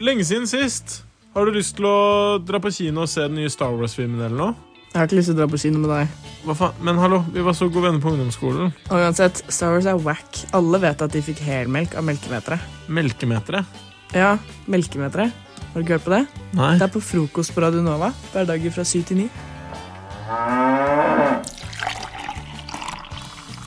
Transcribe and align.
lenge 0.00 0.24
siden 0.24 0.46
sist. 0.50 1.02
Har 1.34 1.46
du 1.46 1.56
lyst 1.56 1.76
til 1.78 1.86
å 1.88 2.38
dra 2.42 2.60
på 2.62 2.70
kino 2.74 3.04
og 3.04 3.10
se 3.10 3.24
den 3.26 3.38
nye 3.40 3.50
Star 3.50 3.74
Wars-filmen 3.74 4.22
eller 4.22 4.38
noe? 4.38 4.74
Jeg 4.94 5.00
har 5.00 5.08
ikke 5.08 5.16
lyst 5.18 5.30
til 5.32 5.34
å 5.34 5.38
dra 5.40 5.46
på 5.50 5.58
kino 5.58 5.80
med 5.82 5.90
deg. 5.90 6.18
Hva 6.44 6.54
faen? 6.54 6.76
Men 6.86 7.00
hallo, 7.02 7.24
vi 7.34 7.42
var 7.42 7.56
så 7.58 7.66
gode 7.66 7.88
venner 7.88 8.02
på 8.02 8.12
ungdomsskolen. 8.12 8.70
Og 8.94 9.00
uansett, 9.02 9.42
Star 9.50 9.74
Wars 9.74 9.88
er 9.90 9.98
wack. 9.98 10.38
Alle 10.54 10.78
vet 10.84 11.02
at 11.02 11.16
de 11.16 11.22
fikk 11.26 11.42
helmelk 11.42 11.96
av 11.98 12.06
melkemeteret. 12.06 12.68
Melkemeteret? 12.86 13.82
Ja, 14.14 14.36
melkemeteret. 14.70 15.34
Har 15.72 15.74
du 15.74 15.82
ikke 15.82 15.96
hørt 15.96 16.06
på 16.06 16.14
det? 16.14 16.22
Nei. 16.54 16.70
Det 16.78 16.86
er 16.86 16.94
på 16.94 17.02
frokost 17.02 17.50
på 17.56 17.66
Radio 17.66 17.82
Nova. 17.82 18.12
Hverdager 18.30 18.76
fra 18.76 18.86
syv 18.86 19.08
til 19.10 19.24
ni. 19.24 19.28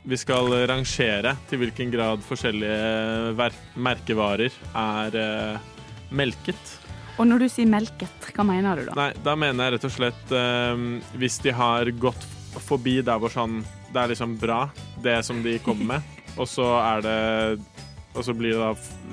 Vi 0.08 0.16
skal 0.16 0.54
rangere 0.72 1.36
til 1.50 1.60
hvilken 1.60 1.92
grad 1.92 2.24
forskjellige 2.24 3.50
merkevarer 3.76 4.56
er 4.72 5.20
eh, 5.20 5.74
melket. 6.12 6.74
Og 7.18 7.26
når 7.28 7.40
du 7.40 7.50
sier 7.50 7.66
melket, 7.70 8.28
hva 8.36 8.44
mener 8.46 8.76
du 8.78 8.86
da? 8.92 8.94
Nei, 8.96 9.10
da 9.26 9.34
mener 9.36 9.66
jeg 9.72 9.74
rett 9.78 9.88
og 9.90 9.92
slett 9.96 10.32
eh, 10.32 10.84
hvis 11.18 11.40
de 11.42 11.52
har 11.58 11.90
gått 11.98 12.28
forbi 12.68 13.02
der 13.06 13.20
hvor 13.22 13.30
sånn 13.34 13.64
Det 13.94 14.02
er 14.04 14.10
liksom 14.12 14.38
bra, 14.40 14.70
det 15.02 15.24
som 15.26 15.42
de 15.44 15.58
kommer 15.64 15.86
med, 15.96 16.02
og 16.40 16.46
så 16.50 16.66
er 16.84 17.02
det 17.02 17.18
Og 18.18 18.24
så 18.26 18.34
blir 18.38 18.54
det 18.54 18.60
da 18.62 18.72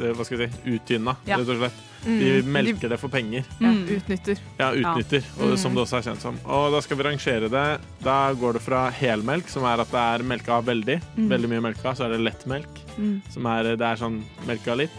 eh, 0.08 0.12
hva 0.16 0.24
skal 0.24 0.40
jeg 0.44 0.52
si 0.52 0.70
uttynna, 0.78 1.16
Ja. 1.28 1.36
rett 1.38 1.48
og 1.52 1.58
slett. 1.60 1.82
Mm. 2.04 2.18
De 2.20 2.30
melker 2.52 2.88
det 2.92 2.98
for 3.00 3.08
penger. 3.08 3.44
Ja, 3.60 3.70
Mm. 3.70 3.86
utnytter. 3.96 4.38
Ja, 4.58 4.66
utnytter, 4.76 5.22
og, 5.40 5.50
Mm. 5.54 5.56
som 5.58 5.74
det 5.74 5.80
også 5.84 5.96
er 5.98 6.02
kjent 6.10 6.20
som. 6.20 6.36
Og 6.44 6.72
da 6.72 6.80
skal 6.84 6.96
vi 6.98 7.02
rangere 7.04 7.48
det. 7.48 7.80
Da 8.04 8.32
går 8.34 8.52
det 8.58 8.62
fra 8.62 8.90
helmelk, 8.92 9.48
som 9.48 9.64
er 9.64 9.80
at 9.80 9.90
det 9.90 10.00
er 10.00 10.22
melka 10.22 10.60
veldig, 10.64 11.00
Mm. 11.16 11.28
veldig 11.30 11.48
mye 11.48 11.62
melka, 11.72 11.94
så 11.96 12.04
er 12.04 12.16
det 12.16 12.20
lettmelk, 12.20 12.68
Mm. 12.98 13.22
som 13.30 13.46
er, 13.46 13.62
det 13.76 13.80
er 13.80 13.96
sånn 13.96 14.22
melka 14.46 14.76
litt. 14.76 14.90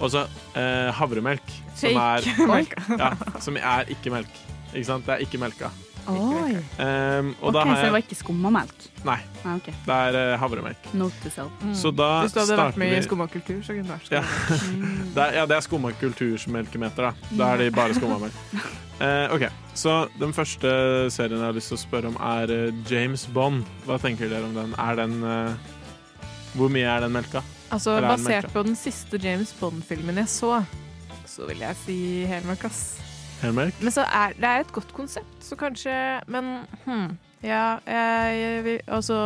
Og 0.00 0.08
så 0.14 0.24
eh, 0.56 0.88
havremelk, 0.96 1.52
som 1.76 1.96
er, 2.00 2.24
ja, 3.04 3.12
som 3.44 3.56
er 3.60 3.90
ikke 3.92 4.12
melk. 4.14 4.42
Ikke 4.72 4.86
sant? 4.88 5.06
Det 5.06 5.16
er 5.18 5.24
ikke 5.26 5.40
melka. 5.42 5.68
Oi. 6.10 6.54
Um, 6.80 7.34
og 7.42 7.50
Ok, 7.50 7.54
da 7.54 7.62
Så 7.62 7.74
det 7.74 7.82
jeg 7.84 7.92
var 7.92 8.02
ikke 8.02 8.16
skummamelk? 8.16 8.84
Nei, 9.04 9.18
Ah, 9.44 9.54
ok. 9.58 9.66
det 9.86 9.96
er 9.96 10.16
eh, 10.18 10.38
havremelk. 10.40 10.86
Note 10.96 11.14
to 11.22 11.30
self. 11.30 11.52
Mm. 11.60 11.74
Så 11.76 11.90
da 11.94 12.08
Hvis 12.24 12.32
du 12.34 12.40
hadde 12.40 12.56
vært 12.56 12.60
starter 12.72 12.80
med 12.80 12.88
i 12.88 12.94
vi 12.96 13.02
Skumma 13.04 13.26
kultur, 13.30 13.60
så 13.62 13.76
kunne 13.76 13.84
du 13.84 13.92
vært 13.92 14.10
Ja. 14.16 14.22
skumma. 14.24 14.90
det 15.14 15.22
er, 15.26 15.34
Ja, 15.36 15.44
det 15.46 15.56
er 15.58 15.66
skumma 15.68 15.92
kultursmelkemeter, 16.00 17.10
da. 17.10 17.36
Da 17.36 17.50
er 17.54 17.62
de 17.62 17.68
bare 17.76 17.94
skumma 18.00 18.18
melk. 18.24 18.40
Eh, 19.00 19.32
OK, 19.32 19.46
så 19.80 19.92
den 20.20 20.34
første 20.36 20.68
serien 21.08 21.38
jeg 21.38 21.46
har 21.46 21.54
lyst 21.56 21.70
til 21.72 21.78
å 21.78 21.80
spørre 21.80 22.10
om, 22.10 22.18
er 22.20 22.50
eh, 22.52 22.74
James 22.90 23.22
Bond. 23.32 23.62
Hva 23.86 23.96
tenker 24.02 24.28
dere 24.28 24.44
om 24.44 24.52
den? 24.52 24.74
Er 24.76 24.98
den 24.98 25.14
eh, 25.24 25.54
Hvor 26.52 26.68
mye 26.68 26.84
er 26.84 27.06
den 27.06 27.14
melka? 27.14 27.40
Altså, 27.70 27.96
Eller 27.96 28.08
er 28.08 28.16
den 28.16 28.24
basert 28.26 28.52
på 28.52 28.62
den 28.66 28.76
siste 28.78 29.20
James 29.22 29.52
Bond-filmen 29.60 30.18
jeg 30.18 30.28
så, 30.32 30.56
så 31.30 31.46
vil 31.46 31.62
jeg 31.62 31.78
si 31.84 31.98
helmelk, 32.26 32.64
ass. 32.66 32.82
Helmelk? 33.40 33.78
Men 33.80 33.94
så 33.94 34.04
er 34.04 34.34
det 34.36 34.48
er 34.50 34.64
et 34.64 34.72
godt 34.74 34.90
konsept, 34.92 35.38
så 35.40 35.56
kanskje 35.56 35.94
Men 36.28 36.50
hm, 36.84 37.06
ja, 37.46 37.78
jeg, 37.86 38.40
jeg 38.40 38.64
vil 38.66 38.80
Altså 38.90 39.20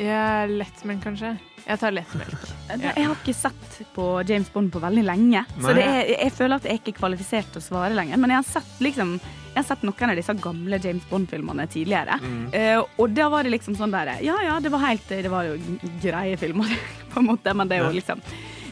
Jeg 0.00 0.16
er 0.16 0.50
Lettmelk, 0.56 1.02
kanskje. 1.04 1.34
Jeg 1.66 1.78
tar 1.82 1.94
lettmelk. 1.94 2.48
Ja. 2.70 2.92
Jeg 2.94 3.08
har 3.08 3.16
ikke 3.16 3.32
sett 3.34 3.80
på 3.96 4.04
James 4.28 4.46
Bond 4.54 4.70
på 4.70 4.78
veldig 4.78 5.02
lenge, 5.02 5.40
så 5.56 5.72
Nei. 5.72 5.72
det 5.74 5.86
er, 5.88 6.10
jeg 6.12 6.32
føler 6.36 6.60
at 6.60 6.68
jeg 6.68 6.78
ikke 6.78 6.92
er 6.92 6.98
kvalifisert 7.00 7.48
til 7.50 7.58
å 7.58 7.64
svare 7.64 7.96
lenger. 7.98 8.20
Men 8.22 8.30
jeg 8.30 8.38
har 8.38 8.46
sett, 8.46 8.76
liksom, 8.78 9.16
jeg 9.50 9.58
har 9.58 9.66
sett 9.66 9.82
noen 9.86 10.12
av 10.12 10.18
disse 10.18 10.34
gamle 10.42 10.78
James 10.82 11.06
Bond-filmene 11.10 11.66
tidligere. 11.70 12.20
Mm. 12.22 12.44
Uh, 12.54 13.02
og 13.02 13.16
da 13.16 13.26
var 13.32 13.46
det 13.46 13.54
liksom 13.56 13.74
sånn 13.78 13.92
der 13.94 14.16
Ja 14.24 14.38
ja, 14.44 14.60
det 14.62 14.70
var 14.72 14.84
helt 14.84 15.08
Det 15.10 15.30
var 15.30 15.48
jo 15.48 15.58
greie 16.02 16.38
filmer, 16.40 16.70
på 17.12 17.22
en 17.22 17.30
måte, 17.32 17.54
men 17.54 17.70
det 17.70 17.78
er 17.78 17.88
jo 17.88 17.98
liksom 17.98 18.22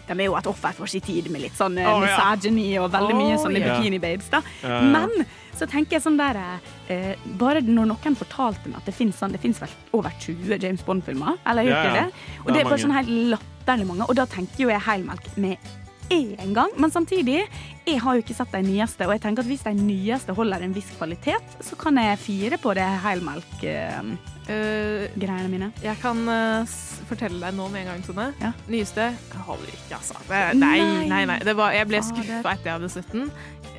de 0.09 0.15
er 0.17 0.29
jo 0.31 0.37
et 0.39 0.47
offer 0.49 0.73
for 0.73 0.89
sin 0.89 1.05
tid 1.05 1.27
med 1.29 1.43
litt 1.43 1.57
sånn 1.59 1.75
oh, 1.83 1.99
misogyny 2.01 2.71
og 2.81 2.87
veldig 2.95 3.17
mye 3.19 3.35
Å, 3.37 3.43
sånne 3.43 3.61
yeah. 3.61 3.77
bikini-babes. 3.77 4.31
da. 4.33 4.41
Ja. 4.63 4.79
Men 4.81 5.13
så 5.59 5.67
tenker 5.69 5.99
jeg 5.99 6.05
sånn 6.05 6.17
der 6.17 6.39
eh, 6.89 7.27
Bare 7.41 7.61
når 7.67 7.91
noen 7.91 8.17
fortalte 8.19 8.71
meg 8.71 8.79
at 8.81 8.89
det 8.89 8.95
finnes 8.97 9.19
sånn 9.19 9.35
vel 9.35 9.75
over 9.93 10.15
20 10.23 10.63
James 10.63 10.85
Bond-filmer, 10.87 11.37
eller 11.45 11.69
ja. 11.69 11.83
jeg 11.85 11.99
det? 11.99 12.07
Og 12.45 12.49
Det 12.49 12.57
det 12.57 12.63
er 12.63 12.71
bare 12.71 12.83
sånn 12.87 12.97
helt 12.97 13.13
latterlig 13.35 13.89
mange. 13.91 14.09
Og 14.09 14.17
da 14.17 14.25
tenker 14.31 14.65
jo 14.65 14.73
jeg 14.73 14.85
heilmelk 14.87 15.29
med 15.37 15.69
én 16.11 16.55
gang. 16.57 16.71
Men 16.81 16.91
samtidig, 16.91 17.43
jeg 17.87 18.01
har 18.03 18.17
jo 18.17 18.23
ikke 18.25 18.37
sett 18.37 18.53
de 18.55 18.63
nyeste, 18.67 19.07
og 19.07 19.13
jeg 19.15 19.23
tenker 19.25 19.45
at 19.45 19.51
hvis 19.51 19.65
de 19.67 19.75
nyeste 19.77 20.35
holder 20.37 20.65
en 20.65 20.75
viss 20.77 20.91
kvalitet, 20.97 21.59
så 21.65 21.77
kan 21.81 21.99
jeg 22.01 22.19
fire 22.23 22.59
på 22.61 22.75
det 22.79 22.87
helmelk-greiene 23.05 25.45
uh, 25.45 25.53
mine. 25.53 25.71
jeg 25.83 25.97
kan 26.03 26.25
uh, 26.29 26.67
fortelle 27.09 27.41
deg 27.43 27.57
nå 27.57 27.69
med 27.73 27.85
en 27.85 27.93
gang, 27.93 28.03
Tone. 28.07 28.31
Ja. 28.41 28.53
Nyeste 28.69 29.11
holder 29.47 29.71
ikke, 29.73 30.01
altså. 30.01 30.19
Det, 30.29 30.43
nei, 30.59 30.81
Nei. 31.09 31.23
nei. 31.29 31.39
Det 31.45 31.57
var, 31.59 31.77
jeg 31.77 31.89
ble 31.91 32.03
skuffa 32.05 32.53
etter 32.53 32.73
jeg 32.73 32.79
hadde 32.79 32.93
sett 32.93 33.15
den. 33.15 33.31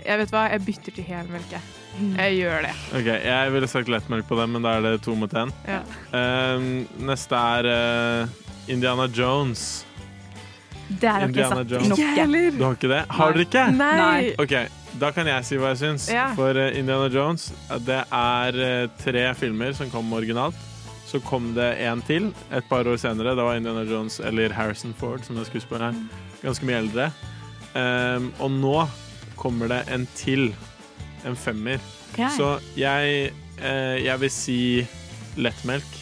Jeg 0.05 0.23
vet 0.23 0.33
hva, 0.33 0.47
jeg 0.53 0.65
bytter 0.65 0.95
til 0.95 1.09
helmelk. 1.09 1.51
jeg. 1.51 1.61
Mm. 1.99 2.13
Jeg 2.15 2.35
gjør 2.37 2.61
det. 2.63 2.71
OK, 2.95 3.07
jeg 3.25 3.51
ville 3.53 3.67
sagt 3.67 3.89
lettmelk 3.91 4.27
på 4.29 4.37
den, 4.39 4.53
men 4.55 4.65
da 4.65 4.77
er 4.77 4.85
det 4.85 5.01
to 5.03 5.15
mot 5.19 5.33
én. 5.35 5.51
Ja. 5.67 5.81
Uh, 6.13 6.85
neste 7.03 7.35
er 7.35 7.67
eh, 7.73 8.37
Indiana 8.71 9.09
Jones. 9.11 9.83
Der 10.89 11.09
har 11.11 11.27
ikke 11.27 11.39
jeg 11.39 11.45
Indiana 11.45 11.55
sett 11.61 11.71
Jones. 11.71 11.89
noe. 11.89 12.51
Du 12.57 12.63
har 12.65 12.77
ikke 12.77 12.91
det? 12.91 13.01
Har 13.09 13.33
dere 13.35 13.45
ikke? 13.45 13.65
Nei. 13.77 13.91
Nei. 13.99 14.31
OK, 14.41 14.55
da 14.99 15.11
kan 15.13 15.29
jeg 15.29 15.45
si 15.45 15.59
hva 15.61 15.73
jeg 15.73 15.81
syns. 15.83 16.07
Ja. 16.09 16.29
For 16.37 16.57
eh, 16.57 16.79
Indiana 16.79 17.09
Jones, 17.13 17.51
eh, 17.69 17.77
det 17.85 17.99
er 18.09 18.59
eh, 18.65 18.87
tre 19.03 19.27
filmer 19.37 19.75
som 19.77 19.91
kom 19.93 20.09
originalt. 20.17 20.57
Så 21.09 21.21
kom 21.25 21.53
det 21.55 21.71
en 21.85 22.01
til 22.05 22.29
et 22.53 22.65
par 22.69 22.85
år 22.85 22.97
senere. 23.01 23.35
Da 23.37 23.45
var 23.45 23.57
Indiana 23.57 23.85
Jones, 23.89 24.19
eller 24.21 24.53
Harrison 24.53 24.93
Ford, 24.97 25.23
som 25.25 25.37
er 25.41 25.47
skuespiller 25.49 25.89
her, 25.89 26.01
ganske 26.43 26.65
mye 26.69 26.81
eldre. 26.83 27.07
Um, 27.73 28.31
og 28.41 28.51
nå 28.53 28.75
kommer 29.39 29.69
det 29.71 29.83
en 29.93 30.05
til. 30.17 30.51
En 31.25 31.35
femmer. 31.35 31.81
Ok. 32.13 32.21
Så 32.37 32.51
jeg, 32.79 33.31
eh, 33.59 33.97
jeg 34.05 34.21
vil 34.21 34.31
si 34.31 34.59
lettmelk. 35.37 35.97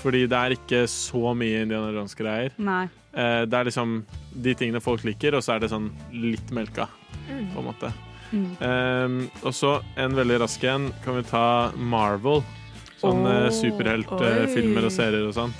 Fordi 0.00 0.22
det 0.30 0.38
er 0.38 0.54
ikke 0.54 0.84
så 0.90 1.32
mye 1.34 1.64
Indiana 1.66 1.90
Jones-greier. 1.90 2.54
Nei. 2.62 2.86
Eh, 3.16 3.42
det 3.48 3.54
er 3.58 3.64
liksom 3.70 4.02
de 4.42 4.54
tingene 4.54 4.82
folk 4.84 5.04
liker, 5.08 5.34
og 5.38 5.42
så 5.42 5.54
er 5.56 5.60
det 5.64 5.70
sånn 5.72 5.90
litt 6.12 6.50
melka, 6.52 6.88
Mm. 7.26 7.46
på 7.54 7.58
en 7.58 7.64
måte. 7.66 7.92
Mm. 8.32 8.56
Um, 8.60 9.30
og 9.42 9.52
så 9.54 9.82
en 9.96 10.14
veldig 10.14 10.40
rask 10.42 10.62
en 10.64 10.92
kan 11.04 11.16
vi 11.16 11.22
ta 11.26 11.72
Marvel. 11.76 12.42
Sånne 13.00 13.46
oh, 13.46 13.50
superheltfilmer 13.54 14.84
og 14.88 14.92
serier 14.94 15.26
og 15.28 15.34
sånn. 15.36 15.52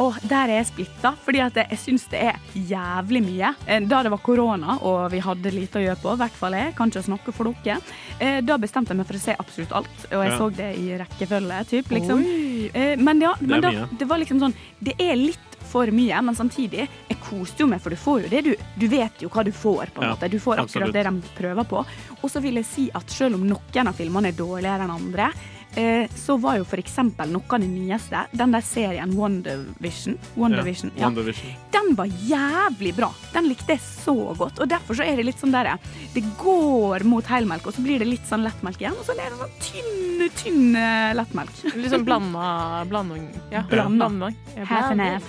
Oh, 0.00 0.14
der 0.24 0.48
er 0.48 0.62
jeg 0.62 0.68
splitta, 0.70 1.10
fordi 1.26 1.42
jeg 1.42 1.78
syns 1.82 2.06
det 2.08 2.20
er 2.30 2.38
jævlig 2.56 3.20
mye. 3.26 3.50
Eh, 3.66 3.80
Da 3.84 4.02
det 4.02 4.10
var 4.14 4.18
korona 4.24 4.78
og 4.80 5.10
vi 5.12 5.18
hadde 5.20 5.52
lite 5.52 5.76
å 5.80 5.82
gjøre 5.84 6.00
på, 6.00 6.14
i 6.14 6.20
hvert 6.22 6.38
fall 6.38 6.52
jeg, 6.56 6.74
kan 6.78 6.88
ikke 6.90 7.02
snakke 7.04 7.34
for 7.36 7.52
dere, 7.64 7.80
eh, 8.18 8.40
da 8.40 8.56
bestemte 8.56 8.94
jeg 8.94 8.96
meg 8.96 9.06
for 9.10 9.18
å 9.18 9.20
se 9.20 9.36
absolutt 9.38 9.72
alt. 9.72 10.06
Og 10.12 10.24
jeg 10.24 10.30
Ja. 10.32 10.38
så 10.38 10.50
det 10.56 10.70
i 10.78 10.96
rekkefølge, 10.96 11.66
typ, 11.68 11.86
liksom. 11.90 12.24
Oi. 12.24 12.70
Eh, 12.72 12.96
Men 12.96 13.20
ja, 13.20 13.34
men 13.40 13.60
da, 13.60 13.70
det 13.98 14.08
var 14.08 14.18
liksom 14.18 14.38
sånn 14.40 14.54
Det 14.82 14.94
er 14.98 15.16
litt 15.16 15.49
for 15.70 15.90
mye, 15.94 16.20
men 16.26 16.34
samtidig 16.38 16.86
Jeg 17.10 17.20
koste 17.22 17.62
jo 17.64 17.68
meg, 17.70 17.80
for 17.84 17.94
du 17.94 17.98
får 18.00 18.24
jo 18.26 18.32
det 18.32 18.42
du 18.48 18.52
Du 18.80 18.88
vet 18.90 19.22
jo 19.22 19.30
hva 19.32 19.44
du 19.46 19.52
får, 19.54 19.94
på 19.94 20.02
en 20.02 20.08
Ja, 20.10 20.14
måte. 20.16 20.30
Du 20.30 20.38
får 20.42 20.58
absolutt. 20.64 20.90
akkurat 20.90 20.98
det 20.98 21.06
de 21.06 21.38
prøver 21.38 21.70
på. 21.70 21.84
Og 22.22 22.28
så 22.30 22.42
vil 22.42 22.60
jeg 22.60 22.66
si 22.68 22.90
at 22.94 23.10
selv 23.10 23.38
om 23.38 23.46
noen 23.48 23.88
av 23.90 23.96
filmene 23.98 24.28
er 24.32 24.36
dårligere 24.38 24.84
enn 24.86 24.90
andre, 24.94 25.30
eh, 25.76 26.08
så 26.16 26.36
var 26.40 26.58
jo 26.58 26.64
eksempel 26.80 27.30
noe 27.30 27.44
av 27.48 27.60
det 27.60 27.68
nyeste, 27.70 28.26
den 28.36 28.52
der 28.52 28.60
serien 28.66 29.12
WandaVision, 29.16 30.18
WandaVision 30.36 30.92
ja. 30.96 31.06
WandaVision. 31.06 31.54
Den 31.70 31.94
var 31.98 32.06
jævlig 32.06 32.94
bra. 32.96 33.10
Den 33.32 33.48
likte 33.48 33.74
jeg 33.76 33.80
så 33.80 34.14
godt. 34.36 34.60
Og 34.60 34.68
derfor 34.68 34.94
så 34.98 35.04
er 35.06 35.16
det 35.16 35.26
litt 35.26 35.40
sånn 35.40 35.52
der 35.52 35.78
Det 36.14 36.22
går 36.38 37.04
mot 37.04 37.24
helmelk, 37.26 37.66
og 37.66 37.74
så 37.74 37.82
blir 37.84 37.98
det 37.98 38.08
litt 38.08 38.26
sånn 38.28 38.44
lettmelk 38.44 38.80
igjen. 38.80 38.96
Og 38.98 39.04
så 39.06 39.12
er 39.16 39.30
det 39.30 39.38
sånn 39.38 39.58
tynn, 39.60 40.30
tynn 40.42 40.76
eh, 40.76 41.12
lettmelk. 41.14 41.52
Litt 41.76 41.90
sånn 41.94 42.04
blanda 42.04 42.84
blanding. 42.88 43.28
Ja, 43.50 43.62
Blanda. 43.62 44.32
Ja, 44.56 44.64
Half 44.64 44.90
and 44.92 45.00
half. 45.00 45.22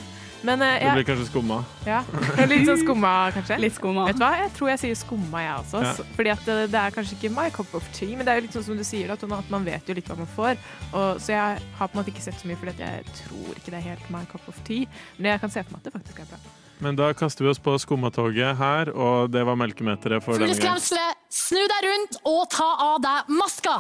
Men 0.44 0.62
eh, 0.66 0.80
Det 0.82 0.92
blir 0.96 1.06
kanskje 1.06 1.28
skumma. 1.30 1.58
ja. 1.86 2.00
Litt 2.50 2.66
sånn 2.66 2.80
skumma, 2.82 3.12
kanskje. 3.36 3.58
Litt 3.62 3.76
skumma. 3.78 4.06
Vet 4.10 4.18
du 4.18 4.24
hva? 4.24 4.32
Jeg 4.42 4.54
tror 4.58 4.70
jeg 4.72 4.80
sier 4.82 4.96
skumma, 4.98 5.42
jeg 5.44 5.54
også. 5.62 5.82
Ja. 5.86 5.92
Så- 6.00 6.06
Fordi 6.18 6.32
at 6.34 6.46
det, 6.46 6.56
det 6.74 6.80
er 6.82 6.96
kanskje 6.96 7.18
ikke 7.20 7.32
my 7.36 7.50
cup 7.54 7.76
of 7.78 7.86
tea, 7.94 8.16
men 8.16 8.26
det 8.26 8.34
er 8.34 8.40
jo 8.42 8.46
litt 8.48 8.56
sånn 8.58 8.64
som 8.72 8.78
du 8.78 8.84
sier, 8.84 9.08
da, 9.08 9.20
at 9.38 9.52
man 9.54 9.64
vet 9.66 9.86
jo 9.88 9.94
litt 9.94 10.08
hva 10.10 10.18
man 10.18 10.32
får. 10.36 10.58
Og, 10.94 11.22
så 11.22 11.36
jeg 11.36 11.62
har 11.78 11.88
på 11.88 11.94
en 11.98 12.02
måte 12.04 12.10
ikke 12.16 12.26
sett 12.26 12.42
så 12.42 12.50
mye, 12.50 12.58
fordi 12.58 12.74
at 12.74 12.82
jeg 12.88 13.06
tror 13.22 13.54
ikke 13.56 13.70
det 13.76 13.80
er 13.84 13.88
helt 13.92 14.10
my 14.10 14.26
cup 14.34 14.50
of 14.50 14.58
tea. 14.66 14.88
Men 15.20 15.32
jeg 15.36 15.42
kan 15.46 15.54
se 15.54 15.62
for 15.64 15.78
meg 15.78 15.86
at 15.86 15.90
det 15.92 15.94
faktisk 16.00 16.20
er 16.26 16.32
bra. 16.34 16.42
Men 16.82 16.96
da 16.98 17.12
kaster 17.14 17.46
vi 17.46 17.50
oss 17.54 17.60
på 17.62 17.76
skummatoget 17.78 18.58
her, 18.58 18.90
og 18.98 19.30
det 19.30 19.46
var 19.46 19.54
melkemeteret 19.62 20.24
for 20.26 20.34
denne 20.42 20.50
gang. 20.58 20.58
Fugleskremsle, 20.58 21.06
snu 21.30 21.62
deg 21.70 21.86
rundt 21.92 22.18
og 22.26 22.50
ta 22.50 22.72
av 22.90 23.02
deg 23.06 23.30
maska! 23.38 23.78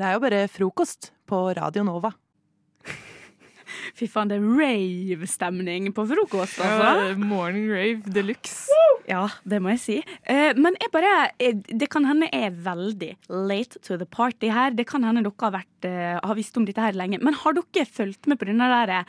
Det 0.00 0.06
er 0.08 0.14
jo 0.16 0.20
bare 0.22 0.44
frokost 0.48 1.10
på 1.28 1.38
Radio 1.58 1.82
Nova. 1.84 2.08
Fy 3.98 4.06
faen, 4.08 4.30
det 4.30 4.38
er 4.38 4.46
rave-stemning 4.48 5.90
på 5.92 6.06
frokost, 6.08 6.56
altså. 6.64 6.86
Ja, 7.10 7.18
morning 7.20 7.66
rave 7.68 8.14
de 8.14 8.22
luxe. 8.24 8.78
Ja, 9.10 9.26
det 9.44 9.60
må 9.60 9.74
jeg 9.74 9.82
si. 9.82 9.98
Eh, 10.24 10.56
men 10.56 10.78
jeg 10.80 10.92
bare 10.94 11.12
eh, 11.36 11.58
Det 11.68 11.90
kan 11.92 12.08
hende 12.08 12.30
jeg 12.30 12.48
er 12.48 12.56
veldig 12.64 13.10
late 13.50 13.84
to 13.84 14.00
the 14.00 14.08
party 14.08 14.48
her. 14.48 14.72
Det 14.72 14.88
kan 14.88 15.04
hende 15.04 15.26
dere 15.26 15.36
har, 15.44 15.58
vært, 15.58 15.88
eh, 15.90 16.16
har 16.16 16.38
visst 16.38 16.56
om 16.56 16.64
dette 16.64 16.80
her 16.80 16.96
lenge. 16.96 17.20
Men 17.20 17.36
har 17.36 17.60
dere 17.60 17.84
fulgt 17.84 18.30
med 18.30 18.40
på 18.40 18.48
denne 18.48 18.72
der 18.72 19.04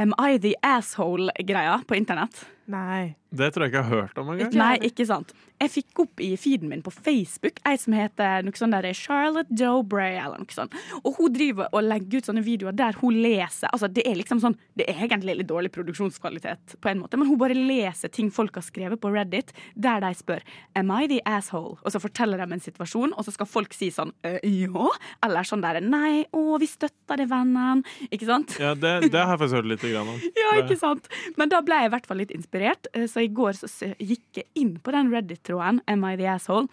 Am 0.00 0.16
I 0.16 0.40
the 0.40 0.56
asshole-greia 0.64 1.82
på 1.84 2.00
internett? 2.00 2.46
Nei. 2.66 3.16
Det 3.36 3.50
tror 3.52 3.66
jeg 3.66 3.72
ikke 3.72 3.80
jeg 3.82 3.88
har 3.90 4.00
hørt 4.02 4.18
om 4.20 4.30
engang. 4.32 4.54
Nei, 4.56 4.74
ikke 4.88 5.04
sant. 5.08 5.32
Jeg 5.60 5.72
fikk 5.72 6.00
opp 6.04 6.20
i 6.20 6.28
feeden 6.40 6.68
min 6.70 6.82
på 6.84 6.92
Facebook 6.92 7.60
ei 7.68 7.78
som 7.80 7.94
heter 7.96 8.44
noe 8.44 8.56
sånn 8.58 8.74
der 8.74 8.86
Charlotte 8.96 9.52
Dobray 9.56 10.18
eller 10.20 10.42
noe 10.42 10.52
sånt. 10.52 10.74
Og 11.02 11.16
hun 11.18 11.32
driver 11.32 11.70
og 11.72 11.84
legger 11.86 12.20
ut 12.20 12.28
sånne 12.28 12.44
videoer 12.44 12.76
der 12.76 12.96
hun 13.00 13.16
leser 13.24 13.70
Altså, 13.72 13.88
det 13.92 14.04
er 14.08 14.18
liksom 14.18 14.40
sånn 14.42 14.56
Det 14.76 14.84
er 14.88 15.00
egentlig 15.06 15.38
litt 15.38 15.48
dårlig 15.48 15.72
produksjonskvalitet 15.74 16.76
på 16.82 16.90
en 16.90 17.00
måte, 17.00 17.18
men 17.18 17.28
hun 17.30 17.38
bare 17.40 17.56
leser 17.56 18.12
ting 18.12 18.28
folk 18.34 18.56
har 18.58 18.64
skrevet 18.66 19.00
på 19.00 19.10
Reddit, 19.12 19.52
der 19.74 20.02
de 20.04 20.12
spør 20.16 20.44
Am 20.76 20.92
I 20.92 21.08
the 21.10 21.22
asshole? 21.28 21.78
Og 21.82 21.94
så 21.94 22.02
forteller 22.02 22.40
de 22.42 22.58
en 22.58 22.62
situasjon, 22.62 23.16
og 23.16 23.26
så 23.26 23.34
skal 23.34 23.48
folk 23.48 23.76
si 23.76 23.90
sånn 23.94 24.12
«Øh, 24.26 24.38
Ja? 24.44 24.92
Eller 25.24 25.48
sånn 25.48 25.64
der 25.64 25.80
Nei, 25.84 26.26
å, 26.36 26.58
vi 26.60 26.68
støtter 26.68 27.20
det, 27.20 27.28
vennen. 27.30 27.82
Ikke 28.10 28.28
sant? 28.28 28.56
Ja, 28.60 28.74
det, 28.76 29.10
det 29.12 29.20
har 29.20 29.34
jeg 29.34 29.42
faktisk 29.44 29.58
hørt 29.60 29.70
litt 29.72 29.84
grann 29.86 30.12
om. 30.14 30.20
Ja, 30.40 30.52
ikke 30.60 30.76
sant? 30.78 31.08
Men 31.40 31.50
da 31.52 31.62
ble 31.64 31.78
jeg 31.80 31.90
i 31.90 31.92
hvert 31.94 32.06
fall 32.08 32.20
litt 32.20 32.32
inspirert, 32.34 32.55
eh, 32.62 33.06
så 33.10 33.24
i 33.24 33.30
går 33.32 33.58
så 33.58 33.92
gikk 33.98 34.40
jeg 34.40 34.48
inn 34.58 34.76
på 34.80 34.94
den 34.94 35.12
Reddit-tråden, 35.12 35.82
Am 35.86 36.04
I 36.04 36.16
the 36.16 36.28
asshole? 36.30 36.68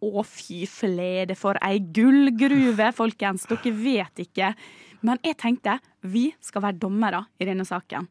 Å, 0.00 0.22
fy 0.28 0.66
flede 0.68 1.34
for 1.38 1.58
ei 1.64 1.78
gullgruve, 1.80 2.90
folkens. 2.94 3.46
Dere 3.48 3.72
vet 3.72 4.24
ikke. 4.26 4.52
Men 5.06 5.20
jeg 5.24 5.38
tenkte 5.40 5.78
vi 6.04 6.28
skal 6.44 6.66
være 6.66 6.80
dommere 6.82 7.24
i 7.40 7.48
denne 7.48 7.64
saken. 7.66 8.08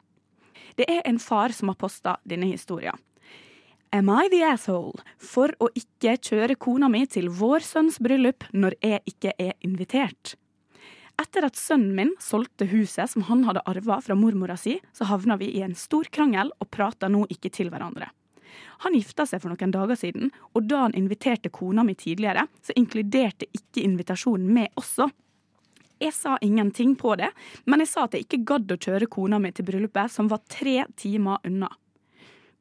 Det 0.76 0.86
er 0.90 1.04
en 1.08 1.20
far 1.22 1.54
som 1.56 1.70
har 1.70 1.78
posta 1.80 2.16
denne 2.26 2.48
historien. 2.50 2.96
Am 3.94 4.10
I 4.10 4.26
the 4.28 4.42
asshole 4.44 4.98
for 5.22 5.54
å 5.62 5.70
ikke 5.78 6.16
kjøre 6.18 6.58
kona 6.60 6.90
mi 6.92 7.04
til 7.08 7.30
vår 7.32 7.62
sønns 7.64 8.00
bryllup 8.02 8.44
når 8.52 8.74
jeg 8.82 9.04
ikke 9.14 9.32
er 9.38 9.54
invitert? 9.64 10.34
Etter 11.16 11.46
at 11.48 11.56
sønnen 11.56 11.94
min 11.96 12.12
solgte 12.20 12.68
huset 12.68 13.08
som 13.10 13.24
han 13.30 13.46
hadde 13.46 13.64
arva 13.70 13.98
fra 14.04 14.16
mormora 14.18 14.56
si, 14.60 14.76
så 14.92 15.08
havna 15.08 15.38
vi 15.40 15.48
i 15.56 15.62
en 15.64 15.74
stor 15.78 16.08
krangel 16.12 16.52
og 16.60 16.70
prata 16.70 17.08
nå 17.08 17.24
ikke 17.32 17.52
til 17.56 17.72
hverandre. 17.72 18.10
Han 18.84 18.96
gifta 18.96 19.24
seg 19.28 19.40
for 19.40 19.52
noen 19.52 19.72
dager 19.72 19.96
siden, 19.96 20.32
og 20.52 20.68
da 20.68 20.82
han 20.84 20.96
inviterte 20.96 21.52
kona 21.52 21.84
mi 21.84 21.94
tidligere, 21.96 22.44
så 22.64 22.76
inkluderte 22.76 23.48
ikke 23.56 23.84
invitasjonen 23.84 24.52
meg 24.52 24.76
også. 24.76 25.08
Jeg 26.00 26.12
sa 26.12 26.36
ingenting 26.44 26.92
på 27.00 27.14
det, 27.16 27.30
men 27.64 27.80
jeg 27.80 27.88
sa 27.88 28.04
at 28.04 28.16
jeg 28.16 28.26
ikke 28.26 28.44
gadd 28.52 28.72
å 28.74 28.80
kjøre 28.80 29.08
kona 29.08 29.40
mi 29.40 29.52
til 29.56 29.64
bryllupet, 29.68 30.12
som 30.12 30.28
var 30.28 30.44
tre 30.52 30.82
timer 31.00 31.40
unna. 31.48 31.70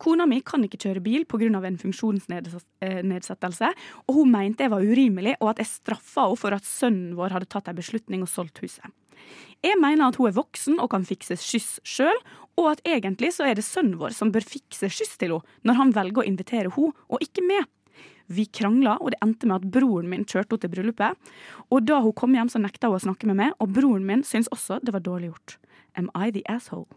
Kona 0.01 0.25
mi 0.27 0.41
kan 0.45 0.63
ikke 0.65 0.79
kjøre 0.81 1.03
bil 1.03 1.25
pga. 1.25 1.47
en 1.47 1.77
funksjonsnedsettelse, 1.77 3.73
og 4.07 4.13
hun 4.15 4.31
mente 4.31 4.63
jeg 4.63 4.71
var 4.71 4.81
urimelig, 4.81 5.35
og 5.39 5.49
at 5.49 5.59
jeg 5.59 5.67
straffa 5.67 6.27
henne 6.27 6.37
for 6.37 6.51
at 6.53 6.65
sønnen 6.65 7.15
vår 7.15 7.31
hadde 7.31 7.45
tatt 7.49 7.67
en 7.67 7.75
beslutning 7.75 8.21
og 8.21 8.29
solgt 8.29 8.59
huset. 8.59 8.85
Jeg 9.63 9.79
mener 9.79 10.07
at 10.07 10.17
hun 10.19 10.27
er 10.27 10.35
voksen 10.35 10.79
og 10.79 10.91
kan 10.91 11.05
fikse 11.05 11.37
skyss 11.39 11.79
sjøl, 11.83 12.17
og 12.59 12.71
at 12.71 12.81
egentlig 12.85 13.33
så 13.35 13.47
er 13.47 13.55
det 13.55 13.65
sønnen 13.65 13.97
vår 13.99 14.13
som 14.15 14.31
bør 14.31 14.45
fikse 14.45 14.89
skyss 14.91 15.17
til 15.17 15.37
henne 15.37 15.67
når 15.67 15.79
han 15.79 15.95
velger 15.95 16.23
å 16.23 16.27
invitere 16.27 16.73
henne, 16.75 16.93
og 17.07 17.23
ikke 17.23 17.45
meg. 17.45 17.65
Vi 18.27 18.47
krangla, 18.49 18.97
og 19.01 19.13
det 19.13 19.21
endte 19.21 19.45
med 19.45 19.61
at 19.61 19.69
broren 19.71 20.09
min 20.09 20.25
kjørte 20.25 20.55
henne 20.55 20.63
til 20.63 20.73
bryllupet. 20.73 21.33
Og 21.69 21.85
da 21.85 22.01
hun 22.01 22.15
kom 22.17 22.33
hjem, 22.33 22.49
så 22.49 22.61
nekta 22.61 22.89
hun 22.89 22.97
å 22.97 23.05
snakke 23.05 23.29
med 23.29 23.37
meg, 23.37 23.57
og 23.61 23.73
broren 23.75 24.05
min 24.07 24.25
syntes 24.25 24.49
også 24.53 24.81
det 24.81 24.95
var 24.95 25.05
dårlig 25.05 25.31
gjort. 25.31 25.57
Am 25.95 26.09
I 26.17 26.31
the 26.33 26.43
asshole? 26.49 26.89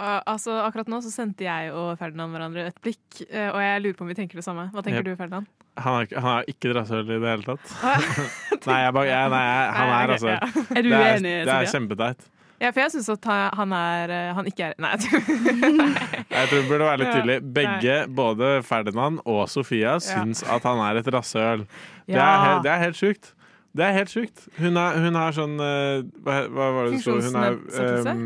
Uh, 0.00 0.20
altså, 0.32 0.54
akkurat 0.64 0.88
nå 0.88 0.98
så 1.04 1.10
sendte 1.12 1.44
jeg 1.44 1.72
og 1.76 1.90
Ferdinand 2.00 2.32
hverandre 2.32 2.62
et 2.70 2.78
blikk, 2.80 3.20
uh, 3.28 3.50
og 3.52 3.60
jeg 3.60 3.82
lurer 3.84 3.96
på 3.98 4.06
om 4.06 4.08
vi 4.08 4.16
tenker 4.16 4.40
det 4.40 4.44
samme. 4.46 4.64
Hva 4.72 4.80
tenker 4.86 5.02
Yep. 5.04 5.10
du, 5.10 5.16
Ferdinand? 5.20 5.46
Han 5.80 5.94
er, 6.00 6.06
ikke- 6.08 6.20
han 6.24 6.38
er 6.40 6.48
ikke 6.50 6.70
et 6.70 6.76
rasshøl 6.76 7.04
i 7.04 7.18
det 7.20 7.30
hele 7.30 7.44
tatt. 7.46 7.72
Nei, 8.70 8.78
jeg 8.86 8.92
bare, 8.96 9.06
jeg, 9.10 9.30
nei 9.30 9.44
han 9.76 9.88
Nei, 9.92 10.00
er 10.00 10.04
ok, 10.04 10.12
Altså, 10.16 10.28
ja. 10.28 10.40
Er 10.76 10.82
du 10.82 10.88
Det 10.90 11.00
er, 11.00 11.18
det 11.24 11.34
er 11.40 11.50
Silje? 11.52 11.72
kjempeteit. 11.76 12.28
Ja, 12.60 12.70
for 12.76 12.80
jeg 12.82 12.90
syns 12.92 13.08
at 13.14 13.24
han- 13.56 13.72
er 13.72 14.10
Han 14.36 14.48
ikke 14.50 14.66
er 14.66 14.74
Nei, 14.84 14.90
jeg 15.00 16.48
tror 16.50 16.58
det 16.60 16.68
burde 16.68 16.84
være 16.90 16.98
litt 17.00 17.12
tydelig. 17.14 17.36
Begge, 17.56 17.96
både 18.16 18.50
Ferdinand 18.66 19.20
og 19.24 19.46
Sofia, 19.48 19.94
syns 20.04 20.42
at 20.44 20.62
han 20.68 20.82
er 20.84 21.00
et 21.00 21.08
rasshøl. 21.14 21.64
Det, 22.06 22.16
er 22.16 22.20
Ja. 22.20 22.58
det 22.64 22.70
er 22.74 22.78
helt 22.84 22.96
sjukt. 23.00 23.32
Det 23.76 23.84
er 23.86 23.92
helt 23.94 24.10
sjukt. 24.10 24.48
Hun, 24.58 24.76
er, 24.76 24.98
hun 24.98 25.14
har 25.14 25.32
sånn 25.36 25.52
eh, 25.62 26.02
hva, 26.26 26.40
hva 26.50 26.68
var 26.74 26.88
det 26.90 26.96
det 26.98 27.02
sto? 27.04 27.16
Hun 27.22 27.36
er 27.38 28.10
um, 28.10 28.24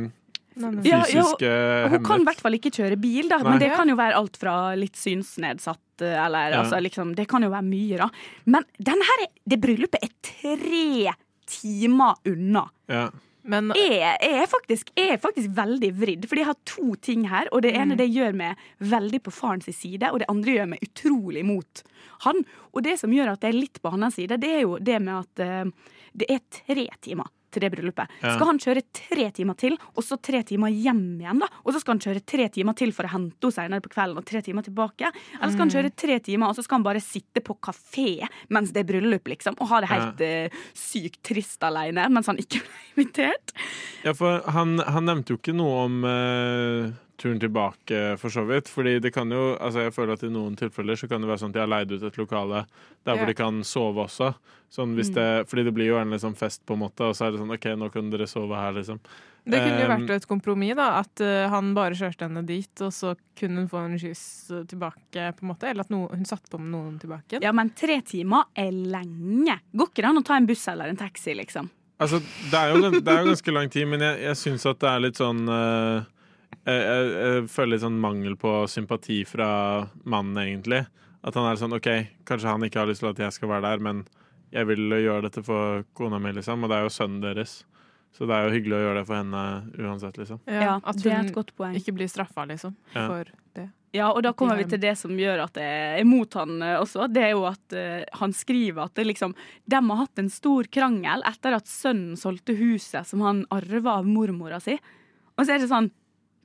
Ja, 0.55 1.03
ja, 1.11 1.25
eh, 1.41 1.91
Hun 1.91 2.05
kan 2.05 2.23
i 2.23 2.29
hvert 2.29 2.41
fall 2.45 2.57
ikke 2.59 2.71
kjøre 2.75 2.99
bil, 3.01 3.29
da. 3.31 3.41
Men 3.43 3.59
det 3.63 3.73
kan 3.75 3.91
jo 3.91 3.97
være 3.99 4.19
alt 4.21 4.39
fra 4.39 4.75
litt 4.79 4.97
synsnedsatt 4.99 6.05
eh, 6.05 6.15
eller 6.27 6.55
Ja. 6.55 6.63
altså 6.63 6.81
liksom 6.83 7.15
Det 7.19 7.27
kan 7.31 7.43
jo 7.43 7.51
være 7.51 7.67
mye, 7.67 7.99
da. 7.99 8.09
Men 8.47 8.67
denne 8.79 9.07
her, 9.11 9.27
det 9.45 9.61
bryllupet 9.63 10.03
er 10.03 10.15
tre 10.23 11.15
timer 11.51 12.15
unna. 12.31 12.69
Ja. 12.89 13.09
Men 13.45 13.73
Jeg, 13.77 13.99
jeg, 14.01 14.37
er 14.41 14.47
faktisk, 14.49 14.91
jeg 14.97 15.11
er 15.13 15.19
faktisk 15.21 15.51
veldig 15.53 15.91
vridd, 15.99 16.29
fordi 16.31 16.41
jeg 16.41 16.49
har 16.49 16.61
to 16.65 16.95
ting 16.97 17.27
her. 17.29 17.51
Og 17.53 17.61
det 17.67 17.75
ene 17.77 17.99
det 17.99 18.09
gjør 18.09 18.33
meg 18.39 18.63
veldig 18.81 19.21
på 19.27 19.35
farens 19.35 19.69
side, 19.69 20.09
og 20.11 20.23
det 20.23 20.31
andre 20.33 20.55
gjør 20.57 20.71
meg 20.73 20.87
utrolig 20.87 21.45
mot 21.45 21.83
han. 22.25 22.41
Og 22.73 22.87
det 22.87 22.97
som 23.03 23.13
gjør 23.13 23.35
at 23.35 23.45
jeg 23.45 23.53
er 23.53 23.59
litt 23.59 23.83
på 23.83 23.93
hans 23.93 24.17
side, 24.17 24.41
det 24.41 24.49
er 24.49 24.65
jo 24.65 24.79
det 24.81 24.97
med 25.03 25.15
at 25.19 25.45
uh, 25.45 25.93
det 26.17 26.31
er 26.31 26.41
tre 26.49 26.87
timer 27.05 27.29
til 27.55 27.65
det 27.65 27.71
bryllupet. 27.75 28.17
Ja. 28.21 28.35
Skal 28.35 28.51
han 28.51 28.61
kjøre 28.63 28.85
tre 28.95 29.29
timer 29.37 29.59
til, 29.61 29.77
og 29.95 30.07
så 30.07 30.19
tre 30.19 30.43
timer 30.47 30.73
hjem 30.75 31.05
igjen, 31.23 31.43
da? 31.45 31.51
Og 31.65 31.75
så 31.75 31.83
skal 31.83 31.97
han 31.97 32.05
kjøre 32.05 32.25
tre 32.35 32.49
timer 32.55 32.79
til 32.79 32.95
for 32.97 33.09
å 33.09 33.15
hente 33.15 33.39
henne 33.45 33.55
senere 33.55 33.85
på 33.85 33.93
kvelden, 33.95 34.21
og 34.21 34.29
tre 34.29 34.43
timer 34.45 34.67
tilbake? 34.67 35.11
Eller 35.39 35.55
skal 35.55 35.67
han 35.67 35.75
kjøre 35.75 35.95
tre 36.05 36.19
timer, 36.25 36.51
og 36.51 36.59
så 36.59 36.65
skal 36.67 36.81
han 36.81 36.89
bare 36.89 37.05
sitte 37.05 37.43
på 37.45 37.57
kafé 37.63 38.27
mens 38.53 38.73
det 38.75 38.85
er 38.85 38.89
bryllup, 38.89 39.29
liksom, 39.31 39.57
og 39.61 39.71
ha 39.71 39.81
det 39.83 39.93
helt 39.93 40.25
eh, 40.25 40.61
sykt 40.77 41.23
trist 41.25 41.63
alene 41.67 42.07
mens 42.13 42.29
han 42.31 42.41
ikke 42.41 42.61
ble 42.65 42.83
invitert? 42.95 43.55
Ja, 44.05 44.15
for 44.17 44.45
han, 44.55 44.77
han 44.83 45.09
nevnte 45.09 45.35
jo 45.35 45.41
ikke 45.41 45.57
noe 45.57 45.87
om 45.87 46.05
eh, 46.09 46.93
turen 47.21 47.39
tilbake, 47.41 48.17
for 48.19 48.33
så 48.33 48.43
vidt. 48.49 48.69
Fordi 48.69 48.99
det 49.03 49.13
kan 49.15 49.31
jo 49.31 49.55
Altså, 49.55 49.85
jeg 49.85 49.95
føler 49.95 50.17
at 50.17 50.25
i 50.27 50.33
noen 50.33 50.57
tilfeller 50.59 50.99
så 50.99 51.09
kan 51.09 51.23
det 51.23 51.31
være 51.31 51.43
sånn 51.45 51.53
at 51.55 51.59
de 51.59 51.63
har 51.63 51.71
leid 51.71 51.93
ut 51.95 52.03
et 52.03 52.19
lokale 52.19 52.65
der 53.05 53.15
Ja. 53.15 53.19
hvor 53.19 53.27
de 53.27 53.35
kan 53.35 53.63
sove 53.65 54.07
også. 54.07 54.35
Sånn 54.75 54.97
hvis 54.97 55.13
det, 55.15 55.47
fordi 55.47 55.65
det 55.65 55.75
blir 55.75 55.93
jo 55.93 55.99
en 56.01 56.11
liksom 56.11 56.35
fest, 56.35 56.65
på 56.67 56.75
en 56.75 56.83
måte, 56.83 57.07
og 57.07 57.15
så 57.15 57.27
er 57.27 57.33
det 57.33 57.39
sånn 57.39 57.55
OK, 57.55 57.67
nå 57.79 57.93
kan 57.95 58.11
dere 58.11 58.27
sove 58.27 58.59
her, 58.59 58.73
liksom. 58.75 58.99
det 59.47 59.61
kunne 59.61 59.83
jo 59.85 59.91
vært 59.93 60.11
et 60.11 60.27
kompromiss, 60.27 60.75
da. 60.75 60.89
At 60.99 61.23
uh, 61.23 61.49
han 61.53 61.75
bare 61.77 61.95
kjørte 61.95 62.27
henne 62.27 62.43
dit, 62.49 62.83
og 62.83 62.91
så 62.91 63.15
kunne 63.39 63.63
hun 63.63 63.69
få 63.71 63.85
en 63.85 63.99
skyss 64.01 64.25
uh, 64.51 64.65
tilbake, 64.67 65.29
på 65.37 65.45
en 65.45 65.53
måte. 65.53 65.69
Eller 65.71 65.87
at 65.87 65.93
no 65.95 66.09
hun 66.11 66.25
satte 66.27 66.51
på 66.51 66.59
med 66.59 66.73
noen 66.73 66.99
tilbake. 66.99 67.39
Ja, 67.45 67.53
men 67.53 67.71
tre 67.77 68.01
timer 68.03 68.49
er 68.57 68.73
lenge. 68.73 69.61
Går 69.71 69.93
ikke 69.93 70.03
det 70.03 70.11
an 70.11 70.23
å 70.25 70.27
ta 70.27 70.41
en 70.41 70.49
buss 70.51 70.67
eller 70.73 70.91
en 70.91 70.99
taxi, 70.99 71.37
liksom? 71.39 71.71
Altså, 72.03 72.19
det 72.51 72.59
er 72.59 72.73
jo, 72.75 72.91
det 72.99 73.07
er 73.07 73.23
jo 73.23 73.31
ganske 73.31 73.55
lang 73.55 73.71
tid, 73.71 73.87
men 73.87 74.03
jeg, 74.03 74.19
jeg 74.25 74.41
syns 74.41 74.67
at 74.67 74.81
det 74.83 74.91
er 74.91 75.05
litt 75.05 75.21
sånn 75.21 75.45
eh, 75.47 76.09
jeg, 76.65 76.81
jeg, 76.81 77.13
jeg 77.15 77.47
føler 77.53 77.73
litt 77.75 77.85
sånn 77.85 78.01
mangel 78.03 78.37
på 78.41 78.53
sympati 78.71 79.23
fra 79.29 79.49
mannen, 80.03 80.39
egentlig. 80.43 80.85
At 81.25 81.39
han 81.39 81.49
er 81.49 81.61
sånn 81.61 81.77
OK, 81.77 81.91
kanskje 82.29 82.53
han 82.53 82.67
ikke 82.67 82.83
har 82.83 82.91
lyst 82.91 83.05
til 83.05 83.13
at 83.13 83.23
jeg 83.27 83.37
skal 83.37 83.53
være 83.55 83.71
der, 83.71 83.85
men 83.85 84.03
jeg 84.55 84.69
vil 84.71 84.93
gjøre 84.93 85.27
dette 85.27 85.43
for 85.45 85.87
kona 85.97 86.21
mi, 86.23 86.35
liksom. 86.37 86.65
Og 86.65 86.71
det 86.71 86.79
er 86.79 86.87
jo 86.87 86.93
sønnen 86.95 87.23
deres. 87.25 87.63
Så 88.15 88.29
det 88.31 88.35
er 88.37 88.47
jo 88.47 88.55
hyggelig 88.55 88.77
å 88.77 88.83
gjøre 88.85 88.99
det 89.01 89.07
for 89.09 89.19
henne 89.19 89.45
uansett, 89.81 90.19
liksom. 90.21 90.43
Ja, 90.47 90.77
at 90.79 91.01
det 91.01 91.11
er 91.11 91.25
hun 91.25 91.31
et 91.33 91.35
godt 91.35 91.51
poeng. 91.59 91.75
ikke 91.79 91.97
blir 91.97 92.11
straffa, 92.11 92.45
liksom. 92.47 92.77
Ja. 92.93 93.09
For 93.09 93.33
det. 93.59 93.67
Ja, 93.95 94.09
og 94.11 94.25
da 94.27 94.33
kommer 94.35 94.59
vi 94.59 94.67
til 94.67 94.81
det 94.83 94.97
som 94.99 95.15
gjør 95.19 95.45
at 95.45 95.59
jeg 95.59 96.01
er 96.01 96.07
mot 96.07 96.33
han 96.35 96.63
eh, 96.67 96.77
også. 96.83 97.07
Det 97.15 97.23
er 97.29 97.35
jo 97.35 97.45
at 97.47 97.75
eh, 97.79 98.03
han 98.19 98.35
skriver 98.35 98.89
at 98.89 98.95
det 98.99 99.07
liksom, 99.07 99.37
de 99.71 99.79
har 99.79 100.01
hatt 100.01 100.23
en 100.23 100.31
stor 100.35 100.67
krangel 100.75 101.23
etter 101.31 101.55
at 101.55 101.71
sønnen 101.71 102.19
solgte 102.19 102.57
huset 102.59 103.07
som 103.07 103.23
han 103.23 103.45
arva 103.55 104.01
av 104.01 104.09
mormora 104.11 104.59
si. 104.63 104.75
Og 105.35 105.47
så 105.47 105.55
er 105.55 105.63
det 105.63 105.71
sånn 105.71 105.93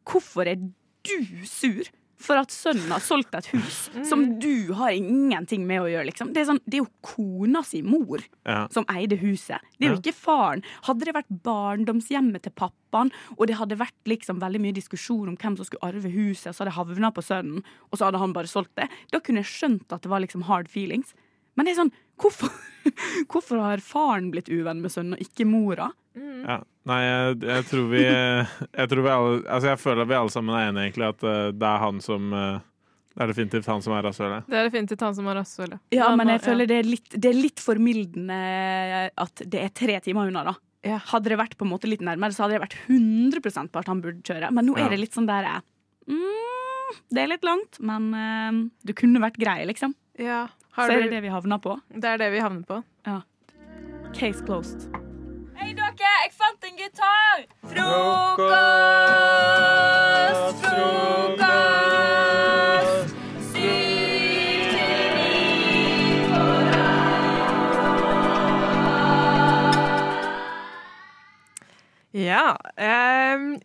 Hvorfor 0.10 0.48
er 0.50 0.60
du 0.60 1.46
sur 1.48 1.88
for 2.20 2.36
at 2.36 2.52
sønnen 2.52 2.90
har 2.92 3.00
solgt 3.00 3.32
et 3.38 3.46
hus 3.54 3.78
som 4.04 4.26
du 4.44 4.74
har 4.76 4.92
ingenting 4.92 5.62
med 5.70 5.80
å 5.80 5.88
gjøre, 5.88 6.10
liksom? 6.10 6.34
Det 6.36 6.42
er, 6.42 6.48
sånn, 6.50 6.60
det 6.68 6.76
er 6.76 6.82
jo 6.82 6.90
kona 7.08 7.62
si 7.64 7.80
mor 7.86 8.20
Ja. 8.44 8.66
som 8.76 8.84
eide 8.92 9.16
huset. 9.22 9.64
Det 9.80 9.88
er 9.88 9.94
jo 9.94 10.02
ikke 10.02 10.12
faren. 10.18 10.64
Hadde 10.84 11.08
det 11.08 11.14
vært 11.16 11.32
barndomshjemmet 11.48 12.44
til 12.44 12.52
pappaen, 12.60 13.14
og 13.38 13.48
det 13.48 13.56
hadde 13.62 13.80
vært 13.80 14.12
liksom 14.12 14.42
veldig 14.44 14.60
mye 14.66 14.76
diskusjon 14.76 15.30
om 15.32 15.38
hvem 15.40 15.56
som 15.62 15.70
skulle 15.70 15.88
arve 15.94 16.12
huset, 16.12 16.52
og 16.52 16.56
så 16.58 16.66
hadde 16.68 16.74
det 16.74 16.78
havna 17.00 17.14
på 17.16 17.24
sønnen, 17.24 17.64
og 17.88 17.98
så 17.98 18.10
hadde 18.10 18.20
han 18.20 18.36
bare 18.36 18.52
solgt 18.52 18.76
det, 18.76 18.90
da 19.14 19.22
kunne 19.24 19.40
jeg 19.46 19.54
skjønt 19.54 19.96
at 19.96 20.04
det 20.04 20.12
var 20.12 20.20
liksom 20.26 20.44
hard 20.50 20.68
feelings. 20.68 21.14
Men 21.60 21.68
det 21.68 21.74
er 21.76 21.82
sånn, 21.82 21.92
hvorfor, 22.24 22.54
hvorfor 23.32 23.60
har 23.66 23.84
faren 23.84 24.32
blitt 24.32 24.48
uvenn 24.48 24.80
med 24.84 24.94
sønnen, 24.94 25.18
og 25.18 25.24
ikke 25.26 25.48
mora? 25.50 25.92
Ja. 26.16 26.62
Nei, 26.90 27.00
jeg, 27.04 27.36
jeg 27.46 27.66
tror 27.70 27.84
vi 27.92 28.00
Jeg 28.02 28.90
tror 28.90 29.04
vi 29.06 29.12
alle 29.14 29.34
Altså, 29.44 29.68
jeg 29.70 29.80
føler 29.80 30.02
at 30.04 30.10
vi 30.10 30.16
alle 30.18 30.34
sammen 30.34 30.56
er 30.58 30.70
enige, 30.70 30.86
egentlig, 30.88 31.10
at 31.14 31.26
eh, 31.28 31.52
det 31.54 31.68
er 31.70 31.84
han 31.84 32.00
som 32.02 32.34
eh, 32.34 32.64
Det 33.14 33.22
er 33.22 33.32
definitivt 33.34 33.70
han 33.70 33.84
som 33.86 33.94
er 33.94 34.08
rasshølet. 34.08 34.48
Det 34.50 34.58
er 34.58 34.66
definitivt 34.72 35.04
han 35.06 35.16
som 35.20 35.30
er 35.30 35.38
rasshølet. 35.38 35.84
Ja, 35.94 36.10
men 36.18 36.32
jeg 36.34 36.42
føler 36.48 36.72
det 36.72 36.80
er 36.82 36.90
litt, 36.90 37.14
det 37.14 37.30
er 37.30 37.38
litt 37.38 37.62
formildende 37.62 38.40
at 39.12 39.46
det 39.46 39.64
er 39.68 39.72
tre 39.76 40.00
timer 40.08 40.32
unna, 40.32 40.48
da. 40.50 40.56
Ja. 40.86 41.00
Hadde 41.12 41.34
det 41.34 41.40
vært 41.40 41.58
på 41.60 41.68
en 41.68 41.74
måte 41.74 41.90
litt 41.92 42.04
nærmere, 42.06 42.32
så 42.36 42.46
hadde 42.46 42.56
det 42.56 42.64
vært 42.64 42.78
100 42.88 43.68
på 43.68 43.82
at 43.82 43.90
han 43.92 44.04
burde 44.04 44.24
kjøre. 44.24 44.52
Men 44.56 44.70
nå 44.70 44.78
er 44.80 44.94
det 44.94 45.02
litt 45.02 45.18
sånn 45.18 45.28
der 45.28 45.48
eh, 45.50 45.66
mm, 46.08 46.94
Det 47.12 47.24
er 47.24 47.32
litt 47.34 47.48
langt, 47.48 47.82
men 47.84 48.08
uh, 48.16 48.62
du 48.88 48.96
kunne 48.96 49.24
vært 49.24 49.40
grei, 49.42 49.60
liksom. 49.68 49.96
Ja. 50.20 50.46
Så 50.76 50.82
er 50.92 51.02
det 51.04 51.12
det 51.12 51.22
vi 51.24 51.28
havner 51.34 51.58
på. 51.58 51.80
det 51.94 52.06
er 52.06 52.18
det 52.18 52.32
vi 52.32 52.40
havner 52.40 52.64
på. 52.70 52.84
Ja. 53.08 53.20
Case 54.16 54.46
closed. 54.46 54.82
Hei 55.60 55.74
dere, 55.76 55.94
jeg 56.00 56.32
fant 56.34 56.64
en 56.70 56.78
gitar! 56.80 57.44
Frokost! 57.70 58.50
Frokost! 61.60 63.16
Syv 63.52 64.62
til 64.72 65.04
ni 65.18 65.34
på 66.30 66.44
Ja. 72.14 72.56
ehm, 72.78 73.60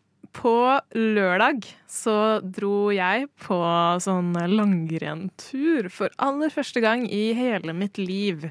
på 0.45 0.55
lørdag 0.93 1.65
så 1.89 2.39
dro 2.45 2.91
jeg 2.93 3.31
på 3.47 3.57
sånn 4.05 4.35
langrenntur 4.53 5.89
for 5.93 6.13
aller 6.21 6.53
første 6.53 6.83
gang 6.85 7.07
i 7.09 7.31
hele 7.37 7.73
mitt 7.77 8.01
liv. 8.01 8.51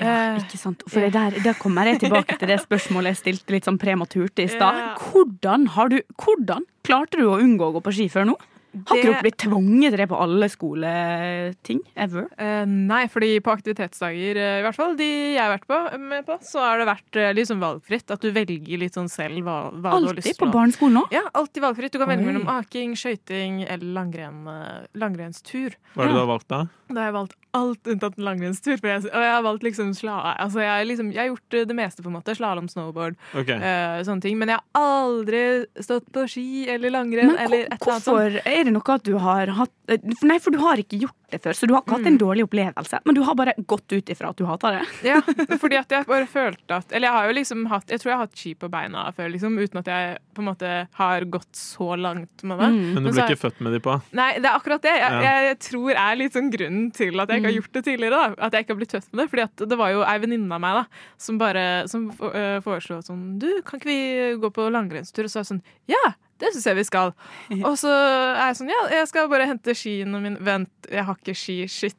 Eh, 0.00 0.38
ikke 0.40 0.56
sant? 0.56 0.80
For 0.88 1.04
det 1.04 1.12
der, 1.12 1.34
da 1.44 1.52
kommer 1.60 1.84
jeg 1.90 2.00
tilbake 2.06 2.38
til 2.40 2.48
det 2.48 2.56
spørsmålet 2.62 3.12
jeg 3.12 3.18
stilte 3.18 3.52
litt 3.52 3.66
sånn 3.68 3.76
prematurt 3.76 4.40
i 4.40 4.46
stad. 4.48 4.78
Hvordan, 5.10 5.66
hvordan 5.68 6.64
klarte 6.86 7.20
du 7.20 7.26
å 7.28 7.36
unngå 7.36 7.68
å 7.68 7.74
gå 7.74 7.82
på 7.84 7.92
ski 7.98 8.06
før 8.08 8.30
nå? 8.30 8.36
Har 8.70 9.00
ikke 9.00 9.10
dere 9.10 9.22
blitt 9.24 9.38
tvunget 9.42 9.94
til 9.94 10.02
det 10.02 10.08
på 10.10 10.18
alle 10.22 10.48
skoleting 10.52 11.80
ever? 11.98 12.28
Uh, 12.38 12.62
nei, 12.68 13.02
fordi 13.10 13.32
på 13.42 13.54
aktivitetsdager, 13.54 14.38
eh, 14.38 14.58
i 14.60 14.64
hvert 14.66 14.78
fall 14.78 14.94
de 14.98 15.08
jeg 15.10 15.40
har 15.40 15.52
vært 15.56 15.66
på, 15.70 15.80
med 16.04 16.26
på, 16.28 16.36
så 16.46 16.62
har 16.62 16.82
det 16.82 16.88
vært 16.90 17.20
liksom 17.36 17.62
valgfritt. 17.62 18.10
At 18.14 18.22
du 18.22 18.30
velger 18.34 18.80
litt 18.80 18.96
sånn 18.96 19.10
selv 19.10 19.42
hva, 19.46 19.58
hva 19.74 19.96
du 19.98 20.10
har 20.10 20.18
lyst 20.18 20.28
til. 20.28 20.34
Alltid 20.34 20.42
på 20.44 20.50
barneskolen 20.54 20.98
nå? 21.00 21.04
Ja, 21.14 21.24
alltid 21.34 21.64
valgfritt. 21.66 21.94
Du 21.94 22.00
kan 22.00 22.10
velge 22.10 22.26
Oi. 22.26 22.30
mellom 22.30 22.50
aking, 22.52 22.96
skøyting 22.98 23.62
eller 23.66 23.94
langrenn, 23.98 24.42
eh, 24.50 24.88
langrennstur. 24.98 25.76
Hva 25.94 26.04
er 26.04 26.12
det 26.12 26.18
du 26.18 26.22
har 26.22 26.30
valgt 26.30 26.50
da? 26.52 26.64
Da 26.90 27.04
har 27.04 27.10
jeg 27.10 27.16
valgt 27.16 27.36
alt 27.56 27.90
unntatt 27.90 28.18
en 28.18 28.26
langrennstur. 28.26 28.78
For 28.78 28.90
jeg, 28.90 29.04
og 29.10 29.24
jeg 29.24 29.32
har 29.34 29.44
valgt 29.46 29.66
liksom 29.66 29.92
sla... 29.96 30.18
Altså, 30.36 30.62
jeg, 30.62 30.70
har 30.70 30.86
liksom, 30.86 31.10
jeg 31.14 31.22
har 31.22 31.30
gjort 31.30 31.56
det 31.70 31.76
meste, 31.78 32.04
på 32.04 32.10
en 32.10 32.16
måte. 32.16 32.34
Slalåm, 32.38 32.68
snowboard, 32.70 33.18
okay. 33.34 33.58
uh, 33.58 34.00
sånne 34.06 34.24
ting. 34.24 34.38
Men 34.40 34.54
jeg 34.54 34.60
har 34.60 34.82
aldri 34.82 35.42
stått 35.82 36.08
på 36.14 36.26
ski 36.30 36.46
eller 36.70 36.94
langrenn 36.94 37.34
eller 37.34 37.66
et 37.66 37.76
eller 37.78 37.96
annet 37.96 38.06
sånt. 38.06 38.40
Er 38.60 38.68
det 38.68 38.74
noe 38.76 38.94
at 38.94 39.04
du 39.06 39.14
har 39.20 39.50
hatt 39.58 39.72
eh, 39.90 39.98
Nei, 40.28 40.36
for 40.42 40.54
du 40.54 40.58
har 40.62 40.80
ikke 40.82 40.98
gjort 41.00 41.16
det 41.30 41.38
før, 41.44 41.54
så 41.54 41.66
du 41.68 41.72
har 41.76 41.82
ikke 41.84 41.94
hatt 41.94 42.00
Mm. 42.00 42.06
en 42.10 42.18
dårlig 42.18 42.42
opplevelse. 42.48 42.98
Men 43.06 43.14
du 43.14 43.20
har 43.22 43.36
bare 43.38 43.52
gått 43.70 43.92
ut 43.94 44.08
ifra 44.10 44.30
at 44.32 44.38
du 44.40 44.44
hater 44.48 44.80
det. 44.80 44.86
Ja, 45.06 45.20
fordi 45.62 45.76
at 45.78 45.92
jeg 45.94 46.06
bare 46.08 46.26
følte 46.26 46.74
at 46.80 46.90
Eller 46.92 47.06
jeg 47.06 47.14
har 47.14 47.26
jo 47.28 47.34
liksom 47.38 47.60
hatt 47.70 47.92
Jeg 47.92 48.00
tror 48.02 48.10
jeg 48.10 48.16
har 48.18 48.24
hatt 48.26 48.40
ski 48.40 48.54
på 48.58 48.70
beina 48.72 49.04
før, 49.14 49.28
liksom, 49.30 49.54
uten 49.60 49.78
at 49.78 49.90
jeg 49.92 50.16
på 50.34 50.42
en 50.42 50.48
måte 50.48 50.70
har 50.98 51.26
gått 51.30 51.52
så 51.54 51.92
langt 52.00 52.42
med 52.42 52.58
det. 52.58 52.70
Mm. 52.74 52.80
Men 52.96 53.04
du 53.06 53.10
ble 53.12 53.26
ikke 53.28 53.38
født 53.44 53.60
med 53.62 53.76
de 53.76 53.80
på? 53.84 53.94
Nei, 54.18 54.30
det 54.40 54.48
er 54.50 54.56
akkurat 54.58 54.82
det. 54.82 54.94
Jeg, 54.98 55.20
jeg, 55.26 55.44
jeg 55.50 55.58
tror 55.68 55.92
er 56.06 56.18
litt 56.18 56.34
sånn 56.38 56.50
grunnen 56.54 56.88
til 56.96 57.20
at 57.22 57.28
jeg 57.30 57.42
ikke 57.42 57.50
har 57.52 57.58
gjort 57.60 57.78
det 57.78 57.84
tidligere. 57.90 58.10
da 58.34 58.46
At 58.48 58.56
jeg 58.58 58.66
ikke 58.66 58.74
har 58.74 58.80
blitt 58.82 58.96
født 58.96 59.10
med 59.12 59.22
det. 59.24 59.28
Fordi 59.34 59.46
at 59.46 59.64
det 59.70 59.78
var 59.84 59.94
jo 59.94 60.02
ei 60.06 60.16
venninne 60.26 60.58
av 60.58 60.64
meg 60.66 60.80
da 60.80 60.84
som 61.20 61.38
bare 61.38 61.66
Som 61.90 62.08
øh, 62.10 62.58
foreslo 62.64 62.98
sånn 63.06 63.38
Du, 63.38 63.48
kan 63.66 63.78
ikke 63.78 63.90
vi 63.92 64.00
gå 64.42 64.50
på 64.56 64.66
langrennstur? 64.74 65.28
Og 65.28 65.30
så 65.30 65.40
er 65.40 65.46
jeg 65.46 65.52
sånn 65.54 65.62
Ja! 65.94 66.02
Det 66.40 66.52
syns 66.54 66.68
jeg 66.70 66.78
vi 66.78 66.86
skal. 66.88 67.12
Og 67.68 67.74
så 67.80 67.90
er 67.92 68.46
jeg 68.50 68.60
sånn 68.60 68.72
Ja, 68.72 68.80
jeg 69.00 69.10
skal 69.10 69.28
bare 69.32 69.48
hente 69.50 69.74
skiene 69.76 70.22
mine. 70.22 70.40
Vent, 70.44 70.72
jeg 70.90 71.04
har 71.06 71.18
ikke 71.20 71.36
ski. 71.36 71.58
Shit. 71.70 71.98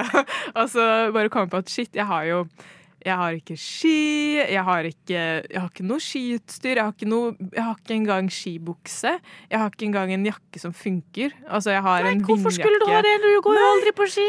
og 0.58 0.66
så 0.70 0.84
bare 1.14 1.32
komme 1.32 1.50
på 1.50 1.60
at 1.62 1.72
shit, 1.72 1.90
jeg 1.96 2.06
har 2.06 2.26
jo 2.28 2.44
jeg 3.00 3.16
har 3.16 3.36
ikke 3.38 3.56
ski, 3.56 4.36
jeg 4.52 4.62
har 4.66 4.84
ikke, 4.88 5.20
jeg 5.48 5.56
har 5.60 5.68
ikke 5.70 5.86
noe 5.88 6.02
skiutstyr, 6.04 6.74
jeg 6.76 6.84
har 6.84 6.92
ikke, 6.92 7.08
noe, 7.08 7.30
jeg 7.54 7.64
har 7.64 7.78
ikke 7.78 7.94
engang 7.96 8.28
skibukse. 8.34 9.12
Jeg 9.50 9.58
har 9.62 9.70
ikke 9.72 9.86
engang 9.88 10.12
en 10.12 10.26
jakke 10.28 10.60
som 10.60 10.74
funker. 10.76 11.32
Altså, 11.48 11.72
jeg 11.72 11.82
har 11.86 12.04
en 12.10 12.20
Hvorfor 12.28 12.52
skulle 12.52 12.80
du 12.82 12.86
ha 12.90 13.00
det? 13.06 13.14
Du 13.24 13.28
går 13.46 13.56
jo 13.56 13.66
aldri 13.74 13.92
på 13.96 14.08
ski. 14.12 14.26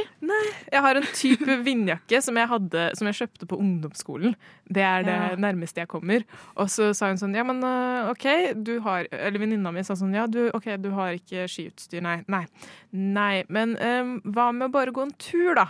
Jeg 0.72 0.84
har 0.86 1.00
en 1.01 1.08
type 1.18 1.58
vindjakke 1.68 2.22
som 2.24 2.40
jeg, 2.40 2.48
hadde, 2.48 2.86
som 2.98 3.10
jeg 3.10 3.20
kjøpte 3.22 3.50
på 3.51 3.60
ungdomsskolen. 3.60 4.36
Det 4.72 4.84
er 4.88 5.04
det 5.04 5.18
Ja. 5.18 5.36
nærmeste 5.36 5.84
jeg 5.84 5.90
kommer. 5.92 6.24
Og 6.56 6.70
så 6.72 6.94
sa 6.96 7.10
hun 7.12 7.20
sånn, 7.20 7.36
ja, 7.36 7.44
men 7.44 7.60
øh, 7.63 8.12
OK, 8.13 8.25
du 8.56 8.80
har 8.86 9.08
Eller 9.12 9.40
venninna 9.40 9.72
mi 9.75 9.84
sa 9.84 9.94
sånn, 10.00 10.13
ja, 10.16 10.28
du, 10.28 10.50
OK, 10.56 10.70
du 10.80 10.90
har 10.96 11.12
ikke 11.18 11.44
skiutstyr. 11.51 12.01
Nei. 12.01 12.22
Nei. 12.32 12.46
Nei. 12.92 13.44
Men 13.50 13.75
um, 13.78 14.16
hva 14.32 14.51
med 14.56 14.70
å 14.70 14.72
bare 14.72 14.96
gå 14.96 15.04
en 15.04 15.12
tur, 15.20 15.54
da? 15.60 15.68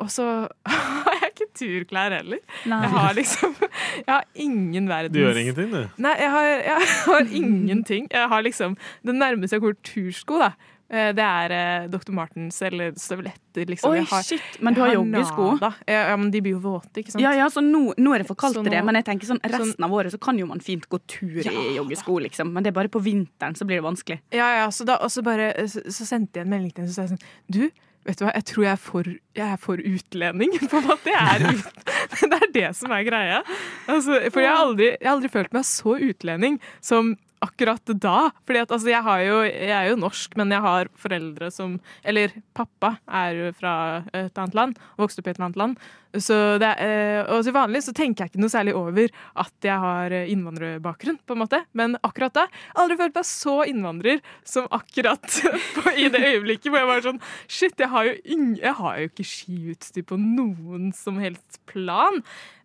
Og 0.00 0.08
så 0.12 0.24
har 1.04 1.20
jeg 1.20 1.30
ikke 1.34 1.48
turklær 1.60 2.14
heller. 2.18 2.40
Nei. 2.70 2.80
Jeg 2.86 2.90
har 2.96 3.14
liksom 3.18 3.54
Jeg 3.60 4.08
har 4.10 4.24
ingen 4.34 4.88
verdens 4.88 5.12
Du 5.14 5.20
gjør 5.22 5.40
ingenting, 5.44 5.70
du. 5.74 6.02
Nei, 6.06 6.16
jeg 6.20 6.30
har, 6.34 6.50
jeg 6.64 6.90
har 7.06 7.32
ingenting. 7.44 8.10
Jeg 8.12 8.28
har 8.32 8.42
liksom 8.46 8.76
Det 9.06 9.14
nærmeste 9.16 9.56
jeg 9.58 9.64
kommer 9.64 9.80
tursko, 9.84 10.38
da. 10.40 10.50
eh, 10.90 11.10
Det 11.16 11.24
er 11.26 11.54
eh, 11.56 11.88
Dr. 11.92 12.12
Martens 12.16 12.60
eller 12.66 12.92
støvletter, 12.98 13.66
liksom. 13.68 13.92
Oi, 13.92 14.04
har- 14.10 14.24
shit. 14.26 14.40
Men 14.60 14.74
du 14.76 14.80
har 14.80 14.88
har 14.90 14.96
joggesko? 15.00 15.50
Nada. 15.58 15.72
Ja, 15.86 16.00
ja, 16.10 16.16
men 16.16 16.30
de 16.34 16.40
blir 16.44 16.56
jo 16.56 16.62
våte, 16.64 17.02
ikke 17.02 17.12
sant? 17.14 17.22
Ja, 17.24 17.32
ja, 17.36 17.50
så 17.52 17.60
nå, 17.64 17.82
nå 17.98 18.14
er 18.16 18.24
det 18.24 18.28
for 18.30 18.38
kaldt 18.40 18.56
til 18.62 18.70
det, 18.72 18.80
men 18.86 18.98
jeg 19.00 19.04
tenker 19.10 19.28
sånn 19.30 19.42
resten 19.44 19.84
av 19.86 19.92
året 20.00 20.14
så 20.16 20.20
kan 20.22 20.38
jo 20.40 20.48
man 20.50 20.60
fint 20.64 20.88
gå 20.90 20.98
tur 21.10 21.42
Ja, 21.44 21.52
i 21.52 21.76
joggesko, 21.76 22.18
liksom. 22.24 22.50
Men 22.56 22.64
det 22.66 22.72
er 22.72 22.78
bare 22.80 22.88
på 22.92 23.02
vinteren 23.04 23.54
så 23.58 23.68
blir 23.68 23.82
det 23.82 23.86
vanskelig. 23.90 24.20
Ja, 24.32 24.48
ja, 24.62 24.66
så 24.74 24.88
da 24.88 24.96
og 25.04 25.12
så 25.12 25.22
bare 25.26 25.52
så, 25.68 25.84
så 25.92 26.08
sendte 26.08 26.40
jeg 26.40 26.48
en 26.48 26.52
melding 26.56 26.72
til 26.74 26.84
henne 26.86 26.92
så 26.94 27.02
sa 27.02 27.06
jeg 27.06 27.14
sånn 27.14 27.24
Du, 27.50 27.62
vet 28.08 28.20
du 28.20 28.24
hva, 28.24 28.34
jeg 28.36 28.46
tror 28.50 28.64
jeg 28.66 28.72
er 28.72 28.82
for, 28.84 29.10
jeg 29.36 29.46
er 29.46 29.60
for 29.60 29.82
utlending. 29.92 30.54
På 30.72 30.80
en 30.80 30.88
måte. 30.88 31.12
Jeg 31.12 31.40
er 31.40 31.56
ut, 31.56 31.82
det 32.32 32.38
er 32.40 32.52
det 32.54 32.68
som 32.78 32.94
er 32.96 33.06
greia. 33.08 33.40
Altså, 33.86 34.20
for 34.30 34.44
jeg 34.44 34.52
har, 34.52 34.62
aldri, 34.66 34.92
jeg 34.96 35.08
har 35.08 35.16
aldri 35.16 35.32
følt 35.32 35.56
meg 35.56 35.66
så 35.68 35.96
utlending 36.10 36.60
som 36.84 37.14
akkurat 37.44 37.94
da. 38.00 38.30
Fordi 38.46 38.62
at 38.64 38.74
altså, 38.74 38.90
jeg, 38.92 39.30
jeg 39.54 39.76
er 39.76 39.88
jo 39.90 40.00
norsk, 40.00 40.36
men 40.40 40.52
jeg 40.54 40.64
har 40.64 40.90
foreldre 41.00 41.50
som 41.54 41.78
Eller 42.04 42.34
pappa 42.56 42.96
er 43.06 43.38
jo 43.38 43.54
fra 43.56 43.72
et 44.12 44.36
annet 44.38 44.56
land, 44.56 44.78
vokste 45.00 45.22
opp 45.22 45.30
i 45.30 45.34
et 45.34 45.40
annet 45.40 45.58
land. 45.60 45.80
Så 46.18 46.36
det 46.58 46.70
eh, 46.82 47.20
og 47.30 47.44
til 47.46 47.54
vanlig 47.54 47.84
så 47.86 47.94
tenker 47.94 48.24
jeg 48.24 48.32
ikke 48.32 48.42
noe 48.42 48.50
særlig 48.50 48.72
over 48.74 49.12
at 49.38 49.66
jeg 49.66 49.78
har 49.78 50.14
innvandrerbakgrunn, 50.20 51.20
på 51.22 51.36
en 51.36 51.42
måte. 51.44 51.62
Men 51.78 51.94
akkurat 52.06 52.34
da 52.34 52.46
aldri 52.82 52.98
følt 52.98 53.20
meg 53.20 53.28
så 53.28 53.56
innvandrer 53.70 54.24
som 54.46 54.66
akkurat 54.74 55.22
på, 55.76 55.84
i 55.94 56.08
det 56.10 56.22
øyeblikket 56.32 56.70
hvor 56.70 56.82
jeg 56.82 56.90
var 56.90 57.06
sånn 57.06 57.22
Shit, 57.46 57.78
jeg 57.78 57.90
har 57.92 58.08
jo, 58.08 58.16
ing, 58.34 58.48
jeg 58.58 58.74
har 58.80 58.98
jo 58.98 59.10
ikke 59.10 59.28
skiutstyr 59.30 60.06
på 60.08 60.18
noen 60.20 60.90
som 60.96 61.20
helst 61.22 61.60
plan. 61.70 62.20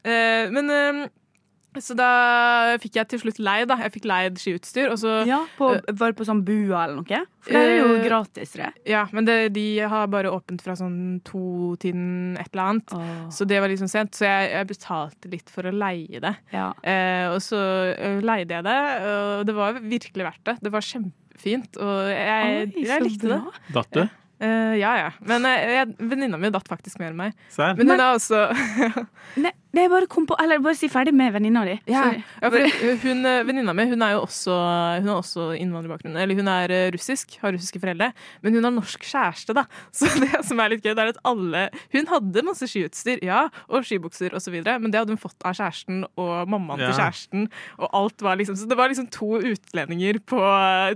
Eh, 0.05 0.49
men 0.53 0.73
eh, 0.73 1.05
så 1.83 1.95
da 1.97 2.09
fikk 2.81 2.99
jeg 2.99 3.09
til 3.11 3.21
slutt 3.23 3.39
leid, 3.43 3.67
da. 3.71 3.77
Jeg 3.85 3.93
fikk 3.95 4.07
leid 4.09 4.39
skiutstyr, 4.41 4.91
og 4.93 4.99
så 5.01 5.21
Ja, 5.27 5.41
på, 5.57 5.73
Var 5.75 6.13
det 6.13 6.17
på 6.19 6.27
sånn 6.27 6.43
bua 6.45 6.85
eller 6.85 7.01
noe? 7.01 7.21
For 7.45 7.53
det 7.53 7.61
er 7.61 7.75
jo 7.77 7.89
Eh, 7.95 8.03
gratis, 8.05 8.53
det. 8.57 8.71
Ja, 8.89 9.05
men 9.11 9.27
det, 9.27 9.37
de 9.55 9.65
har 9.79 10.07
bare 10.11 10.31
åpent 10.33 10.63
fra 10.65 10.75
sånn 10.77 11.21
to-tiden 11.27 12.35
et 12.41 12.49
eller 12.53 12.71
annet. 12.71 12.95
Så 13.33 13.47
det 13.47 13.61
var 13.61 13.71
liksom 13.71 13.89
sent, 13.91 14.15
så 14.17 14.27
jeg, 14.27 14.51
jeg 14.55 14.69
betalte 14.71 15.31
litt 15.31 15.53
for 15.53 15.69
å 15.69 15.73
leie 15.75 16.21
det. 16.23 16.35
ja. 16.55 16.71
Eh, 16.83 17.29
og 17.31 17.39
så 17.43 17.59
eh, 17.93 18.19
leide 18.23 18.59
jeg 18.59 18.65
det, 18.65 18.81
og 19.11 19.47
det 19.47 19.55
var 19.57 19.79
virkelig 19.79 20.27
verdt 20.27 20.43
det. 20.49 20.57
Det 20.65 20.73
var 20.73 20.85
kjempefint, 20.85 21.81
og 21.81 22.11
jeg, 22.11 22.69
Oi, 22.69 22.85
jeg 22.85 23.05
likte 23.05 23.09
likte 23.09 23.33
det. 23.33 23.41
Datt 23.75 23.97
du? 23.97 24.05
Uh, 24.35 24.75
ja, 24.75 24.97
ja. 24.99 25.11
Men 25.23 25.45
uh, 25.47 25.93
venninna 26.09 26.37
mi 26.37 26.49
datt 26.51 26.67
faktisk 26.67 26.99
mer 26.99 27.13
enn 27.13 27.19
meg. 27.19 27.37
Serr? 27.53 27.77
Men 27.79 27.93
hun 27.93 28.01
er 28.01 28.17
også 28.17 28.41
Nei, 29.45 29.53
det 29.75 29.83
er 29.85 29.91
bare 29.91 30.07
kom 30.11 30.25
på 30.29 30.35
Eller 30.41 30.61
bare 30.63 30.77
si 30.79 30.87
ferdig 30.91 31.11
med 31.15 31.33
venninna 31.35 31.65
di. 31.67 31.75
Ja, 31.91 32.05
ja 32.41 32.49
for 32.53 32.63
hun, 33.03 33.25
eh, 33.27 33.41
Venninna 33.47 33.73
mi 33.75 33.85
hun 33.89 34.01
er 34.05 34.15
jo 34.15 34.21
også, 34.25 34.53
hun 35.01 35.09
har 35.11 35.19
også 35.19 35.49
innvandrerbakgrunn. 35.59 36.15
Eller 36.21 36.39
hun 36.39 36.47
er 36.51 36.71
eh, 36.73 36.87
russisk, 36.95 37.35
har 37.41 37.53
russiske 37.55 37.81
foreldre. 37.83 38.11
Men 38.45 38.55
hun 38.57 38.63
har 38.67 38.73
norsk 38.75 39.03
kjæreste, 39.05 39.55
da. 39.57 39.65
Så 39.95 40.07
det 40.23 40.41
som 40.47 40.59
er 40.63 40.73
litt 40.73 40.85
gøy, 40.85 40.93
det 40.95 41.03
er 41.03 41.11
at 41.13 41.21
alle 41.27 41.65
Hun 41.93 42.07
hadde 42.11 42.43
masse 42.47 42.67
skiutstyr, 42.71 43.19
ja, 43.25 43.45
og 43.69 43.85
skibukser 43.87 44.33
osv., 44.37 44.55
men 44.65 44.89
det 44.93 45.01
hadde 45.01 45.13
hun 45.13 45.21
fått 45.21 45.43
av 45.45 45.55
kjæresten 45.57 46.03
og 46.15 46.49
mammaen 46.51 46.79
Ja. 46.81 46.89
til 46.91 46.99
kjæresten. 47.01 47.45
Og 47.79 47.89
alt 48.01 48.21
var 48.25 48.39
liksom 48.39 48.55
Så 48.59 48.67
det 48.69 48.77
var 48.79 48.89
liksom 48.91 49.09
to 49.11 49.37
utlendinger 49.39 50.19
på 50.25 50.39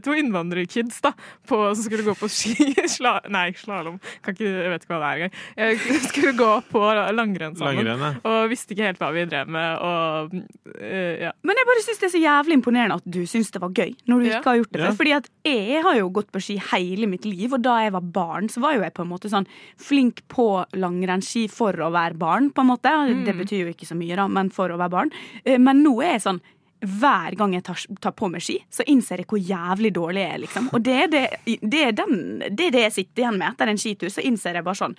To 0.06 0.16
innvandrerkids, 0.16 1.02
da, 1.04 1.12
på, 1.48 1.60
som 1.76 1.84
skulle 1.84 2.06
gå 2.08 2.16
på 2.18 2.30
ski. 2.32 2.56
Sla, 2.96 3.18
nei, 3.30 3.50
slalåm. 3.58 4.00
Kan 4.26 4.38
jeg 4.40 4.72
vet 4.72 4.86
ikke 4.86 4.96
hva 4.96 5.00
det 5.04 5.10
er 5.10 5.20
engang. 5.20 5.34
Jeg 5.60 6.02
skulle 6.08 6.34
gå 6.38 6.50
på 6.72 6.82
langrenn 7.16 7.58
sammen. 7.60 7.84
Langrenn, 7.84 8.06
ja. 8.08 8.14
Og 8.30 8.50
visste 8.52 8.69
ikke 8.76 8.86
helt 8.88 9.00
hva 9.02 9.10
vi 9.16 9.24
drev 9.30 9.48
med. 9.50 9.78
Og 9.86 10.34
uh, 10.36 11.16
ja. 11.26 11.32
Men 11.44 11.56
jeg 11.62 11.68
bare 11.70 11.84
syns 11.86 12.00
det 12.02 12.08
er 12.10 12.14
så 12.16 12.22
jævlig 12.24 12.58
imponerende 12.60 12.98
at 13.00 13.08
du 13.10 13.22
syns 13.30 13.52
det 13.56 13.62
var 13.64 13.70
gøy. 13.76 13.96
Når 14.08 14.20
du 14.24 14.28
Ja. 14.30 14.40
ikke 14.40 14.52
har 14.54 14.60
gjort 14.62 14.72
det 14.72 14.82
Ja. 14.82 14.90
før. 14.92 14.98
Fordi 15.02 15.16
at 15.18 15.30
jeg 15.46 15.84
har 15.84 15.96
jo 16.00 16.10
gått 16.20 16.32
på 16.32 16.42
ski 16.42 16.58
hele 16.72 17.08
mitt 17.08 17.26
liv, 17.26 17.54
og 17.54 17.62
da 17.66 17.78
jeg 17.84 17.92
var 17.94 18.02
barn, 18.02 18.48
så 18.50 18.62
var 18.62 18.76
jo 18.76 18.82
jeg 18.86 18.94
på 18.94 19.02
en 19.06 19.10
måte 19.12 19.30
sånn 19.32 19.48
flink 19.78 20.22
på 20.30 20.66
langrennsski 20.74 21.48
for 21.50 21.74
å 21.74 21.92
være 21.92 22.18
barn, 22.18 22.52
på 22.52 22.62
en 22.62 22.72
måte. 22.74 22.94
Det 23.26 23.36
betyr 23.36 23.66
jo 23.66 23.74
ikke 23.74 23.88
så 23.90 23.96
mye, 23.98 24.16
da, 24.16 24.28
men 24.28 24.50
for 24.50 24.70
å 24.70 24.78
være 24.78 24.90
barn. 24.90 25.12
Eh, 25.46 25.58
Men 25.58 25.84
nå 25.84 26.02
er 26.04 26.18
jeg 26.18 26.22
sånn 26.28 26.42
hver 26.80 27.36
gang 27.36 27.52
jeg 27.54 27.64
tar, 27.68 27.76
tar 28.00 28.12
på 28.16 28.30
meg 28.32 28.40
ski, 28.42 28.64
så 28.72 28.86
innser 28.88 29.18
jeg 29.20 29.28
hvor 29.28 29.38
jævlig 29.44 29.92
dårlig 29.92 30.22
jeg 30.24 30.32
er. 30.34 30.40
liksom. 30.46 30.70
Og 30.74 30.82
det 30.82 30.94
er 31.04 31.08
det, 31.12 31.24
det, 31.62 31.82
er 31.90 31.92
den, 31.92 32.40
det 32.56 32.68
er 32.68 32.72
det 32.72 32.84
jeg 32.86 32.94
sitter 32.94 33.24
igjen 33.26 33.38
med 33.38 33.50
etter 33.52 33.68
en 33.68 33.78
skitur. 33.78 34.08
Så 34.10 34.24
innser 34.24 34.54
jeg 34.56 34.64
bare 34.64 34.80
sånn 34.80 34.96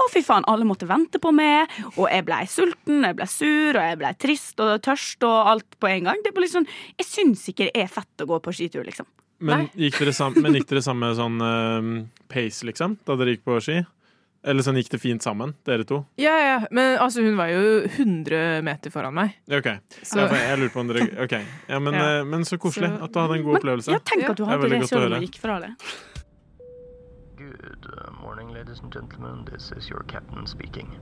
Å, 0.00 0.06
fy 0.12 0.22
faen, 0.24 0.46
alle 0.48 0.64
måtte 0.64 0.88
vente 0.88 1.20
på 1.20 1.32
meg, 1.36 1.68
og 1.96 2.06
jeg 2.08 2.24
blei 2.24 2.42
sulten, 2.48 3.02
jeg 3.04 3.18
blei 3.18 3.28
sur, 3.28 3.76
og 3.76 3.82
jeg 3.84 3.98
blei 4.00 4.12
trist 4.16 4.62
og 4.64 4.78
tørst 4.86 5.26
og 5.28 5.50
alt 5.52 5.76
på 5.82 5.90
en 5.90 6.08
gang. 6.08 6.22
Det 6.24 6.32
var 6.36 6.46
liksom, 6.46 6.66
jeg 6.96 7.08
syns 7.08 7.44
ikke 7.52 7.68
det 7.68 7.84
er 7.84 7.90
fett 7.92 8.24
å 8.24 8.28
gå 8.30 8.40
på 8.40 8.54
skitur, 8.56 8.86
liksom. 8.88 9.08
Men 9.40 9.68
gikk 9.76 9.96
dere, 10.02 10.12
sammen, 10.16 10.44
men 10.44 10.56
gikk 10.58 10.68
dere 10.68 10.82
samme 10.84 11.14
sånn 11.16 11.38
uh, 11.40 11.90
pace, 12.32 12.64
liksom, 12.68 12.98
da 13.08 13.16
dere 13.20 13.36
gikk 13.36 13.44
på 13.48 13.56
ski? 13.64 13.78
Eller 14.40 14.64
sånn 14.64 14.78
gikk 14.80 14.88
det 14.94 15.00
fint 15.02 15.20
sammen, 15.24 15.50
dere 15.68 15.84
to? 15.84 15.98
Ja, 16.20 16.32
ja, 16.40 16.54
men 16.72 16.94
altså, 17.00 17.20
hun 17.24 17.36
var 17.36 17.50
jo 17.52 17.82
100 17.90 18.62
meter 18.64 18.92
foran 18.92 19.12
meg. 19.16 19.34
OK. 19.52 19.68
Så 20.00 20.22
Ja, 20.22 20.28
jeg 20.32 20.62
lurer 20.62 20.72
på 20.72 20.80
om 20.80 20.88
dere 20.88 21.08
OK. 21.26 21.34
Ja, 21.68 21.80
men, 21.80 21.92
Ja. 21.96 22.06
eh, 22.20 22.24
men 22.24 22.46
så 22.48 22.56
koselig 22.56 22.88
Så- 22.88 23.04
at 23.04 23.12
du 23.12 23.18
hadde 23.20 23.36
en 23.36 23.44
god 23.44 23.58
opplevelse. 23.60 23.92
Ja, 23.92 23.98
tenk 24.00 24.30
at 24.30 24.36
du 24.36 24.44
er 24.44 24.48
hadde 24.54 24.70
det 24.70 24.80
å 24.80 24.88
selv 24.88 25.12
om 25.12 25.20
du 25.20 25.26
gikk 25.26 25.36
fra 25.42 25.60
det. 25.60 25.74
Good 27.90 28.20
morning, 28.22 28.52
ladies 28.54 28.78
and 28.82 28.92
gentlemen. 28.92 29.44
This 29.50 29.72
is 29.76 29.90
your 29.90 30.04
captain 30.06 30.46
speaking. 30.46 30.92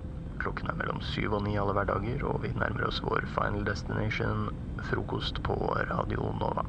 Klokken 0.40 0.70
er 0.72 0.76
mellom 0.78 1.02
syv 1.04 1.34
og 1.36 1.42
ni 1.44 1.58
alle 1.60 1.74
hverdager, 1.76 2.22
og 2.24 2.40
vi 2.46 2.48
nærmer 2.56 2.86
oss 2.88 3.02
vår 3.04 3.26
final 3.34 3.66
destination, 3.66 4.46
frokost 4.88 5.42
på 5.44 5.56
Radio 5.90 6.30
Nova. 6.40 6.64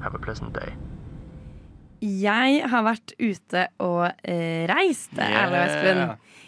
Have 0.00 0.16
a 0.16 0.22
pleasant 0.24 0.56
day. 0.56 0.72
Jeg 2.00 2.62
har 2.72 2.86
vært 2.86 3.12
ute 3.20 3.66
og 3.84 4.06
eh, 4.24 4.64
reist, 4.72 5.12
Erle 5.20 5.60
og 5.60 5.66
Espen. 5.66 6.00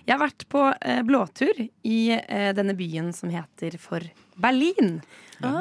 Jeg 0.07 0.15
har 0.15 0.25
vært 0.25 0.49
på 0.57 0.65
eh, 0.73 1.03
blåtur 1.05 1.61
i 1.61 2.01
eh, 2.17 2.49
denne 2.57 2.73
byen 2.79 3.13
som 3.13 3.29
heter 3.35 3.77
for 3.83 4.09
Berlin. 4.41 4.97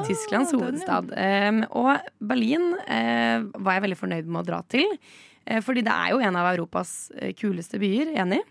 Tysklands 0.07 0.55
den, 0.55 0.61
ja. 0.61 0.63
hovedstad. 0.63 1.11
Um, 1.11 1.61
og 1.75 2.09
Berlin 2.23 2.71
eh, 2.87 3.43
var 3.59 3.77
jeg 3.81 3.87
veldig 3.89 4.01
fornøyd 4.05 4.31
med 4.31 4.45
å 4.45 4.47
dra 4.53 4.63
til. 4.71 4.97
Eh, 5.45 5.61
fordi 5.63 5.83
det 5.85 5.93
er 5.93 6.13
jo 6.13 6.23
en 6.23 6.39
av 6.39 6.51
Europas 6.53 7.11
eh, 7.17 7.33
kuleste 7.37 7.81
byer. 7.81 8.13
Enig? 8.23 8.43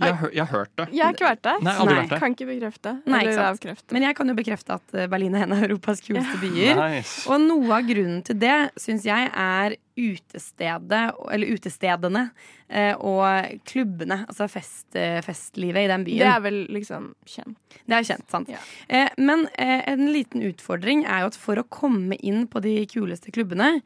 Jeg 0.00 0.16
har, 0.16 0.30
jeg 0.32 0.40
har 0.40 0.50
hørt 0.50 0.70
det. 0.78 0.86
Jeg 0.96 1.04
har 1.04 1.14
ikke 1.14 1.26
vært 1.26 1.42
der. 1.44 1.58
Nei, 1.62 1.72
Nei. 1.76 1.94
vært. 1.98 2.14
Kan 2.22 2.34
ikke 2.34 2.46
bekrefte. 2.48 2.92
Nei, 3.12 3.20
ikke. 3.28 3.74
Men 3.92 4.06
jeg 4.06 4.16
kan 4.18 4.32
jo 4.32 4.36
bekrefte 4.38 4.76
at 4.78 4.94
eh, 4.96 5.08
Berlin 5.12 5.36
er 5.36 5.44
en 5.46 5.54
av 5.56 5.64
Europas 5.66 6.00
kuleste 6.04 6.38
byer. 6.40 6.80
Nice. 6.80 7.26
Og 7.28 7.42
noe 7.44 7.76
av 7.76 7.88
grunnen 7.88 8.22
til 8.26 8.38
det 8.40 8.56
syns 8.80 9.04
jeg 9.06 9.28
er 9.28 9.76
utestedet, 10.00 11.02
eller 11.36 11.52
utestedene, 11.52 12.24
eh, 12.72 12.94
og 12.96 13.60
klubbene. 13.68 14.22
Altså 14.24 14.48
fest, 14.50 14.88
festlivet 15.26 15.84
i 15.84 15.92
den 15.92 16.06
byen. 16.08 16.24
Det 16.24 16.30
er 16.32 16.42
vel 16.46 16.58
liksom 16.72 17.12
kjent. 17.28 17.60
Det 17.84 17.98
er 17.98 18.08
kjent, 18.08 18.26
sant. 18.32 18.50
Ja. 18.52 18.62
Eh, 18.88 19.12
men 19.20 19.44
en 19.60 20.08
liten 20.14 20.48
utfordring 20.48 21.04
er 21.04 21.26
jo 21.26 21.34
at 21.34 21.38
for 21.38 21.60
å 21.60 21.68
komme 21.68 22.16
inn 22.24 22.46
på 22.48 22.64
de 22.64 22.78
kuleste 22.90 23.34
klubbene, 23.34 23.76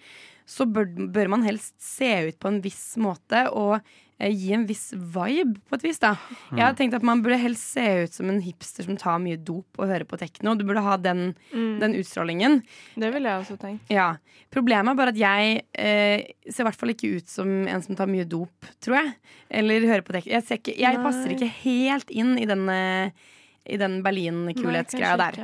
så 0.46 0.64
bør, 0.70 0.86
bør 1.12 1.28
man 1.32 1.42
helst 1.46 1.74
se 1.82 2.08
ut 2.28 2.36
på 2.40 2.48
en 2.52 2.60
viss 2.64 2.92
måte 3.02 3.44
og 3.50 3.80
eh, 4.20 4.30
gi 4.30 4.52
en 4.54 4.66
viss 4.68 4.92
vibe, 4.94 5.56
på 5.66 5.74
et 5.76 5.82
vis. 5.88 5.98
da 5.98 6.12
Jeg 6.52 6.62
har 6.62 6.76
tenkt 6.78 6.94
at 6.94 7.02
Man 7.04 7.20
burde 7.24 7.36
helst 7.42 7.72
se 7.74 7.84
ut 8.04 8.14
som 8.14 8.30
en 8.30 8.38
hipster 8.44 8.86
som 8.86 8.96
tar 8.96 9.18
mye 9.20 9.36
dop 9.42 9.66
og 9.82 9.90
hører 9.90 10.06
på 10.08 10.16
tekno. 10.22 10.54
Du 10.56 10.62
burde 10.64 10.84
ha 10.86 10.96
den, 10.96 11.34
Mm. 11.52 11.78
den 11.82 11.94
utstrålingen. 11.98 12.62
Det 12.96 13.10
ville 13.12 13.28
jeg 13.28 13.42
også 13.42 13.58
tenkt. 13.58 13.90
Ja. 13.90 14.16
Problemet 14.54 14.94
er 14.94 15.00
bare 15.02 15.12
at 15.12 15.18
jeg 15.20 15.62
eh, 15.74 16.22
ser 16.48 16.62
i 16.64 16.68
hvert 16.70 16.78
fall 16.78 16.94
ikke 16.94 17.16
ut 17.18 17.28
som 17.28 17.50
en 17.66 17.82
som 17.82 17.96
tar 17.98 18.06
mye 18.06 18.24
dop, 18.24 18.70
tror 18.80 19.00
jeg. 19.02 19.14
Eller 19.50 19.80
hører 19.84 20.02
på 20.06 20.14
tekno. 20.14 20.30
Jeg, 20.32 20.46
ikke, 20.60 20.78
jeg 20.78 21.02
passer 21.02 21.34
ikke 21.34 21.50
helt 21.64 22.10
inn 22.14 22.36
i 22.38 22.46
denne 22.46 22.78
eh, 23.10 23.32
i 23.66 23.78
den 23.80 23.98
Berlin-kulhetsgreia 24.04 25.16
der. 25.20 25.40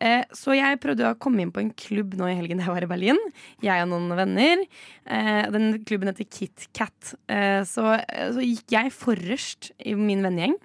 Eh, 0.00 0.24
så 0.36 0.56
jeg 0.56 0.80
prøvde 0.82 1.08
å 1.08 1.18
komme 1.20 1.44
inn 1.44 1.52
på 1.54 1.62
en 1.62 1.72
klubb 1.78 2.16
nå 2.18 2.28
i 2.30 2.36
helgen 2.38 2.60
da 2.60 2.68
jeg 2.68 2.76
var 2.76 2.86
i 2.86 2.90
Berlin. 2.90 3.20
Jeg 3.64 3.84
og 3.84 3.90
noen 3.92 4.12
venner. 4.18 4.64
Eh, 5.06 5.42
den 5.54 5.80
klubben 5.88 6.12
heter 6.12 6.28
Kit 6.28 6.68
Kat. 6.76 7.14
Eh, 7.32 7.62
så, 7.68 7.96
så 8.06 8.44
gikk 8.44 8.76
jeg 8.76 8.94
forrest 8.96 9.72
i 9.80 9.96
min 9.98 10.24
vennegjeng. 10.24 10.56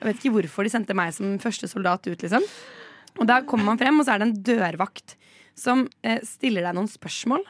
Jeg 0.00 0.08
vet 0.10 0.20
ikke 0.20 0.34
hvorfor 0.38 0.66
de 0.66 0.72
sendte 0.74 0.96
meg 0.96 1.14
som 1.16 1.36
første 1.42 1.70
soldat 1.70 2.06
ut, 2.08 2.20
liksom. 2.20 2.44
Og 3.20 3.28
da 3.30 3.40
kommer 3.46 3.70
man 3.70 3.80
frem, 3.80 3.98
og 4.00 4.06
så 4.06 4.14
er 4.14 4.22
det 4.22 4.30
en 4.30 4.40
dørvakt 4.50 5.14
som 5.58 5.86
eh, 6.02 6.18
stiller 6.26 6.66
deg 6.66 6.76
noen 6.76 6.90
spørsmål. 6.90 7.44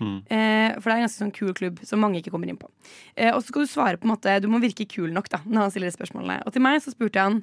Mm. 0.00 0.16
Eh, 0.32 0.78
for 0.80 0.88
det 0.88 0.94
er 0.94 0.98
en 1.02 1.04
ganske 1.04 1.20
sånn 1.20 1.34
kul 1.36 1.52
klubb 1.56 1.80
som 1.84 2.00
mange 2.00 2.20
ikke 2.22 2.32
kommer 2.32 2.48
inn 2.48 2.60
på. 2.60 2.70
Eh, 3.14 3.30
og 3.34 3.42
så 3.42 3.50
skal 3.50 3.66
du 3.66 3.70
svare 3.70 4.00
på 4.00 4.08
en 4.08 4.14
måte 4.14 4.38
Du 4.40 4.48
må 4.48 4.62
virke 4.62 4.88
kul 4.88 5.12
nok 5.12 5.28
da 5.32 5.42
når 5.44 5.66
han 5.66 5.74
stiller 5.74 5.92
spørsmålene. 5.92 6.40
Og 6.48 6.56
til 6.56 6.64
meg 6.64 6.80
så 6.80 6.94
spurte 6.94 7.26
han 7.26 7.42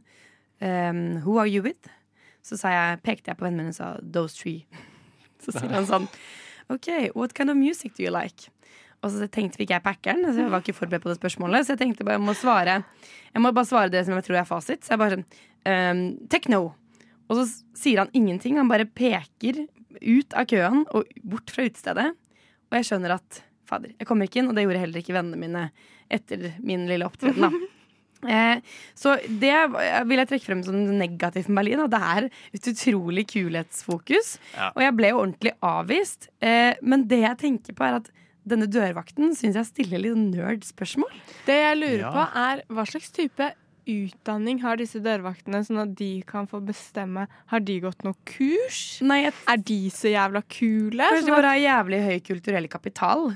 ehm, 0.63 1.21
Who 1.25 1.37
are 1.41 1.49
you 1.49 1.63
with? 1.65 1.89
Så 2.45 2.59
jeg, 2.61 2.99
pekte 3.03 3.31
jeg 3.31 3.39
på 3.39 3.47
vennen 3.47 3.65
min 3.65 3.73
og 3.73 3.77
sa 3.77 3.95
Those 4.01 4.37
three. 4.37 4.65
Så 5.43 5.53
sier 5.55 5.73
han 5.73 5.87
sånn 5.89 6.07
OK, 6.73 6.87
what 7.15 7.33
kind 7.33 7.51
of 7.51 7.55
music 7.55 7.95
do 7.95 8.03
you 8.03 8.11
like? 8.11 8.49
Og 9.05 9.13
så 9.13 9.27
tenkte 9.31 9.61
ikke 9.61 9.75
jeg 9.77 9.83
packeren, 9.85 10.25
så 10.25 10.41
jeg 10.41 10.51
var 10.51 10.63
ikke 10.63 10.73
forberedt 10.75 11.03
på 11.03 11.11
det 11.11 11.19
spørsmålet. 11.19 11.63
Så 11.63 11.75
jeg 11.75 11.83
tenkte 11.83 12.03
bare 12.03 12.17
jeg 12.17 12.25
må 12.25 12.33
svare 12.35 12.79
Jeg 13.29 13.43
må 13.43 13.51
bare 13.55 13.69
svare 13.69 13.93
det 13.93 14.01
som 14.07 14.17
jeg 14.17 14.25
tror 14.25 14.39
er 14.41 14.49
fasit. 14.49 14.83
Så 14.83 14.95
jeg 14.95 15.01
bare 15.03 15.15
sånn 15.15 15.25
ehm, 15.69 16.01
Techno. 16.33 16.61
Og 17.27 17.39
så 17.39 17.45
sier 17.77 18.01
han 18.01 18.11
ingenting. 18.17 18.57
Han 18.57 18.71
bare 18.71 18.89
peker 18.89 19.65
ut 20.01 20.35
av 20.37 20.47
køen 20.49 20.83
og 20.95 21.07
bort 21.23 21.53
fra 21.53 21.67
utestedet. 21.67 22.09
Og 22.67 22.79
jeg 22.79 22.89
skjønner 22.89 23.15
at 23.15 23.41
fader, 23.67 23.93
jeg 23.95 24.07
kommer 24.09 24.27
ikke 24.27 24.41
inn, 24.41 24.49
og 24.51 24.57
det 24.57 24.65
gjorde 24.65 24.81
heller 24.81 25.03
ikke 25.03 25.15
vennene 25.15 25.39
mine 25.39 25.63
etter 26.11 26.51
min 26.63 26.87
lille 26.89 27.07
opptreden. 27.07 27.47
da. 27.47 27.76
Eh, 28.25 28.61
så 28.97 29.15
det 29.29 29.53
vil 30.09 30.17
jeg 30.17 30.29
trekke 30.31 30.45
frem 30.47 30.63
som 30.65 30.75
negativt 30.97 31.49
med 31.51 31.59
Berlin. 31.61 31.83
Og 31.85 31.91
det 31.93 31.99
er 32.01 32.29
et 32.57 32.69
utrolig 32.73 33.27
kulhetsfokus. 33.29 34.37
Ja. 34.55 34.71
Og 34.75 34.81
jeg 34.81 34.95
ble 34.97 35.11
jo 35.13 35.19
ordentlig 35.21 35.53
avvist. 35.61 36.29
Eh, 36.41 36.73
men 36.81 37.05
det 37.11 37.21
jeg 37.21 37.37
tenker 37.43 37.77
på, 37.77 37.85
er 37.85 37.99
at 38.01 38.09
denne 38.47 38.65
dørvakten 38.71 39.33
syns 39.35 39.57
jeg 39.59 39.67
stiller 39.67 39.99
litt 39.99 40.15
nerd-spørsmål. 40.17 41.11
Det 41.45 41.57
jeg 41.61 41.77
lurer 41.81 41.99
Ja. 42.05 42.11
på, 42.15 42.25
er 42.39 42.61
hva 42.71 42.85
slags 42.87 43.11
type 43.11 43.51
utdanning 43.87 44.59
har 44.61 44.77
disse 44.79 44.99
dørvaktene, 45.03 45.63
sånn 45.65 45.81
at 45.81 45.95
de 45.97 46.21
kan 46.27 46.47
få 46.47 46.59
bestemme 46.65 47.27
Har 47.47 47.59
de 47.63 47.79
gått 47.81 48.03
noe 48.03 48.15
kurs? 48.27 48.99
Nei, 49.01 49.23
jeg 49.23 49.33
Er 49.47 49.57
de 49.57 49.77
så 49.93 50.11
jævla 50.11 50.41
kule? 50.51 51.01
Kanskje 51.03 51.21
de 51.21 51.27
Sånn 51.27 51.33
at- 51.33 51.41
bare 51.41 51.53
har 51.55 51.61
jævlig 51.63 51.99
høy 52.05 52.19
kulturell 52.27 52.67
kapital. 52.69 53.35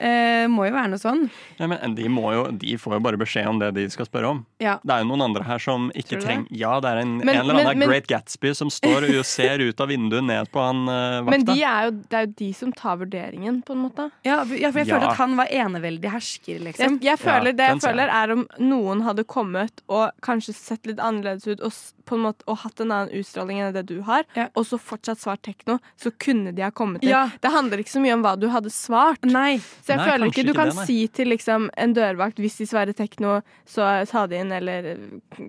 Eh, 0.00 0.46
må 0.50 0.66
jo 0.66 0.72
være 0.74 0.90
noe 0.90 0.98
sånn. 1.00 1.30
Ja, 1.58 1.66
men 1.70 1.94
de, 1.94 2.08
må 2.08 2.32
jo, 2.34 2.44
de 2.52 2.76
får 2.80 2.94
jo 2.98 3.00
bare 3.00 3.16
beskjed 3.20 3.46
om 3.46 3.58
det 3.58 3.72
de 3.74 3.88
skal 3.90 4.06
spørre 4.06 4.28
om. 4.30 4.44
Ja. 4.60 4.78
Det 4.84 4.90
er 4.94 5.02
jo 5.04 5.08
noen 5.12 5.22
andre 5.28 5.44
her 5.44 5.58
som 5.62 5.90
ikke 5.94 6.20
trenger 6.22 6.46
Ja, 6.50 6.78
det 6.80 6.90
er 6.90 6.98
en, 7.02 7.18
Men- 7.18 7.28
en 7.28 7.40
eller 7.42 7.54
annen 7.60 7.78
men- 7.78 7.88
Great 7.88 8.06
Gatsby 8.10 8.54
som 8.56 8.68
står 8.70 9.08
og 9.18 9.24
ser 9.24 9.58
ut 9.60 9.80
av 9.80 9.88
vinduet 9.88 10.24
ned 10.24 10.50
på 10.52 10.60
han 10.64 10.88
eh, 10.88 11.20
vakta. 11.22 11.30
Men 11.30 11.44
de 11.44 11.62
er 11.62 11.84
jo, 11.84 11.90
det 12.08 12.12
er 12.18 12.26
jo 12.26 12.32
de 12.42 12.52
som 12.52 12.72
tar 12.72 12.96
vurderingen, 12.98 13.62
på 13.64 13.72
en 13.76 13.82
måte. 13.90 14.10
Ja, 14.24 14.44
for 14.44 14.54
ja, 14.54 14.70
for 14.70 14.78
jeg 14.80 14.88
Ja. 14.88 14.98
føler 14.98 15.10
at 15.10 15.16
han 15.16 15.36
var 15.36 15.46
eneveldig 15.46 16.10
hersker, 16.10 16.60
liksom. 16.60 16.98
Jeg, 17.00 17.00
jeg 17.02 17.18
føler, 17.18 17.46
Ja, 17.46 17.52
det 17.52 17.68
jeg 17.68 17.80
føler 17.80 18.08
er 18.08 18.32
om 18.32 18.46
noen 18.58 19.02
hadde 19.02 19.24
kommet 19.24 19.70
og 19.92 20.14
kanskje 20.24 20.54
sett 20.56 20.86
litt 20.88 21.00
annerledes 21.02 21.46
ut 21.50 21.62
og, 21.66 21.72
på 22.08 22.16
en 22.18 22.24
måte, 22.26 22.44
og 22.50 22.60
hatt 22.64 22.80
en 22.82 22.90
annen 22.92 23.12
utstråling 23.20 23.60
enn 23.62 23.74
det 23.76 23.84
du 23.90 23.98
har, 24.06 24.24
Ja. 24.36 24.48
og 24.58 24.64
så 24.68 24.78
fortsatt 24.80 25.20
svart 25.22 25.42
tekno, 25.46 25.78
så 26.00 26.12
kunne 26.18 26.52
de 26.56 26.62
ha 26.64 26.70
kommet 26.74 27.02
inn. 27.04 27.10
Ja. 27.12 27.24
Det 27.42 27.52
handler 27.52 27.82
ikke 27.82 27.94
så 27.96 28.02
mye 28.02 28.14
om 28.16 28.22
hva 28.26 28.34
du 28.40 28.48
hadde 28.52 28.70
svart. 28.74 29.22
Nei. 29.24 29.58
Så 29.82 29.94
jeg 29.94 30.00
Nei, 30.02 30.08
føler 30.10 30.30
ikke 30.32 30.44
du 30.46 30.52
ikke 30.52 30.58
kan 30.62 30.72
det, 30.76 30.86
si 30.88 30.98
til 31.08 31.30
liksom, 31.32 31.68
en 31.76 31.94
dørvakt 31.96 32.40
hvis 32.42 32.58
de 32.60 32.66
svarer 32.70 32.96
tekno, 32.96 33.40
så 33.68 33.90
ta 34.10 34.26
de 34.30 34.40
inn 34.42 34.52
eller 34.52 34.92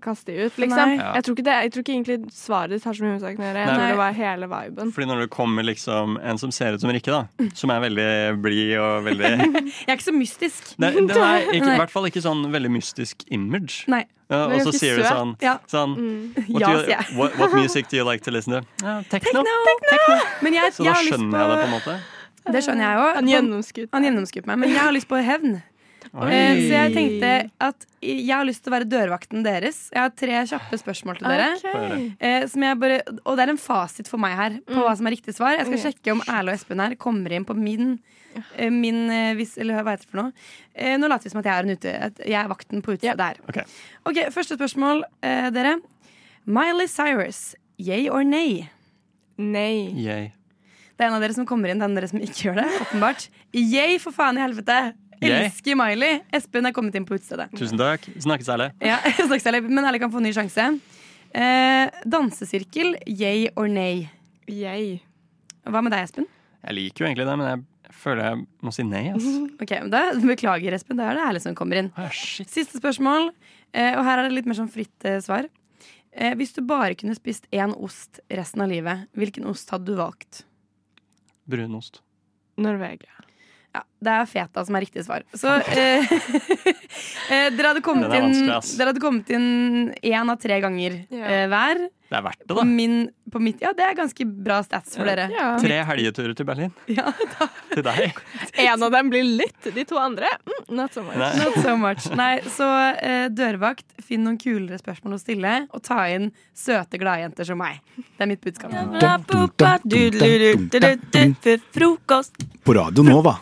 kaste 0.01 0.13
kast 0.13 0.27
de 0.29 0.35
ut, 0.45 0.57
liksom. 0.61 0.93
Ja. 0.99 1.13
Jeg, 1.17 1.23
tror 1.25 1.35
ikke 1.37 1.45
det, 1.47 1.55
jeg 1.65 1.71
tror 1.73 1.83
ikke 1.83 1.93
egentlig 1.93 2.17
svaret 2.35 2.75
ditt 2.75 2.85
har 2.87 2.93
så 2.97 3.03
mye 3.05 3.15
med 3.15 3.23
saken 3.23 3.43
å 3.43 3.47
gjøre. 3.47 3.63
Jeg 3.63 3.73
tror 3.73 3.87
det 3.93 3.99
var 3.99 4.17
hele 4.19 4.49
viben. 4.51 4.91
Fordi 4.95 5.07
når 5.09 5.23
det 5.23 5.29
kommer 5.33 5.65
liksom 5.67 6.17
en 6.21 6.37
som 6.41 6.51
ser 6.53 6.77
ut 6.77 6.83
som 6.83 6.93
Rikke, 6.93 7.13
da, 7.13 7.49
som 7.57 7.73
er 7.73 7.81
veldig 7.87 8.09
blid 8.43 8.75
og 8.79 9.07
veldig 9.09 9.31
Jeg 9.83 9.89
er 9.89 9.97
ikke 9.97 10.05
så 10.09 10.15
mystisk. 10.15 10.73
det, 10.77 10.93
Den 10.95 11.09
er 11.17 11.47
ikke, 11.55 11.73
i 11.73 11.79
hvert 11.81 11.93
fall 11.93 12.09
ikke 12.11 12.23
sånn 12.23 12.45
veldig 12.53 12.71
mystisk 12.77 13.25
image. 13.33 13.83
Nei. 13.91 14.05
Ja, 14.33 14.41
og 14.49 14.61
så 14.67 14.73
sier 14.75 14.97
du 14.97 15.03
sånn, 15.05 15.35
Ja. 15.41 15.57
sånn 15.69 15.93
Mm. 15.97 16.47
what, 16.49 16.67
you, 16.67 17.17
what, 17.19 17.37
what 17.37 17.53
music 17.53 17.87
do 17.89 17.97
you 17.97 18.03
like 18.07 18.23
to 18.25 18.31
listen 18.31 18.53
to? 18.53 18.61
Ja, 18.83 19.01
techno. 19.09 19.43
Men 20.41 20.53
jeg, 20.53 20.73
Så 20.73 20.83
jeg 20.83 20.89
da 20.89 20.93
har 20.93 21.03
lyst 21.03 21.13
skjønner 21.13 21.31
på 21.31 21.37
jeg 21.39 21.49
det 21.49 21.59
på 21.59 21.67
en 21.67 21.75
måte. 21.77 21.99
Det 22.51 22.63
skjønner 22.65 22.83
jeg 22.83 22.97
òg. 22.99 23.13
Han 23.93 24.03
gjennomskuet 24.03 24.45
meg. 24.49 24.57
Men 24.59 24.69
jeg 24.73 24.79
har 24.83 24.91
lyst 24.91 25.07
på 25.07 25.19
hevn. 25.23 25.61
Oi. 26.13 26.27
Eh, 26.29 26.55
Så 26.67 26.73
jeg 26.75 26.93
tenkte 26.93 27.29
at 27.63 27.85
jeg 28.03 28.35
har 28.35 28.43
lyst 28.45 28.61
til 28.63 28.73
å 28.73 28.75
være 28.75 28.85
dørvakten 28.91 29.43
deres. 29.45 29.89
Jeg 29.93 30.01
har 30.03 30.09
tre 30.09 30.41
kjappe 30.51 30.77
spørsmål 30.77 31.17
til 31.17 31.27
dere. 31.31 31.47
Okay. 31.57 32.11
Eh, 32.19 32.45
som 32.51 32.61
jeg 32.61 32.77
bare, 32.79 32.99
og 33.25 33.37
det 33.39 33.47
er 33.47 33.51
en 33.55 33.57
fasit 33.57 34.07
for 34.11 34.17
meg 34.19 34.35
her 34.35 34.49
på 34.67 34.75
Mm. 34.75 34.83
hva 34.83 34.97
som 34.97 35.07
er 35.07 35.11
riktig 35.15 35.33
svar. 35.33 35.57
Jeg 35.57 35.65
skal 35.65 35.91
sjekke 35.93 36.11
om 36.11 36.21
Erle 36.27 36.51
og 36.51 36.59
Espen 36.59 36.79
her 36.83 36.95
kommer 36.95 37.31
inn 37.31 37.45
på 37.45 37.55
min, 37.55 37.99
min 38.73 38.99
eh, 39.11 39.33
hvis, 39.37 39.57
Eller 39.61 39.81
hva 39.83 39.95
heter 39.95 40.05
det 40.07 40.11
for 40.11 40.21
noe? 40.21 40.45
Eh, 40.73 40.95
nå 40.99 41.09
later 41.11 41.27
vi 41.27 41.33
som 41.33 41.41
at 41.41 41.49
jeg 41.49 41.55
er, 41.55 41.67
en 41.67 41.77
ute, 41.77 41.95
at 42.09 42.21
jeg 42.23 42.37
er 42.39 42.51
vakten 42.51 42.83
på 42.85 42.95
utstedet 42.95 43.17
der. 43.19 43.41
Ok. 43.49 43.59
Ok, 44.09 44.21
Første 44.35 44.57
spørsmål, 44.59 45.03
eh, 45.25 45.49
dere. 45.55 45.77
Miley 46.45 46.89
Cyrus, 46.91 47.53
yay 47.79 48.09
or 48.09 48.23
nay? 48.27 48.65
Nei. 49.37 49.91
Yay. 49.97 50.31
Det 50.93 51.05
er 51.05 51.09
en 51.09 51.17
av 51.17 51.23
dere 51.23 51.35
som 51.35 51.47
kommer 51.49 51.71
inn, 51.71 51.79
den 51.81 51.95
av 51.95 52.01
dere 52.01 52.11
som 52.11 52.21
ikke 52.21 52.49
gjør 52.49 52.59
det. 52.61 52.67
Åpenbart. 52.87 53.29
Yay, 53.57 53.97
for 54.03 54.15
faen 54.15 54.37
i 54.37 54.43
helvete! 54.43 54.81
Elsker 55.23 55.77
Miley. 55.79 56.19
Espen 56.35 56.67
er 56.67 56.73
kommet 56.75 56.95
inn 56.99 57.05
på 57.07 57.15
utestedet. 57.17 57.47
Tusen 57.57 57.79
takk. 57.79 58.05
Snakkes, 58.23 58.49
Erle. 58.53 58.69
Ja, 58.83 58.99
snakkes 59.29 59.47
ærlig, 59.49 59.63
Men 59.69 59.87
Erle 59.87 60.01
kan 60.03 60.11
få 60.13 60.19
en 60.21 60.27
ny 60.27 60.33
sjanse. 60.35 60.67
Eh, 61.33 62.01
dansesirkel, 62.05 62.97
yay 63.09 63.47
or 63.55 63.71
nay? 63.71 64.05
Yay. 64.51 64.99
Hva 65.65 65.81
med 65.81 65.95
deg, 65.95 66.09
Espen? 66.09 66.27
Jeg 66.63 66.77
liker 66.77 67.03
jo 67.03 67.09
egentlig 67.09 67.27
det, 67.27 67.37
men 67.39 67.49
jeg 67.49 67.63
føler 68.01 68.29
jeg 68.29 68.43
må 68.65 68.73
si 68.75 68.85
nei. 68.87 69.05
ass. 69.13 69.27
Ok, 69.63 69.73
men 69.85 69.91
da 69.93 70.05
Beklager, 70.19 70.75
Espen. 70.75 70.99
Det 70.99 71.07
er 71.07 71.19
det 71.19 71.25
ærlige 71.25 71.45
som 71.47 71.57
kommer 71.57 71.81
inn. 71.81 71.91
Ah, 71.99 72.13
shit. 72.13 72.49
Siste 72.51 72.81
spørsmål. 72.81 73.31
Eh, 73.73 73.93
og 73.97 74.03
her 74.07 74.19
er 74.21 74.27
det 74.27 74.37
litt 74.37 74.49
mer 74.49 74.59
sånn 74.59 74.71
fritt 74.71 75.07
eh, 75.09 75.21
svar. 75.23 75.49
Eh, 76.13 76.33
hvis 76.37 76.53
du 76.55 76.61
bare 76.67 76.95
kunne 76.99 77.15
spist 77.17 77.47
én 77.53 77.73
ost 77.73 78.21
resten 78.29 78.63
av 78.65 78.71
livet, 78.71 79.07
hvilken 79.17 79.47
ost 79.49 79.71
hadde 79.73 79.89
du 79.89 79.97
valgt? 79.97 80.43
Brunost. 81.49 82.01
Norvegia. 82.61 83.23
Ja, 83.73 83.81
det 84.05 84.13
er 84.13 84.27
feta 84.29 84.61
som 84.67 84.75
er 84.77 84.83
riktig 84.85 85.01
svar. 85.07 85.23
Så 85.33 85.49
eh, 85.73 86.05
eh, 87.33 87.47
dere, 87.55 87.71
hadde 87.71 87.81
inn, 88.19 88.35
dere 88.45 88.91
hadde 88.91 89.01
kommet 89.01 89.31
inn 89.33 89.47
én 89.97 90.29
av 90.29 90.37
tre 90.41 90.59
ganger 90.61 90.99
eh, 91.09 91.45
hver. 91.49 91.87
Det 92.13 92.19
er 92.19 92.25
verdt 92.27 92.41
det, 92.43 92.47
På 92.51 92.59
da. 92.59 92.63
min, 92.69 92.97
på 93.33 93.39
mitt, 93.41 93.61
ja, 93.63 93.71
det 93.73 93.81
er 93.87 93.95
ganske 93.97 94.25
bra 94.45 94.59
stats 94.61 94.93
for 94.99 95.09
dere. 95.09 95.23
Tre 95.57 95.77
helgeturer 95.89 96.35
til 96.37 96.45
Berlin. 96.45 96.69
Ja, 96.93 97.09
Til 97.71 97.81
deg. 97.87 98.19
En 98.61 98.83
av 98.85 98.91
dem 98.93 99.09
blir 99.09 99.25
litt, 99.25 99.65
de 99.73 99.85
to 99.89 99.97
andre 99.97 100.29
mm, 100.45 100.59
not 100.77 100.93
so 100.93 101.01
much. 101.01 101.17
Nei. 101.17 101.31
Not 101.39 101.57
so 101.63 101.73
much. 101.81 102.05
Nei, 102.19 102.35
så 102.53 102.67
eh, 103.01 103.25
dørvakt, 103.33 103.87
finn 104.05 104.21
noen 104.27 104.37
kulere 104.37 104.77
spørsmål 104.77 105.17
å 105.17 105.19
stille, 105.23 105.55
og 105.73 105.81
ta 105.89 106.03
inn 106.13 106.29
søte 106.53 107.01
gladjenter 107.01 107.49
som 107.49 107.57
meg. 107.63 107.81
Det 107.97 108.27
er 108.27 108.29
mitt 108.29 108.45
budskap. 108.45 108.69
Frokost. 111.73 112.37
På 112.63 112.77
Radio 112.77 113.09
Nova. 113.09 113.39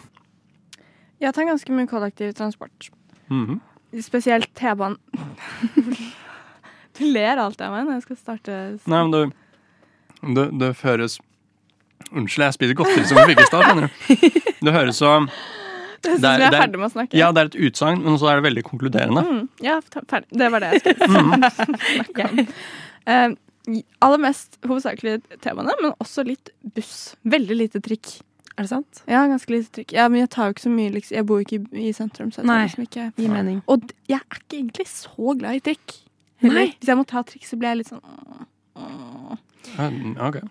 Jeg 1.19 1.35
tar 1.35 1.51
ganske 1.51 1.75
mye 1.75 1.91
kollektivtransport. 1.91 2.87
Mhm. 3.27 3.59
Spesielt 3.99 4.47
T-banen. 4.55 4.95
du 6.97 7.05
ler 7.13 7.39
alltid 7.41 7.65
av 7.67 7.75
meg 7.75 7.87
når 7.87 7.99
jeg 7.99 8.05
skal 8.09 8.19
starte 8.19 8.57
Nei, 8.91 9.01
men 9.01 9.11
det, 9.15 9.23
det, 10.37 10.47
det 10.61 10.71
høres 10.83 11.19
Unnskyld, 12.11 12.43
jeg 12.43 12.55
spiser 12.57 12.75
godteri 12.75 13.03
som 13.07 13.19
en 13.21 13.29
byggestad, 13.29 13.61
skjønner 13.63 13.85
du. 13.87 14.23
Det 14.65 14.71
høres 14.73 14.97
så 14.99 15.11
Det 16.01 16.15
synes 16.17 16.23
vi 16.25 16.47
er 16.47 16.55
ferdig 16.55 16.79
med 16.81 16.87
å 16.87 16.91
snakke. 16.91 17.17
Ja, 17.17 17.29
det 17.31 17.43
er 17.43 17.51
et 17.51 17.57
utsagn, 17.69 18.01
men 18.03 18.17
så 18.19 18.31
er 18.31 18.39
det 18.39 18.45
veldig 18.47 18.63
konkluderende. 18.67 19.21
Mm, 19.21 19.43
ja, 19.63 19.77
ferdig. 19.85 20.27
Det 20.41 20.49
var 20.51 20.65
det 20.65 20.71
jeg 20.73 20.81
skulle 20.81 21.51
snakke 21.93 22.25
om. 22.25 22.41
Uh, 23.05 23.77
aller 24.01 24.23
mest 24.25 24.57
hovedsakelig 24.65 25.21
T-bane, 25.45 25.77
men 25.83 25.95
også 26.01 26.25
litt 26.27 26.51
buss. 26.75 27.13
Veldig 27.21 27.59
lite 27.61 27.83
trikk. 27.85 28.15
Er 28.57 28.65
det 28.65 28.71
sant? 28.73 29.03
Ja, 29.07 29.23
ganske 29.29 29.53
lite 29.53 29.71
trikk. 29.77 29.93
Ja, 29.95 30.09
men 30.11 30.23
jeg 30.23 30.31
tar 30.33 30.49
jo 30.49 30.57
ikke 30.57 30.65
så 30.65 30.73
mye 30.73 30.93
liksom. 30.97 31.15
Jeg 31.21 31.27
bor 31.29 31.39
jo 31.39 31.47
ikke 31.47 31.61
i, 31.61 31.87
i 31.87 31.93
sentrum. 31.95 32.33
Så 32.33 32.41
jeg 32.41 32.49
tar 32.49 32.51
Nei, 32.51 32.61
liksom 32.67 32.87
ikke 32.89 33.07
gir 33.21 33.31
mening. 33.31 33.61
Og 33.71 33.85
jeg 34.09 34.19
er 34.19 34.41
ikke 34.41 34.57
egentlig 34.59 34.87
så 34.91 35.37
glad 35.37 35.61
i 35.61 35.63
trikk. 35.71 35.95
Heller. 36.41 36.57
Nei. 36.57 36.71
Hvis 36.79 36.89
jeg 36.89 36.99
må 36.99 37.05
ta 37.07 37.23
trikk, 37.27 37.45
så 37.47 37.59
blir 37.59 37.73
jeg 37.73 37.81
litt 37.81 37.91
sånn. 37.91 38.01
OK. 40.21 40.41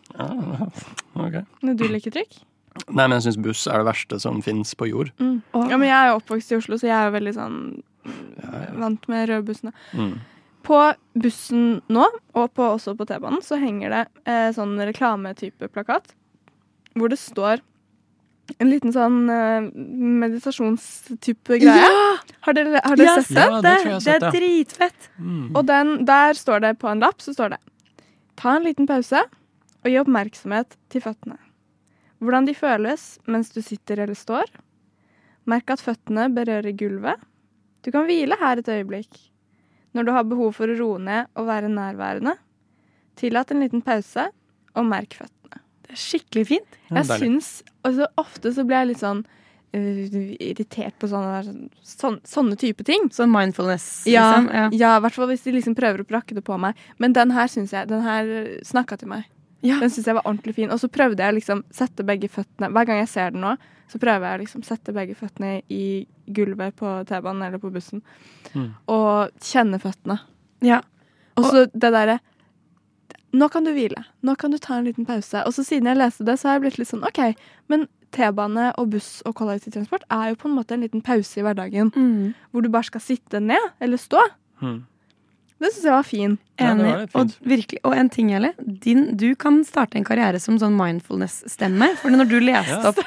okay. 1.19 1.45
Når 1.67 1.77
du 1.77 1.87
liker 1.91 2.15
trikk? 2.15 2.41
Nei, 2.89 3.05
men 3.05 3.17
jeg 3.19 3.27
syns 3.27 3.41
buss 3.43 3.67
er 3.69 3.83
det 3.83 3.89
verste 3.91 4.19
som 4.23 4.39
fins 4.45 4.73
på 4.79 4.89
jord. 4.89 5.11
Mm. 5.21 5.41
Ja, 5.53 5.77
men 5.77 5.89
jeg 5.89 5.97
er 5.97 6.13
jo 6.13 6.19
oppvokst 6.21 6.53
i 6.53 6.59
Oslo, 6.61 6.79
så 6.79 6.89
jeg 6.89 6.97
er 6.97 7.09
jo 7.09 7.17
veldig 7.17 7.33
sånn 7.37 7.57
vant 8.81 9.09
med 9.11 9.29
røde 9.29 9.47
bussene. 9.51 9.75
Mm. 9.93 10.15
På 10.67 10.79
bussen 11.19 11.81
nå, 11.93 12.07
og 12.37 12.53
på, 12.57 12.69
også 12.77 12.95
på 12.97 13.07
T-banen, 13.09 13.43
så 13.45 13.59
henger 13.61 13.95
det 13.95 14.05
eh, 14.29 14.49
sånn 14.57 14.77
reklametype 14.79 15.71
plakat. 15.73 16.15
Hvor 16.99 17.13
det 17.13 17.21
står 17.21 17.63
en 18.59 18.71
liten 18.71 18.93
sånn 18.95 19.19
uh, 19.31 19.69
meditasjonstype 20.21 21.59
greie. 21.63 21.83
Ja! 21.85 22.17
Har 22.47 22.57
dere, 22.57 22.81
har 22.85 22.97
dere 22.97 23.07
Ja, 23.07 23.17
sett 23.23 23.37
det? 23.37 23.45
Ja, 23.45 23.61
det 23.65 23.75
har 23.75 24.01
sett, 24.01 24.05
Det 24.05 24.15
er 24.17 24.25
ja. 24.27 24.31
dritfett. 24.35 25.11
Mm. 25.19 25.51
Og 25.57 25.67
den, 25.69 25.93
der 26.09 26.35
står 26.39 26.61
det 26.65 26.75
på 26.81 26.89
en 26.91 27.03
lapp 27.05 27.21
så 27.23 27.35
står 27.37 27.55
det 27.55 27.61
Ta 28.41 28.57
en 28.57 28.65
liten 28.65 28.87
pause 28.89 29.21
og 29.81 29.89
gi 29.89 29.99
oppmerksomhet 30.01 30.77
til 30.93 31.03
føttene. 31.05 31.37
Hvordan 32.21 32.47
de 32.49 32.55
føles 32.57 33.05
mens 33.29 33.51
du 33.53 33.61
sitter 33.65 34.01
eller 34.05 34.17
står. 34.17 34.49
Merk 35.49 35.73
at 35.73 35.81
føttene 35.85 36.29
berører 36.33 36.73
gulvet. 36.77 37.21
Du 37.85 37.91
kan 37.93 38.05
hvile 38.09 38.37
her 38.41 38.61
et 38.61 38.69
øyeblikk. 38.69 39.09
Når 39.97 40.07
du 40.07 40.13
har 40.13 40.25
behov 40.29 40.53
for 40.57 40.69
å 40.71 40.77
roe 40.79 41.01
ned 41.03 41.31
og 41.35 41.49
være 41.49 41.69
nærværende, 41.73 42.37
tillat 43.17 43.51
en 43.51 43.65
liten 43.65 43.83
pause, 43.83 44.29
og 44.79 44.87
merk 44.87 45.17
føttene. 45.19 45.40
Skikkelig 45.97 46.47
fint. 46.49 46.81
Jeg 46.91 47.07
syns 47.11 47.61
altså, 47.87 48.09
Ofte 48.21 48.53
så 48.55 48.65
blir 48.67 48.83
jeg 48.83 48.91
litt 48.93 49.03
sånn 49.03 49.25
uh, 49.25 50.05
irritert 50.43 50.97
på 51.01 51.11
sånne, 51.11 51.67
sånne, 51.87 52.23
sånne 52.29 52.59
type 52.61 52.87
ting. 52.87 53.09
Sånn 53.15 53.33
mindfulness, 53.33 54.07
Ja, 54.11 54.29
liksom. 54.37 54.49
Ja. 54.55 54.69
ja, 54.83 54.95
hvert 55.05 55.19
fall 55.19 55.31
hvis 55.33 55.45
de 55.47 55.57
liksom 55.59 55.77
prøver 55.79 56.05
å 56.05 56.09
prakke 56.09 56.37
det 56.39 56.45
på 56.47 56.59
meg. 56.61 56.79
Men 57.03 57.17
den 57.17 57.35
her 57.37 57.51
syns 57.51 57.75
jeg 57.77 57.91
Den 57.91 58.05
her 58.07 58.31
snakka 58.67 59.01
til 59.01 59.13
meg. 59.13 59.29
Den 59.61 59.91
syns 59.93 60.07
jeg 60.07 60.17
var 60.17 60.25
ordentlig 60.25 60.57
fin. 60.57 60.71
Og 60.73 60.81
så 60.81 60.89
prøvde 60.93 61.25
jeg 61.25 61.37
liksom 61.41 61.65
sette 61.75 62.07
begge 62.07 62.31
føttene 62.33 62.71
Hver 62.73 62.89
gang 62.89 63.03
jeg 63.03 63.13
ser 63.13 63.35
den 63.35 63.45
nå, 63.45 63.57
så 63.91 63.99
prøver 64.01 64.31
jeg 64.31 64.45
liksom 64.45 64.63
sette 64.65 64.95
begge 64.95 65.17
føttene 65.19 65.61
i 65.69 66.07
gulvet 66.31 66.77
på 66.79 66.93
T-banen 67.09 67.43
eller 67.49 67.59
på 67.59 67.73
bussen. 67.75 68.05
Mm. 68.55 68.71
Og 68.95 69.43
kjenne 69.43 69.81
føttene. 69.83 70.21
Ja. 70.65 70.81
Og 71.41 71.49
så 71.49 71.65
det 71.73 71.91
derre 71.91 72.21
Nå 73.33 73.49
kan 73.53 73.67
du 73.67 73.71
hvile. 73.75 74.05
Nå 74.27 74.35
kan 74.41 74.51
du 74.51 74.59
ta 74.59 74.79
en 74.79 74.89
liten 74.89 75.07
pause. 75.07 75.45
Og 75.47 75.55
så 75.55 75.65
siden 75.67 75.87
jeg 75.87 76.01
leste 76.01 76.27
det, 76.27 76.39
så 76.41 76.49
har 76.49 76.59
jeg 76.59 76.67
blitt 76.67 76.79
litt 76.81 76.91
sånn 76.91 77.07
OK, 77.07 77.21
men 77.71 77.87
T-bane 78.11 78.73
og 78.81 78.91
buss 78.91 79.21
og 79.29 79.37
kollektivtransport 79.39 80.03
er 80.11 80.33
jo 80.33 80.39
på 80.41 80.49
en 80.51 80.57
måte 80.57 80.75
en 80.75 80.83
liten 80.83 81.03
pause 81.07 81.39
i 81.39 81.45
hverdagen. 81.47 81.93
Mm. 81.95 82.33
Hvor 82.51 82.65
du 82.67 82.71
bare 82.73 82.89
skal 82.89 83.05
sitte 83.05 83.43
ned 83.43 83.69
eller 83.79 84.01
stå. 84.03 84.25
Mm. 84.65 84.81
Det 85.61 85.69
syns 85.75 85.85
jeg 85.85 85.93
var 85.93 86.07
fin. 86.09 86.39
Enig. 86.61 86.93
og, 87.17 87.33
virkelig, 87.45 87.79
og 87.85 87.95
en 87.97 88.09
ting, 88.13 88.31
Eli. 88.37 88.51
Din, 88.85 89.17
du 89.21 89.35
kan 89.37 89.61
starte 89.65 89.97
en 90.01 90.05
karriere 90.09 90.41
som 90.41 90.57
sånn 90.61 90.77
mindfulness-stemme. 90.77 91.91
For 92.01 92.13
når 92.13 92.29
du 92.31 92.39
leste 92.45 92.81
opp 92.91 93.01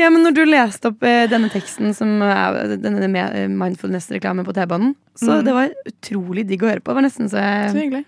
Ja, 0.00 0.08
men 0.10 0.24
når 0.26 0.34
du 0.34 0.42
leste 0.48 0.90
opp 0.90 1.04
eh, 1.06 1.24
denne 1.30 1.48
teksten 1.52 1.94
som 1.96 2.18
er 2.26 2.74
denne 2.82 3.06
eh, 3.22 3.46
mindfulness-reklamen 3.48 4.44
på 4.48 4.52
T-banen, 4.56 4.94
så 5.16 5.38
Mm. 5.38 5.44
det 5.46 5.54
var 5.54 5.70
utrolig 5.88 6.44
digg 6.48 6.62
å 6.64 6.68
høre 6.68 6.80
på. 6.82 6.90
Det 6.92 6.98
var 6.98 7.06
nesten 7.06 7.30
så 7.32 7.38
jeg, 7.40 7.70
Så 7.72 7.80
jeg 7.80 7.90
ble 7.94 8.04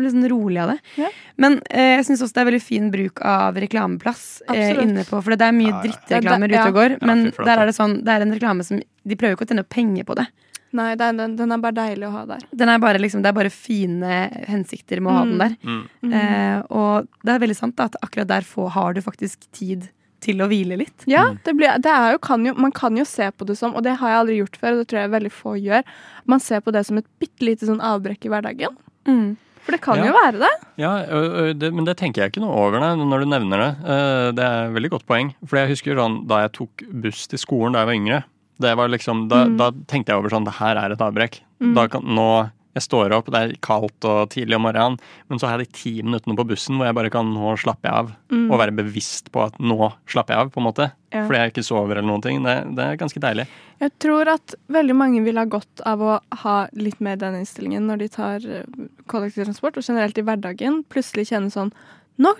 ble 0.00 0.10
sånn 0.10 0.24
rolig 0.32 0.58
av 0.58 0.72
det. 0.72 0.78
Ja. 0.98 1.08
Men 1.38 1.60
eh, 1.70 1.98
jeg 2.00 2.06
syns 2.08 2.22
også 2.24 2.34
det 2.34 2.40
er 2.42 2.48
veldig 2.50 2.62
fin 2.64 2.88
bruk 2.90 3.20
av 3.22 3.54
reklameplass 3.62 4.42
eh, 4.50 4.72
inne 4.82 5.04
på 5.06 5.20
For 5.22 5.36
det 5.36 5.46
er 5.46 5.52
mye 5.54 5.68
Ja, 5.70 5.76
ja. 5.76 5.82
drittreklamer 5.84 6.50
Ja, 6.50 6.62
ute 6.64 6.72
og 6.72 6.78
går, 6.80 6.96
men 7.06 7.26
Ja, 7.28 7.44
der 7.46 7.62
er 7.62 7.66
det 7.70 7.76
sånn 7.76 7.98
Det 8.02 8.10
er 8.16 8.24
en 8.24 8.32
reklame 8.34 8.64
som 8.66 8.80
De 8.82 9.14
prøver 9.20 9.36
ikke 9.36 9.46
å 9.46 9.50
tjene 9.52 9.62
penger 9.68 10.08
på 10.08 10.16
det. 10.18 10.26
Nei, 10.72 10.92
er, 10.94 11.12
den, 11.12 11.36
den 11.36 11.52
er 11.52 11.58
bare 11.60 11.76
deilig 11.76 12.06
å 12.08 12.12
ha 12.14 12.22
der. 12.26 12.44
Den 12.56 12.68
er 12.72 12.78
bare, 12.80 12.98
liksom, 13.02 13.20
det 13.24 13.28
er 13.28 13.36
bare 13.36 13.50
fine 13.52 14.12
hensikter 14.48 15.00
med 15.04 15.12
å 15.12 15.16
ha 15.18 15.24
Mm. 15.24 15.32
den 15.32 15.42
der. 15.42 15.56
Mm. 15.68 15.82
Mm. 16.02 16.12
Eh, 16.20 16.62
og 16.70 17.08
det 17.22 17.34
er 17.34 17.42
veldig 17.42 17.56
sant 17.58 17.76
da, 17.76 17.84
at 17.90 17.96
akkurat 18.02 18.28
der 18.30 18.40
få, 18.48 18.68
har 18.72 18.94
du 18.96 19.02
faktisk 19.04 19.44
tid 19.52 19.90
til 20.22 20.38
å 20.40 20.46
hvile 20.48 20.76
litt. 20.78 21.04
Ja, 21.10 21.24
det 21.44 21.56
blir, 21.58 21.76
det 21.82 21.90
er 21.90 22.12
jo, 22.14 22.18
kan 22.22 22.44
jo, 22.46 22.54
man 22.54 22.70
kan 22.72 22.96
jo 22.96 23.04
se 23.04 23.26
på 23.34 23.44
det 23.48 23.56
som, 23.58 23.74
og 23.74 23.82
det 23.82 23.96
har 23.98 24.08
jeg 24.12 24.20
aldri 24.22 24.36
gjort 24.40 24.56
før, 24.60 24.72
og 24.72 24.78
det 24.82 24.88
tror 24.92 25.00
jeg 25.02 25.10
veldig 25.16 25.32
få 25.34 25.54
gjør, 25.58 25.82
man 26.30 26.40
ser 26.40 26.60
på 26.62 26.72
det 26.72 26.84
som 26.86 27.00
et 27.00 27.08
bitte 27.18 27.42
lite 27.44 27.66
sånn 27.66 27.82
avbrekk 27.82 28.24
i 28.28 28.30
hverdagen. 28.32 28.76
Mm. 29.10 29.32
For 29.62 29.72
det 29.76 29.80
kan 29.82 29.98
Ja. 29.98 30.06
jo 30.08 30.12
være 30.14 30.38
det. 30.42 30.50
Ja, 30.78 30.92
ø, 31.06 31.18
ø, 31.50 31.52
det, 31.54 31.72
men 31.74 31.84
det 31.86 31.96
tenker 31.98 32.22
jeg 32.22 32.32
ikke 32.32 32.40
noe 32.42 32.54
over 32.54 32.80
nei, 32.82 32.94
når 32.98 33.20
du 33.22 33.26
nevner 33.30 33.58
det. 33.62 33.70
Eh, 33.84 34.30
Det 34.34 34.42
er 34.46 34.64
et 34.66 34.74
veldig 34.74 34.90
godt 34.90 35.06
poeng. 35.06 35.34
For 35.46 35.58
jeg 35.60 35.68
husker 35.74 35.94
sånn, 36.00 36.26
da 36.26 36.40
jeg 36.46 36.52
tok 36.56 36.82
buss 37.02 37.26
til 37.30 37.38
skolen 37.38 37.72
da 37.76 37.84
jeg 37.84 37.90
var 37.92 37.94
yngre, 38.00 38.24
det 38.62 38.72
var 38.78 38.88
liksom, 38.92 39.26
da, 39.28 39.44
Mm. 39.46 39.56
da 39.60 39.70
tenkte 39.90 40.12
jeg 40.14 40.18
over 40.22 40.30
sånn 40.32 40.44
Det 40.48 40.56
her 40.60 40.76
er 40.80 40.92
et 40.94 41.02
avbrekk. 41.04 41.40
Mm. 41.60 41.74
Da 41.76 41.86
kan, 41.92 42.02
nå, 42.06 42.50
jeg 42.72 42.86
står 42.86 43.12
opp, 43.12 43.26
det 43.28 43.40
er 43.42 43.50
kaldt 43.60 44.06
og 44.08 44.30
tidlig 44.32 44.56
om 44.56 44.62
morgenen, 44.64 44.94
men 45.28 45.38
så 45.38 45.44
har 45.50 45.58
jeg 45.60 45.68
de 45.68 45.74
ti 45.76 45.90
minuttene 46.02 46.34
på 46.38 46.46
bussen 46.48 46.78
hvor 46.78 46.86
jeg 46.88 46.96
bare 46.96 47.10
kan 47.12 47.28
nå 47.34 47.50
slappe 47.60 47.90
av. 47.92 48.14
Mm. 48.32 48.46
Og 48.50 48.56
være 48.62 48.72
bevisst 48.78 49.28
på 49.34 49.42
at 49.44 49.58
nå 49.60 49.90
slapper 50.08 50.32
jeg 50.32 50.40
av, 50.46 50.52
på 50.54 50.62
en 50.62 50.66
måte. 50.70 50.86
Ja. 51.12 51.26
Fordi 51.28 51.42
jeg 51.42 51.52
ikke 51.52 51.66
sover 51.68 51.98
eller 51.98 52.08
noen 52.08 52.22
ting. 52.24 52.40
Det, 52.46 52.54
det 52.78 52.86
er 52.86 52.96
ganske 53.02 53.20
deilig. 53.20 53.44
Jeg 53.82 53.92
tror 54.00 54.30
at 54.32 54.54
veldig 54.72 54.96
mange 54.96 55.20
vil 55.26 55.36
ha 55.36 55.44
godt 55.44 55.82
av 55.84 56.00
å 56.00 56.14
ha 56.46 56.56
litt 56.72 57.00
mer 57.04 57.20
den 57.20 57.36
innstillingen 57.42 57.84
når 57.90 57.98
de 58.06 58.08
tar 58.16 58.48
eh, 58.48 58.64
kollektivtransport, 59.12 59.76
og 59.76 59.84
generelt 59.84 60.16
i 60.16 60.24
hverdagen. 60.24 60.80
Plutselig 60.88 61.28
kjenne 61.28 61.52
sånn 61.52 61.74
Nå, 62.22 62.32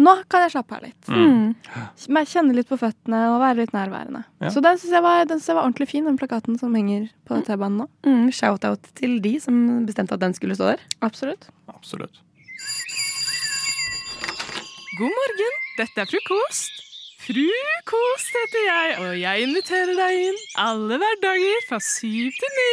nå 0.00 0.12
kan 0.32 0.44
jeg 0.46 0.54
slappe 0.54 0.76
av 0.78 0.84
litt. 0.86 1.08
Mm. 1.12 1.52
Men 2.16 2.28
Kjenne 2.28 2.56
litt 2.56 2.70
på 2.70 2.78
føttene 2.80 3.20
og 3.34 3.40
være 3.42 3.60
litt 3.60 3.74
nærværende. 3.76 4.22
Ja. 4.40 4.52
Så 4.54 4.62
den 4.64 4.78
syns 4.80 4.94
jeg, 4.94 5.04
jeg 5.04 5.56
var 5.56 5.64
ordentlig 5.66 5.88
fin, 5.90 6.06
den 6.08 6.16
plakaten 6.20 6.56
som 6.60 6.72
henger 6.76 7.10
på 7.28 7.42
T-banen 7.44 7.82
nå. 7.84 7.88
Mm, 8.08 8.30
Shout-out 8.32 8.88
til 8.98 9.18
de 9.24 9.36
som 9.42 9.84
bestemte 9.88 10.16
at 10.16 10.24
den 10.24 10.36
skulle 10.38 10.56
stå 10.56 10.72
der. 10.72 10.86
Absolutt. 11.04 11.50
Absolutt. 11.68 12.22
God 14.96 15.12
morgen, 15.12 15.60
dette 15.78 16.04
er 16.04 16.08
frokost. 16.08 16.82
Frukost 17.22 18.34
heter 18.34 18.64
jeg, 18.66 18.94
og 19.04 19.12
jeg 19.20 19.46
inviterer 19.46 19.94
deg 19.94 20.22
inn 20.26 20.40
alle 20.58 20.98
hverdager 20.98 21.66
fra 21.68 21.78
syv 21.84 22.32
til 22.40 22.56
ni. 22.58 22.70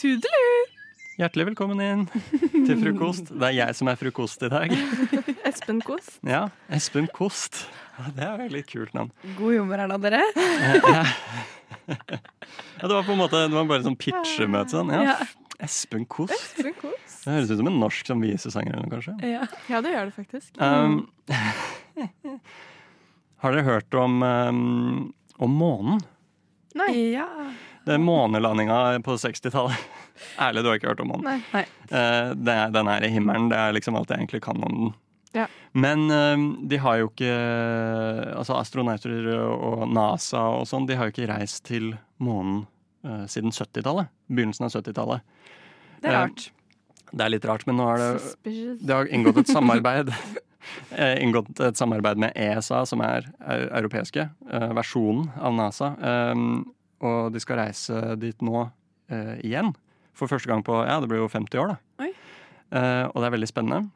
Tudelu! 0.00 0.78
Hjertelig 1.20 1.50
velkommen 1.50 1.82
inn 1.84 2.06
til 2.64 2.78
frokost. 2.80 3.28
Det 3.28 3.50
er 3.50 3.56
jeg 3.58 3.76
som 3.76 3.90
er 3.92 3.98
frokost 4.00 4.46
i 4.46 4.48
dag. 4.48 4.72
Espen 5.50 5.80
Kost. 5.84 6.18
Ja, 6.26 6.48
Espen 6.70 7.08
Kost. 7.14 7.64
Det 8.16 8.24
er 8.24 8.38
veldig 8.38 8.62
kult 8.68 8.94
navn. 8.96 9.10
God 9.36 9.56
humor 9.58 9.80
her 9.82 9.90
da, 9.90 9.98
dere. 10.00 10.22
Ja. 10.80 11.02
ja, 11.90 12.86
det 12.86 12.94
var 12.94 13.04
på 13.04 13.12
en 13.12 13.18
måte 13.20 13.42
Det 13.44 13.52
var 13.52 13.66
bare 13.68 13.84
sånn 13.84 13.98
pitchemøte. 14.00 14.72
Sånn. 14.72 14.92
Ja. 14.94 15.02
Ja. 15.10 15.16
Espen 15.60 16.06
Kost. 16.08 16.32
Espen 16.36 16.72
Kost. 16.78 17.18
Det 17.24 17.34
høres 17.34 17.50
ut 17.50 17.58
som 17.60 17.68
en 17.68 17.80
norsk 17.82 18.08
som 18.08 18.22
visesanger, 18.24 18.72
eller 18.76 18.86
noe, 18.86 18.92
kanskje. 18.94 19.16
Ja. 19.28 19.42
Ja, 19.68 19.80
det 19.84 19.90
gjør 19.92 20.08
det 20.08 20.14
faktisk. 20.16 20.54
Um, 20.56 21.02
har 23.42 23.56
dere 23.56 23.66
hørt 23.66 23.98
om, 24.00 24.22
um, 24.22 25.12
om 25.36 25.58
månen? 25.60 26.00
Nei. 26.78 26.92
Ja. 27.18 27.26
Det 27.84 27.92
er 27.96 28.06
månelandinga 28.06 28.78
på 29.04 29.18
60-tallet. 29.20 29.76
Ærlig, 30.44 30.62
du 30.62 30.66
har 30.70 30.76
ikke 30.80 30.90
hørt 30.92 31.04
om 31.04 31.08
månen. 31.14 31.44
Nei. 31.52 31.64
Eh, 31.90 32.32
det 32.36 32.54
er 32.54 32.74
den 32.74 32.90
her 32.90 33.04
i 33.04 33.12
himmelen. 33.12 33.48
Det 33.52 33.58
er 33.58 33.76
liksom 33.76 33.96
alt 33.98 34.10
jeg 34.12 34.20
egentlig 34.20 34.42
kan 34.44 34.60
om 34.64 34.76
den. 34.76 34.90
Ja. 35.36 35.44
Men 35.78 36.08
eh, 36.10 36.40
de 36.66 36.78
har 36.82 36.96
jo 36.98 37.06
ikke 37.12 37.30
Altså 38.34 38.56
astronauter 38.58 39.28
og 39.38 39.84
NASA 39.94 40.40
og 40.58 40.64
sånn, 40.66 40.88
de 40.88 40.96
har 40.98 41.06
jo 41.08 41.14
ikke 41.14 41.28
reist 41.30 41.62
til 41.68 41.92
månen 42.18 42.64
eh, 43.06 43.26
siden 43.30 43.52
70-tallet. 43.54 44.10
Begynnelsen 44.30 44.66
av 44.66 44.74
70-tallet. 44.74 45.22
Det 46.00 46.10
er 46.10 46.14
Eh, 46.16 46.18
rart. 46.24 46.48
Det 47.10 47.24
er 47.26 47.32
litt 47.34 47.44
rart, 47.46 47.64
men 47.66 47.76
nå 47.78 47.86
har 47.88 47.98
det 47.98 48.08
Suspicious. 48.22 48.80
det 48.86 48.94
har 48.94 49.08
inngått 49.10 49.38
et 49.42 49.48
samarbeid 49.50 50.10
eh, 50.98 51.16
Inngått 51.24 51.60
et 51.66 51.76
samarbeid 51.78 52.20
med 52.22 52.32
ESA, 52.38 52.84
som 52.86 53.00
er 53.02 53.26
eu- 53.40 53.70
europeiske 53.80 54.28
versjonen 54.78 55.30
av 55.38 55.54
NASA. 55.58 55.88
Um, 56.32 56.72
og 57.02 57.32
de 57.34 57.40
skal 57.42 57.58
reise 57.64 58.16
dit 58.20 58.42
nå 58.44 58.66
igjen. 59.42 59.72
For 60.14 60.28
første 60.30 60.46
gang 60.50 60.60
på 60.62 60.74
ja, 60.86 61.00
det 61.02 61.08
blir 61.10 61.18
jo 61.24 61.28
50 61.32 61.58
år, 61.58 61.72
da. 61.72 62.04
Oi. 62.04 62.10
Og 63.10 63.16
det 63.18 63.26
er 63.26 63.34
veldig 63.34 63.48
spennende. 63.50 63.88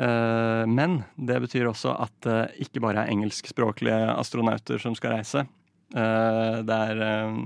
Eh, 0.00 0.64
men 0.70 1.02
det 1.20 1.40
betyr 1.44 1.68
også 1.68 1.94
at 2.00 2.14
det 2.24 2.40
ikke 2.64 2.82
bare 2.84 3.04
er 3.04 3.12
engelskspråklige 3.12 4.14
astronauter 4.14 4.80
som 4.80 4.96
skal 4.96 5.18
reise. 5.18 5.44
Eh, 5.90 6.56
det, 6.64 6.80
er, 6.92 7.04
eh, 7.04 7.38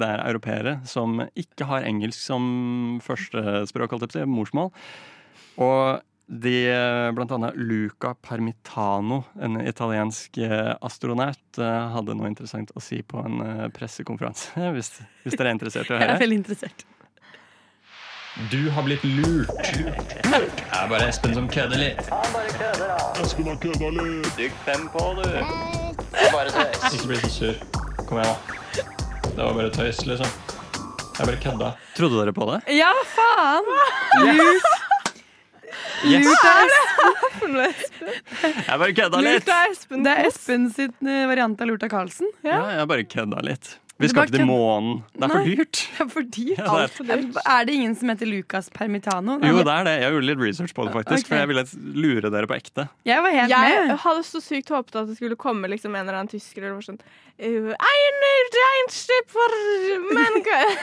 det 0.00 0.08
er 0.08 0.26
europeere 0.26 0.78
som 0.88 1.20
ikke 1.38 1.68
har 1.70 1.86
engelsk 1.86 2.20
som 2.20 3.00
førstespråk, 3.04 3.92
holdt 3.92 4.08
jeg 4.08 4.14
på 4.14 4.16
å 4.16 4.24
si, 4.24 4.30
morsmål. 4.38 4.72
Og 5.60 6.00
de, 6.30 6.54
eh, 6.70 7.10
blant 7.14 7.32
annet 7.34 7.58
Luca 7.58 8.14
Parmitano, 8.14 9.24
en 9.42 9.60
italiensk 9.66 10.38
eh, 10.38 10.72
astronaut, 10.80 11.42
eh, 11.58 11.90
hadde 11.94 12.14
noe 12.14 12.30
interessant 12.30 12.70
å 12.74 12.82
si 12.82 13.02
på 13.02 13.18
en 13.22 13.42
eh, 13.44 13.66
pressekonferanse, 13.74 14.54
hvis, 14.76 14.94
hvis 15.24 15.36
dere 15.36 15.52
er 15.52 15.58
interessert 15.58 15.90
i 15.90 15.94
å 15.94 15.98
høre. 15.98 16.06
Jeg 16.06 16.16
er 16.16 16.24
veldig 16.24 16.40
interessert. 16.42 16.86
Du 18.50 18.70
har 18.70 18.82
blitt 18.82 19.04
lurt. 19.04 19.48
Det 19.58 20.44
er 20.72 20.88
bare 20.88 21.08
Espen 21.10 21.34
som 21.34 21.48
kødder 21.50 21.80
litt. 21.80 21.98
Han 22.10 22.30
bare 22.32 22.52
køder, 22.54 22.92
Espen 23.24 23.48
har 23.50 23.56
kødda 23.60 23.88
litt. 23.96 24.28
Stygg 24.36 24.52
fem 24.64 24.86
på, 24.92 25.02
du. 25.18 25.24
Bare 26.30 26.52
tøys. 26.54 26.94
Ikke 26.94 27.08
bli 27.10 27.18
så 27.24 27.30
sur. 27.34 27.58
Kom 28.06 28.20
igjen, 28.22 28.30
da. 28.30 28.84
Det 29.26 29.40
var 29.42 29.52
bare 29.58 29.72
tøys, 29.74 30.04
liksom. 30.06 30.30
Jeg 31.18 31.26
bare 31.26 31.40
kødda. 31.42 31.72
Trodde 31.98 32.22
dere 32.22 32.36
på 32.38 32.46
det? 32.52 32.60
Ja, 32.78 32.92
faen! 33.16 33.66
Yes. 36.00 36.24
Lurt 36.24 36.46
av 36.48 36.70
Jeg 37.60 38.78
bare 38.80 38.94
kødda 38.96 39.20
litt. 39.20 39.42
Lurt 39.42 39.52
av 39.58 39.74
Espen. 39.74 40.06
Det 40.06 40.14
er 40.16 40.30
Espen 40.30 40.70
sitt 40.72 41.02
eh, 41.04 41.26
variant 41.28 41.60
av 41.60 41.68
Lurt 41.68 41.84
av 41.84 41.92
Karlsen. 41.92 42.30
Ja, 42.46 42.62
jeg 42.78 42.88
bare 42.94 43.04
kødda 43.10 43.42
litt. 43.50 43.74
Vi 44.00 44.08
skal 44.08 44.26
ikke 44.26 44.38
til 44.40 44.46
månen. 44.48 45.02
Det 45.12 45.26
er 45.28 45.32
for 45.34 45.44
dyrt. 45.50 45.80
Det 45.98 46.04
er 46.06 46.10
for 46.14 46.28
dyrt. 46.36 46.60
Ja, 46.70 46.86
det 47.04 47.16
er- 47.16 47.48
Er 47.60 47.64
det 47.68 47.74
ingen 47.76 47.94
som 48.00 48.08
heter 48.12 48.26
Lucas 48.30 48.70
Permitano? 48.72 49.36
Nei, 49.38 49.48
Jo, 49.52 49.62
det 49.62 49.74
er 49.74 49.84
det. 49.84 49.94
Jeg 50.02 50.12
gjorde 50.16 50.26
litt 50.30 50.40
research 50.46 50.74
på 50.74 50.84
det, 50.88 50.92
faktisk. 50.96 51.26
Okay. 51.26 51.28
For 51.28 51.36
jeg 51.36 51.48
ville 51.48 51.64
lure 52.00 52.30
dere 52.32 52.46
på 52.50 52.56
ekte. 52.56 52.88
Jeg 53.04 53.22
var 53.22 53.30
helt 53.36 53.50
Jeg 53.52 53.86
med. 53.88 53.96
hadde 54.04 54.22
så 54.24 54.40
sykt 54.44 54.72
håpet 54.72 54.96
at 55.02 55.06
det 55.12 55.16
skulle 55.20 55.36
komme 55.36 55.68
liksom 55.68 55.94
en 55.94 56.00
eller 56.06 56.18
annen 56.22 56.32
tysker 56.32 56.62
eller 56.64 56.78
noe 56.80 56.86
sånn 56.88 57.00
Ein 57.40 57.72
I 57.72 58.00
need 58.20 58.56
einstein 58.70 59.24
for 59.32 59.54
mankind. 60.18 60.76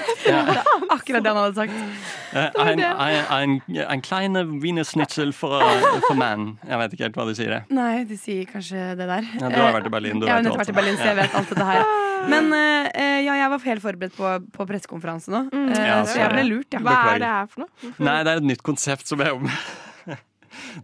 Akkurat 0.90 1.24
det 1.24 1.30
han 1.30 1.38
hadde 1.38 1.56
sagt. 1.56 1.74
Eh, 2.34 2.50
Ein, 2.64 2.82
ein, 2.82 3.26
ein, 3.30 3.78
ein 3.88 4.02
kleine 4.02 4.42
wienersnitzel 4.64 5.34
for, 5.38 5.62
for 6.08 6.18
man. 6.18 6.58
Jeg 6.68 6.80
vet 6.82 6.96
ikke 6.98 7.06
helt 7.08 7.20
hva 7.20 7.28
de 7.30 7.36
sier. 7.38 7.54
Nei, 7.70 8.04
de 8.10 8.18
sier 8.18 8.50
kanskje 8.50 8.88
det 8.98 9.06
der. 9.10 9.30
Ja, 9.38 9.52
du 9.54 9.60
har 9.62 9.76
vært 9.78 9.90
i 9.92 9.94
Berlin, 9.94 10.20
du 10.22 10.26
jeg 10.26 10.34
har 10.34 10.42
vet 10.42 10.50
jo 10.50 10.56
nettopp 10.56 10.64
vært 10.64 10.68
alt 10.68 10.74
i 10.74 10.80
Berlin, 10.80 10.98
så 10.98 11.06
det. 11.06 11.12
jeg 11.14 11.20
vet 11.22 11.38
alt 11.42 11.54
dette 11.54 11.68
her. 11.70 11.82
Men 12.34 12.50
eh, 12.58 12.90
eh, 12.90 13.07
ja, 13.26 13.36
jeg 13.42 13.50
var 13.54 13.66
helt 13.66 13.84
forberedt 13.84 14.16
på, 14.18 14.32
på 14.58 14.68
pressekonferanse 14.70 15.32
nå, 15.34 15.44
Mm, 15.52 15.68
eh, 15.74 15.84
Ja, 15.88 15.98
så 16.08 16.20
jeg 16.22 16.32
ble 16.36 16.44
lurt, 16.50 16.70
ja. 16.74 16.80
Hva 16.86 16.96
er 17.16 17.20
det 17.24 17.34
her 17.34 17.52
for 17.52 17.66
noe? 17.66 17.92
Nei, 18.08 18.18
det 18.28 18.32
er 18.36 18.42
et 18.44 18.48
nytt 18.54 18.64
konsept 18.68 19.08
som 19.10 19.20
jeg 19.24 19.34
jobber 19.34 19.50
med. 19.50 19.68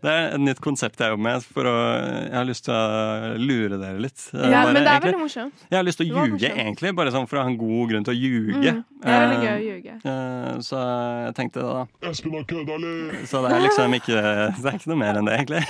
Det 0.03 0.09
er 0.11 0.33
et 0.35 0.41
nytt 0.41 0.59
konsept 0.63 0.99
jeg 0.99 1.13
jobber 1.13 1.23
med 1.23 1.43
for 1.43 1.63
å 1.69 1.75
Jeg 2.23 2.33
har 2.35 2.45
lyst 2.49 2.65
til 2.65 2.73
å 2.73 3.37
lure 3.39 3.77
dere 3.81 3.99
litt. 4.03 4.19
Eh, 4.33 4.49
Ja, 4.49 4.63
bare 4.63 4.73
men 4.73 4.83
det 4.83 4.83
er 4.83 4.99
egentlig- 4.99 5.13
veldig 5.13 5.21
morsomt. 5.23 5.53
Jeg 5.69 5.77
har 5.77 5.83
lyst 5.87 5.97
til 6.01 6.07
å 6.11 6.25
ljuge, 6.27 6.49
egentlig. 6.55 6.95
Bare 6.95 7.11
sånn 7.11 7.27
for 7.29 7.37
å 7.37 7.43
ha 7.43 7.49
en 7.49 7.57
god 7.57 7.89
grunn 7.91 8.03
til 8.05 8.13
å 8.13 8.17
ljuge. 8.19 8.71
Mm, 8.73 8.83
det 9.01 9.09
er 9.09 9.21
veldig 9.23 9.37
Eh, 9.37 9.47
gøy 9.47 9.55
å 9.59 9.65
ljuge. 9.69 9.93
eh, 10.05 10.57
Så 10.63 10.77
jeg 11.25 11.35
tenkte 11.35 11.59
det, 11.61 11.69
da. 11.73 12.09
Espen 12.09 12.31
har 12.33 12.43
kødda 12.43 12.75
litt. 12.83 13.27
Så 13.29 13.41
det 13.43 13.51
er 13.51 13.61
liksom 13.67 13.93
ikke 13.99 14.19
Det 14.63 14.65
er 14.65 14.77
ikke 14.77 14.87
noe 14.87 14.97
mer 14.97 15.13
enn 15.19 15.25
det, 15.25 15.33
egentlig. 15.39 15.63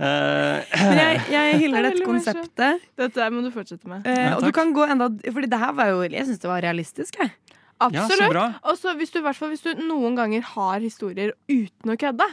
Uh, 0.00 0.62
Men 0.74 0.98
jeg, 0.98 1.20
jeg 1.30 1.58
hyller 1.62 1.78
er 1.78 1.90
dette 1.90 2.04
konseptet. 2.06 2.80
Dette 2.96 3.30
må 3.30 3.42
du 3.44 3.50
fortsette 3.54 3.86
med. 3.86 4.06
Uh, 4.06 4.10
Ja, 4.14 4.36
og 4.36 4.42
du 4.42 4.52
kan 4.52 4.72
gå 4.74 4.86
enda 4.88 5.08
Fordi 5.30 5.48
det 5.50 5.58
her 5.58 5.72
var 5.72 5.86
jo 5.92 6.02
Jeg 6.02 6.26
syns 6.26 6.40
det 6.40 6.48
var 6.50 6.60
realistisk, 6.62 7.16
jeg. 7.20 7.30
Absolutt. 7.80 8.32
Ja, 8.34 8.74
så 8.78 8.94
hvis 8.96 9.10
du, 9.12 9.18
i 9.18 9.32
hvis 9.50 9.62
du 9.62 9.74
noen 9.82 10.14
ganger 10.16 10.42
har 10.54 10.78
historier 10.80 11.32
uten 11.50 11.90
å 11.90 11.96
kødde. 11.98 12.26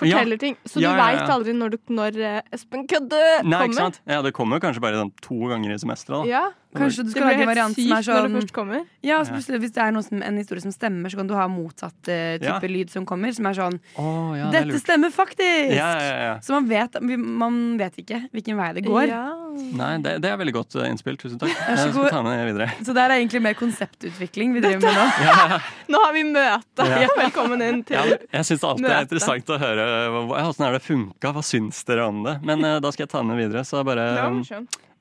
Forteller 0.00 0.38
ting. 0.40 0.56
Så 0.64 0.80
Ja, 0.80 0.92
du 0.92 0.96
ja, 0.96 1.04
veit 1.06 1.30
aldri 1.34 1.52
når, 1.52 1.74
du, 1.74 1.78
når 1.92 2.16
eh, 2.16 2.40
Espen 2.56 2.86
kødde 2.88 3.20
Nei, 3.44 3.64
ikke 3.68 3.76
sant? 3.76 4.00
Ja, 4.08 4.22
det 4.24 4.32
kommer 4.36 4.62
kanskje 4.62 4.80
bare 4.84 5.02
sånn 5.02 5.12
to 5.20 5.36
ganger 5.50 5.74
i 5.74 5.78
semesteret. 5.82 6.24
da. 6.24 6.42
Kanskje 6.72 7.04
du 7.04 7.10
Det 7.10 7.14
skal 7.16 7.26
lage 7.28 7.42
en 7.44 7.50
variant 7.50 7.76
som 7.76 7.92
er 7.92 8.06
det 8.06 8.42
sånn 8.42 8.54
kommer. 8.56 8.84
Ja, 9.04 9.18
så 9.24 9.34
plutselig, 9.34 9.60
Hvis 9.60 9.74
det 9.76 9.82
er 9.84 9.92
noe 9.92 10.04
som, 10.06 10.22
en 10.24 10.38
historie 10.40 10.64
som 10.64 10.72
stemmer, 10.72 11.12
så 11.12 11.20
kan 11.20 11.28
du 11.28 11.34
ha 11.36 11.44
motsatt 11.52 11.98
uh, 12.08 12.38
type 12.40 12.48
Ja. 12.48 12.72
lyd 12.72 12.90
som 12.90 13.04
kommer. 13.08 13.32
Som 13.36 13.46
er 13.50 13.58
sånn 13.58 13.78
oh, 14.00 14.32
ja, 14.38 14.48
det 14.48 14.62
er 14.62 14.64
Dette 14.64 14.72
lurt. 14.72 14.84
stemmer 14.86 15.12
faktisk! 15.12 15.74
Ja, 15.76 15.90
ja, 16.00 16.16
ja. 16.28 16.34
Så 16.40 16.56
man 16.56 16.68
vet, 16.70 16.96
man 17.02 17.60
vet 17.80 17.98
ikke 18.00 18.22
hvilken 18.32 18.56
vei 18.56 18.72
det 18.78 18.86
går. 18.86 19.06
Ja. 19.12 19.24
Nei, 19.52 19.90
det, 20.00 20.14
det 20.24 20.30
er 20.32 20.38
veldig 20.40 20.54
godt 20.56 20.76
eh, 20.80 20.88
innspill. 20.88 21.18
Tusen 21.20 21.40
takk. 21.40 21.52
Så 21.52 21.74
Jeg 21.76 21.92
skal 21.92 22.08
ta 22.14 22.22
med 22.24 22.38
det 22.40 22.46
videre. 22.48 22.68
Så 22.80 22.94
det 22.96 23.04
er 23.04 23.16
egentlig 23.18 23.42
mer 23.44 23.56
konseptutvikling 23.58 24.54
vi 24.56 24.62
driver 24.64 24.86
med 24.86 24.96
nå. 24.96 25.58
Nå 25.92 26.00
har 26.06 26.14
vi 26.16 26.24
møte. 26.30 26.86
Ja. 26.88 27.10
Velkommen 27.20 27.64
inn 27.66 27.82
til 27.84 27.98
Ja, 27.98 28.16
jeg 28.38 28.48
syns 28.48 28.64
alltid 28.64 28.88
det 28.88 28.94
er 28.96 29.06
interessant 29.06 29.52
å 29.52 29.58
høre 29.60 29.84
åssen 30.40 30.72
det 30.72 30.82
funka. 30.86 31.34
Hva 31.36 31.44
syns 31.44 31.82
dere 31.88 32.08
om 32.08 32.22
det? 32.24 32.38
Men 32.48 32.64
uh, 32.64 32.78
da 32.82 32.92
skal 32.94 33.04
jeg 33.06 33.12
ta 33.12 33.22
med 33.26 33.40
videre. 33.42 33.66
Så 33.68 33.84
bare, 33.86 34.08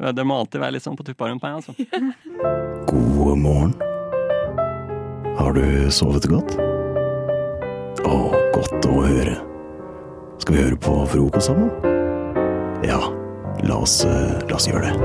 Det 0.02 0.24
må 0.26 0.40
alltid 0.42 0.64
være 0.64 0.74
litt 0.74 0.86
sånn 0.86 0.98
på 0.98 1.06
tuppa 1.06 1.28
rundt 1.30 1.44
meg. 1.46 1.60
Altså. 1.62 1.76
God 2.90 3.38
morgen. 3.38 3.76
Har 5.38 5.54
du 5.54 5.92
sovet 5.94 6.26
godt? 6.32 6.56
Å, 8.10 8.16
godt 8.56 8.88
å 8.90 8.96
høre. 9.06 9.36
Skal 10.42 10.58
vi 10.58 10.64
høre 10.66 10.80
på 10.82 10.96
frokost 11.12 11.52
sammen? 11.52 11.70
Ja, 12.82 12.98
la 13.62 13.78
oss, 13.86 14.00
eh, 14.10 14.42
la 14.50 14.58
oss 14.58 14.66
gjøre 14.66 14.90
det. 14.90 14.96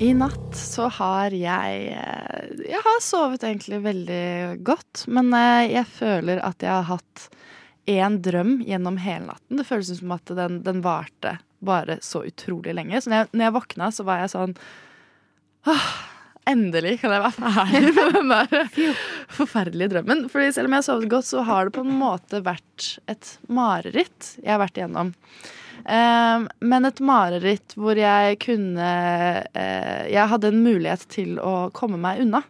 I 0.00 0.14
natt 0.16 0.54
så 0.56 0.86
har 0.96 1.34
jeg 1.34 1.90
eh, 1.92 2.52
Jeg 2.70 2.80
har 2.86 3.02
sovet 3.04 3.42
egentlig 3.44 3.82
veldig 3.84 4.62
godt, 4.64 5.02
men 5.10 5.34
eh, 5.34 5.74
jeg 5.74 5.90
føler 5.98 6.40
at 6.46 6.62
jeg 6.62 6.72
har 6.72 6.86
hatt 6.94 7.26
én 7.88 8.20
drøm 8.22 8.58
gjennom 8.66 8.98
hele 9.00 9.30
natten. 9.30 9.60
Det 9.60 9.66
føles 9.68 9.92
som 9.98 10.12
at 10.16 10.32
den, 10.36 10.60
den 10.66 10.82
varte 10.84 11.38
bare 11.64 11.98
så 12.04 12.24
utrolig 12.24 12.74
lenge. 12.76 13.00
Så 13.00 13.10
når 13.10 13.22
jeg, 13.22 13.32
når 13.34 13.46
jeg 13.46 13.56
våkna, 13.56 13.90
så 13.92 14.06
var 14.08 14.22
jeg 14.22 14.32
sånn 14.34 14.56
Åh, 15.68 15.88
endelig 16.48 16.94
kan 17.02 17.12
jeg 17.12 17.22
være 17.26 17.52
ferdig 17.52 17.94
med 17.98 18.14
den 18.16 18.32
der 18.32 18.92
forferdelige 19.36 19.92
drømmen. 19.94 20.26
Fordi 20.32 20.50
selv 20.56 20.70
om 20.70 20.76
jeg 20.76 20.82
har 20.82 20.88
sovet 20.88 21.10
godt, 21.12 21.28
så 21.28 21.44
har 21.48 21.68
det 21.68 21.76
på 21.76 21.84
en 21.84 21.96
måte 22.00 22.42
vært 22.46 22.92
et 23.10 23.34
mareritt 23.52 24.34
jeg 24.40 24.54
har 24.54 24.62
vært 24.62 24.80
igjennom. 24.80 25.12
Um, 25.80 26.46
men 26.60 26.84
et 26.84 26.98
mareritt 27.00 27.72
hvor 27.80 27.96
jeg 27.96 28.36
kunne 28.42 28.88
eh, 29.56 30.02
Jeg 30.12 30.28
hadde 30.28 30.50
en 30.50 30.58
mulighet 30.60 31.06
til 31.08 31.38
å 31.40 31.70
komme 31.76 31.96
meg 32.00 32.20
unna. 32.26 32.42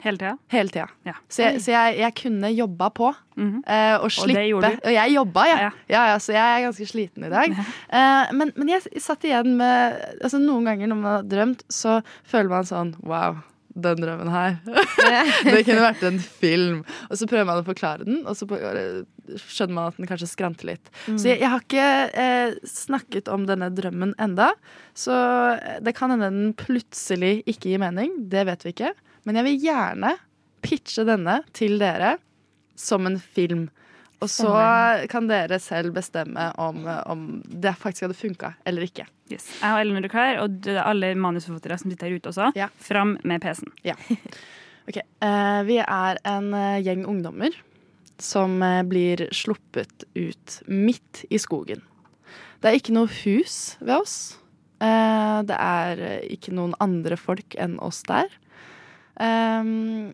Hele 0.00 0.16
tida? 0.20 0.36
Hele 0.52 0.72
tida. 0.72 0.86
Ja. 1.04 1.14
Så, 1.28 1.42
jeg, 1.42 1.60
så 1.64 1.74
jeg, 1.74 1.98
jeg 2.00 2.16
kunne 2.22 2.50
jobba 2.54 2.88
på. 2.88 3.12
Mm 3.36 3.50
-hmm. 3.52 3.96
og 3.98 4.04
Og 4.04 4.12
slippe. 4.12 4.40
du? 4.40 4.78
Og 4.84 4.92
jeg 4.92 5.14
jobba. 5.14 5.44
Ja. 5.46 5.70
Ja. 5.88 6.10
Ja, 6.12 6.18
så 6.18 6.32
jeg 6.32 6.56
er 6.56 6.64
ganske 6.66 6.86
sliten 6.86 7.24
i 7.24 7.30
dag. 7.30 7.50
Eh, 7.50 8.32
men, 8.32 8.52
men 8.56 8.68
jeg 8.68 8.82
satt 9.02 9.24
igjen 9.24 9.56
med 9.56 10.00
altså 10.22 10.38
Noen 10.38 10.64
ganger 10.64 10.86
når 10.86 10.96
man 10.96 11.12
har 11.12 11.22
drømt, 11.22 11.62
så 11.68 12.00
føler 12.24 12.48
man 12.48 12.64
sånn 12.64 12.94
Wow, 13.02 13.36
den 13.74 14.02
drømmen 14.02 14.30
her. 14.32 14.56
det 15.44 15.64
kunne 15.66 15.82
vært 15.84 16.02
en 16.06 16.18
film. 16.18 16.82
Og 17.08 17.18
så 17.18 17.28
prøver 17.30 17.46
man 17.48 17.60
å 17.62 17.66
forklare 17.66 18.06
den, 18.06 18.22
og 18.26 18.36
så 18.38 18.48
eh, 18.56 19.02
skjønner 19.38 19.76
man 19.76 19.90
at 19.90 20.00
den 20.00 20.10
kanskje 20.10 20.30
skranter 20.30 20.72
litt. 20.72 20.90
Mm. 21.06 21.18
Så 21.18 21.30
jeg, 21.30 21.40
jeg 21.42 21.52
har 21.52 21.64
ikke 21.64 21.90
eh, 22.24 22.56
snakket 22.66 23.30
om 23.32 23.46
denne 23.48 23.70
drømmen 23.74 24.16
enda. 24.22 24.50
Så 24.94 25.14
eh, 25.54 25.78
det 25.84 25.94
kan 25.98 26.10
hende 26.14 26.30
den 26.32 26.56
plutselig 26.58 27.40
ikke 27.46 27.72
gir 27.72 27.82
mening. 27.82 28.16
Det 28.32 28.46
vet 28.48 28.66
vi 28.66 28.74
ikke. 28.74 28.94
Men 29.24 29.40
jeg 29.40 29.46
vil 29.48 29.60
gjerne 29.66 30.14
pitche 30.64 31.04
denne 31.08 31.40
til 31.56 31.78
dere 31.80 32.16
som 32.78 33.06
en 33.08 33.18
film. 33.20 33.68
Og 34.20 34.28
så 34.28 34.50
kan 35.08 35.28
dere 35.30 35.56
selv 35.62 35.94
bestemme 35.96 36.50
om, 36.60 36.82
om 37.08 37.22
det 37.48 37.72
faktisk 37.80 38.04
hadde 38.04 38.18
funka 38.18 38.52
eller 38.68 38.84
ikke. 38.84 39.06
Yes. 39.32 39.46
Jeg 39.62 39.72
og 39.72 39.80
Ellen 39.80 40.00
er 40.00 40.12
klar, 40.12 40.40
og 40.42 40.68
alle 40.82 41.14
manusforfattere 41.16 41.78
som 41.80 41.92
sitter 41.92 42.10
her 42.10 42.20
ute 42.20 42.32
også. 42.32 42.50
Ja. 42.58 42.68
Fram 42.84 43.16
med 43.24 43.40
PC-en. 43.44 43.72
Ja. 43.86 43.96
Ok, 44.90 45.00
Uh, 45.22 45.60
Vi 45.68 45.76
er 45.78 46.18
en 46.26 46.54
eh, 46.56 46.80
gjeng 46.82 47.04
ungdommer 47.06 47.54
som 48.18 48.56
eh, 48.64 48.80
blir 48.88 49.26
sluppet 49.36 50.06
ut 50.16 50.54
midt 50.66 51.20
i 51.30 51.38
skogen. 51.38 51.82
Det 52.60 52.70
er 52.70 52.78
ikke 52.78 52.94
noe 52.96 53.10
hus 53.20 53.76
ved 53.78 53.94
oss. 54.00 54.16
Uh, 54.80 55.44
det 55.46 55.56
er 55.60 56.02
ikke 56.32 56.56
noen 56.56 56.72
andre 56.80 57.20
folk 57.20 57.54
enn 57.60 57.76
oss 57.84 58.00
der. 58.08 58.32
Ehm, 59.20 60.12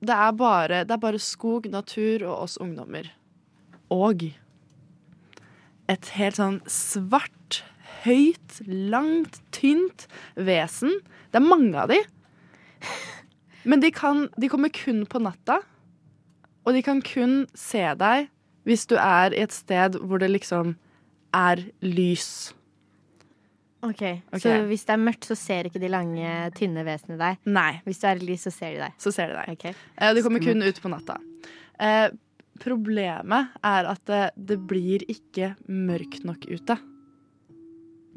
det, 0.00 0.14
er 0.16 0.32
bare, 0.36 0.84
det 0.84 0.94
er 0.96 1.02
bare 1.02 1.22
skog, 1.22 1.68
natur 1.70 2.26
og 2.26 2.46
oss 2.46 2.58
ungdommer. 2.62 3.10
Og 3.90 4.26
et 5.90 6.12
helt 6.14 6.38
sånn 6.38 6.60
svart, 6.70 7.62
høyt, 8.04 8.60
langt, 8.66 9.40
tynt 9.54 10.06
vesen. 10.38 11.00
Det 11.30 11.40
er 11.40 11.46
mange 11.46 11.74
av 11.78 11.90
de. 11.90 11.98
Men 13.68 13.82
de, 13.82 13.90
kan, 13.92 14.28
de 14.40 14.48
kommer 14.48 14.72
kun 14.72 15.04
på 15.10 15.20
natta, 15.22 15.60
og 16.64 16.76
de 16.76 16.82
kan 16.84 17.02
kun 17.04 17.44
se 17.56 17.82
deg 17.98 18.30
hvis 18.68 18.86
du 18.88 18.94
er 19.00 19.34
i 19.34 19.42
et 19.42 19.54
sted 19.54 19.96
hvor 20.04 20.20
det 20.20 20.30
liksom 20.32 20.74
er 21.36 21.62
lys. 21.84 22.52
Ok, 23.86 24.02
Ok. 24.28 24.42
Så 24.42 24.54
hvis 24.68 24.82
det 24.84 24.92
er 24.92 25.00
mørkt, 25.00 25.24
så 25.24 25.36
ser 25.38 25.68
ikke 25.68 25.80
de 25.80 25.88
lange, 25.88 26.32
tynne 26.56 26.84
vesenene 26.84 27.16
deg? 27.20 27.38
Nei. 27.48 27.70
Hvis 27.86 28.02
du 28.02 28.08
er 28.10 28.20
i 28.20 28.26
lys, 28.28 28.44
så 28.44 28.52
ser 28.52 28.74
de 28.74 28.82
deg? 28.82 28.98
Så 29.00 29.12
ser 29.14 29.32
de 29.32 29.38
deg. 29.38 29.54
Okay. 29.56 29.76
Eh, 29.96 30.12
de 30.16 30.24
kommer 30.26 30.44
kun 30.44 30.60
ut 30.66 30.80
på 30.82 30.92
natta. 30.92 31.16
Eh, 31.80 32.08
problemet 32.60 33.56
er 33.64 33.88
at 33.88 34.02
det, 34.10 34.22
det 34.36 34.58
blir 34.68 35.06
ikke 35.08 35.54
mørkt 35.72 36.26
nok 36.28 36.44
ute. 36.50 36.76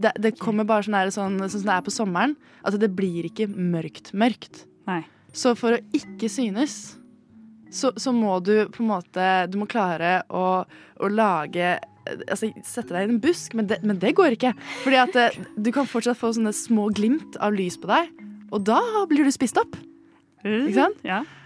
Det, 0.04 0.12
det 0.20 0.34
kommer 0.42 0.68
bare 0.68 0.84
sånn, 0.84 0.98
her, 0.98 1.14
sånn, 1.14 1.38
sånn 1.46 1.62
som 1.62 1.70
det 1.70 1.78
er 1.78 1.86
på 1.86 1.94
sommeren. 1.96 2.36
At 2.68 2.76
det 2.82 2.92
blir 2.98 3.30
ikke 3.30 3.48
mørkt 3.48 4.12
mørkt. 4.18 4.66
Nei. 4.90 5.04
Så 5.34 5.56
for 5.58 5.78
å 5.78 5.82
ikke 5.96 6.28
synes, 6.30 6.98
så, 7.74 7.94
så 7.98 8.12
må 8.14 8.36
du 8.46 8.68
på 8.70 8.84
en 8.84 8.90
måte 8.92 9.24
Du 9.50 9.56
må 9.58 9.66
klare 9.66 10.20
å, 10.30 10.62
å 10.62 11.08
lage 11.10 11.72
Altså 12.06 12.50
sette 12.68 12.92
deg 12.94 13.08
i 13.08 13.14
en 13.14 13.22
busk, 13.24 13.54
men 13.58 13.70
det, 13.70 13.80
men 13.86 14.00
det 14.02 14.14
går 14.18 14.36
ikke. 14.38 14.54
Fordi 14.84 15.00
at 15.00 15.16
eh, 15.20 15.38
du 15.56 15.72
kan 15.76 15.88
fortsatt 15.90 16.20
få 16.20 16.34
sånne 16.36 16.54
små 16.56 16.90
glimt 16.96 17.38
av 17.44 17.56
lys 17.56 17.80
på 17.80 17.90
deg, 17.92 18.12
og 18.54 18.66
da 18.68 18.82
blir 19.10 19.26
du 19.26 19.34
spist 19.34 19.58
opp. 19.62 19.78
Ikke 20.44 20.76
sant? 20.76 21.00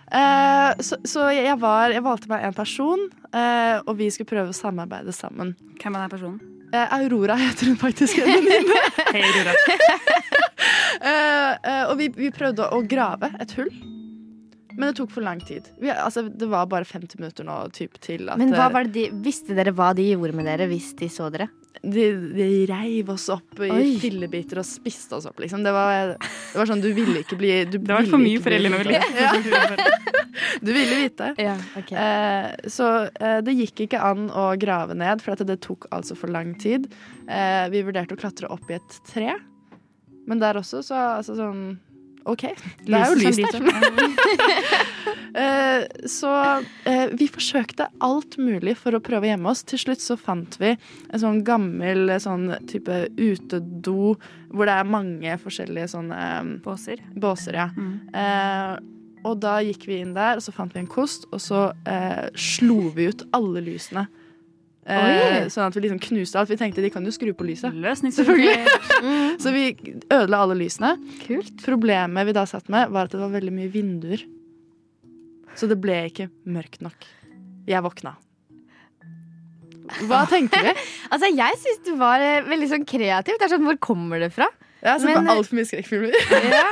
Eh, 0.07 0.81
så 0.81 0.97
så 1.05 1.27
jeg, 1.35 1.57
var, 1.61 1.91
jeg 1.93 2.03
valgte 2.05 2.31
meg 2.31 2.45
en 2.47 2.55
person, 2.57 3.07
eh, 3.31 3.77
og 3.83 3.97
vi 3.99 4.09
skulle 4.13 4.29
prøve 4.29 4.53
å 4.53 4.57
samarbeide 4.57 5.13
sammen. 5.15 5.53
Hvem 5.81 5.97
er 5.97 6.05
den 6.05 6.13
personen? 6.15 6.39
Eh, 6.73 6.93
Aurora 6.97 7.37
heter 7.39 7.71
hun 7.71 7.77
faktisk. 7.79 8.17
en 8.19 8.31
venninne. 8.33 8.81
Hei, 9.11 9.23
Aurora. 9.23 9.57
Eh, 10.97 11.51
eh, 11.53 11.83
og 11.91 11.99
vi, 11.99 12.07
vi 12.15 12.31
prøvde 12.33 12.65
å 12.73 12.79
grave 12.89 13.29
et 13.39 13.51
hull. 13.55 13.69
Men 14.77 14.91
det 14.91 14.97
tok 14.99 15.11
for 15.11 15.25
lang 15.25 15.39
tid. 15.41 15.67
Vi, 15.81 15.89
altså, 15.89 16.27
det 16.29 16.47
var 16.51 16.67
bare 16.69 16.85
50 16.85 17.17
minutter 17.19 17.47
nå 17.47 17.59
typ, 17.73 17.97
til 18.03 18.29
at 18.29 18.37
Men 18.37 18.53
hva 18.53 18.67
eh, 18.69 18.73
var 18.75 18.87
det 18.87 18.93
de, 18.93 19.07
visste 19.25 19.55
dere 19.57 19.73
hva 19.73 19.91
de 19.97 20.05
gjorde 20.11 20.37
med 20.37 20.45
dere 20.45 20.69
hvis 20.69 20.93
de 20.99 21.09
så 21.11 21.31
dere? 21.33 21.49
de, 21.83 22.05
de 22.33 22.45
reiv 22.69 23.09
oss 23.13 23.27
opp 23.29 23.59
i 23.61 23.69
Oi. 23.69 23.89
fillebiter 24.01 24.57
og 24.61 24.65
spiste 24.65 25.17
oss 25.17 25.27
opp, 25.29 25.37
liksom. 25.43 25.63
Det 25.65 25.73
var, 25.75 26.15
det 26.17 26.57
var 26.57 26.69
sånn, 26.69 26.81
du 26.81 26.89
ville 26.95 27.21
ikke 27.21 27.37
bli 27.39 27.51
du 27.69 27.77
Det 27.77 27.93
var 27.93 28.07
for 28.09 28.21
mye 28.21 28.37
ikke 28.37 28.47
for 28.47 28.53
bli- 28.53 28.59
Elin 28.61 28.77
og 28.77 28.85
Ville. 28.85 29.01
Ja. 29.13 29.93
Du 30.61 30.69
ville 30.73 30.95
vite. 30.95 31.31
eh, 31.37 32.69
så 32.69 32.87
eh, 33.09 33.39
det 33.45 33.53
gikk 33.57 33.83
ikke 33.87 34.01
an 34.05 34.27
å 34.29 34.51
grave 34.59 34.93
ned, 34.97 35.21
for 35.21 35.33
at 35.33 35.41
det 35.47 35.59
tok 35.65 35.87
altså 35.93 36.17
for 36.17 36.29
lang 36.33 36.53
tid. 36.61 36.85
Eh, 37.25 37.65
vi 37.73 37.81
vurderte 37.85 38.13
å 38.17 38.19
klatre 38.21 38.49
opp 38.53 38.69
i 38.69 38.77
et 38.77 38.97
tre, 39.09 39.33
men 40.27 40.41
der 40.41 40.59
også 40.59 40.83
så 40.85 40.97
altså 41.17 41.37
sånn 41.37 41.61
OK, 42.27 42.43
det 42.85 42.97
er 42.97 43.11
jo 43.11 43.19
lys 43.21 43.41
der. 43.41 43.61
Eh, 45.37 45.83
så 46.09 46.31
eh, 46.89 47.11
vi 47.13 47.27
forsøkte 47.29 47.91
alt 48.01 48.39
mulig 48.41 48.73
for 48.79 48.95
å 48.97 49.01
prøve 49.03 49.27
å 49.27 49.29
gjemme 49.29 49.51
oss. 49.51 49.61
Til 49.69 49.77
slutt 49.83 50.01
så 50.01 50.15
fant 50.17 50.55
vi 50.57 50.71
en 50.73 51.21
sånn 51.21 51.43
gammel 51.45 52.09
eh, 52.09 52.21
sånn 52.23 52.47
type 52.65 53.03
utedo 53.19 54.15
hvor 54.49 54.65
det 54.65 54.79
er 54.79 54.89
mange 54.89 55.35
forskjellige 55.43 55.91
sånne 55.93 56.21
Båser. 56.65 57.03
Båser, 57.13 57.59
ja. 57.59 57.67
Eh, 58.17 58.73
og 59.27 59.41
da 59.43 59.59
gikk 59.65 59.85
vi 59.89 60.01
inn 60.01 60.15
der, 60.17 60.39
og 60.39 60.45
så 60.45 60.53
fant 60.55 60.73
vi 60.73 60.81
en 60.81 60.89
kost, 60.89 61.27
og 61.29 61.43
så 61.43 61.67
eh, 61.89 62.27
slo 62.33 62.87
vi 62.95 63.09
ut 63.11 63.27
alle 63.37 63.61
lysene. 63.65 64.07
Eh, 64.87 65.47
sånn 65.51 65.67
at 65.67 65.75
vi 65.75 65.83
liksom 65.83 65.99
knuste 65.99 66.39
alt. 66.39 66.51
Vi 66.51 66.57
tenkte 66.59 66.83
de 66.83 66.91
kan 66.93 67.03
jo 67.03 67.11
skru 67.11 67.33
på 67.35 67.47
lyset. 67.47 67.75
Selvfølgelig. 67.75 68.77
Så 69.43 69.51
vi 69.51 69.65
ødela 70.07 70.43
alle 70.45 70.55
lysene. 70.61 70.93
Problemet 71.65 72.29
vi 72.29 72.35
da 72.37 72.45
satt 72.47 72.71
med, 72.71 72.93
var 72.95 73.09
at 73.09 73.15
det 73.15 73.19
var 73.19 73.33
veldig 73.35 73.53
mye 73.57 73.71
vinduer. 73.73 74.23
Så 75.57 75.67
det 75.67 75.79
ble 75.81 76.05
ikke 76.11 76.29
mørkt 76.47 76.79
nok. 76.85 77.09
Jeg 77.67 77.83
våkna. 77.83 78.15
Hva 80.07 80.23
tenker 80.29 80.63
vi? 80.67 80.73
altså, 81.13 81.29
jeg 81.31 81.59
syns 81.63 81.83
du 81.85 81.93
var 81.99 82.23
eh, 82.23 82.45
veldig 82.47 82.71
sånn 82.71 82.87
kreativ. 82.87 83.39
Det 83.39 83.47
er 83.47 83.53
sånn, 83.55 83.67
Hvor 83.67 83.79
kommer 83.83 84.23
det 84.23 84.31
fra? 84.35 84.47
Jeg 84.83 84.91
har 84.93 84.99
sett 85.01 85.09
Men, 85.09 85.25
på 85.25 85.33
eh, 85.33 85.39
altfor 85.41 85.59
mye 85.59 85.71
skrekkfilmer. 85.71 86.19
Ja. 86.57 86.67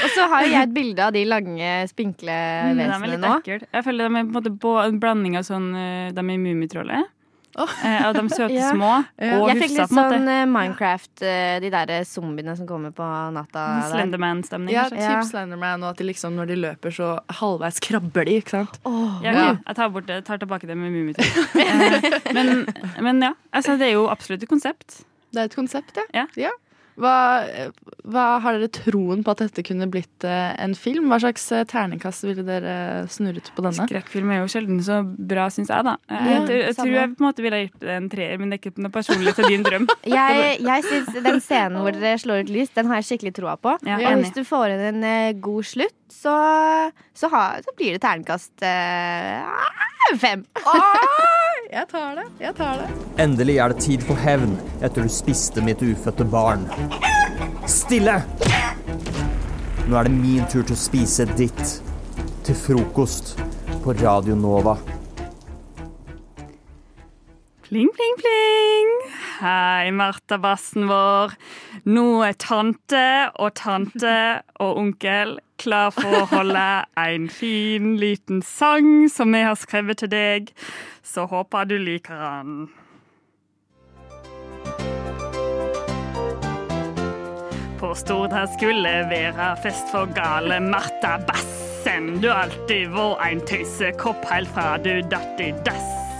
Og 0.00 0.12
så 0.14 0.24
har 0.30 0.46
jeg 0.46 0.56
et 0.56 0.70
bilde 0.72 1.02
av 1.04 1.10
de 1.12 1.26
lange, 1.28 1.70
spinkle 1.90 2.32
Mm, 2.32 2.78
er 2.78 2.92
vesenene 2.94 3.18
nå. 3.20 3.32
Jeg 3.42 3.84
føler 3.84 4.06
de 4.06 4.06
er 4.06 4.14
på 4.14 4.20
en 4.22 4.36
måte 4.36 4.52
på 4.62 4.70
en 4.80 5.00
blanding 5.02 5.34
av 5.36 5.44
sånn 5.44 5.66
eh, 5.76 6.12
De 6.16 6.22
i 6.22 6.38
Mummitrollet. 6.40 7.10
Eh, 7.58 8.06
Av 8.06 8.14
de 8.14 8.22
søte 8.30 8.54
Ja. 8.60 8.68
små 8.70 8.90
og 9.00 9.48
jeg 9.50 9.56
fikk 9.64 9.72
litt 9.74 9.90
sånn 9.92 10.28
eh, 10.30 10.44
Minecraft, 10.46 11.22
eh, 11.26 11.56
de 11.64 11.70
der 11.72 11.92
zombiene 12.06 12.54
som 12.56 12.68
kommer 12.68 12.92
på 12.94 13.06
natta. 13.34 13.64
Slenderman-stemning. 13.90 14.72
Ja, 14.74 14.84
typ 14.92 15.26
Slenderman, 15.28 15.82
og 15.82 15.90
at 15.94 15.98
de 15.98 16.06
liksom, 16.08 16.36
når 16.38 16.52
de 16.52 16.58
løper, 16.62 16.94
så 16.94 17.10
halvveis 17.40 17.80
krabber 17.82 18.28
de, 18.28 18.38
ikke 18.40 18.54
sant? 18.54 18.78
Ja, 18.86 19.34
ok. 19.34 19.60
Jeg 19.66 19.76
tar, 19.80 19.92
bort 19.96 20.06
det, 20.06 20.20
tar 20.28 20.38
tilbake 20.42 20.70
det 20.70 20.78
med 20.78 20.94
Mummitroll. 20.94 21.26
Eh, 21.60 22.34
men, 22.36 22.66
men 23.02 23.22
ja, 23.30 23.32
altså, 23.52 23.74
det 23.80 23.90
er 23.90 23.96
jo 23.98 24.06
absolutt 24.12 24.46
et 24.46 24.50
konsept. 24.50 25.00
Det 25.34 25.42
er 25.44 25.50
et 25.50 25.54
konsept, 25.58 25.98
ja. 26.14 26.26
ja. 26.38 26.54
Hva, 27.00 27.14
hva 28.04 28.24
Har 28.44 28.58
dere 28.58 28.68
troen 28.72 29.22
på 29.24 29.32
at 29.32 29.42
dette 29.44 29.64
kunne 29.66 29.88
blitt 29.90 30.26
eh, 30.28 30.52
en 30.60 30.74
film? 30.76 31.08
Hva 31.10 31.20
slags 31.22 31.46
eh, 31.56 31.64
terningkast 31.68 32.26
ville 32.26 32.44
dere 32.46 33.06
snurret 33.12 33.48
på 33.56 33.64
denne? 33.64 33.86
Skrekkfilm 33.88 34.32
er 34.34 34.42
jo 34.42 34.50
sjelden 34.52 34.82
så 34.84 35.00
bra, 35.04 35.48
syns 35.52 35.72
jeg, 35.72 35.86
da. 35.86 35.96
Jeg, 36.10 36.20
Ja, 36.20 36.42
jeg, 36.44 36.60
jeg 36.66 36.76
tror 36.78 36.92
jeg 36.92 37.12
på 37.14 37.24
en 37.24 37.28
måte 37.28 37.46
ville 37.46 37.62
gitt 37.64 37.78
det 37.80 37.96
en 37.96 38.10
treer, 38.12 38.36
men 38.40 38.52
det 38.52 38.58
er 38.58 38.62
ikke 38.64 38.84
noe 38.84 38.94
personlig 38.94 39.34
til 39.38 39.48
din 39.50 39.64
drøm. 39.66 39.88
Jeg, 40.10 40.58
jeg 40.64 40.84
synes 40.86 41.16
Den 41.24 41.40
scenen 41.44 41.80
hvor 41.84 41.94
dere 41.94 42.18
slår 42.20 42.44
ut 42.44 42.50
lys, 42.52 42.70
den 42.74 42.88
har 42.90 43.00
jeg 43.00 43.06
skikkelig 43.08 43.32
troa 43.36 43.54
på. 43.60 43.76
Ja, 43.86 43.98
og 44.10 44.20
hvis 44.20 44.32
du 44.34 44.42
får 44.46 44.74
inn 44.74 44.82
en 44.90 45.04
eh, 45.06 45.32
god 45.40 45.66
slutt, 45.68 45.96
så, 46.10 46.34
så, 47.16 47.30
har, 47.32 47.60
så 47.64 47.74
blir 47.78 47.94
det 47.94 48.02
terningkast 48.02 48.64
øh, 48.66 50.18
fem. 50.20 50.42
Jeg 51.70 51.86
tar 51.86 52.16
det. 52.18 52.24
Jeg 52.42 52.54
tar 52.58 52.80
det. 52.80 52.86
Endelig 53.22 53.54
er 53.62 53.70
det 53.70 53.82
tid 53.84 54.02
for 54.02 54.18
hevn 54.18 54.56
etter 54.82 55.04
du 55.06 55.12
spiste 55.12 55.62
mitt 55.62 55.78
ufødte 55.86 56.24
barn. 56.26 56.64
Stille! 57.70 58.16
Nå 59.86 59.98
er 60.00 60.08
det 60.08 60.14
min 60.16 60.48
tur 60.50 60.64
til 60.64 60.74
å 60.74 60.80
spise 60.80 61.28
ditt. 61.38 61.76
Til 62.42 62.58
frokost 62.58 63.36
på 63.84 63.94
Radio 64.02 64.34
Nova. 64.34 64.74
Pling, 67.70 67.88
pling, 67.94 68.16
pling. 68.18 68.88
Hei, 69.40 69.90
Marta-bassen 69.94 70.88
vår. 70.90 71.36
Nå 71.86 72.02
er 72.26 72.34
tante 72.42 73.02
og 73.38 73.52
tante 73.60 74.14
og 74.58 74.80
onkel 74.80 75.36
klar 75.62 75.94
for 75.94 76.16
å 76.18 76.24
holde 76.32 76.64
en 76.98 77.28
fin, 77.30 77.92
liten 78.02 78.42
sang 78.42 79.06
som 79.14 79.30
vi 79.30 79.44
har 79.46 79.54
skrevet 79.54 80.02
til 80.02 80.10
deg. 80.10 80.50
Så 81.06 81.28
håper 81.30 81.70
du 81.70 81.76
liker 81.78 82.18
den. 82.18 82.58
På 87.78 87.94
Stordal 87.94 88.50
skulle 88.58 88.98
være 89.14 89.54
fest 89.62 89.94
for 89.94 90.10
gale 90.18 90.58
Marta 90.58 91.20
Bassen. 91.22 92.16
Du 92.18 92.32
har 92.32 92.48
alltid 92.48 92.90
vært 92.98 93.26
en 93.30 93.48
tøysekopp 93.54 94.26
helt 94.34 94.56
fra 94.58 94.72
du 94.82 94.96
datt 95.06 95.38
i 95.38 95.54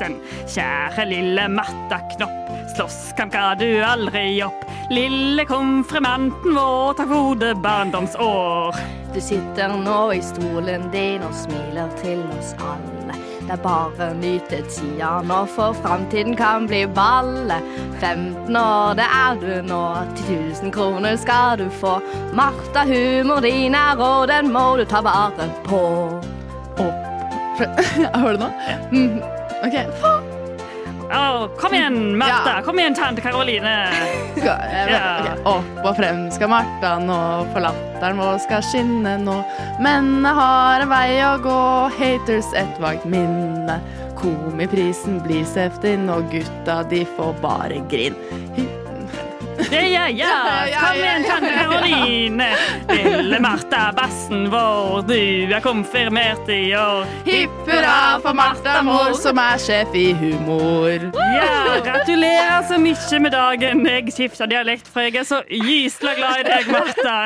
dassen. 0.00 0.16
Kjære 0.46 1.04
lille 1.08 1.48
Marta 1.48 2.00
Knopp, 2.16 2.50
slåss 2.74 3.12
kan 3.16 3.30
ga 3.30 3.54
du 3.54 3.82
aldri 3.84 4.42
opp. 4.42 4.64
Lille 4.90 5.44
konfirmanten 5.46 6.54
vår, 6.56 6.94
takk 6.98 7.08
for 7.08 7.30
gode 7.30 7.54
barndomsår. 7.62 8.78
Du 9.14 9.20
sitter 9.20 9.74
nå 9.76 10.12
i 10.14 10.22
stolen 10.22 10.88
din 10.92 11.22
og 11.22 11.34
smiler 11.34 11.90
til 12.02 12.22
oss 12.38 12.54
alle. 12.58 13.18
Det 13.40 13.56
er 13.56 13.62
bare 13.64 14.10
å 14.12 14.14
nyte 14.14 14.60
tida 14.70 15.16
nå, 15.26 15.40
for 15.50 15.74
framtiden 15.82 16.36
kan 16.38 16.68
bli 16.70 16.84
balle. 16.86 17.56
15 17.98 18.56
år, 18.56 18.94
det 19.00 19.08
er 19.10 19.40
du 19.40 19.66
nå. 19.66 19.80
10 20.28 20.36
000 20.62 20.74
kroner 20.74 21.16
skal 21.18 21.58
du 21.58 21.66
få. 21.80 21.96
Martha, 22.38 22.84
humor 22.86 23.42
din 23.42 23.74
er 23.74 23.98
rå, 23.98 24.26
den 24.30 24.52
må 24.54 24.76
du 24.78 24.84
ta 24.86 25.02
vare 25.02 25.50
på. 25.66 25.82
Var 27.58 28.32
det 28.32 28.40
nå? 28.40 28.50
Mm. 28.94 29.39
OK. 29.64 29.76
Oh, 31.10 31.48
kom 31.58 31.74
igjen, 31.74 32.18
Martha. 32.18 32.62
Kom 32.62 32.78
igjen, 32.78 32.94
tante 32.94 33.20
Karoline. 33.20 33.76
Ja. 34.40 35.34
Opp 35.44 35.82
og 35.84 35.96
frem 35.98 36.22
skal 36.32 36.48
Martha 36.48 36.94
nå, 37.02 37.16
for 37.52 37.60
latteren 37.64 38.20
vår 38.22 38.38
skal 38.40 38.62
skinne 38.64 39.16
nå. 39.20 39.34
Mennene 39.82 40.32
har 40.36 40.84
en 40.84 40.88
vei 40.88 41.18
å 41.26 41.34
gå, 41.44 41.58
haters 41.98 42.48
et 42.56 42.78
vagt 42.80 43.04
minne. 43.10 43.76
Komiprisen 44.20 45.18
blir 45.24 45.44
seftin, 45.48 46.08
og 46.12 46.30
gutta 46.32 46.80
de 46.88 47.02
får 47.18 47.34
bare 47.42 47.82
grin. 47.92 48.16
Ja, 49.70 49.80
ja, 49.86 50.08
ja. 50.08 50.80
Kom 50.80 50.96
igjen, 50.98 51.24
tante 51.24 51.50
Karoline. 51.54 52.48
Lille 52.88 53.40
Martha, 53.40 53.92
bassen 53.96 54.48
vår, 54.50 55.02
du 55.06 55.54
er 55.54 55.60
konfirmert 55.62 56.48
i 56.50 56.74
år. 56.74 57.06
Hipp 57.26 57.68
hurra 57.68 58.18
for 58.24 58.34
Martha 58.34 58.80
mor, 58.82 59.14
som 59.14 59.38
er 59.38 59.62
sjef 59.62 59.94
i 59.94 60.10
humor. 60.18 61.06
Ja, 61.14 61.78
gratulerer 61.86 62.66
så 62.66 62.80
mye 62.82 63.22
med 63.22 63.34
dagen. 63.36 63.86
Jeg 63.86 64.10
skifter 64.16 64.50
dialekt, 64.50 64.90
for 64.90 65.06
jeg 65.06 65.22
er 65.22 65.28
så 65.28 65.42
gysla 65.46 66.16
glad 66.18 66.42
i 66.42 66.48
deg, 66.50 66.70
Martha. 66.74 67.18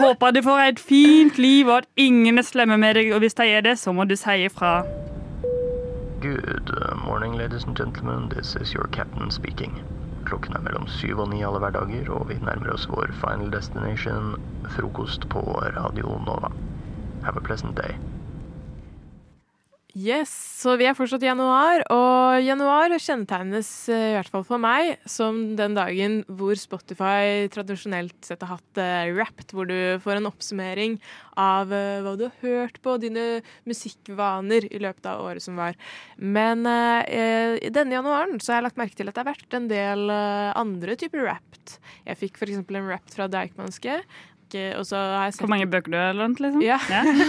Håper 0.00 0.32
du 0.32 0.42
får 0.48 0.66
et 0.72 0.80
fint 0.80 1.38
liv, 1.38 1.68
og 1.68 1.82
at 1.82 1.90
ingen 1.96 2.40
er 2.40 2.48
slemme 2.48 2.80
med 2.80 2.96
deg. 2.96 3.12
Og 3.12 3.20
hvis 3.20 3.36
de 3.36 3.50
er 3.52 3.68
det, 3.68 3.78
så 3.78 3.92
må 3.92 4.08
du 4.08 4.16
si 4.16 4.44
ifra. 4.48 4.80
Good 6.22 6.70
uh, 6.70 6.96
morning, 7.04 7.36
ladies 7.36 7.64
and 7.64 7.76
gentlemen. 7.76 8.30
This 8.30 8.56
is 8.56 8.72
your 8.72 8.88
captain 8.92 9.30
speaking. 9.30 9.82
Klokken 10.28 10.56
er 10.56 10.64
mellom 10.66 10.86
syv 10.86 11.24
og 11.24 11.30
ni 11.32 11.42
alle 11.46 11.60
hverdager, 11.62 12.10
og 12.14 12.28
vi 12.30 12.38
nærmer 12.42 12.74
oss 12.74 12.88
vår 12.90 13.14
final 13.18 13.50
destination, 13.54 14.34
frokost 14.76 15.28
på 15.34 15.42
Radio 15.76 16.18
Nova. 16.26 16.52
Have 17.26 17.36
a 17.38 17.46
pleasant 17.48 17.76
day. 17.76 17.98
Yes, 19.92 20.30
så 20.56 20.72
vi 20.80 20.86
er 20.88 20.94
fortsatt 20.96 21.20
i 21.20 21.28
januar, 21.28 21.82
og 21.92 22.38
januar 22.40 22.94
kjennetegnes 22.96 23.68
eh, 23.92 24.12
i 24.12 24.14
hvert 24.16 24.30
fall 24.32 24.46
for 24.48 24.62
meg 24.62 24.94
som 25.04 25.50
den 25.58 25.76
dagen 25.76 26.22
hvor 26.32 26.56
Spotify 26.56 27.44
tradisjonelt 27.52 28.16
sett 28.24 28.40
har 28.40 28.54
hatt 28.54 28.80
uh, 28.80 29.42
hvor 29.52 29.68
du 29.68 30.00
får 30.00 30.16
en 30.16 30.30
oppsummering 30.30 30.96
av 31.36 31.74
eh, 31.76 32.00
hva 32.00 32.14
du 32.16 32.24
har 32.24 32.40
hørt 32.40 32.80
på, 32.80 32.96
dine 33.04 33.42
musikkvaner 33.68 34.70
i 34.72 34.80
løpet 34.80 35.10
av 35.12 35.26
året 35.26 35.44
som 35.44 35.60
var. 35.60 35.76
Men 36.16 36.64
eh, 36.64 37.60
i 37.60 37.72
denne 37.72 37.98
januaren 37.98 38.40
så 38.40 38.54
har 38.54 38.62
jeg 38.62 38.70
lagt 38.70 38.80
merke 38.80 38.96
til 38.96 39.12
at 39.12 39.18
det 39.18 39.26
har 39.26 39.32
vært 39.34 39.60
en 39.60 39.68
del 39.68 40.08
andre 40.08 40.96
typer 40.96 41.20
Wrapped. 41.26 41.76
Jeg 42.08 42.20
fikk 42.20 42.40
f.eks. 42.40 42.64
en 42.64 42.88
Wrapped 42.88 43.12
fra 43.12 43.28
Deichmanske. 43.28 44.00
Og 44.78 44.86
så 44.88 44.96
har 44.98 45.26
jeg 45.28 45.36
sett 45.36 45.44
Hvor 45.44 45.52
mange 45.52 45.68
bøker 45.72 45.92
du 45.94 45.98
har 45.98 46.16
lånt, 46.16 46.40
liksom? 46.42 46.62
ja. 46.64 46.78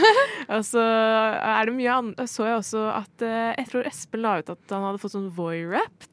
og 0.56 0.64
så 0.68 0.84
er 0.84 1.70
det 1.70 1.76
mye 1.78 2.00
annet. 2.00 2.24
Så 2.30 2.48
jeg 2.50 2.60
også 2.62 2.88
at 2.94 3.26
eh, 3.26 3.52
jeg 3.60 3.70
tror 3.72 3.90
Espen 3.90 4.24
la 4.26 4.40
ut 4.42 4.50
at 4.56 4.74
han 4.76 4.88
hadde 4.90 5.02
fått 5.04 5.16
sånn 5.16 5.30
Voi-wrapped. 5.38 6.10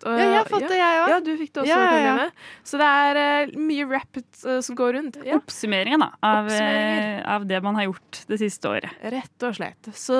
Og- 0.00 0.16
Ja, 0.16 0.24
jeg 0.24 0.36
har 0.38 0.48
fått 0.48 0.64
det, 0.64 0.76
jeg 0.80 1.00
også. 1.02 1.10
Ja, 1.12 1.18
du 1.20 1.30
fikk 1.36 1.50
det 1.52 1.60
også. 1.60 1.74
Ja, 1.76 1.98
ja, 2.00 2.14
ja. 2.22 2.28
Så 2.64 2.78
det 2.80 2.86
er 2.88 3.18
uh, 3.20 3.58
mye 3.60 3.84
wrapped 3.90 4.28
uh, 4.46 4.60
som 4.64 4.78
går 4.78 4.94
rundt. 4.96 5.18
Ja. 5.28 5.36
Oppsummeringen 5.36 6.00
da, 6.00 6.08
av, 6.24 6.48
eh, 6.48 7.20
av 7.34 7.44
det 7.50 7.60
man 7.66 7.76
har 7.76 7.90
gjort 7.90 8.22
det 8.30 8.38
siste 8.40 8.72
året. 8.72 8.96
Rett 9.12 9.44
og 9.44 9.58
slett. 9.58 9.92
Så 9.92 10.16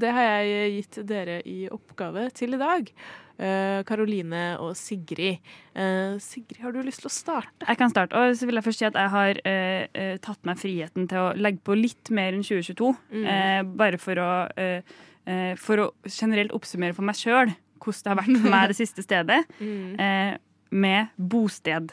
det 0.00 0.14
har 0.16 0.32
jeg 0.48 0.72
gitt 0.78 1.00
dere 1.12 1.42
i 1.44 1.66
oppgave 1.68 2.30
til 2.36 2.56
i 2.56 2.62
dag. 2.62 2.88
Eh, 3.36 3.82
Karoline 3.84 4.44
og 4.64 4.72
Sigrid. 4.78 5.42
Eh, 5.76 6.16
Sigrid, 6.22 6.60
har 6.62 6.72
du 6.72 6.80
lyst 6.84 7.02
til 7.04 7.10
å 7.10 7.12
starte? 7.12 7.66
Jeg 7.66 7.80
kan 7.80 7.92
starte. 7.92 8.16
Og 8.16 8.36
så 8.38 8.48
vil 8.48 8.56
jeg 8.56 8.64
først 8.64 8.80
si 8.80 8.88
at 8.88 8.96
jeg 8.96 9.12
har 9.12 9.40
eh, 9.44 9.82
eh, 9.92 10.14
tatt 10.24 10.40
meg 10.48 10.60
friheten 10.60 11.08
til 11.10 11.20
å 11.20 11.34
legge 11.36 11.60
på 11.66 11.76
litt 11.76 12.12
mer 12.16 12.36
enn 12.36 12.46
2022. 12.46 12.94
Mm. 13.12 13.28
Eh, 13.34 13.60
bare 13.82 14.00
for 14.00 14.22
å, 14.22 14.30
eh, 14.56 14.96
eh, 15.28 15.52
for 15.60 15.84
å 15.84 15.90
generelt 16.08 16.54
oppsummere 16.56 16.96
for 16.96 17.06
meg 17.06 17.18
sjøl 17.20 17.52
hvordan 17.76 18.02
det 18.02 18.12
har 18.12 18.20
vært 18.22 18.40
for 18.40 18.54
meg 18.56 18.72
det 18.72 18.78
siste 18.80 19.04
stedet. 19.04 19.42
Mm. 19.60 19.96
Eh, 20.00 20.36
med 20.76 21.12
bosted. 21.16 21.92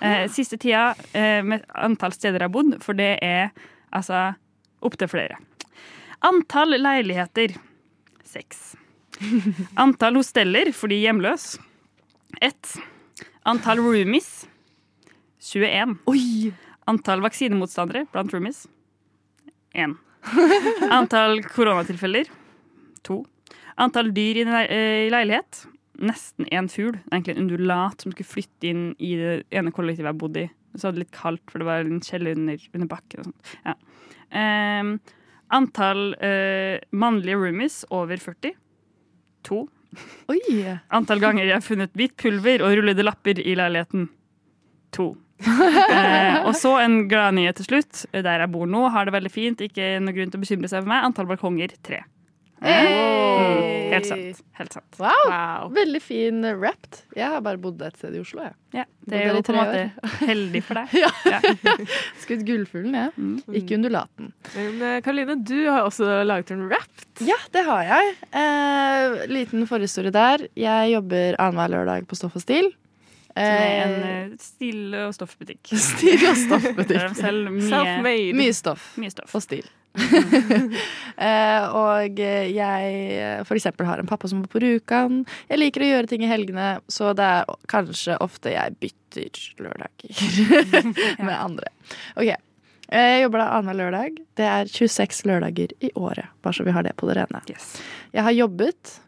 Eh, 0.00 0.28
siste 0.30 0.56
tida 0.60 0.94
eh, 1.12 1.42
med 1.44 1.64
antall 1.74 2.14
steder 2.14 2.38
jeg 2.40 2.46
har 2.46 2.54
bodd, 2.54 2.76
for 2.84 2.96
det 2.96 3.18
er 3.24 3.50
altså 3.94 4.32
opptil 4.84 5.10
flere. 5.10 5.40
Antall 6.24 6.78
leiligheter 6.78 7.56
seks. 8.26 8.76
Antall 9.82 10.18
hosteller 10.20 10.70
fordi 10.76 11.00
hjemløs 11.02 11.56
1. 12.44 12.74
Antall 13.48 13.82
roomies 13.82 14.46
21. 15.42 15.96
Antall 16.88 17.24
vaksinemotstandere 17.24 18.06
blant 18.12 18.34
roomies 18.34 18.66
1. 19.74 19.96
Antall 20.98 21.42
koronatilfeller 21.46 22.30
2. 23.06 23.18
Antall 23.78 24.12
dyr 24.14 24.42
i 24.42 24.46
eh, 24.46 25.06
i 25.06 25.10
leilighet 25.12 25.64
nesten 25.98 26.46
én 26.54 26.68
fugl. 26.70 26.94
Det 26.94 27.06
er 27.10 27.16
Egentlig 27.16 27.34
en 27.34 27.42
undulat 27.44 28.02
som 28.02 28.14
skulle 28.14 28.32
flytte 28.32 28.70
inn 28.70 28.84
i 29.02 29.14
det 29.18 29.34
ene 29.50 29.74
kollektivet 29.74 30.12
jeg 30.12 30.20
bodde 30.20 30.44
i. 30.46 30.50
Så 30.76 30.88
hadde 30.88 31.00
det 31.00 31.06
litt 31.06 31.16
kaldt, 31.16 31.44
for 31.50 31.62
det 31.62 31.68
var 31.68 31.86
en 31.86 32.02
kjeller 32.04 32.38
under, 32.38 32.64
under 32.76 32.90
bakken. 32.90 33.32
Ja. 33.64 33.74
Um, 34.28 34.98
antall 35.54 36.12
uh, 36.20 36.76
mannlige 36.92 37.38
roomies 37.40 37.80
over 37.94 38.20
40. 38.20 38.54
To. 39.46 39.66
Antall 40.92 41.22
ganger 41.22 41.46
jeg 41.46 41.56
har 41.56 41.64
funnet 41.64 41.94
hvitt 41.96 42.16
pulver 42.20 42.64
og 42.64 42.76
rullede 42.76 43.06
lapper 43.06 43.40
i 43.40 43.54
leiligheten. 43.58 44.08
To. 44.96 45.12
eh, 45.46 46.42
og 46.42 46.52
så 46.58 46.74
en 46.82 47.04
gladnyhet 47.10 47.60
til 47.60 47.68
slutt. 47.70 48.04
Der 48.12 48.44
jeg 48.44 48.52
bor 48.52 48.68
nå, 48.68 48.88
har 48.92 49.08
det 49.08 49.14
veldig 49.16 49.32
fint. 49.32 49.64
Ikke 49.64 49.96
noe 50.02 50.16
grunn 50.16 50.32
til 50.32 50.40
å 50.40 50.44
bekymre 50.44 50.70
seg 50.70 50.82
for 50.82 50.92
meg. 50.92 51.06
Antall 51.06 51.30
balkonger 51.30 51.74
tre. 51.86 52.02
Mm, 52.58 53.92
helt 53.92 54.06
sant. 54.08 54.40
Helt 54.58 54.72
sant. 54.74 54.96
Wow. 55.00 55.68
Veldig 55.74 56.00
fin 56.02 56.40
wrapped. 56.58 57.02
Jeg 57.16 57.28
har 57.32 57.42
bare 57.44 57.60
bodd 57.62 57.80
et 57.86 57.96
sted 58.00 58.16
i 58.18 58.22
Oslo, 58.22 58.42
jeg. 58.48 58.54
Ja, 58.80 58.84
det 59.08 59.20
er 59.22 59.30
jo 59.36 59.42
på 59.46 59.54
en 59.54 59.60
måte 59.60 60.08
heldig 60.30 60.62
for 60.66 60.80
deg. 60.80 60.96
ja. 60.98 61.12
Skutt 62.24 62.42
gullfuglen, 62.48 62.96
jeg. 62.98 63.14
Mm. 63.16 63.36
Ikke 63.60 63.78
undulaten. 63.78 64.32
Men 64.56 64.82
eh, 64.90 64.98
Karoline, 65.06 65.38
du 65.46 65.56
har 65.70 65.86
også 65.86 66.20
laget 66.26 66.52
en 66.56 66.66
wrapped. 66.70 67.22
Ja, 67.26 67.38
det 67.54 67.64
har 67.68 67.86
jeg. 67.88 68.12
Eh, 68.42 69.22
liten 69.30 69.64
forhistorie 69.70 70.12
der. 70.14 70.48
Jeg 70.58 70.92
jobber 70.96 71.38
annenhver 71.40 71.72
lørdag 71.78 72.06
på 72.10 72.18
Stoff 72.18 72.36
og 72.38 72.44
Stil. 72.44 72.72
Som 73.38 73.44
er 73.44 73.74
en 73.84 73.92
Eh, 74.02 74.06
eh, 74.10 74.30
stil- 74.42 74.94
og 74.98 75.12
stoffbutikk. 75.14 75.68
Stil 75.88 76.24
og 76.26 76.34
stoffbutikk. 76.40 77.12
Self-made. 77.20 78.32
Mye 78.34 78.54
stoff. 78.56 78.88
Mye 78.98 79.12
stoff. 79.14 79.30
Og 79.38 79.44
stil. 79.44 79.66
eh, 81.28 81.64
og 81.74 82.20
jeg 82.20 82.90
eh, 83.18 83.42
for 83.48 83.58
eksempel 83.58 83.88
har 83.88 84.00
en 84.02 84.08
pappa 84.08 84.28
som 84.30 84.42
bor 84.42 84.50
på 84.52 84.62
Rjukan. 84.62 85.22
Jeg 85.50 85.60
liker 85.60 85.84
å 85.84 85.90
gjøre 85.90 86.10
ting 86.10 86.24
i 86.24 86.30
helgene, 86.30 86.68
så 86.90 87.12
det 87.18 87.26
er 87.26 87.52
kanskje 87.70 88.18
ofte 88.24 88.52
jeg 88.54 88.76
bytter 88.82 89.42
lørdager 89.64 90.12
med 91.26 91.34
andre. 91.36 91.72
Ok, 92.16 92.32
Jeg 92.88 93.20
jobber 93.22 93.42
da 93.42 93.48
annenhver 93.58 93.78
lørdag. 93.82 94.18
Det 94.38 94.48
er 94.48 94.70
26 94.72 95.24
lørdager 95.28 95.74
i 95.84 95.90
året, 95.94 96.30
bare 96.42 96.56
så 96.56 96.64
vi 96.64 96.72
har 96.72 96.86
det 96.86 96.96
på 96.96 97.08
det 97.10 97.18
rene. 97.20 97.42
Jeg 98.14 98.24
har 98.24 98.36
jobbet 98.36 98.98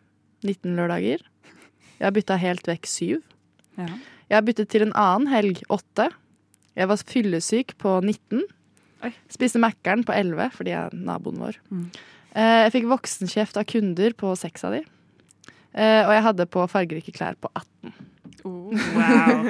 19 0.45 0.77
lørdager. 0.77 1.23
Jeg 2.01 2.07
har 2.09 2.17
bytta 2.17 2.37
helt 2.41 2.69
vekk 2.69 2.89
syv. 2.89 3.23
Ja. 3.81 3.89
Jeg 4.31 4.37
har 4.39 4.45
byttet 4.47 4.71
til 4.73 4.85
en 4.85 4.93
annen 4.97 5.29
helg, 5.33 5.63
åtte. 5.73 6.11
Jeg 6.79 6.89
var 6.89 7.01
fyllesyk 7.03 7.75
på 7.83 7.97
19. 8.05 8.45
Spiste 9.33 9.61
Mækkern 9.63 10.05
på 10.07 10.13
11 10.17 10.51
fordi 10.57 10.71
jeg 10.75 10.91
er 10.91 10.97
naboen 11.11 11.39
vår. 11.41 11.57
Mm. 11.73 11.87
Eh, 12.35 12.59
Jeg 12.67 12.73
fikk 12.77 12.89
voksenkjeft 12.91 13.57
av 13.61 13.65
kunder 13.71 14.13
på 14.19 14.35
seks 14.39 14.65
av 14.69 14.77
de. 14.77 14.83
Eh, 15.75 16.03
Og 16.07 16.13
jeg 16.15 16.23
hadde 16.29 16.47
på 16.51 16.67
fargerike 16.71 17.13
klær 17.17 17.35
på 17.41 17.51
18. 17.55 17.93
Wow. 18.41 19.49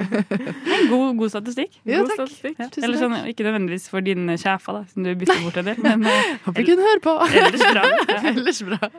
En 0.74 0.88
god, 0.90 1.16
god 1.20 1.30
statistikk. 1.30 1.76
Jo, 1.86 2.01
god 2.03 2.09
takk. 2.11 2.16
statistikk. 2.26 2.57
Ja. 2.59 2.66
Eller 2.82 2.98
sånn, 2.98 3.14
ikke 3.30 3.44
nødvendigvis 3.46 3.84
for 3.92 4.03
din 4.03 4.24
sjefa, 4.40 4.72
da, 4.74 4.80
som 4.90 5.05
du 5.07 5.12
bytter 5.14 5.38
bort 5.44 5.61
en 5.62 5.68
del. 5.70 5.78
Men 5.84 6.07
eh, 6.11 6.32
Håper 6.46 6.64
ikke 6.64 6.74
hun 6.74 6.82
hører 6.88 7.03
på. 7.05 7.14
ellers 7.30 7.66
bra. 7.70 7.84
Ja. 7.86 8.18
Ellers 8.32 8.62
bra. 8.66 8.90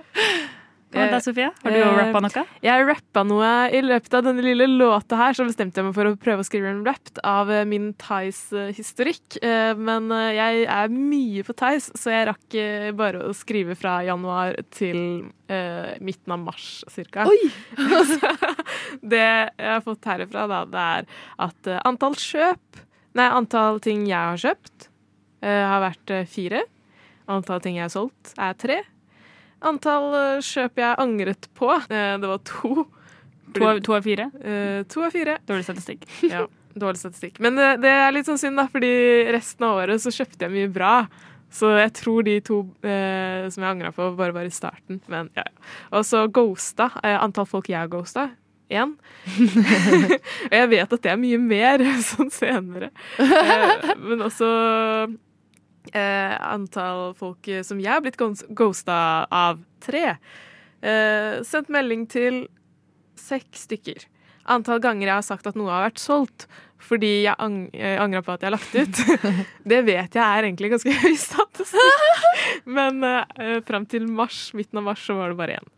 Hva 0.91 1.05
med 1.05 1.13
deg, 1.15 1.21
Sofie? 1.23 1.47
Har 1.63 1.71
du 1.71 1.77
Eh, 1.79 1.93
rappa 1.95 2.19
noe? 2.19 2.41
Jeg 2.65 2.85
rappa 2.87 3.21
noe 3.23 3.51
i 3.71 3.79
løpet 3.81 4.13
av 4.17 4.25
denne 4.25 4.43
lille 4.43 4.65
låta 4.67 5.15
her, 5.15 5.33
så 5.37 5.45
bestemte 5.47 5.79
jeg 5.79 5.85
meg 5.87 5.95
for 5.95 6.09
å 6.09 6.17
prøve 6.19 6.43
å 6.43 6.47
skrive 6.47 6.67
en 6.67 6.81
rap 6.83 7.11
av 7.23 7.49
eh, 7.49 7.63
min 7.65 7.93
Theis-historikk. 7.95 9.37
Eh, 9.41 9.71
Men 9.79 10.11
eh, 10.11 10.33
jeg 10.35 10.65
er 10.67 10.91
mye 10.91 11.45
på 11.47 11.55
Theis, 11.55 11.87
så 11.95 12.11
jeg 12.11 12.27
rakk 12.27 12.57
eh, 12.59 12.91
bare 12.91 13.23
å 13.29 13.31
skrive 13.37 13.75
fra 13.79 14.01
januar 14.03 14.59
til 14.75 15.31
eh, 15.47 15.95
midten 16.03 16.35
av 16.35 16.43
mars 16.43 16.83
cirka. 16.91 17.23
Oi! 17.31 17.51
det 19.01 19.23
jeg 19.23 19.71
har 19.71 19.81
fått 19.85 20.05
herifra, 20.11 20.47
da, 20.51 20.63
det 20.67 20.85
er 20.99 21.07
at 21.47 21.67
eh, 21.71 21.81
antall 21.87 22.17
kjøp 22.19 22.83
Nei, 23.17 23.25
antall 23.27 23.81
ting 23.83 24.05
jeg 24.07 24.15
har 24.15 24.37
kjøpt, 24.39 24.85
eh, 25.43 25.65
har 25.67 25.81
vært 25.83 26.11
eh, 26.15 26.21
fire. 26.31 26.61
Antall 27.27 27.59
ting 27.59 27.75
jeg 27.75 27.83
har 27.83 27.91
solgt, 27.91 28.29
er 28.39 28.53
tre. 28.55 28.77
Antall 29.61 30.15
eh, 30.17 30.45
kjøp 30.45 30.81
jeg 30.81 30.97
angret 31.01 31.47
på, 31.57 31.69
eh, 31.89 32.15
det 32.21 32.29
var 32.31 32.41
to. 32.47 32.87
To 33.51 33.67
av, 33.67 33.81
to 33.83 33.95
av 33.97 34.05
fire? 34.05 34.29
Eh, 34.41 34.81
to 34.89 35.03
av 35.05 35.13
fire. 35.13 35.37
Dårlig 35.49 35.67
statistikk. 35.67 36.07
Ja, 36.31 36.45
dårlig 36.73 37.01
statistikk. 37.01 37.41
Men 37.43 37.59
det, 37.59 37.73
det 37.83 37.91
er 37.91 38.13
litt 38.15 38.29
sånn 38.29 38.39
synd, 38.41 38.57
da, 38.57 38.67
fordi 38.71 38.91
resten 39.35 39.67
av 39.67 39.81
året 39.83 40.01
så 40.03 40.13
kjøpte 40.15 40.47
jeg 40.47 40.55
mye 40.55 40.71
bra. 40.71 40.95
Så 41.51 41.73
jeg 41.75 41.91
tror 41.99 42.23
de 42.23 42.37
to 42.47 42.61
eh, 42.87 43.49
som 43.51 43.65
jeg 43.65 43.73
angra 43.73 43.91
på, 43.95 44.07
bare 44.15 44.35
var 44.35 44.47
i 44.47 44.53
starten. 44.55 45.01
Men 45.11 45.29
ja, 45.35 45.43
ja. 45.43 45.65
Og 45.99 46.05
så 46.07 46.23
ghosta. 46.31 46.87
Eh, 47.03 47.17
antall 47.19 47.49
folk 47.49 47.67
jeg 47.69 47.81
har 47.81 47.91
ghosta. 47.91 48.29
Én. 48.71 48.93
Og 50.51 50.55
jeg 50.55 50.69
vet 50.71 50.95
at 50.95 51.03
det 51.03 51.11
er 51.11 51.19
mye 51.19 51.41
mer 51.43 51.83
sånn 52.07 52.31
senere. 52.31 52.93
Eh, 53.19 53.91
men 53.99 54.23
også 54.29 54.47
eh, 55.93 56.35
antall 56.53 57.13
folk 57.17 57.47
eh, 57.51 57.63
som 57.65 57.79
jeg 57.81 57.91
har 57.91 58.01
blitt 58.05 58.17
ghost- 58.19 58.47
ghosta 58.57 59.27
av. 59.31 59.61
Tre. 59.81 60.17
Eh, 60.81 61.41
sendt 61.47 61.69
melding 61.73 62.07
til 62.09 62.43
seks 63.19 63.67
stykker. 63.67 64.05
antall 64.51 64.79
ganger 64.81 65.07
jeg 65.07 65.13
har 65.13 65.25
sagt 65.25 65.47
at 65.47 65.55
noe 65.55 65.69
har 65.69 65.89
vært 65.91 66.01
solgt 66.01 66.47
fordi 66.81 67.11
jeg 67.27 67.35
ang 67.37 67.69
eh, 67.77 67.99
angra 68.01 68.23
på 68.25 68.33
at 68.33 68.41
jeg 68.41 68.49
har 68.49 68.55
lagt 68.57 68.73
ut. 68.73 69.27
det 69.71 69.83
vet 69.85 70.15
jeg 70.17 70.23
er 70.23 70.47
egentlig 70.47 70.71
ganske 70.73 70.95
høy 71.03 71.13
statistikk. 71.15 72.65
Men 72.65 73.03
eh, 73.05 73.59
fram 73.67 73.85
til 73.85 74.07
mars, 74.09 74.47
midten 74.57 74.81
av 74.81 74.87
mars 74.89 75.03
så 75.05 75.13
var 75.19 75.29
det 75.29 75.37
bare 75.37 75.59
én. 75.59 75.69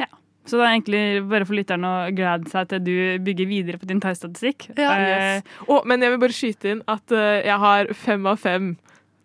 Ja. 0.00 0.08
Så 0.48 0.56
det 0.56 0.64
er 0.64 0.72
egentlig 0.72 1.02
bare 1.30 1.46
for 1.46 1.54
lytterne 1.58 1.90
å 1.90 2.06
glede 2.16 2.50
seg 2.50 2.70
til 2.72 2.80
du 2.82 2.94
bygger 3.28 3.50
videre 3.50 3.78
på 3.78 3.86
din 3.92 4.00
thaistatistikk. 4.02 4.70
Ja, 4.80 4.96
Eh, 4.96 5.52
oh, 5.68 5.84
men 5.84 6.00
jeg 6.02 6.14
vil 6.16 6.22
bare 6.24 6.38
skyte 6.40 6.72
inn 6.72 6.82
at 6.90 7.12
eh, 7.14 7.42
jeg 7.46 7.60
har 7.66 7.92
fem 7.94 8.26
av 8.32 8.40
fem 8.42 8.72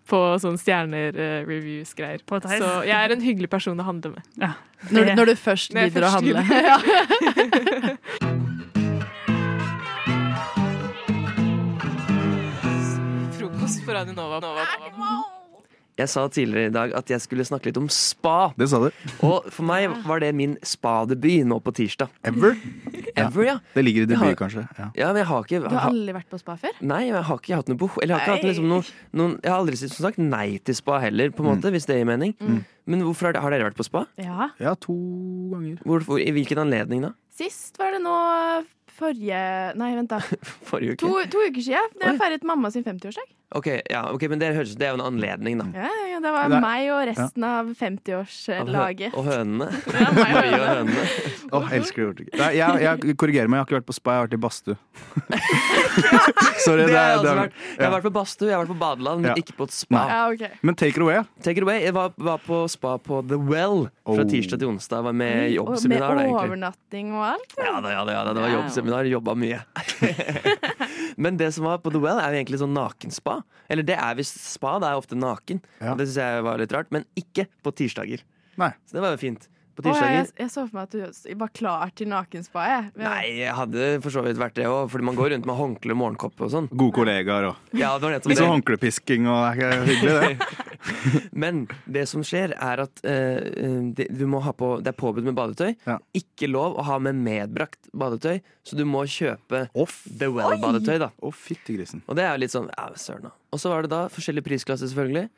på 0.08 0.20
sånne 0.42 0.62
stjerner-reviews-greier. 0.62 2.24
Så 2.28 2.72
jeg 2.88 2.96
er 2.96 3.16
en 3.16 3.24
hyggelig 3.24 3.50
person 3.52 3.80
å 3.80 3.88
handle 3.88 4.16
med. 4.16 4.24
Når, 4.92 5.14
når 5.18 5.32
du 5.32 5.36
først 5.42 5.74
gidder 5.76 6.08
å 6.08 6.14
handle. 6.18 6.44
ja. 6.72 6.78
Frokost 13.38 13.84
på 13.86 13.98
Radio 13.98 14.14
Nova. 14.18 15.34
Jeg 15.98 16.10
sa 16.14 16.28
tidligere 16.30 16.70
i 16.70 16.74
dag 16.76 16.92
at 16.94 17.10
jeg 17.10 17.22
skulle 17.24 17.46
snakke 17.48 17.70
litt 17.72 17.78
om 17.82 17.88
spa. 17.90 18.52
Det 18.58 18.68
sa 18.70 18.78
du. 18.84 18.92
Og 19.26 19.48
for 19.54 19.66
meg 19.66 19.90
var 20.06 20.22
det 20.22 20.30
min 20.38 20.54
spadebut 20.62 21.46
nå 21.50 21.58
på 21.66 21.74
tirsdag. 21.80 22.12
Ever? 22.28 22.54
Ever, 23.18 23.44
ja. 23.48 23.56
Det 23.74 23.84
ligger 23.86 24.06
i 24.06 24.10
debut, 24.12 24.22
har- 24.24 24.36
kanskje. 24.38 24.68
Ja. 24.78 24.90
Ja, 24.96 25.08
men 25.12 25.24
jeg 25.24 25.26
har 25.32 25.44
ikke 25.48 25.62
Du 25.66 25.76
har 25.76 25.90
aldri 25.90 26.14
vært 26.14 26.30
på 26.30 26.40
spa 26.40 26.56
før? 26.62 26.78
Nei, 26.82 27.02
jeg 27.10 27.24
har 27.24 27.38
ikke 27.42 27.56
hatt 27.56 27.68
noe 27.72 27.78
behov 27.82 27.98
Eller 28.04 28.14
jeg 28.16 28.20
har 28.20 28.28
ikke 28.28 28.38
hatt 28.38 28.50
liksom 28.52 28.68
noen, 28.70 28.86
noen, 29.14 29.40
Jeg 29.44 29.52
har 29.52 29.60
aldri 29.60 29.78
som 29.82 29.90
sagt 30.06 30.18
nei 30.22 30.58
til 30.64 30.76
spa 30.78 31.00
heller, 31.02 31.30
på 31.34 31.42
en 31.44 31.50
måte, 31.56 31.72
hvis 31.74 31.86
det 31.90 31.98
gir 31.98 32.06
mening. 32.06 32.36
Mm. 32.40 32.64
Men 32.88 33.02
hvorfor 33.02 33.32
har, 33.34 33.42
har 33.42 33.52
dere 33.52 33.68
vært 33.72 33.76
på 33.82 33.84
spa? 33.90 34.06
Ja. 34.22 34.52
Ja, 34.62 34.76
to 34.76 34.94
ganger. 35.52 35.82
Hvorfor, 35.84 36.22
I 36.22 36.30
hvilken 36.32 36.62
anledning 36.62 37.02
da? 37.10 37.14
Sist 37.38 37.78
var 37.78 37.92
det 37.92 38.02
nå 38.06 38.14
forrige 38.98 39.40
Nei, 39.78 39.92
vent, 39.98 40.10
da. 40.10 40.20
Forrige 40.70 40.96
uke? 40.96 41.04
To, 41.06 41.12
to 41.30 41.44
uker 41.50 41.62
siden. 41.62 41.92
Da 42.00 42.12
jeg 42.14 42.20
feiret 42.22 42.46
mamma 42.48 42.72
sin 42.74 42.86
50-årsdag. 42.86 43.28
Ok, 43.56 43.68
ja, 43.90 44.02
okay 44.12 44.28
men 44.28 44.40
det 44.42 44.50
høres 44.58 44.74
Det 44.76 44.84
er 44.84 44.90
jo 44.92 44.98
en 45.00 45.06
anledning, 45.08 45.56
da. 45.62 45.66
Ja, 45.86 45.92
ja, 46.12 46.18
det 46.20 46.32
var 46.36 46.50
Det 46.52 46.58
er- 46.58 46.64
meg 46.66 46.90
og 46.92 47.02
resten 47.08 47.44
av 47.48 47.70
50-årslaget. 47.80 49.14
Og 49.16 49.24
hønene. 49.24 49.70
Ja, 49.98 50.10
meg 50.12 50.36
og 50.36 50.44
hønene. 50.52 50.58
og 50.60 50.68
hønene. 50.68 51.06
Åh, 51.56 51.72
elsker 51.78 52.12
det. 52.18 52.26
Nei, 52.36 52.50
jeg, 52.58 52.82
jeg 52.84 53.16
korrigerer 53.16 53.48
meg, 53.48 53.58
jeg 53.58 53.64
har 53.64 53.70
ikke 53.70 53.78
vært 53.80 53.88
på 53.88 53.96
spa, 53.96 54.12
jeg 54.12 54.20
har 54.20 54.28
vært 54.28 54.36
i 54.36 54.42
badstue. 54.44 54.76
Sorry, 56.66 56.84
Det 56.84 56.92
det 56.92 56.98
har 56.98 57.08
jeg 57.14 57.22
det 57.24 57.36
vært. 57.40 57.54
Jeg 57.78 57.86
har 57.88 57.94
vært 57.96 58.06
på 58.10 58.12
badstue, 58.18 58.50
jeg 58.50 58.58
har 58.58 58.66
vært 58.66 58.74
på 58.74 58.80
badeland, 58.82 59.22
men 59.24 59.32
Ja. 59.32 59.36
ikke 59.40 59.56
på 59.62 59.64
et 59.70 59.76
spa. 59.78 60.04
Okay. 60.34 60.52
Men 60.62 60.76
take 60.76 60.98
it 60.98 61.02
away. 61.06 61.22
Take 61.42 61.58
it 61.58 61.64
away. 61.64 61.80
Jeg 61.86 61.94
var, 61.96 62.12
var 62.18 62.38
på 62.44 62.60
spa 62.70 62.98
på 63.00 63.22
The 63.28 63.38
Well 63.40 63.88
fra 64.04 64.24
Oh. 64.24 64.28
tirsdag 64.28 64.60
til 64.60 64.68
onsdag. 64.74 65.04
Var 65.04 65.14
med 65.16 65.50
i 65.52 65.56
jobbseminar. 65.58 66.16
Med 66.16 66.30
overnatting 66.36 67.14
og 67.16 67.24
alt. 67.32 67.56
Ja, 67.60 67.80
da, 67.84 67.90
ja, 67.96 68.04
da, 68.08 68.12
ja, 68.12 68.24
da, 68.28 68.34
det 68.36 68.42
var 68.44 68.54
jobbseminar. 68.58 69.08
Jobba 69.12 69.36
mye. 69.36 69.60
Men 71.18 71.38
det 71.40 71.50
som 71.56 71.66
var 71.66 71.80
på 71.82 71.90
The 71.94 72.00
Well, 72.02 72.20
er 72.22 72.34
jo 72.36 72.40
egentlig 72.44 72.60
sånn 72.62 72.76
nakenspa. 72.78 73.40
Eller 73.74 73.86
det 73.88 73.98
er 73.98 74.18
visst 74.20 74.38
spa. 74.46 74.76
Det 74.82 74.90
er 74.92 75.00
ofte 75.00 75.18
naken. 75.18 75.62
Ja. 75.82 75.96
Det 75.98 76.06
syns 76.06 76.20
jeg 76.22 76.44
var 76.46 76.62
litt 76.62 76.76
rart. 76.76 76.92
Men 76.94 77.08
ikke 77.18 77.48
på 77.66 77.74
tirsdager. 77.74 78.22
Så 78.86 78.98
det 78.98 79.04
var 79.04 79.16
jo 79.16 79.22
fint. 79.22 79.48
På 79.78 79.84
Å, 79.84 79.92
tirsdager 79.92 80.16
jeg, 80.16 80.30
jeg 80.42 80.50
så 80.50 80.64
for 80.66 80.74
meg 80.74 80.88
at 80.88 80.94
du 80.98 81.34
var 81.38 81.52
klar 81.54 81.92
til 81.94 82.10
nakenspa. 82.10 82.64
Jeg. 82.66 82.86
Nei, 82.98 83.24
jeg 83.44 83.54
hadde 83.54 83.90
for 84.02 84.16
så 84.16 84.24
vidt 84.26 84.40
vært 84.42 84.56
det 84.58 84.66
òg, 84.66 84.88
fordi 84.90 85.06
man 85.06 85.18
går 85.20 85.36
rundt 85.36 85.46
med 85.46 85.60
håndkle 85.60 85.94
og 85.94 86.00
morgenkoppe 86.02 86.48
og 86.48 86.54
sånn. 86.56 86.70
Gode 86.74 86.96
kollegaer 86.98 87.52
og 87.52 87.78
Ja, 87.78 87.92
det 87.94 88.08
var 88.08 88.16
nettopp 88.16 88.34
Litt 88.34 88.42
sånn 88.42 88.56
håndklepisking 88.56 89.30
og 89.30 89.44
det 89.60 89.68
er 89.68 89.86
hyggelig, 89.86 90.16
det. 90.18 90.64
Men 91.44 91.68
det 91.86 92.08
som 92.10 92.24
skjer, 92.26 92.56
er 92.58 92.82
at 92.88 93.04
uh, 93.06 93.92
det, 93.94 94.08
du 94.18 94.26
må 94.30 94.42
ha 94.46 94.54
på, 94.58 94.78
det 94.82 94.96
er 94.96 94.98
påbudt 94.98 95.28
med 95.28 95.38
badetøy. 95.38 95.76
Ikke 96.18 96.50
lov 96.50 96.80
å 96.80 96.86
ha 96.88 96.98
med 97.04 97.20
medbrakt 97.22 97.92
badetøy, 97.94 98.42
så 98.66 98.80
du 98.80 98.86
må 98.90 99.04
kjøpe 99.12 99.68
Off. 99.78 100.00
The 100.10 100.32
Well-badetøy. 100.34 100.98
da 101.06 101.12
Å, 101.14 101.34
grisen. 101.68 102.02
Og 102.08 102.18
det 102.18 102.26
er 102.26 102.34
jo 102.34 102.42
litt 102.46 102.56
sånn 102.56 102.72
ja, 102.74 102.90
søren 102.98 103.30
da. 103.30 103.36
Og 103.54 103.62
så 103.62 103.70
var 103.72 103.86
det 103.86 103.94
da 103.94 104.02
forskjellige 104.12 104.48
prisklasser, 104.50 104.90
selvfølgelig. 104.90 105.30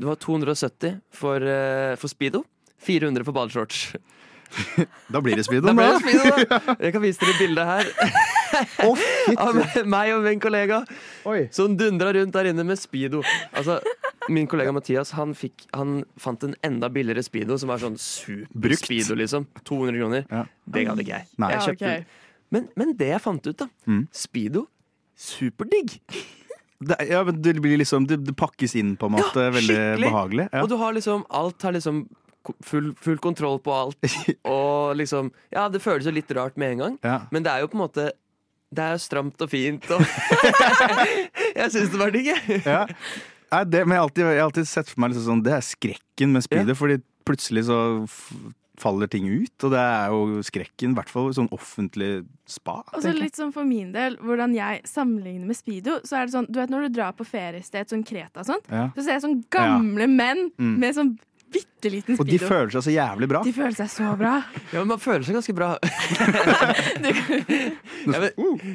Det 0.00 0.08
var 0.08 0.18
270 0.22 0.98
for, 1.14 1.44
uh, 1.44 1.92
for 2.00 2.12
speedo. 2.12 2.46
400 2.86 3.24
for 3.24 3.36
badeshorts. 3.36 3.86
Da 5.08 5.20
blir 5.24 5.36
det 5.36 5.44
speedo, 5.46 5.66
Da 5.66 5.72
da. 5.72 5.98
det 5.98 6.00
speedo, 6.02 6.44
da. 6.50 6.58
Jeg 6.84 6.92
kan 6.92 7.02
vise 7.02 7.24
dere 7.24 7.36
bildet 7.38 7.68
her. 7.68 7.90
Av 9.40 9.60
meg 9.88 10.12
og 10.12 10.26
min 10.26 10.42
kollega 10.42 10.82
som 11.54 11.76
dundra 11.78 12.12
rundt 12.12 12.34
der 12.36 12.50
inne 12.50 12.66
med 12.68 12.80
speedo. 12.80 13.22
Altså, 13.56 13.78
min 14.28 14.46
kollega 14.50 14.74
Mathias 14.76 15.14
han, 15.16 15.32
fikk, 15.38 15.64
han 15.72 16.02
fant 16.20 16.44
en 16.46 16.54
enda 16.66 16.90
billigere 16.92 17.24
speedo 17.24 17.56
som 17.58 17.72
var 17.72 17.80
sånn 17.82 17.96
Brukt. 17.96 18.04
super-speedo, 18.04 19.16
liksom. 19.22 19.48
200 19.64 19.96
kroner. 20.02 20.28
Det 20.68 20.84
gadd 20.90 21.02
ikke 21.04 21.16
jeg. 21.16 21.30
Jeg 21.32 21.56
Ja, 21.56 21.64
okay. 21.72 22.04
men, 22.52 22.68
men 22.76 22.94
det 23.00 23.08
jeg 23.14 23.24
fant 23.24 23.48
ut, 23.48 23.56
da. 23.64 23.70
Mm. 23.88 24.04
Speedo. 24.12 24.66
Superdigg. 25.16 25.96
Det, 26.82 26.96
ja, 27.08 27.20
men 27.22 27.36
det 27.38 27.52
blir 27.62 27.78
liksom 27.78 28.08
Det, 28.10 28.16
det 28.26 28.32
pakkes 28.34 28.72
inn 28.74 28.96
på 28.98 29.06
en 29.06 29.14
måte. 29.14 29.44
veldig 29.54 29.76
behagelig. 30.02 30.48
Ja. 30.50 30.64
Og 30.64 30.70
du 30.72 30.74
har 30.80 30.96
liksom 30.96 31.22
Alt 31.30 31.62
har 31.62 31.76
liksom 31.76 32.00
full, 32.64 32.92
full 32.98 33.18
kontroll 33.18 33.58
på 33.62 33.72
alt. 33.74 33.98
Og 34.44 34.96
liksom 34.96 35.30
Ja, 35.52 35.68
det 35.68 35.82
føles 35.84 36.06
jo 36.06 36.12
litt 36.16 36.30
rart 36.36 36.56
med 36.56 36.72
en 36.72 36.78
gang, 36.86 36.98
Ja. 37.04 37.20
men 37.30 37.42
det 37.42 37.52
er 37.52 37.60
jo 37.64 37.68
på 37.72 37.78
en 37.78 37.84
måte 37.86 38.10
Det 38.72 38.82
er 38.82 38.92
jo 38.96 39.02
stramt 39.04 39.40
og 39.44 39.50
fint 39.52 39.84
og 39.92 40.00
Jeg 41.56 41.68
syns 41.74 41.92
det 41.92 42.00
var 42.00 42.10
digg, 42.14 42.30
jeg. 42.32 42.62
Ja. 42.64 42.86
Nei, 43.52 43.62
det, 43.68 43.82
men 43.84 43.96
jeg 43.96 44.00
har, 44.00 44.06
alltid, 44.08 44.24
jeg 44.24 44.40
har 44.40 44.46
alltid 44.48 44.68
sett 44.70 44.88
for 44.88 45.02
meg 45.04 45.12
liksom 45.12 45.26
sånn 45.28 45.42
Det 45.44 45.52
er 45.58 45.64
skrekken 45.66 46.32
med 46.32 46.44
speedo, 46.46 46.74
fordi 46.78 47.00
plutselig 47.28 47.66
så 47.68 47.78
f 48.08 48.18
faller 48.82 49.06
ting 49.06 49.26
ut. 49.28 49.52
Og 49.62 49.70
det 49.70 49.78
er 49.78 50.08
jo 50.10 50.40
skrekken, 50.42 50.94
i 50.94 50.96
hvert 50.96 51.10
fall 51.12 51.28
sånn 51.36 51.46
offentlig 51.54 52.24
spa. 52.50 52.78
Og 52.96 53.02
så 53.04 53.12
litt 53.14 53.36
sånn 53.38 53.52
for 53.54 53.68
min 53.68 53.92
del, 53.94 54.16
hvordan 54.18 54.56
jeg 54.56 54.80
sammenligner 54.88 55.46
med 55.46 55.54
speedo, 55.54 55.98
så 56.08 56.16
er 56.18 56.26
det 56.26 56.32
sånn, 56.34 56.48
du 56.50 56.58
vet 56.58 56.72
når 56.72 56.88
du 56.88 56.96
drar 56.96 57.12
på 57.14 57.26
feriested, 57.28 57.92
sånn 57.92 58.02
Kreta 58.08 58.40
og 58.42 58.48
sånt, 58.48 58.66
Ja. 58.72 58.88
så 58.96 59.04
ser 59.04 59.12
jeg 59.12 59.22
sånn 59.28 59.36
gamle 59.54 60.08
menn 60.10 60.48
Mm. 60.58 60.78
med 60.82 60.96
sånn 60.96 61.12
bitte 61.52 61.90
liten 61.92 62.18
Og 62.20 62.26
de 62.28 62.38
føler 62.40 62.72
seg 62.74 62.86
så 62.86 62.94
jævlig 62.94 63.28
bra. 63.30 63.42
De 63.46 63.52
føler 63.56 63.76
seg 63.76 63.90
så 63.92 64.12
bra. 64.18 64.34
Ja, 64.72 64.78
men 64.80 64.92
man 64.94 65.02
føler 65.02 65.26
seg 65.26 65.36
ganske 65.38 65.54
bra. 65.56 65.74
ja, 68.12 68.18
men, 68.18 68.32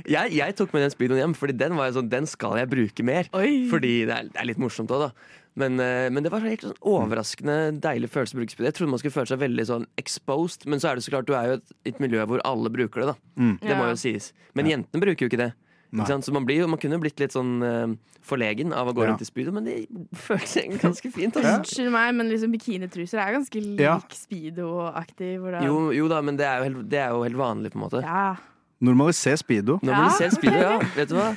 jeg, 0.07 0.35
jeg 0.37 0.55
tok 0.59 0.75
med 0.75 0.85
den 0.85 0.93
speedoen 0.93 1.21
hjem, 1.21 1.35
Fordi 1.37 1.55
den 1.57 1.75
var 1.79 1.91
sånn, 1.95 2.09
den 2.11 2.29
skal 2.29 2.57
jeg 2.61 2.69
bruke 2.71 3.05
mer. 3.07 3.29
Fordi 3.71 3.93
det 4.09 4.15
er, 4.15 4.31
det 4.31 4.41
er 4.41 4.49
litt 4.51 4.61
morsomt 4.61 4.91
òg, 4.93 5.07
da. 5.07 5.11
Men, 5.57 5.79
eh, 5.81 6.07
men 6.13 6.21
det 6.21 6.29
var 6.29 6.43
helt 6.45 6.61
sånn 6.61 6.75
overraskende 6.85 7.55
deilig 7.81 8.11
følelse 8.13 8.37
å 8.37 8.41
bruke 8.43 8.53
speedo. 8.53 8.67
Jeg 8.69 8.77
trodde 8.77 8.93
man 8.93 9.01
skulle 9.01 9.15
føle 9.15 9.31
seg 9.31 9.39
veldig 9.41 9.65
sånn 9.71 9.87
exposed, 9.97 10.67
men 10.69 10.81
så 10.83 10.91
er 10.91 10.99
det 10.99 11.05
så 11.07 11.15
klart, 11.15 11.25
du 11.29 11.33
er 11.33 11.47
jo 11.49 11.55
et, 11.57 11.73
et 11.89 12.01
miljø 12.03 12.21
hvor 12.29 12.43
alle 12.45 12.69
bruker 12.73 13.01
det. 13.03 13.13
da 13.13 13.15
Mm. 13.37 13.55
Det 13.61 13.75
må 13.77 13.87
jo 13.91 13.97
sies. 14.01 14.31
Men 14.57 14.65
jentene 14.69 15.01
bruker 15.01 15.25
jo 15.25 15.29
ikke 15.29 15.37
det. 15.41 15.51
Nei. 15.91 16.03
Ikke 16.03 16.11
sant? 16.17 16.25
Så 16.27 16.33
man, 16.35 16.43
blir 16.45 16.67
man 16.67 16.79
kunne 16.81 16.97
blitt 16.99 17.19
litt 17.21 17.31
sånn 17.31 17.61
uh, 17.63 17.93
forlegen 18.27 18.73
av 18.75 18.89
å 18.89 18.93
gå 18.93 19.05
Ja. 19.05 19.11
rundt 19.13 19.21
i 19.23 19.27
speedo, 19.29 19.53
men 19.55 19.63
det 19.69 19.77
føles 20.19 20.57
egentlig 20.59 20.81
ganske 20.83 21.11
fint. 21.15 21.37
Altså. 21.39 21.53
Unnskyld 21.61 21.91
meg, 21.93 22.09
men 22.17 22.27
liksom 22.33 22.51
bikinitruser 22.51 23.21
er 23.23 23.37
ganske 23.37 23.61
lik 23.63 23.79
Ja. 23.85 23.95
speedo-aktig. 24.11 25.31
Jo, 25.63 25.91
jo 25.95 26.07
da, 26.11 26.19
men 26.21 26.35
det 26.35 26.45
er 26.45 26.59
jo 26.59 26.63
helt, 26.69 26.89
det 26.91 26.99
er 26.99 27.09
jo 27.15 27.23
helt 27.23 27.39
vanlig, 27.39 27.71
på 27.71 27.79
en 27.79 27.85
måte. 27.87 28.03
Ja. 28.03 28.35
Normaliser 28.83 29.39
speedo. 29.39 29.79
Når 29.81 29.95
man 29.95 30.11
ser 30.19 30.29
speedo, 30.35 30.59
ja. 30.59 30.77
Vet 30.99 31.09
du 31.09 31.15
hva? 31.15 31.31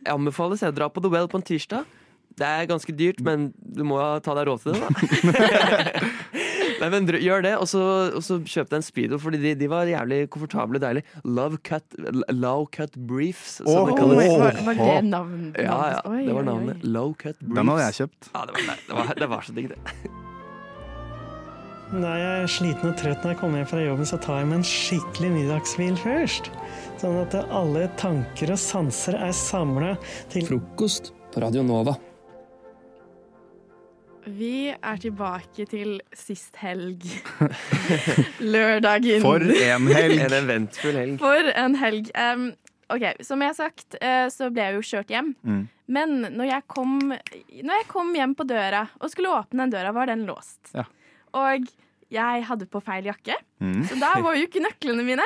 Jeg 0.00 0.14
anbefales 0.14 0.64
å 0.64 0.72
dra 0.74 0.88
på 0.88 1.02
The 1.04 1.10
Well 1.12 1.28
på 1.28 1.36
en 1.38 1.44
tirsdag. 1.46 1.84
Det 2.40 2.46
er 2.48 2.64
ganske 2.70 2.92
dyrt, 2.96 3.20
men 3.20 3.50
du 3.60 3.84
må 3.84 3.98
ta 4.24 4.32
deg 4.38 4.48
råd 4.48 4.62
til 4.64 4.72
det, 4.72 4.80
da. 4.80 4.88
Nei, 6.80 6.88
men 6.94 7.06
Gjør 7.20 7.42
det, 7.44 7.52
og 7.60 7.66
så, 7.68 7.80
og 8.16 8.22
så 8.24 8.38
kjøp 8.40 8.70
deg 8.70 8.78
en 8.80 8.86
speedo, 8.86 9.18
Fordi 9.20 9.40
de, 9.42 9.54
de 9.60 9.68
var 9.68 9.84
jævlig 9.90 10.22
komfortable 10.32 10.80
og 10.80 10.84
deilige. 10.86 11.04
Love 11.24 11.58
cut, 11.66 11.84
low 12.32 12.64
cut 12.72 12.96
briefs, 12.96 13.58
som 13.60 13.68
Åh, 13.68 13.90
det 13.90 13.98
kalles. 14.00 14.24
åh, 14.24 14.38
Var- 14.40 14.62
var 14.70 14.80
det 14.80 15.04
navnet? 15.10 15.60
Ja, 15.60 15.76
ja, 15.96 16.00
Oi, 16.08 16.24
det 16.26 16.34
var 16.34 16.42
oi, 16.42 16.48
navnet. 16.48 16.84
Low 16.84 17.12
cut 17.14 17.36
briefs. 17.40 17.54
Den 17.60 17.68
hadde 17.74 17.86
jeg 17.90 17.98
kjøpt. 18.00 18.30
Ja, 18.34 18.46
det 18.48 18.56
var, 18.56 18.82
det 18.88 18.96
var, 19.00 19.14
det 19.24 19.30
var 19.36 19.46
så 19.48 19.56
digg, 19.60 19.68
det. 19.74 19.78
Da 21.90 22.10
jeg 22.14 22.42
er 22.44 22.50
sliten 22.54 22.92
og 22.92 22.98
trøtt 23.00 23.24
når 23.24 23.32
jeg 23.32 23.38
kommer 23.40 23.58
hjem 23.58 23.70
fra 23.72 23.80
jobben, 23.82 24.06
så 24.06 24.18
tar 24.22 24.36
jeg 24.38 24.46
meg 24.52 24.60
en 24.60 24.68
skikkelig 24.70 25.30
middagshvil 25.34 25.96
først. 25.98 26.50
Sånn 27.02 27.16
at 27.24 27.34
alle 27.50 27.88
tanker 27.98 28.52
og 28.54 28.60
sanser 28.62 29.16
er 29.18 29.32
samla 29.34 29.96
til 30.30 30.46
Frokost 30.46 31.10
på 31.34 31.42
Radio 31.42 31.64
Nova. 31.66 31.96
Vi 34.26 34.68
er 34.74 34.98
tilbake 35.00 35.64
til 35.70 35.96
sist 36.16 36.56
helg. 36.60 37.04
Lørdagen. 38.54 39.22
For 39.24 39.40
en 39.42 39.88
helg. 39.94 40.20
En 40.26 40.34
eventfull 40.42 40.98
helg. 40.98 41.18
For 41.22 41.50
en 41.62 41.76
helg. 41.80 42.10
Um, 42.14 42.46
ok, 42.92 43.06
Som 43.26 43.42
jeg 43.44 43.52
har 43.52 43.58
sagt, 43.58 43.96
eh, 44.00 44.26
så 44.32 44.50
ble 44.52 44.66
jeg 44.68 44.78
jo 44.78 44.84
kjørt 44.92 45.12
hjem. 45.14 45.32
Mm. 45.46 45.62
Men 45.90 46.16
når 46.36 46.50
jeg, 46.52 46.66
kom, 46.70 46.96
når 47.10 47.74
jeg 47.80 47.88
kom 47.90 48.12
hjem 48.14 48.34
på 48.38 48.46
døra 48.46 48.84
og 49.00 49.10
skulle 49.10 49.32
åpne 49.34 49.64
den 49.66 49.72
døra, 49.74 49.92
var 49.96 50.10
den 50.12 50.26
låst. 50.28 50.70
Ja. 50.76 50.84
Og 51.34 51.66
jeg 52.10 52.44
hadde 52.48 52.66
på 52.70 52.82
feil 52.82 53.06
jakke, 53.10 53.36
Mm. 53.60 53.82
så 53.84 53.96
da 54.00 54.14
var 54.24 54.36
jo 54.38 54.46
ikke 54.46 54.62
nøklene 54.64 55.02
mine. 55.04 55.24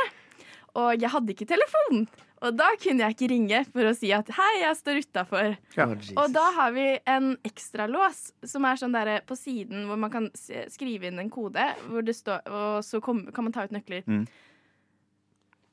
Og 0.75 0.97
jeg 0.99 1.11
hadde 1.13 1.31
ikke 1.37 1.47
telefon. 1.47 2.07
Og 2.45 2.57
da 2.57 2.67
kunne 2.81 3.07
jeg 3.07 3.17
ikke 3.17 3.29
ringe 3.33 3.61
for 3.71 3.89
å 3.89 3.95
si 3.97 4.11
at 4.13 4.29
'hei, 4.37 4.53
jeg 4.61 4.77
står 4.77 5.01
utafor'. 5.05 5.57
Ja. 5.77 5.87
Og 6.21 6.33
da 6.35 6.45
har 6.59 6.73
vi 6.77 6.87
en 7.09 7.37
ekstralås 7.45 8.33
som 8.45 8.65
er 8.69 8.81
sånn 8.81 8.93
der 8.93 9.21
på 9.25 9.37
siden 9.39 9.87
hvor 9.89 10.01
man 10.01 10.13
kan 10.13 10.29
skrive 10.37 11.09
inn 11.09 11.19
en 11.19 11.31
kode, 11.33 11.65
hvor 11.89 12.05
det 12.05 12.17
står, 12.17 12.45
og 12.47 12.85
så 12.85 13.01
kom, 13.01 13.25
kan 13.33 13.49
man 13.49 13.53
ta 13.53 13.65
ut 13.65 13.73
nøkler. 13.73 14.05
Mm. 14.07 14.27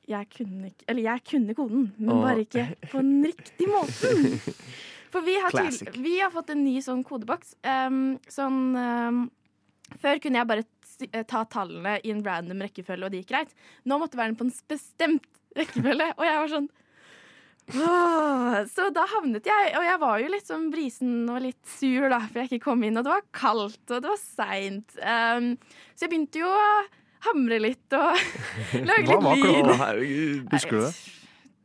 jeg 0.07 0.27
kunne 0.29 0.67
ikke 0.67 0.85
Eller 0.87 1.03
jeg 1.03 1.23
kunne 1.23 1.53
koden, 1.55 1.93
men 1.97 2.15
Åh. 2.15 2.23
bare 2.23 2.39
ikke 2.43 2.65
på 2.91 2.97
den 2.99 3.25
riktige 3.25 3.67
måten. 3.67 4.39
For 5.11 5.21
vi 5.21 5.35
har, 5.35 5.51
til, 5.51 6.01
vi 6.01 6.19
har 6.19 6.31
fått 6.31 6.53
en 6.53 6.63
ny 6.63 6.79
sånn 6.79 7.03
kodeboks. 7.03 7.55
Um, 7.67 8.17
sånn 8.31 8.75
um, 8.79 9.29
Før 9.99 10.21
kunne 10.23 10.39
jeg 10.39 10.47
bare 10.47 10.63
eh, 11.11 11.25
ta 11.27 11.43
tallene 11.43 11.97
i 11.99 12.13
en 12.13 12.23
random 12.23 12.63
rekkefølge, 12.63 13.05
og 13.05 13.11
det 13.11 13.23
gikk 13.23 13.33
greit. 13.33 13.51
Nå 13.83 13.97
måtte 13.99 14.15
det 14.15 14.21
være 14.23 14.37
på 14.39 14.47
en 14.47 14.53
bestemt 14.71 15.40
rekkefølge, 15.57 16.07
og 16.17 16.23
jeg 16.27 16.37
var 16.43 16.53
sånn 16.55 16.69
Åh, 17.71 18.55
Så 18.67 18.87
da 18.91 19.03
havnet 19.13 19.45
jeg 19.47 19.69
Og 19.77 19.85
jeg 19.85 19.99
var 20.01 20.17
jo 20.19 20.31
litt 20.33 20.49
sånn 20.49 20.65
brisen 20.73 21.29
og 21.31 21.39
litt 21.45 21.59
sur, 21.77 22.07
da, 22.11 22.19
for 22.25 22.41
jeg 22.41 22.49
ikke 22.51 22.65
kom 22.65 22.81
inn. 22.83 22.97
Og 22.99 23.05
det 23.05 23.13
var 23.13 23.23
kaldt, 23.37 23.83
og 23.87 24.01
det 24.03 24.09
var 24.09 24.19
seint. 24.19 24.97
Um, 24.99 25.53
så 25.95 26.07
jeg 26.07 26.11
begynte 26.11 26.41
jo 26.41 26.49
å 26.51 26.65
hamre 27.29 27.59
litt 27.61 27.95
og 27.95 28.17
lage 28.89 29.05
litt 29.07 29.25
var 29.27 29.39
lyd. 29.39 29.71
Hva. 29.77 29.89
Husker 30.57 30.77
du 30.79 30.83
det? 30.87 30.93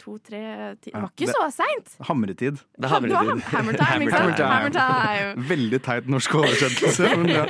To-tre 0.07 0.41
Det 0.85 0.93
var 0.95 1.09
ikke 1.11 1.33
så 1.33 1.47
seint. 1.57 1.97
Hamretid. 2.07 2.61
Det 2.77 2.87
er 2.87 2.93
hamretid. 2.93 3.17
Ham- 3.17 3.43
hammer 3.51 3.81
time, 3.81 4.05
ikke 4.07 4.21
sant? 4.21 4.45
Hammer 4.47 4.77
time. 4.77 5.49
Veldig 5.49 5.81
teit 5.89 6.13
norsk 6.13 6.37
oversettelse. 6.45 7.11
men 7.17 7.33
ja. 7.33 7.49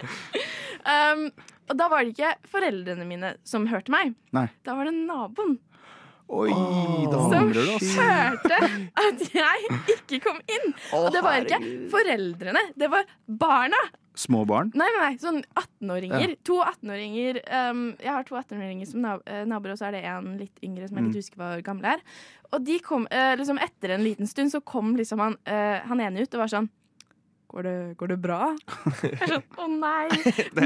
Um, 0.87 1.27
og 1.69 1.77
da 1.77 1.91
var 1.93 2.07
det 2.07 2.15
ikke 2.15 2.33
foreldrene 2.49 3.05
mine 3.11 3.35
som 3.45 3.67
hørte 3.69 3.93
meg. 3.93 4.15
Nei. 4.33 4.47
Da 4.65 4.79
var 4.79 4.89
det 4.89 4.95
naboen. 5.03 5.59
Oi, 6.27 6.51
da 7.07 7.19
som 7.31 7.53
du, 7.55 7.61
hørte 7.63 8.57
at 8.99 9.21
jeg 9.31 9.77
ikke 9.95 10.19
kom 10.25 10.41
inn. 10.51 10.73
Og 10.97 11.13
det 11.15 11.23
var 11.23 11.45
ikke 11.45 11.61
foreldrene, 11.93 12.65
det 12.75 12.91
var 12.91 13.07
barna. 13.27 13.79
Små 14.17 14.47
barn? 14.49 14.71
Nei, 14.75 14.89
nei, 14.95 15.01
nei, 15.05 15.19
sånn 15.21 15.43
18-åringer. 15.53 16.33
Ja. 16.33 16.39
To 16.49 16.57
18-åringer. 16.65 17.39
Um, 17.53 17.83
jeg 18.01 18.11
har 18.15 18.25
to 18.25 18.39
18-åringer 18.39 18.89
som 18.89 19.05
nab 19.05 19.27
eh, 19.29 19.43
naboer, 19.49 19.75
og 19.75 19.81
så 19.81 19.91
er 19.91 19.99
det 19.99 20.07
en 20.09 20.31
litt 20.41 20.65
yngre 20.65 20.89
som 20.89 20.99
jeg 20.99 21.11
ikke 21.11 21.21
husker 21.21 21.43
hvor 21.43 21.65
gammel 21.67 21.91
er. 21.93 22.03
Og 22.51 22.65
de 22.65 22.79
kom, 22.83 23.05
uh, 23.13 23.35
liksom 23.37 23.61
etter 23.63 23.93
en 23.95 24.05
liten 24.07 24.31
stund 24.31 24.55
så 24.55 24.63
kom 24.65 24.95
liksom 24.97 25.21
han, 25.21 25.37
uh, 25.45 25.85
han 25.85 26.03
ene 26.03 26.25
ut 26.25 26.35
og 26.35 26.45
var 26.47 26.53
sånn 26.57 26.73
Går 27.47 27.63
det, 27.63 27.75
går 28.01 28.09
det 28.11 28.17
bra? 28.19 28.39
Jeg 29.05 29.13
er 29.23 29.31
sånn, 29.31 29.45
Å 29.63 29.69
nei! 29.71 30.09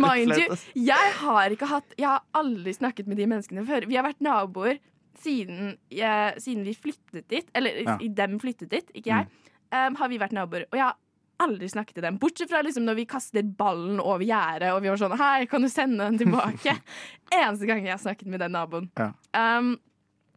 Mind 0.00 0.32
you, 0.32 0.56
jeg 0.80 1.11
har 1.18 1.52
ikke 1.52 1.68
hatt 1.68 1.92
Jeg 1.98 2.08
har 2.08 2.24
aldri 2.40 2.72
snakket 2.72 3.11
med 3.11 3.20
de 3.20 3.26
menneskene 3.28 3.66
før. 3.68 3.84
Vi 3.90 3.98
har 3.98 4.06
vært 4.06 4.22
naboer 4.24 4.78
siden, 5.20 5.76
jeg, 5.92 6.40
siden 6.42 6.64
vi 6.66 6.74
flyttet 6.74 7.28
dit. 7.30 7.46
Eller 7.54 7.82
Ja. 7.84 7.96
dem 8.24 8.38
flyttet 8.42 8.70
dit, 8.72 8.90
ikke 8.94 9.12
jeg. 9.12 9.28
Um, 9.70 9.94
har 10.00 10.08
vi 10.10 10.18
vært 10.18 10.34
naboer. 10.34 10.66
Og 10.72 10.78
jeg 10.78 10.86
har 10.88 10.96
aldri 11.40 11.68
snakket 11.70 11.94
til 11.96 12.04
dem. 12.04 12.18
Bortsett 12.20 12.50
fra 12.50 12.62
liksom 12.62 12.84
når 12.84 12.98
vi 13.00 13.06
kaster 13.08 13.42
ballen 13.42 14.00
over 14.00 14.24
gjerdet, 14.26 14.72
og 14.74 14.82
vi 14.82 14.90
var 14.92 15.00
sånn 15.00 15.16
Hei, 15.20 15.46
kan 15.50 15.62
du 15.64 15.68
sende 15.72 16.04
den 16.04 16.18
tilbake? 16.20 16.74
Eneste 17.32 17.66
gang 17.70 17.84
jeg 17.84 17.94
har 17.94 18.02
snakket 18.02 18.28
med 18.28 18.40
den 18.44 18.52
naboen. 18.56 18.90
Ja. 18.98 19.12
Um, 19.36 19.78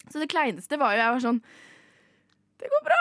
så 0.10 0.20
det 0.20 0.30
kleineste 0.32 0.78
var 0.80 0.94
jo 0.94 1.00
Jeg 1.00 1.14
var 1.16 1.24
sånn 1.24 1.42
Det 2.62 2.70
går 2.72 2.84
bra! 2.86 3.00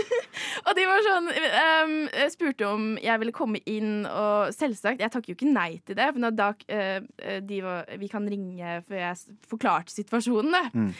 og 0.66 0.76
de 0.78 0.84
var 0.88 1.02
sånn 1.04 1.28
um, 1.30 1.96
spurte 2.32 2.68
om 2.68 2.86
jeg 3.02 3.22
ville 3.22 3.34
komme 3.36 3.60
inn, 3.68 4.06
og 4.08 4.54
selvsagt 4.56 5.02
Jeg 5.02 5.12
takker 5.12 5.32
jo 5.32 5.38
ikke 5.38 5.52
nei 5.52 5.80
til 5.86 5.98
det, 5.98 6.08
for 6.16 6.38
da, 6.40 6.52
uh, 6.56 7.40
var, 7.66 7.90
vi 8.00 8.10
kan 8.12 8.28
ringe 8.30 8.78
før 8.86 9.02
jeg 9.04 9.40
forklarte 9.50 9.94
situasjonen. 9.94 10.70
Mm. 10.72 10.94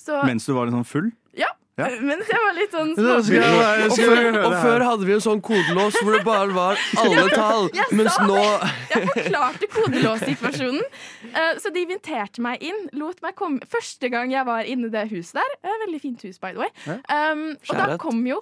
Så, 0.00 0.20
Mens 0.26 0.46
du 0.48 0.54
var 0.56 0.68
litt 0.70 0.76
sånn 0.78 0.88
full? 0.88 1.10
ja. 1.36 1.50
Ja. 1.80 1.86
Mens 2.04 2.28
jeg 2.28 2.36
var 2.42 2.52
litt 2.58 2.74
sånn 2.74 2.90
små. 2.92 3.12
skal 3.24 3.36
jeg 3.40 3.84
Og 3.86 3.94
før, 3.96 4.34
og 4.42 4.54
før 4.60 4.82
hadde 4.84 5.06
vi 5.08 5.14
en 5.14 5.22
sånn 5.24 5.38
kodelås 5.40 5.94
hvor 6.02 6.12
det 6.12 6.18
bare 6.26 6.50
var 6.52 6.80
alle 7.00 7.22
tall. 7.32 7.70
Jeg 7.72 7.96
Mens 7.96 8.18
sa 8.18 8.26
nå 8.28 8.36
Jeg 8.90 9.06
forklarte 9.14 9.68
kodelåssituasjonen. 9.72 10.82
Eh, 11.30 11.54
så 11.62 11.72
de 11.72 11.86
inviterte 11.86 12.42
meg 12.44 12.60
inn. 12.68 12.82
Lot 13.00 13.22
meg 13.24 13.32
komme 13.38 13.64
Første 13.70 14.10
gang 14.12 14.34
jeg 14.34 14.44
var 14.50 14.68
inne 14.68 14.90
i 14.90 14.92
det 14.92 15.06
huset 15.14 15.38
der. 15.40 15.54
Eh, 15.64 15.78
veldig 15.86 16.02
fint 16.04 16.26
hus, 16.28 16.36
by 16.42 16.52
the 16.52 16.66
way. 16.66 16.70
Um, 17.08 17.46
og 17.70 17.80
da 17.80 17.96
kom 18.02 18.20
jo 18.28 18.36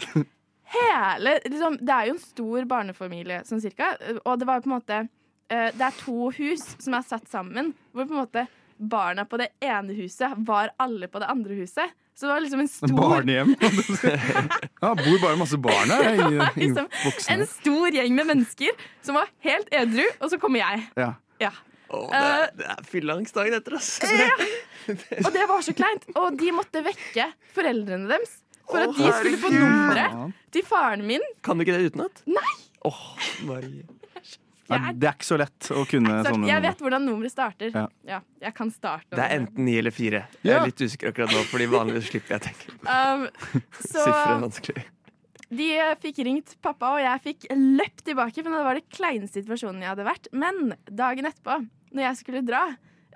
hele 0.74 1.38
liksom, 1.46 1.78
Det 1.80 1.94
er 1.94 2.08
jo 2.10 2.16
en 2.16 2.22
stor 2.24 2.66
barnefamilie, 2.74 3.42
sånn 3.46 3.62
cirka. 3.62 3.92
Og 4.24 4.34
det 4.40 4.48
var 4.50 4.64
på 4.64 4.72
en 4.72 4.76
måte 4.80 4.98
eh, 5.04 5.68
Det 5.78 5.84
er 5.92 6.00
to 6.02 6.32
hus 6.40 6.64
som 6.82 6.98
er 6.98 7.06
satt 7.06 7.28
sammen, 7.30 7.70
hvor 7.92 8.08
på 8.08 8.16
en 8.18 8.24
måte 8.24 8.48
barna 8.78 9.24
på 9.28 9.38
det 9.40 9.50
ene 9.64 9.94
huset 9.98 10.34
var 10.46 10.72
alle 10.78 11.08
på 11.10 11.20
det 11.22 11.28
andre 11.30 11.58
huset. 11.58 11.94
Så 12.18 12.26
det 12.26 12.32
var 12.32 12.40
liksom 12.42 12.60
en 12.60 12.68
stor 12.68 12.96
Barnehjem. 12.96 13.54
Ja, 14.82 14.94
bor 14.94 15.20
bare 15.22 15.36
masse 15.38 15.58
barn 15.58 15.90
her. 15.90 16.50
Liksom. 16.56 16.88
En 17.30 17.44
stor 17.46 17.94
gjeng 17.94 18.14
med 18.14 18.26
mennesker 18.26 18.74
som 19.06 19.18
var 19.18 19.30
helt 19.46 19.70
edru, 19.74 20.02
og 20.18 20.30
så 20.32 20.38
kommer 20.42 20.62
jeg. 20.64 20.88
Ja. 20.98 21.12
Ja. 21.38 21.52
Oh, 21.88 22.08
det, 22.10 22.18
er, 22.18 22.50
det 22.58 22.66
er 22.74 22.82
fylleangstdagen 22.90 23.54
etter, 23.56 23.78
altså. 23.78 24.10
Ja. 24.10 24.34
Og 25.22 25.30
det 25.34 25.46
var 25.48 25.62
så 25.64 25.74
kleint. 25.78 26.08
Og 26.18 26.36
de 26.40 26.50
måtte 26.56 26.82
vekke 26.84 27.30
foreldrene 27.54 28.10
deres 28.10 28.38
for 28.68 28.82
oh, 28.82 28.90
at 28.90 28.98
de 28.98 29.12
skulle 29.20 29.40
få 29.40 29.52
nummeret 29.54 30.34
til 30.52 30.66
faren 30.66 31.06
min. 31.08 31.24
Kan 31.46 31.56
du 31.58 31.64
ikke 31.64 31.78
det 31.78 31.94
utenat? 31.94 32.22
Nei! 32.28 32.56
Åh, 32.88 33.04
Marie. 33.48 33.86
Nei, 34.68 34.92
det 35.00 35.08
er 35.08 35.14
ikke 35.16 35.24
så 35.28 35.38
lett 35.40 35.68
å 35.72 35.82
kunne 35.88 36.18
Så 36.26 36.32
sånne 36.34 36.48
jeg 36.50 36.62
vet 36.66 36.82
hvordan 36.84 37.06
nummeret 37.08 37.32
starter. 37.32 37.70
Ja. 37.72 37.86
Ja, 38.04 38.18
jeg 38.42 38.54
kan 38.58 38.70
starte. 38.74 39.08
Det 39.16 39.24
er 39.24 39.38
enten 39.38 39.64
ni 39.64 39.78
eller 39.80 39.94
fire. 39.94 40.26
Jeg 40.42 40.52
Ja. 40.52 40.58
er 40.60 40.66
litt 40.68 40.82
usikker 40.84 41.08
akkurat 41.12 41.32
nå, 41.32 41.42
fordi 41.48 41.66
vanligvis 41.72 42.10
slipper 42.10 42.36
jeg 42.36 42.42
å 42.42 42.46
tenke. 42.48 42.76
um, 42.92 43.24
så 43.80 44.04
Sifre 44.04 44.34
er 44.34 44.42
vanskelig. 44.44 44.84
de 45.48 45.68
fikk 46.04 46.18
ringt 46.28 46.56
pappa, 46.60 46.90
og 46.98 47.00
jeg 47.00 47.24
fikk 47.24 47.46
løpt 47.56 48.04
tilbake, 48.04 48.42
for 48.44 48.50
det 48.52 48.66
var 48.68 48.74
det 48.76 48.84
kleineste 48.92 49.40
situasjonen 49.40 49.80
jeg 49.86 49.88
hadde 49.94 50.04
vært. 50.10 50.28
Men 50.32 50.74
dagen 50.90 51.24
etterpå, 51.30 51.56
når 51.96 52.02
jeg 52.10 52.20
skulle 52.20 52.44
dra 52.44 52.66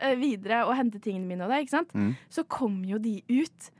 eh, 0.00 0.14
videre 0.16 0.62
og 0.64 0.72
hente 0.78 0.98
tingene 1.04 1.28
mine, 1.28 1.44
og 1.44 1.52
det, 1.52 1.60
ikke 1.66 1.76
sant? 1.76 1.92
Mm. 1.92 2.14
så 2.32 2.44
kom 2.48 2.80
jo 2.88 2.96
de 2.98 3.18
ut. 3.28 3.70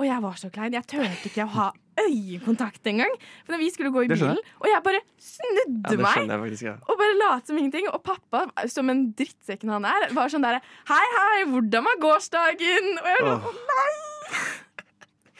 Og 0.00 0.06
jeg 0.08 0.22
var 0.24 0.40
så 0.40 0.48
klein. 0.50 0.72
Jeg 0.72 0.88
turte 0.88 1.28
ikke 1.28 1.44
å 1.44 1.52
ha 1.58 1.66
øyekontakt 2.00 2.86
engang. 2.88 3.12
For 3.46 3.60
vi 3.60 3.70
skulle 3.74 3.92
gå 3.94 4.04
i 4.06 4.10
bilen, 4.12 4.40
og 4.60 4.68
jeg 4.70 4.82
bare 4.86 5.02
snudde 5.20 5.96
Ja, 5.96 6.00
meg 6.02 6.32
faktisk, 6.46 6.66
ja. 6.66 6.74
og 6.88 6.98
bare 7.00 7.18
lot 7.20 7.46
som 7.46 7.58
ingenting. 7.58 7.88
Og 7.92 8.02
pappa, 8.06 8.46
som 8.72 8.90
en 8.92 9.06
drittsekken 9.18 9.72
han 9.72 9.86
er, 9.88 10.08
var 10.16 10.32
sånn 10.32 10.44
derre 10.44 10.62
Hei, 10.90 11.04
hei, 11.18 11.44
hvordan 11.52 11.88
var 11.88 12.02
gårsdagen? 12.02 12.92
Og 13.02 13.10
jeg 13.12 13.26
var 13.28 13.40
sånn, 13.46 13.62
nei! 13.72 13.92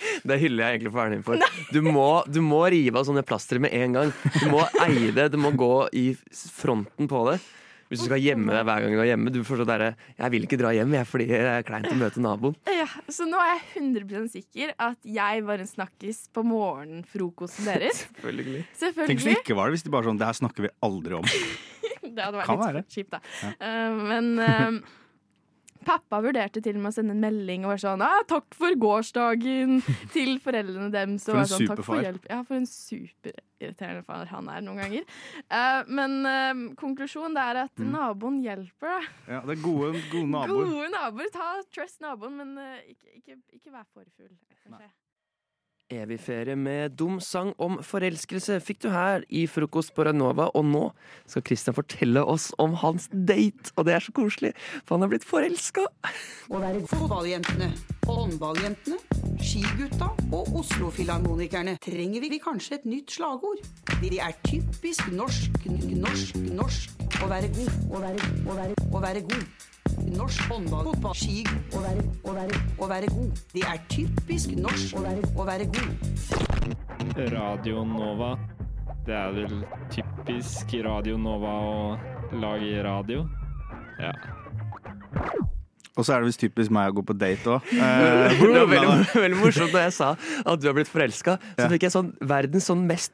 Det 0.26 0.34
hyller 0.42 0.64
jeg 0.64 0.76
egentlig 0.80 0.92
for 0.96 1.12
din 1.12 1.20
for. 1.22 1.42
Du 1.70 1.78
må, 1.86 2.06
du 2.26 2.40
må 2.42 2.64
rive 2.74 2.98
av 2.98 3.06
sånne 3.06 3.22
plastre 3.22 3.60
med 3.62 3.70
en 3.76 3.92
gang. 3.94 4.12
Du 4.40 4.48
må 4.50 4.64
eie 4.82 5.12
det, 5.14 5.28
du 5.30 5.38
må 5.38 5.52
gå 5.54 5.74
i 5.94 6.08
fronten 6.34 7.06
på 7.10 7.20
det. 7.30 7.36
Hvis 7.92 8.00
du 8.00 8.08
skal 8.08 8.22
gjemme 8.24 8.54
deg 8.54 8.64
hver 8.64 8.80
gang 8.86 8.94
du 8.96 9.00
er 9.02 9.08
hjemme. 9.10 9.30
Du 9.34 9.42
får 9.44 9.60
sånn 9.60 9.68
derre 9.68 9.90
'Jeg 10.16 10.32
vil 10.32 10.46
ikke 10.46 10.58
dra 10.62 10.70
hjem 10.72 10.94
jeg, 10.96 11.06
fordi 11.10 11.26
det 11.28 11.40
er 11.44 11.66
kleint 11.68 11.90
å 11.92 11.96
møte 12.00 12.22
naboen'. 12.24 12.56
Ja, 12.72 12.86
så 13.12 13.26
nå 13.28 13.36
er 13.36 13.50
jeg 13.52 13.82
100 13.82 14.30
sikker 14.32 14.72
at 14.80 14.96
jeg 15.04 15.44
var 15.44 15.60
en 15.60 15.68
snakkis 15.68 16.22
på 16.32 16.40
morgenfrokosten 16.40 17.68
deres. 17.68 18.06
Selvfølgelig. 18.22 18.64
Tenk 18.80 19.20
hvis 19.20 19.28
det 19.28 19.36
ikke 19.42 19.58
var 19.58 19.68
det, 19.68 19.76
hvis 19.76 19.84
de 19.84 19.92
bare 19.92 20.08
sånn 20.08 20.18
Det 20.22 20.26
her 20.30 20.38
snakker 20.40 20.64
vi 20.66 20.72
aldri 20.82 21.20
om. 21.20 21.28
Det 22.02 22.16
hadde 22.16 22.40
vært 22.40 22.48
Kan 22.48 22.58
litt 22.58 22.66
være. 22.66 22.84
kjipt, 22.88 23.12
da. 23.12 23.20
Ja. 23.42 23.52
Uh, 23.60 24.02
men 24.08 24.32
eh, 24.42 24.80
pappa 25.84 26.20
vurderte 26.24 26.62
til 26.64 26.76
og 26.78 26.82
med 26.84 26.92
å 26.92 26.96
sende 26.96 27.14
en 27.16 27.20
melding 27.22 27.64
og 27.66 27.72
var 27.74 27.80
sånn 27.82 28.02
ah, 28.06 28.22
'Takk 28.28 28.54
for 28.58 28.74
gårsdagen' 28.84 29.80
til 30.14 30.38
foreldrene 30.42 30.90
deres. 30.94 31.24
For 31.28 31.38
en 31.42 31.50
sånn, 31.50 31.66
Takk 31.70 31.84
for. 31.86 32.02
Ja, 32.30 32.40
for 32.46 32.54
en 32.58 32.66
superirriterende 32.70 34.04
far 34.06 34.26
han 34.32 34.48
er 34.48 34.60
noen 34.64 34.80
ganger. 34.82 35.04
Uh, 35.50 35.82
men 35.88 36.18
uh, 36.26 36.74
konklusjonen 36.80 37.36
er 37.42 37.62
at 37.66 37.76
Mm. 37.82 37.92
naboen 37.92 38.40
hjelper, 38.44 38.88
da. 38.88 39.00
Ja, 39.28 39.40
det 39.46 39.58
er 39.58 39.62
gode, 39.62 39.92
gode 40.12 40.28
naboer. 40.30 40.66
Gode 40.70 40.90
naboer. 40.94 41.30
Ta 41.32 41.52
trust 41.72 42.00
naboen, 42.04 42.36
men 42.36 42.56
uh, 42.58 42.78
ikke, 42.86 43.16
ikke, 43.20 43.38
ikke 43.58 43.72
vær 43.72 43.86
for 43.92 44.04
full. 44.16 44.32
kanskje. 44.68 44.90
Evig 45.92 46.20
ferie 46.24 46.54
med 46.56 46.94
dum 46.96 47.18
sang 47.20 47.50
om 47.60 47.74
forelskelse 47.84 48.56
fikk 48.64 48.78
du 48.84 48.88
her 48.92 49.26
i 49.28 49.42
Frokost 49.50 49.92
på 49.92 50.06
Ranova, 50.06 50.46
og 50.56 50.64
nå 50.64 50.84
skal 51.28 51.44
Christian 51.44 51.76
fortelle 51.76 52.22
oss 52.24 52.48
om 52.62 52.76
hans 52.80 53.10
date. 53.12 53.74
Og 53.76 53.84
det 53.88 53.96
er 53.96 54.04
så 54.06 54.14
koselig, 54.16 54.52
for 54.86 54.96
han 54.96 55.04
er 55.04 55.12
blitt 55.12 55.26
forelska. 55.28 55.84
Å 56.48 56.62
være 56.62 56.80
fotballjentene, 56.88 57.68
håndballjentene, 58.08 59.00
skigutta 59.42 60.08
og 60.32 60.56
Oslo-filharmonikerne 60.62 61.76
trenger 61.82 62.24
vi 62.24 62.40
kanskje 62.40 62.78
et 62.78 62.88
nytt 62.88 63.12
slagord. 63.18 63.60
De 64.00 64.16
er 64.16 64.38
typisk 64.48 65.12
norsk, 65.12 65.60
norsk, 65.68 66.40
norsk. 66.56 67.04
Å 67.22 67.28
være 67.30 67.52
god, 67.52 67.76
å 67.92 68.00
være, 68.06 68.32
å 68.48 68.56
være, 68.62 68.88
å 68.88 69.04
være 69.04 69.26
god. 69.28 69.71
Norsk 70.16 70.48
håndball, 70.50 70.84
fotball, 70.90 71.14
ski. 71.16 71.42
Å 71.72 71.82
være, 71.82 72.02
å 72.28 72.34
være, 72.36 72.60
å 72.78 72.88
være 72.90 73.12
god. 73.12 73.42
Det 73.54 73.64
er 73.68 73.80
typisk 73.92 74.56
norsk. 74.58 74.96
Å 74.98 75.04
være, 75.06 75.30
å 75.36 75.46
være 75.48 75.68
god. 75.72 75.92
Radio 77.32 77.84
Nova. 77.88 78.34
Det 79.06 79.16
er 79.18 79.32
vel 79.34 79.64
typisk 79.90 80.76
Radio 80.86 81.16
Nova 81.18 81.56
å 81.66 81.78
lage 82.38 82.84
radio. 82.84 83.24
Ja. 84.02 84.12
Og 85.92 86.06
så 86.06 86.14
er 86.14 86.22
det 86.22 86.30
visst 86.30 86.40
typisk 86.40 86.72
meg 86.72 86.88
å 86.92 86.96
gå 86.96 87.04
på 87.04 87.16
date 87.20 87.52
òg. 87.52 87.66
Det 87.72 88.48
var 88.48 88.68
veldig, 88.70 88.92
veldig 89.24 89.38
morsomt 89.40 89.74
da 89.74 89.84
jeg 89.86 89.94
sa 89.98 90.12
at 90.16 90.62
du 90.62 90.68
har 90.68 90.76
blitt 90.76 90.90
forelska. 90.90 91.36
Så 91.58 91.68
fikk 91.72 91.86
jeg 91.88 91.94
sånn 91.94 92.12
verdens 92.28 92.68
sånn 92.70 92.84
mest 92.88 93.12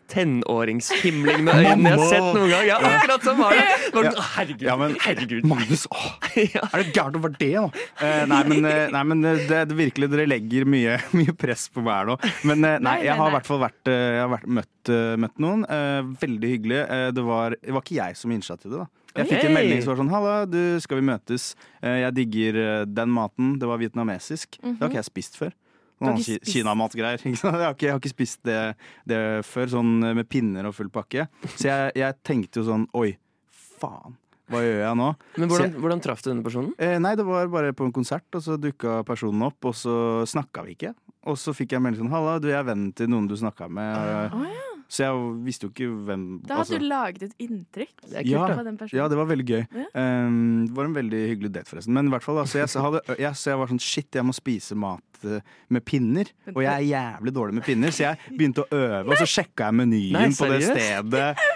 med 1.42 1.54
øynene 1.58 1.92
jeg 1.92 1.98
har 1.98 2.12
sett 2.12 2.28
noen 2.36 2.52
gang. 2.52 2.66
Ja, 2.68 2.78
akkurat 2.78 3.26
sånn 3.26 3.40
var 3.40 3.56
det. 3.56 3.66
var, 3.94 4.08
Ja. 4.08 4.26
Herregud. 4.38 4.66
Ja, 4.68 4.76
men, 4.78 4.94
herregud. 5.02 5.48
Magnus, 5.48 5.86
å, 5.90 6.04
er 6.38 6.84
det 6.84 6.94
gærent 6.94 7.18
å 7.18 7.22
være 7.24 7.40
det 7.40 7.50
nå? 7.56 7.64
Eh, 8.04 8.22
nei, 8.30 8.40
men, 8.52 8.68
eh, 8.68 8.84
nei, 8.94 9.02
men 9.10 9.24
eh, 9.26 9.42
det, 9.50 9.62
det 9.72 9.78
virkelig, 9.78 10.10
dere 10.14 10.28
legger 10.30 10.68
mye, 10.68 10.98
mye 11.18 11.34
press 11.38 11.66
på 11.72 11.82
meg 11.84 11.94
her 11.96 12.12
nå. 12.12 12.18
Men 12.48 12.68
eh, 12.68 12.78
nei, 12.84 12.96
jeg 13.08 13.18
har 13.18 13.32
i 13.32 13.36
hvert 13.38 13.48
fall 13.50 13.62
vært, 13.64 13.90
eh, 13.90 14.22
vært, 14.36 14.46
møtt, 14.60 14.92
eh, 14.94 15.16
møtt 15.24 15.42
noen. 15.42 15.66
Eh, 15.66 16.14
veldig 16.22 16.52
hyggelig. 16.54 16.80
Eh, 16.84 17.08
det, 17.16 17.26
var, 17.26 17.58
det 17.58 17.74
var 17.74 17.84
ikke 17.86 17.98
jeg 18.00 18.20
som 18.22 18.34
det, 18.70 18.84
da. 18.84 18.86
Jeg 19.18 19.28
fikk 19.28 19.44
en 19.48 19.54
melding 19.58 19.82
som 19.84 19.90
var 19.92 19.98
sånn 20.02 20.10
'Halla, 20.12 20.34
du, 20.48 20.60
skal 20.80 21.00
vi 21.00 21.06
møtes?' 21.08 21.54
Eh, 21.82 22.00
jeg 22.06 22.14
digger 22.14 22.58
eh, 22.62 22.84
den 22.86 23.10
maten. 23.10 23.58
Det 23.58 23.66
var 23.68 23.78
vietnamesisk. 23.78 24.58
Det 24.62 24.78
har 24.80 24.88
ikke 24.88 25.02
jeg 25.02 25.10
spist 25.10 25.36
før. 25.38 25.52
Noen 26.00 26.22
Kinamatgreier. 26.46 27.18
Jeg 27.26 27.34
jeg 27.82 27.90
har 27.90 27.98
ikke 27.98 28.12
spist 28.14 28.38
det, 28.46 28.76
det 29.04 29.18
før, 29.44 29.66
sånn 29.66 30.04
eh, 30.06 30.14
med 30.14 30.28
pinner 30.30 30.68
og 30.70 30.74
full 30.76 30.88
pakke. 30.94 31.26
Så 31.56 31.66
jeg, 31.66 31.92
jeg 31.98 32.14
tenkte 32.22 32.60
jo 32.62 32.68
sånn 32.70 32.86
Oi, 32.94 33.16
faen. 33.50 34.14
Hva 34.48 34.62
gjør 34.64 34.78
jeg 34.80 34.96
nå? 34.96 35.08
Men 35.36 35.48
hvordan, 35.50 35.72
jeg- 35.72 35.80
hvordan 35.82 36.00
traff 36.00 36.22
du 36.22 36.30
denne 36.30 36.44
personen? 36.46 36.70
Eh, 36.78 36.96
nei, 37.02 37.14
det 37.18 37.26
var 37.26 37.50
bare 37.52 37.72
på 37.74 37.84
en 37.84 37.92
konsert, 37.92 38.24
og 38.32 38.40
så 38.46 38.56
dukka 38.56 39.02
personen 39.04 39.42
opp, 39.44 39.58
og 39.68 39.74
så 39.74 40.24
snakka 40.24 40.64
vi 40.64 40.76
ikke. 40.78 40.94
Og 41.28 41.36
så 41.36 41.52
fikk 41.52 41.74
jeg 41.74 41.82
melding 41.82 42.06
sånn 42.06 42.10
'Halla, 42.14 42.38
du 42.40 42.46
jeg 42.48 42.56
er 42.62 42.64
vennen 42.64 42.94
til 42.94 43.08
noen 43.10 43.26
du 43.28 43.34
snakka 43.36 43.68
med'. 43.68 44.30
Å, 44.32 44.44
ja. 44.46 44.67
Så 44.88 45.02
jeg 45.04 45.24
visste 45.44 45.66
jo 45.66 45.70
ikke 45.74 45.86
hvem 46.08 46.22
Da 46.46 46.54
altså- 46.62 46.72
hadde 46.78 46.80
du 46.80 46.88
laget 46.88 47.22
et 47.26 47.34
inntrykk 47.44 48.24
ja, 48.24 48.46
på 48.48 48.64
den 48.64 48.78
personen. 48.80 48.96
ja, 49.02 49.08
det 49.12 49.18
var 49.18 49.26
veldig 49.28 49.44
gøy. 49.44 49.66
Ja. 49.76 49.84
Um, 50.24 50.66
det 50.66 50.74
var 50.78 50.84
en 50.88 50.94
veldig 50.96 51.20
hyggelig 51.28 51.50
date, 51.52 51.68
forresten. 51.68 51.92
Men 51.92 52.06
i 52.08 52.10
hvert 52.14 52.24
fall, 52.24 52.38
altså, 52.40 52.58
jeg, 52.62 52.68
så 52.72 52.80
hadde, 52.80 53.02
jeg, 53.18 53.32
så 53.36 53.50
jeg 53.52 53.58
var 53.60 53.66
sånn 53.68 53.82
shit, 53.84 54.08
jeg 54.16 54.24
må 54.24 54.32
spise 54.32 54.74
mat 54.74 55.02
eh, 55.28 55.40
med 55.68 55.84
pinner. 55.84 56.24
Og 56.54 56.62
jeg 56.64 56.72
er 56.72 56.88
jævlig 56.88 57.34
dårlig 57.36 57.54
med 57.60 57.64
pinner, 57.68 57.92
så 57.92 58.06
jeg 58.08 58.18
begynte 58.32 58.64
å 58.64 58.68
øve, 58.72 59.12
og 59.12 59.16
så 59.20 59.28
sjekka 59.28 59.68
jeg 59.68 59.74
menyen 59.82 60.12
Nei, 60.16 60.28
på 60.32 60.48
det 60.48 60.62
stedet. 60.64 61.30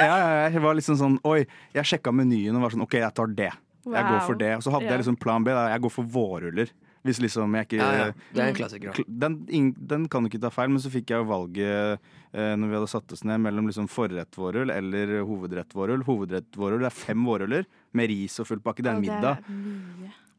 Ja, 0.00 0.16
ja, 0.16 0.48
jeg 0.50 0.60
var 0.60 0.74
liksom 0.76 0.96
sånn 0.96 1.14
Oi, 1.24 1.46
jeg 1.72 1.84
sjekka 1.88 2.12
menyen 2.12 2.56
og 2.56 2.62
var 2.66 2.72
sånn 2.74 2.82
OK, 2.84 2.94
jeg 3.00 3.14
tar 3.16 3.26
det. 3.32 3.50
Jeg 3.84 4.04
går 4.10 4.20
for 4.26 4.34
det. 4.36 4.50
Og 4.56 4.62
så 4.64 4.72
hadde 4.74 4.84
Ja. 4.84 4.90
jeg 4.92 5.00
liksom 5.04 5.16
plan 5.20 5.44
B. 5.44 5.48
Da. 5.56 5.68
Jeg 5.72 5.80
går 5.80 5.90
for 5.92 6.04
vårruller. 6.04 6.68
Hvis 7.06 7.20
liksom 7.22 7.54
jeg 7.56 7.68
ikke 7.68 7.78
Ja, 7.80 7.90
ja. 7.96 8.06
Det 8.34 8.42
er 8.42 8.48
en 8.50 8.56
klassiker, 8.58 9.04
Den, 9.08 9.38
den 9.78 10.08
kan 10.12 10.22
du 10.22 10.28
ikke 10.28 10.42
ta 10.42 10.50
feil, 10.52 10.68
men 10.68 10.82
så 10.82 10.90
fikk 10.92 11.12
jeg 11.14 11.22
jo 11.22 11.28
valget 11.30 12.00
eh, 12.34 12.54
når 12.60 12.66
vi 12.68 12.76
hadde 12.76 12.90
satt 12.92 13.14
oss 13.16 13.24
ned 13.24 13.40
mellom 13.40 13.70
liksom 13.70 13.88
forrett 13.88 14.36
vårrull 14.36 14.72
eller 14.74 15.20
hovedrett 15.24 15.72
vårrull. 15.76 16.04
Hovedrett 16.04 16.58
vårrull 16.60 16.84
det 16.84 16.90
er 16.90 16.98
fem 16.98 17.24
vårruller 17.24 17.64
med 17.96 18.12
ris 18.12 18.36
og 18.42 18.50
full 18.50 18.60
pakke. 18.64 18.84
Det 18.84 18.92
er 18.92 18.98
en 19.00 19.06
middag. 19.06 19.40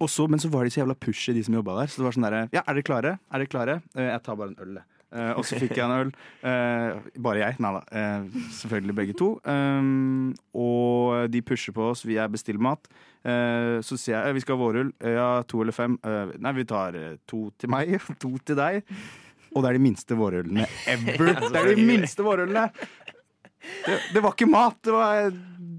Og 0.01 0.09
så, 0.09 0.25
men 0.29 0.41
så 0.41 0.49
var 0.49 0.65
de 0.65 0.73
så 0.73 0.81
jævla 0.81 0.95
pushy, 0.97 1.33
de 1.37 1.43
som 1.45 1.53
jobba 1.57 1.75
der. 1.81 1.91
Så 1.93 2.01
det 2.01 2.07
var 2.07 2.15
sånn 2.17 2.25
derre 2.25 2.45
Ja, 2.53 2.63
er 2.65 2.77
dere 2.77 2.85
klare? 2.87 3.17
Er 3.29 3.43
dere 3.43 3.51
klare? 3.51 3.75
Eh, 3.95 4.07
jeg 4.11 4.23
tar 4.25 4.37
bare 4.39 4.53
en 4.53 4.61
øl, 4.65 4.79
jeg. 4.79 4.87
Eh, 5.11 5.31
og 5.35 5.43
så 5.47 5.59
fikk 5.59 5.75
jeg 5.75 5.83
en 5.85 5.95
øl. 5.97 6.11
Uh, 6.39 7.01
bare 7.19 7.41
jeg. 7.41 7.57
Nei 7.63 7.71
da. 7.75 7.81
Uh, 7.91 8.43
selvfølgelig 8.55 8.97
begge 8.97 9.15
to. 9.19 9.31
Um, 9.43 10.31
og 10.55 11.31
de 11.31 11.43
pusher 11.45 11.75
på 11.75 11.89
oss. 11.91 12.05
Vi 12.07 12.19
er 12.21 12.31
bestilt 12.31 12.61
mat. 12.61 12.91
Så 13.21 13.99
sier 14.01 14.25
jeg 14.25 14.33
vi 14.33 14.41
skal 14.41 14.57
ha 14.57 14.63
vårrull. 14.63 14.87
Ja, 15.05 15.43
to 15.45 15.59
eller 15.61 15.75
fem. 15.75 15.99
Nei, 16.41 16.53
vi 16.57 16.63
tar 16.65 16.95
to 17.29 17.51
til 17.61 17.69
meg, 17.69 17.93
to 18.23 18.31
til 18.41 18.57
deg. 18.57 18.81
Og 19.51 19.61
det 19.61 19.69
er 19.69 19.77
de 19.77 19.83
minste 19.83 20.17
vårrullene 20.17 20.65
ever. 20.89 21.35
Det 21.53 21.59
er 21.59 21.69
de 21.75 21.85
minste 21.85 22.25
vårrullene! 22.25 22.69
Det, 23.61 23.97
det 24.15 24.21
var 24.23 24.33
ikke 24.33 24.47
mat, 24.49 24.77
det 24.81 24.93
var 24.95 25.27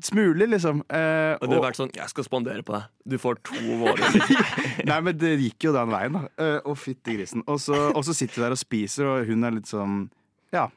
smuler, 0.08 0.46
liksom. 0.50 0.82
Eh, 0.88 1.36
Og 1.40 1.48
du 1.48 1.54
har 1.56 1.64
vært 1.70 1.78
sånn 1.80 1.92
'Jeg 1.94 2.08
skal 2.10 2.24
spandere 2.24 2.62
på 2.62 2.72
deg. 2.74 2.84
Du 3.06 3.16
får 3.18 3.36
to 3.42 3.78
våre 3.80 3.98
Nei, 4.90 5.00
men 5.00 5.16
det 5.18 5.38
gikk 5.40 5.64
jo 5.68 5.72
den 5.72 5.90
veien, 5.90 6.12
da. 6.12 6.22
Eh, 6.38 6.60
Å, 6.64 6.74
fytti 6.76 7.16
grisen. 7.16 7.42
Og 7.46 7.58
så, 7.60 7.74
og 7.94 8.04
så 8.04 8.14
sitter 8.14 8.34
vi 8.36 8.42
der 8.46 8.56
og 8.56 8.58
spiser, 8.58 9.04
og 9.06 9.26
hun 9.26 9.44
er 9.44 9.50
litt 9.58 9.66
sånn 9.70 10.08
Ja. 10.52 10.68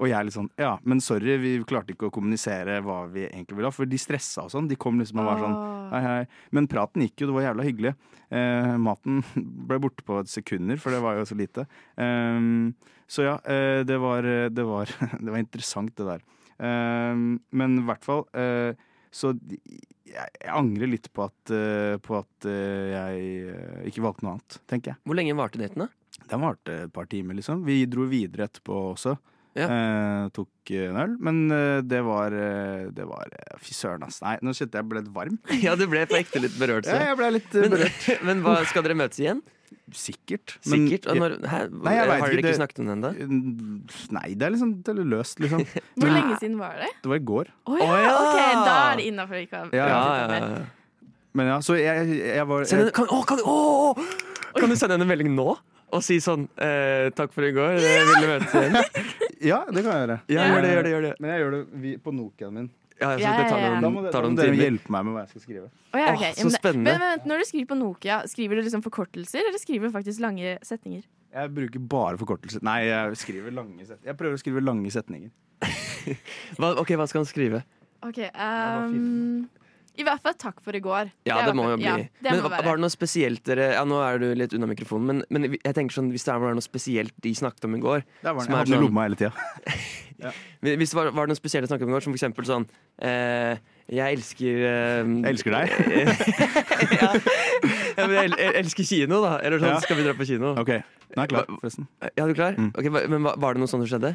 Og 0.00 0.08
jeg 0.08 0.16
er 0.16 0.24
litt 0.24 0.32
sånn 0.32 0.48
Ja, 0.56 0.78
men 0.82 1.00
sorry, 1.00 1.36
vi 1.36 1.58
klarte 1.68 1.92
ikke 1.92 2.08
å 2.08 2.12
kommunisere 2.14 2.80
hva 2.82 3.06
vi 3.12 3.26
egentlig 3.28 3.56
ville 3.58 3.68
ha. 3.68 3.70
For 3.70 3.84
de 3.84 3.98
stressa 4.00 4.44
og 4.44 4.50
sånn. 4.50 4.66
De 4.68 4.76
kom 4.76 4.98
liksom 4.98 5.20
og 5.20 5.26
var 5.26 5.38
sånn 5.42 5.58
Hei, 5.92 6.00
hei. 6.00 6.26
Men 6.52 6.66
praten 6.66 7.02
gikk 7.02 7.20
jo, 7.20 7.26
det 7.26 7.34
var 7.36 7.42
jævla 7.54 7.64
hyggelig. 7.66 7.94
Eh, 8.32 8.76
maten 8.78 9.22
ble 9.68 9.78
borte 9.78 10.02
på 10.06 10.22
sekunder, 10.26 10.78
for 10.78 10.90
det 10.90 11.02
var 11.02 11.16
jo 11.18 11.24
så 11.28 11.36
lite. 11.36 11.66
Ehm, 11.98 12.74
så 13.10 13.24
ja, 13.26 13.34
eh, 13.44 13.82
det 13.84 13.98
var, 14.00 14.22
det 14.22 14.64
var 14.64 14.86
Det 15.20 15.28
var 15.30 15.38
interessant, 15.42 15.92
det 15.96 16.06
der. 16.06 16.20
Ehm, 16.60 17.40
men 17.56 17.78
i 17.80 17.84
hvert 17.88 18.04
fall 18.04 18.26
eh, 18.36 18.76
Så 19.08 19.32
jeg, 20.10 20.28
angrer 20.52 20.90
litt 20.90 21.08
på 21.14 21.24
at, 21.24 21.52
eh, 21.54 21.96
på 22.02 22.18
at 22.18 22.46
eh, 22.50 22.90
jeg 22.92 23.90
ikke 23.90 24.04
valgte 24.04 24.26
noe 24.26 24.36
annet, 24.36 24.60
tenker 24.70 24.92
jeg. 24.92 25.00
Hvor 25.06 25.18
lenge 25.18 25.36
varte 25.38 25.60
daten, 25.60 25.86
da? 25.86 26.24
Den 26.30 26.42
varte 26.42 26.76
et 26.84 26.92
par 26.94 27.08
timer, 27.10 27.38
liksom. 27.38 27.62
Vi 27.66 27.84
dro 27.90 28.04
videre 28.10 28.48
etterpå 28.48 28.76
også. 28.90 29.16
Eh, 29.58 30.24
tok 30.34 30.72
en 30.78 30.98
øl. 31.02 31.14
Men 31.22 31.40
eh, 31.54 31.80
det 31.82 32.02
var 32.06 32.34
Det 32.94 33.06
var 33.06 33.32
Fy 33.58 33.74
søren, 33.74 34.04
ass. 34.06 34.20
Nei, 34.22 34.36
nå 34.46 34.54
kjente 34.54 34.78
jeg 34.78 34.90
ble 34.90 35.02
litt 35.02 35.14
varm. 35.14 35.38
Ja, 35.64 35.76
du 35.78 35.86
ble 35.90 36.04
på 36.10 36.18
ekte 36.20 36.42
litt 36.42 36.58
berørt. 36.58 36.86
så. 36.90 36.98
Ja, 36.98 37.12
jeg 37.12 37.20
ble 37.22 37.32
litt, 37.38 37.54
men, 37.54 37.74
berørt. 37.76 38.10
men 38.28 38.44
hva, 38.46 38.60
skal 38.70 38.86
dere 38.86 38.98
møtes 38.98 39.22
igjen? 39.22 39.42
Sikkert. 39.92 40.56
men- 40.66 40.86
Sikkert? 40.88 41.06
Og 41.10 41.16
når, 41.18 41.36
hæ? 41.50 41.60
Nei, 41.70 41.94
jeg 41.94 42.06
Har 42.06 42.06
dere 42.06 42.18
ikke, 42.18 42.38
ikke 42.38 42.42
det- 42.46 42.58
snakket 42.60 42.78
om 42.78 42.86
den 42.86 42.98
ennå? 42.98 43.80
Nei, 44.16 44.34
det 44.34 44.42
er 44.46 44.50
liksom 44.54 44.74
det 44.82 44.92
er 44.94 45.04
løst, 45.04 45.40
liksom. 45.40 45.64
Hvor 45.98 46.12
lenge 46.14 46.36
siden 46.38 46.58
var 46.58 46.76
det? 46.78 46.90
Det 47.02 47.10
var 47.10 47.16
i 47.16 47.24
går. 47.32 47.50
Å 47.66 47.78
ja, 47.78 47.88
oh, 47.88 47.96
ja! 47.98 48.12
ok, 48.14 48.38
da 48.66 48.76
er 48.92 48.96
det 49.00 49.06
innafor. 49.10 49.42
Ja, 49.74 49.88
ja, 49.88 50.62
Men 51.32 51.46
ja, 51.46 51.58
så 51.62 51.76
jeg, 51.78 52.06
jeg 52.18 52.46
var 52.46 52.64
jeg, 52.66 52.92
kan, 52.94 53.06
å, 53.06 53.20
kan, 53.26 53.38
å, 53.46 53.94
kan 54.58 54.68
du 54.70 54.76
sende 54.76 54.96
henne 54.96 55.06
en 55.06 55.12
melding 55.12 55.34
nå? 55.34 55.56
Og 55.90 56.02
si 56.06 56.20
sånn 56.22 56.44
eh, 56.54 57.10
'Takk 57.10 57.32
for 57.34 57.42
i 57.46 57.50
går, 57.54 57.78
ja! 57.82 58.02
vil 58.06 58.22
du 58.22 58.28
møtes 58.30 58.54
igjen'? 58.54 59.08
Ja, 59.50 59.64
det 59.72 59.80
kan 59.80 59.94
jeg 59.94 60.00
gjøre. 60.04 60.16
Ja, 60.28 60.42
gjør 60.52 60.60
det, 60.60 60.70
gjør 60.70 60.82
det, 60.84 60.90
gjør 60.92 61.04
det. 61.06 61.12
Men 61.18 61.30
jeg 61.32 61.40
gjør 61.40 61.54
det 61.56 61.92
på 62.04 62.12
Nokiaen 62.12 62.52
min. 62.58 62.66
Ja, 63.00 63.10
så 63.16 63.16
det 63.16 63.46
tar 63.48 63.60
noen- 63.64 63.80
Da 63.80 63.88
må, 63.90 64.02
tar 64.04 64.12
da 64.12 64.20
må 64.20 64.28
noen 64.30 64.36
dere 64.36 64.50
timer. 64.52 64.64
hjelpe 64.66 64.90
meg 64.92 65.04
med 65.06 65.14
hva 65.14 65.20
jeg 65.24 65.30
skal 65.32 65.42
skrive. 65.46 65.70
Å 65.94 66.00
ja, 66.02 66.08
ok. 66.12 66.20
Åh, 66.20 66.32
så 66.34 66.36
Ja, 66.36 66.44
men 66.44 66.56
spennende. 66.58 66.84
Men, 66.84 67.00
men 67.00 67.28
når 67.30 67.38
du 67.38 67.44
skriver 67.50 67.66
på 67.72 67.78
Nokia, 67.80 68.18
skriver 68.28 68.54
du 68.60 68.62
liksom 68.66 68.82
forkortelser, 68.84 69.40
eller 69.48 69.58
skriver 69.62 69.88
du 69.88 69.94
faktisk 69.96 70.20
lange 70.20 70.58
setninger? 70.62 71.04
Jeg 71.32 71.54
bruker 71.54 71.78
bare 71.88 72.18
forkortelser. 72.18 72.62
Nei, 72.66 72.78
jeg 72.90 73.16
skriver 73.16 73.54
lange 73.54 73.80
setninger. 73.86 74.04
Jeg 74.10 74.16
prøver 74.20 74.34
å 74.36 74.42
skrive 74.42 74.60
lange 74.64 74.90
setninger. 74.90 75.30
Hva, 76.58 76.74
ok, 76.80 76.94
hva 76.96 77.06
skal 77.08 77.20
han 77.24 77.28
skrive? 77.30 77.62
Ok, 78.02 78.18
ehm, 78.32 79.48
I 80.00 80.04
hvert 80.06 80.22
fall 80.24 80.36
takk 80.40 80.60
for 80.64 80.76
i 80.76 80.80
går. 80.80 81.10
Ja, 81.28 81.40
det, 81.42 81.50
det 81.50 81.54
må 81.58 81.66
jo 81.68 81.76
bli. 81.80 81.84
Ja, 81.86 81.96
det 82.24 82.30
men 82.32 82.40
må 82.46 82.50
var 82.54 82.64
det 82.78 82.80
noe 82.86 82.92
spesielt 82.92 83.42
dere 83.48 83.70
Ja, 83.76 83.82
nå 83.88 83.98
er 84.04 84.20
du 84.22 84.28
litt 84.38 84.54
unna 84.56 84.68
mikrofonen, 84.70 85.20
men, 85.28 85.46
men 85.46 85.58
jeg 85.58 85.76
tenker 85.76 85.98
sånn, 85.98 86.08
hvis 86.14 86.24
det 86.24 86.36
var 86.40 86.56
noe 86.56 86.64
spesielt 86.64 87.12
de 87.24 87.32
snakket 87.36 87.66
om 87.68 87.76
i 87.76 87.82
går 87.82 88.04
Det 88.22 88.32
var 88.32 88.46
som 88.46 88.54
Jeg 88.54 88.58
hadde 88.62 88.70
den 88.70 88.72
i 88.72 88.78
sånn- 88.78 88.86
lomma 88.88 89.04
hele 89.08 89.20
tida. 89.20 89.34
Hvis 90.60 90.90
det 90.92 90.96
var, 90.98 91.06
var 91.16 91.24
det 91.24 91.32
noe 91.32 91.38
spesielt 91.38 91.64
de 91.64 91.70
snakket 91.70 91.86
om 91.86 91.92
i 91.92 91.94
går, 91.96 92.02
som 92.04 92.12
for 92.12 92.18
eksempel 92.20 92.44
sånn 92.48 92.66
eh, 93.08 93.54
Jeg 93.88 94.18
elsker 94.18 94.64
eh, 94.68 95.12
Jeg 95.24 95.30
elsker 95.30 95.54
deg. 95.56 95.70
ja, 97.00 97.08
ja, 97.96 98.04
men 98.04 98.16
jeg, 98.18 98.32
jeg 98.36 98.56
elsker 98.60 98.88
kino, 98.90 99.20
da. 99.24 99.38
Eller 99.40 99.62
sånn, 99.62 99.72
Ja. 99.72 99.78
skal 99.84 99.96
vi 100.00 100.04
dra 100.04 100.12
på 100.18 100.26
kino? 100.28 100.52
Ok, 100.60 100.74
nå 100.76 101.16
er 101.16 101.24
jeg 101.24 101.32
klar, 101.32 101.48
forresten. 101.62 101.88
Ja, 102.04 102.26
du 102.28 102.34
er 102.34 102.36
klar? 102.36 102.58
Mm. 102.60 102.68
Okay, 102.76 102.92
men 103.16 103.24
var 103.30 103.56
det 103.56 103.62
noe 103.64 103.70
sånt 103.72 103.86
som 103.86 103.90
skjedde? 103.94 104.12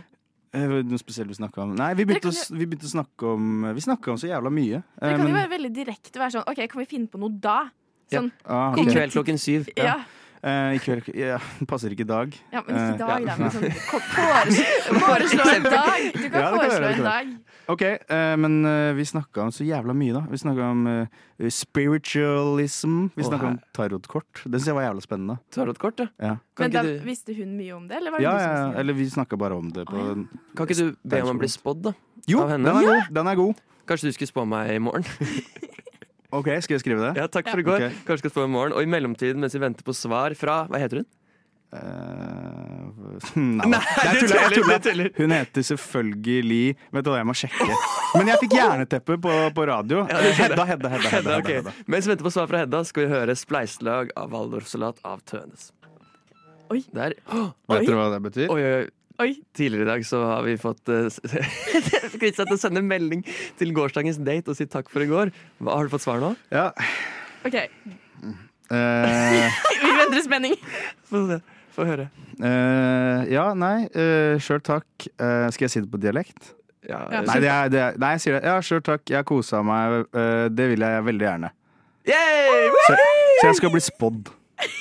Eh, 0.55 0.75
Noe 0.87 0.99
spesielt 1.01 1.29
vi 1.31 1.35
snakka 1.37 1.61
om? 1.65 1.73
Nei, 1.77 1.91
vi 1.99 2.05
begynte, 2.07 2.31
å, 2.31 2.55
vi 2.55 2.65
begynte 2.65 2.87
å 2.87 2.93
snakke 2.95 3.31
om 3.35 3.65
Vi 3.75 3.81
snakka 3.83 4.13
om 4.13 4.19
så 4.21 4.29
jævla 4.29 4.51
mye. 4.53 4.81
Dere 4.99 5.13
Eh, 5.13 5.17
kan 5.19 5.27
jo 5.27 5.35
være 5.35 5.51
veldig 5.55 5.71
direkte. 5.75 6.19
Være 6.21 6.31
sånn, 6.37 6.45
ok, 6.47 6.61
Kan 6.71 6.79
vi 6.83 6.85
finne 6.89 7.07
på 7.11 7.19
noe 7.21 7.29
da? 7.43 7.57
Sånn, 8.11 8.31
Ah, 8.45 8.75
I 8.77 8.85
kveld 8.85 9.11
klokken 9.17 9.37
syv. 9.41 9.67
Ja. 9.75 9.97
Eh, 9.97 10.03
I 10.45 10.77
kveld 10.83 11.07
ja, 11.17 11.39
Passer 11.69 11.89
ikke 11.95 12.03
i 12.05 12.09
dag. 12.09 12.35
Ja, 12.53 12.61
men 12.67 12.75
ikke 12.77 12.93
i 12.93 12.99
dag, 12.99 13.15
Eh, 13.15 13.25
da. 13.25 13.31
ja. 13.31 13.35
Men 13.39 13.51
sånn, 13.55 13.63
foreslå, 14.13 14.99
foreslå 15.01 15.45
en 15.55 15.63
dag. 15.65 16.03
Du 16.13 16.25
kan 16.29 16.35
Ja, 16.37 16.49
kan 16.51 16.59
foreslå 16.59 16.89
en 16.91 17.01
dag. 17.07 17.31
OK, 17.73 17.81
eh, 17.81 18.35
men 18.37 18.59
eh, 18.69 18.91
vi 18.93 19.05
snakka 19.09 19.41
om 19.47 19.49
så 19.55 19.65
jævla 19.65 19.95
mye, 19.97 20.13
da. 20.13 20.21
Vi 20.29 20.37
snakka 20.37 20.67
om 20.69 20.83
eh, 20.91 21.49
spiritualism. 21.49 23.07
Vi 23.17 23.25
snakka 23.25 23.47
om 23.55 23.57
tarotkort. 23.73 24.43
Det 24.45 24.59
syns 24.59 24.69
jeg 24.69 24.77
var 24.77 24.85
jævla 24.85 25.01
spennende. 25.07 25.37
Tarotkort, 25.55 25.99
ja. 26.05 26.07
ja. 26.21 26.35
Men 26.61 26.75
da 26.77 26.83
visste 27.07 27.33
hun 27.39 27.55
mye 27.57 27.73
om 27.79 27.87
det, 27.89 27.97
eller 27.97 28.13
var 28.13 28.21
det 28.21 28.27
Ja, 28.27 28.33
du 28.35 28.39
som 28.39 28.45
ja, 28.45 28.53
visste 28.53 28.69
det? 28.75 28.79
eller 28.85 28.93
vi 29.01 29.09
snakka 29.17 29.39
bare 29.41 29.57
om 29.57 29.71
det 29.73 29.87
på 29.89 30.03
Kan 30.55 30.67
ikke 30.69 30.77
du 30.83 30.93
be 31.09 31.23
om 31.25 31.33
å 31.33 31.39
bli 31.41 31.49
spådd, 31.49 31.81
da? 31.89 31.95
Jo, 32.29 32.45
av 32.45 32.53
henne? 32.53 32.69
den 32.69 32.77
er 32.85 32.91
god. 32.93 33.09
Den 33.17 33.27
er 33.33 33.35
god. 33.41 33.65
Kanskje 33.89 34.09
du 34.09 34.15
skulle 34.17 34.29
spå 34.29 34.45
meg 34.49 34.75
i 34.77 34.79
morgen? 34.81 35.05
OK, 36.39 36.49
skal 36.65 36.77
jeg 36.77 36.83
skrive 36.83 37.03
det? 37.07 37.13
Ja, 37.21 37.27
takk 37.31 37.49
for 37.51 37.61
i 37.61 37.65
går. 37.65 37.83
Okay. 37.83 38.01
Kanskje 38.07 38.25
skal 38.25 38.33
spå 38.33 38.47
i 38.47 38.51
morgen. 38.51 38.75
Og 38.75 38.83
i 38.83 38.89
mellomtiden, 38.89 39.39
mens 39.41 39.55
vi 39.55 39.61
venter 39.63 39.85
på 39.87 39.95
svar 39.95 40.35
fra 40.39 40.63
Hva 40.71 40.81
heter 40.81 41.03
hun? 41.03 41.11
Nei, 43.35 43.67
Nei, 43.67 43.79
jeg 43.81 44.21
tuller, 44.21 44.37
jeg 44.39 44.51
tuller, 44.53 44.79
tuller. 44.85 45.09
Hun 45.17 45.33
heter 45.33 45.65
selvfølgelig 45.65 46.59
Vet 46.95 47.03
du 47.03 47.09
hva, 47.11 47.17
jeg 47.19 47.27
må 47.27 47.35
sjekke. 47.35 47.67
Men 48.15 48.29
jeg 48.31 48.41
fikk 48.45 48.55
jerneteppe 48.55 49.17
på, 49.25 49.33
på 49.57 49.65
radio. 49.67 50.03
Ja. 50.07 50.21
Hedda, 50.39 50.67
Hedda, 50.69 50.91
Hedda. 50.93 51.09
Hedda, 51.09 51.09
Hedda, 51.09 51.33
Hedda. 51.35 51.55
Hedda. 51.57 51.73
Mens 51.91 52.07
vi 52.07 52.13
venter 52.13 52.27
på 52.27 52.33
svar 52.35 52.47
fra 52.51 52.61
Hedda, 52.63 52.83
skal 52.87 53.07
vi 53.07 53.11
høre 53.11 53.35
Spleiselag 53.39 54.13
av 54.19 54.31
Waldorfsalat 54.35 55.01
av 55.07 55.23
Tønes. 55.27 55.71
Oi. 56.71 56.81
Der. 56.95 57.17
Vet 57.71 57.89
dere 57.89 57.97
hva 57.99 58.07
det 58.13 58.21
betyr? 58.29 58.47
Oi, 58.53 58.61
oi, 58.61 58.77
oi. 58.85 58.93
Tidligere 59.55 59.85
i 59.85 59.89
dag 59.89 60.05
så 60.07 60.19
har 60.27 60.41
vi 60.43 60.55
fått 60.59 60.89
uh, 60.91 61.07
Kvitsa 62.19 62.43
til 62.45 62.55
å 62.57 62.59
sende 62.59 62.81
melding 62.83 63.21
til 63.59 63.71
gårsdagens 63.75 64.19
date 64.25 64.51
og 64.51 64.57
si 64.59 64.67
takk 64.67 64.89
for 64.91 65.05
i 65.05 65.09
går. 65.09 65.31
Hva, 65.59 65.77
har 65.79 65.87
du 65.87 65.93
fått 65.93 66.03
svar 66.07 66.19
nå? 66.23 66.33
Ja. 66.53 66.71
Ok, 67.47 67.61
Eh, 68.65 69.51
Vi 69.83 69.89
venter 69.93 70.17
i 70.17 70.21
spenning. 70.25 70.55
Få 71.75 71.85
høre. 71.85 72.07
eh, 72.41 73.25
ja, 73.29 73.43
nei, 73.53 73.85
uh, 73.93 74.39
sjøl 74.41 74.61
takk. 74.65 74.87
Eh, 75.21 75.45
skal 75.53 75.67
jeg 75.67 75.73
si 75.75 75.83
det 75.83 75.91
på 75.93 75.99
dialekt? 76.01 76.53
Ja, 76.89 77.03
Nei, 77.11 77.35
det 77.41 77.49
er, 77.49 77.69
det 77.69 77.79
er, 77.81 77.95
nei, 78.01 78.09
jeg 78.15 78.23
sier 78.23 78.35
det. 78.39 78.41
Ja, 78.49 78.55
sjøl 78.65 78.81
takk. 78.85 79.05
Jeg 79.09 79.25
kosa 79.29 79.61
meg. 79.65 80.07
eh, 80.17 80.47
det 80.53 80.67
vil 80.73 80.85
jeg 80.85 81.05
veldig 81.11 81.27
gjerne. 81.27 81.51
Yay! 82.09 82.67
Så, 82.87 82.97
så 82.97 83.47
jeg 83.51 83.59
skal 83.61 83.73
bli 83.73 83.81
spådd. 83.85 84.33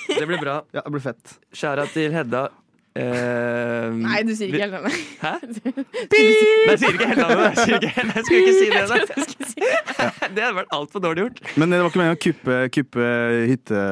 Det 0.09 0.27
blir 0.29 0.41
bra. 0.41 0.59
Ja, 0.77 0.81
det 0.85 0.93
blir 0.97 1.05
fett. 1.05 1.37
Skjæra 1.57 1.85
til 1.93 2.13
Hedda. 2.17 2.47
Eh, 2.95 3.89
Nei, 3.99 4.21
du 4.23 4.31
sier 4.39 4.53
ikke 4.53 4.69
helt 4.69 4.85
det. 4.87 4.91
Hæ? 5.19 5.31
Nei, 6.15 6.21
jeg 6.23 6.79
sier 6.79 6.93
ikke 6.95 7.09
helt 7.11 7.23
navnet. 7.25 7.57
Jeg 7.59 7.91
helt, 7.97 8.13
jeg 8.15 8.27
skulle 8.29 8.43
ikke 8.45 8.53
si 8.55 8.69
det. 8.71 8.83
Jeg 8.85 9.25
si 9.25 9.65
Da. 9.65 10.07
Det 10.35 10.43
hadde 10.45 10.55
vært 10.61 10.75
altfor 10.75 11.03
dårlig 11.03 11.25
gjort. 11.25 11.41
Men 11.59 11.73
det 11.75 11.81
var 11.83 11.91
ikke 11.91 12.01
meningen 12.01 12.19
å 12.19 12.23
kuppe, 12.23 12.59
kuppe 12.75 13.09
hytte, 13.51 13.83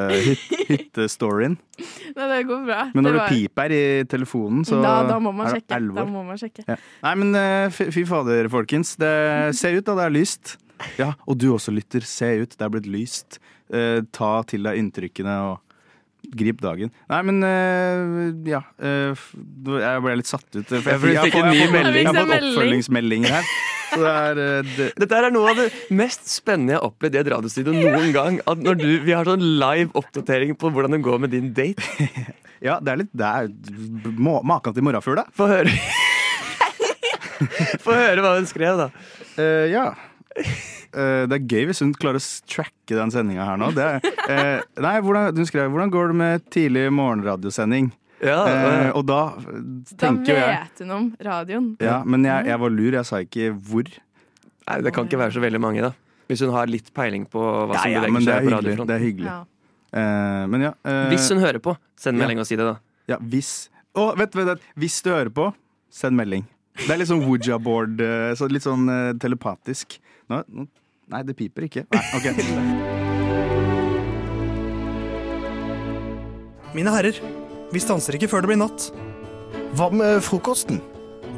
hyt. 0.70 1.00
Nei, 2.16 2.28
det 2.30 2.38
går 2.46 2.62
bra. 2.68 2.78
Men 2.94 3.06
når 3.06 3.16
Det 3.16 3.22
det 3.22 3.28
piper 3.32 3.74
i 3.74 3.82
telefonen, 4.10 4.62
så 4.68 4.78
da, 4.82 4.94
da 5.08 5.18
må 5.22 5.32
man 5.34 5.48
er 5.50 5.56
det 5.56 5.62
sjekke. 5.64 5.80
Da 5.98 6.06
må 6.06 6.22
man 6.26 6.38
sjekke. 6.38 6.66
Ja. 6.68 6.78
Nei, 7.06 7.14
men 7.24 7.38
eh, 7.42 7.66
fy, 7.74 7.88
fy 7.94 8.04
fader, 8.06 8.50
folkens. 8.52 8.94
Det 9.02 9.12
ser 9.58 9.78
ut 9.80 9.88
da 9.88 9.98
det 9.98 10.06
er 10.06 10.14
lyst. 10.14 10.56
Ja, 10.98 11.12
og 11.26 11.38
du 11.42 11.48
også 11.54 11.74
lytter. 11.74 12.06
Se 12.06 12.30
ut, 12.42 12.54
det 12.54 12.66
er 12.66 12.72
blitt 12.74 12.90
lyst. 12.90 13.40
Eh, 13.72 14.00
ta 14.14 14.32
til 14.46 14.66
deg 14.68 14.78
inntrykkene 14.78 15.36
og 15.50 15.71
grip 16.38 16.60
dagen. 16.62 16.92
Nei, 17.10 17.20
men 17.28 17.42
eh, 17.44 18.50
ja. 18.50 18.60
eh, 18.78 19.24
jeg 19.82 20.02
ble 20.04 20.14
litt 20.20 20.30
satt 20.30 20.46
ut. 20.54 20.66
For 20.68 20.78
Ja, 20.78 20.96
for 20.98 21.10
jeg, 21.10 21.32
jeg, 21.32 21.42
en 21.42 21.50
ny 21.50 21.58
jeg, 21.58 21.66
jeg, 21.66 21.72
melding. 21.74 22.06
jeg 22.06 22.14
har 22.14 22.28
fått 22.30 22.46
oppfølgingsmeldinger 22.52 23.34
her. 23.36 23.50
Så 23.92 23.98
det 24.00 24.12
er 24.12 24.38
eh, 24.40 24.70
det, 24.78 24.86
Dette 25.02 25.18
er 25.18 25.34
noe 25.34 25.50
av 25.52 25.58
det 25.60 25.66
mest 25.92 26.30
spennende 26.32 26.76
jeg 26.76 26.80
har 26.80 26.86
opplevd 26.88 27.18
i 27.18 27.20
et 27.24 27.32
radiostudio 27.34 27.74
noen 27.76 28.14
gang. 28.14 28.38
At 28.48 28.62
når 28.64 28.78
du, 28.80 28.86
Vi 29.04 29.12
har 29.16 29.28
sånn 29.28 29.42
live 29.60 29.90
oppdatering 29.98 30.54
på 30.56 30.70
hvordan 30.72 30.94
det 30.96 31.02
går 31.04 31.20
med 31.26 31.34
din 31.34 31.52
date. 31.56 31.82
Ja, 32.62 32.76
det 32.78 32.92
er 32.92 32.98
litt 33.00 33.08
Det 33.10 33.26
er 33.26 33.48
må- 34.22 34.38
maken 34.46 34.70
til 34.76 34.84
morgenfugl, 34.86 35.16
da. 35.18 35.24
Få 35.34 35.48
høre. 35.50 35.72
Få 37.82 37.90
høre 37.96 38.22
hva 38.22 38.36
hun 38.36 38.46
skrev, 38.46 38.78
da. 38.78 38.84
Uh, 39.34 39.64
ja. 39.72 39.82
Eh, 40.92 41.24
det 41.24 41.36
er 41.38 41.44
gøy 41.48 41.66
hvis 41.70 41.80
hun 41.80 41.94
klarer 41.96 42.20
å 42.20 42.24
tracke 42.44 42.92
den 42.98 43.12
sendinga 43.14 43.46
her 43.48 43.56
nå. 43.56 43.70
Det 43.72 43.84
er, 43.84 44.02
eh, 44.28 44.58
nei, 44.84 44.94
hvordan, 45.00 45.36
hun 45.36 45.48
skrev 45.48 45.70
'Hvordan 45.72 45.92
går 45.92 46.08
det 46.12 46.16
med 46.20 46.42
tidlig 46.52 46.92
morgenradiosending?' 46.92 47.92
Ja, 48.22 48.44
Eh, 48.46 48.90
og 48.94 49.06
da 49.06 49.34
Da 49.34 49.96
tenker 49.98 50.30
jo 50.30 50.36
jeg 50.36 50.58
vet 50.60 50.82
hun 50.84 50.90
om 50.90 51.16
radioen. 51.18 51.76
ja, 51.80 52.02
Men 52.04 52.22
jeg, 52.24 52.46
jeg 52.46 52.58
var 52.60 52.70
lur, 52.70 52.92
jeg 52.92 53.04
sa 53.08 53.16
ikke 53.24 53.48
hvor. 53.56 53.88
Nei, 54.68 54.80
Det 54.82 54.92
kan 54.94 55.08
ikke 55.08 55.18
være 55.18 55.32
så 55.32 55.40
veldig 55.40 55.60
mange, 55.60 55.80
da. 55.80 55.92
Hvis 56.28 56.40
hun 56.40 56.52
har 56.54 56.66
litt 56.66 56.92
peiling 56.94 57.26
på 57.26 57.40
hva 57.40 57.74
som 57.80 57.90
ja, 57.90 57.98
beveger 58.00 58.12
men 58.12 58.22
seg 58.22 58.44
på 58.44 58.52
radiofronten. 58.54 58.86
Det 58.86 58.94
er 58.94 59.02
hyggelig. 59.02 59.26
Ja. 59.26 59.40
Eh, 59.92 60.46
men 60.46 60.60
ja. 60.68 60.72
eh, 60.84 61.08
Hvis 61.10 61.28
hun 61.32 61.42
hører 61.42 61.58
på, 61.58 61.76
send 61.98 62.16
ja. 62.16 62.22
melding 62.22 62.38
og 62.38 62.46
si 62.46 62.56
det, 62.56 62.64
da. 62.68 62.76
Ja, 63.08 63.18
hvis 63.18 63.68
Å, 63.94 64.14
vet 64.16 64.32
du 64.32 64.38
hva, 64.40 64.54
hvis 64.78 65.02
du 65.02 65.10
hører 65.10 65.28
på, 65.34 65.50
send 65.90 66.16
melding. 66.16 66.46
Det 66.78 66.88
er 66.88 66.96
litt 67.02 67.10
sånn 67.10 67.26
Wooja-board, 67.26 68.00
eh, 68.00 68.30
så 68.38 68.48
litt 68.48 68.64
sånn 68.64 68.86
telepatisk. 69.20 69.98
Nå, 70.30 70.42
nå, 70.46 70.66
nei, 71.12 71.22
det 71.26 71.34
piper 71.38 71.62
ikke. 71.66 71.82
Nei, 71.90 72.04
ok. 72.18 72.26
Mine 76.72 76.90
herrer, 76.94 77.18
vi 77.72 77.80
stanser 77.82 78.16
ikke 78.16 78.30
før 78.32 78.40
det 78.44 78.52
blir 78.52 78.62
natt. 78.62 78.80
Hva 79.76 79.90
med 79.92 80.22
frokosten? 80.24 80.80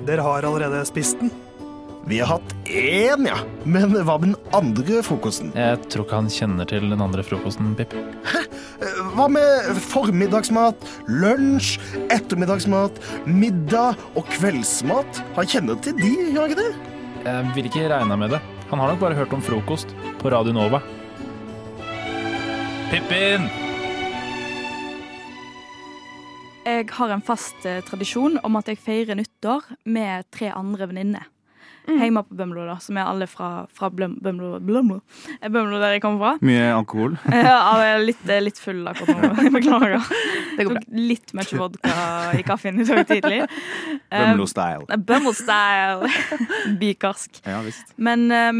Dere 0.06 0.22
har 0.26 0.46
allerede 0.46 0.84
spist 0.86 1.18
den. 1.22 1.32
Vi 2.04 2.18
har 2.20 2.28
hatt 2.34 2.50
én, 2.68 3.24
ja. 3.24 3.38
Men 3.64 3.94
hva 4.04 4.18
med 4.20 4.34
den 4.34 4.40
andre 4.54 5.00
frokosten? 5.06 5.54
Jeg 5.56 5.78
tror 5.88 6.04
ikke 6.04 6.18
han 6.20 6.28
kjenner 6.30 6.68
til 6.68 6.84
den 6.92 7.00
andre 7.00 7.24
frokosten, 7.24 7.72
Pip. 7.78 7.94
Hva 9.14 9.26
med 9.32 9.78
formiddagsmat, 9.88 10.76
lunsj, 11.08 11.78
ettermiddagsmat, 12.12 13.00
middag 13.24 13.96
og 14.18 14.28
kveldsmat? 14.36 15.22
Han 15.38 15.48
kjenner 15.48 15.80
til 15.80 15.96
de, 15.96 16.12
gjør 16.34 16.42
han 16.42 16.52
ikke 16.52 16.60
det? 16.60 16.72
Jeg 17.24 17.54
vil 17.56 17.70
ikke 17.70 17.88
regne 17.94 18.20
med 18.20 18.36
det. 18.36 18.42
Han 18.74 18.80
har 18.80 18.88
nok 18.90 19.00
bare 19.00 19.14
hørt 19.14 19.32
om 19.32 19.42
frokost 19.42 19.92
på 20.18 20.30
Radio 20.34 20.50
Nova. 20.52 20.80
Pippin! 22.90 23.44
Jeg 26.64 26.88
har 26.96 27.14
en 27.14 27.22
fast 27.22 27.68
eh, 27.70 27.84
tradisjon 27.86 28.40
om 28.42 28.58
at 28.58 28.72
jeg 28.72 28.80
feirer 28.82 29.14
nyttår 29.20 29.68
med 29.86 30.26
tre 30.34 30.50
andre 30.50 30.88
venninner. 30.90 31.30
Hjemme 31.84 32.22
på 32.24 32.36
Bømlo, 32.38 32.62
da, 32.64 32.78
som 32.80 32.96
er 32.96 33.08
alle 33.10 33.26
fra, 33.28 33.48
fra 33.76 33.90
Bløm, 33.92 34.14
Bømlo, 34.24 34.54
Blømlo. 34.64 35.00
Eh, 35.40 35.50
Bømlo, 35.52 35.76
der 35.82 35.96
jeg 35.96 36.02
kommer 36.04 36.22
fra. 36.22 36.46
Mye 36.46 36.70
alkohol. 36.72 37.18
Ja, 37.44 37.58
jeg 37.82 37.90
er 37.90 38.04
litt, 38.06 38.22
eh, 38.30 38.40
litt 38.44 38.60
full 38.62 38.80
akkurat 38.88 39.20
nå. 39.20 39.32
Jeg 39.44 39.52
Beklager. 39.58 40.08
Tok 40.60 40.88
litt 40.96 41.34
mye 41.36 41.60
vodka 41.60 41.98
i 42.38 42.44
kaffen 42.46 42.80
i 42.80 42.88
dag 42.88 43.04
tidlig. 43.10 43.42
Eh, 44.14 44.20
Bømlo-style. 44.30 44.98
Bømlo-style. 45.08 46.08
Bykarsk. 46.78 47.40
Ja 47.48 47.60
visst. 47.66 47.94
Men 47.96 48.28
eh, 48.30 48.52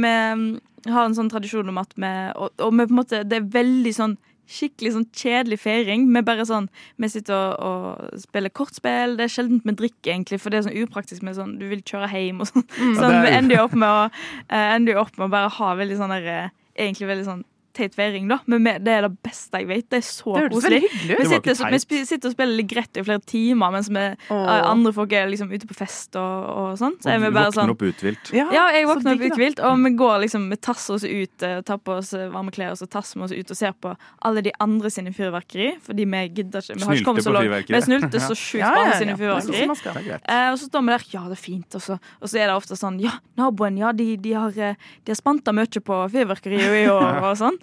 vi 0.84 0.92
har 0.92 1.06
en 1.08 1.14
sånn 1.16 1.30
tradisjon 1.30 1.68
om 1.70 1.78
at 1.80 1.92
vi 1.96 2.10
Og, 2.34 2.50
og 2.58 2.72
vi 2.74 2.86
på 2.88 2.92
en 2.92 2.98
måte, 2.98 3.20
det 3.28 3.38
er 3.38 3.46
veldig 3.54 3.92
sånn 3.94 4.16
skikkelig 4.50 4.94
sånn 4.94 5.06
kjedelig 5.16 5.60
feiring. 5.62 6.06
Vi 6.12 6.22
bare 6.26 6.46
sånn 6.48 6.68
Vi 7.00 7.10
sitter 7.12 7.34
og, 7.34 7.64
og 7.64 8.20
spiller 8.22 8.52
kortspill. 8.52 9.16
Det 9.18 9.26
er 9.26 9.32
sjelden 9.32 9.62
vi 9.64 9.76
drikker, 9.78 10.12
egentlig, 10.12 10.40
for 10.42 10.52
det 10.52 10.60
er 10.60 10.66
sånn 10.68 10.82
upraktisk 10.84 11.24
med 11.26 11.38
sånn 11.38 11.56
Du 11.60 11.66
vil 11.70 11.84
kjøre 11.86 12.10
hjem 12.12 12.44
og 12.44 12.50
sånn. 12.50 12.66
Mm. 12.74 12.94
Så 12.98 13.08
er 13.08 13.18
vi 13.24 13.32
ender 13.38 13.58
jo 13.58 13.64
opp 13.68 13.78
med 13.78 13.88
å 13.88 14.04
uh, 14.10 15.00
opp 15.00 15.18
med 15.18 15.26
å 15.26 15.32
bare 15.32 15.56
ha 15.58 15.74
veldig 15.80 15.98
sånn 16.00 16.14
der 16.16 16.30
eh, 16.32 16.54
Egentlig 16.74 17.06
veldig 17.06 17.26
sånn 17.28 17.44
teit 17.74 17.94
feiring, 17.96 18.28
da. 18.30 18.38
Men 18.50 18.64
det 18.84 18.92
er 18.94 19.06
det 19.08 19.12
beste 19.24 19.60
jeg 19.60 19.68
vet. 19.68 19.86
Det 19.90 20.00
er 20.00 20.06
så 20.06 20.34
Det 20.38 20.50
koselig. 20.52 20.80
Vi 21.04 21.26
sitter, 21.28 21.56
så, 21.58 21.68
vi 21.70 22.00
sitter 22.06 22.30
og 22.30 22.34
spiller 22.36 22.58
ligretto 22.60 23.02
i 23.02 23.06
flere 23.06 23.22
timer 23.28 23.72
mens 23.74 23.90
vi, 23.92 24.04
eh, 24.04 24.66
andre 24.68 24.92
folk 24.94 25.12
er 25.16 25.28
liksom 25.30 25.50
ute 25.52 25.68
på 25.68 25.76
fest 25.76 26.16
og, 26.20 26.46
og 26.54 26.78
sånn. 26.80 26.96
Så 27.02 27.10
vi 27.10 27.18
Og 27.18 27.34
du 27.34 27.38
våkner 27.38 27.56
sånn 27.58 27.72
opp 27.74 27.84
uthvilt. 27.88 28.32
ja, 28.34 28.46
jeg 28.74 28.88
våkner 28.88 29.16
opp 29.16 29.26
uthvilt, 29.28 29.62
og 29.64 29.82
vi 29.84 29.92
går 29.98 30.22
liksom, 30.24 30.46
vi 30.52 30.58
tasser 30.68 30.96
oss 30.98 31.06
ut, 31.06 31.46
eh, 31.46 31.60
tar 31.66 31.80
på 31.82 31.98
oss 31.98 32.12
eh, 32.16 32.28
varme 32.32 32.54
klær, 32.54 32.74
og 32.74 32.80
så 32.80 32.88
tasser 32.90 33.20
vi 33.20 33.26
oss 33.28 33.34
ut 33.34 33.54
og 33.54 33.60
ser 33.60 33.74
på 33.74 33.94
alle 34.28 34.44
de 34.46 34.54
andre 34.64 34.92
sine 34.94 35.12
fyrverkeri, 35.16 35.74
fordi 35.84 36.06
vi 36.14 36.22
gidder 36.40 36.64
ikke. 36.64 36.78
Vi 36.78 36.88
har 36.88 37.00
ikke 37.00 37.08
kommet 37.10 37.26
så 37.26 37.34
langt. 37.34 37.74
Vi 37.74 37.82
snylte 37.88 38.22
så 38.28 38.38
sjukt 38.38 38.62
Ja, 38.62 38.70
på 38.70 38.78
ja, 38.78 38.84
andre 38.86 39.00
sine 39.02 39.18
fyrverkeri. 39.20 40.18
Eh, 40.22 40.48
og 40.52 40.58
så 40.60 40.70
står 40.70 40.86
vi 40.86 40.94
der, 40.94 41.06
ja, 41.14 41.24
det 41.30 41.38
er 41.38 41.42
fint, 41.42 41.78
og 41.78 41.82
så, 41.84 41.98
og 42.20 42.30
så 42.30 42.40
er 42.40 42.50
det 42.50 42.58
ofte 42.58 42.78
sånn, 42.78 43.00
ja, 43.02 43.16
naboen, 43.40 43.78
ja, 43.80 43.92
de, 43.96 44.14
de 44.20 44.36
har, 44.38 44.54
de 44.54 45.12
har 45.14 45.18
spanta 45.18 45.54
mye 45.56 45.84
på 45.84 46.00
fyrverkeriet 46.14 46.80
i 46.84 46.86
år, 46.92 47.22
og 47.24 47.36
sånn. 47.40 47.58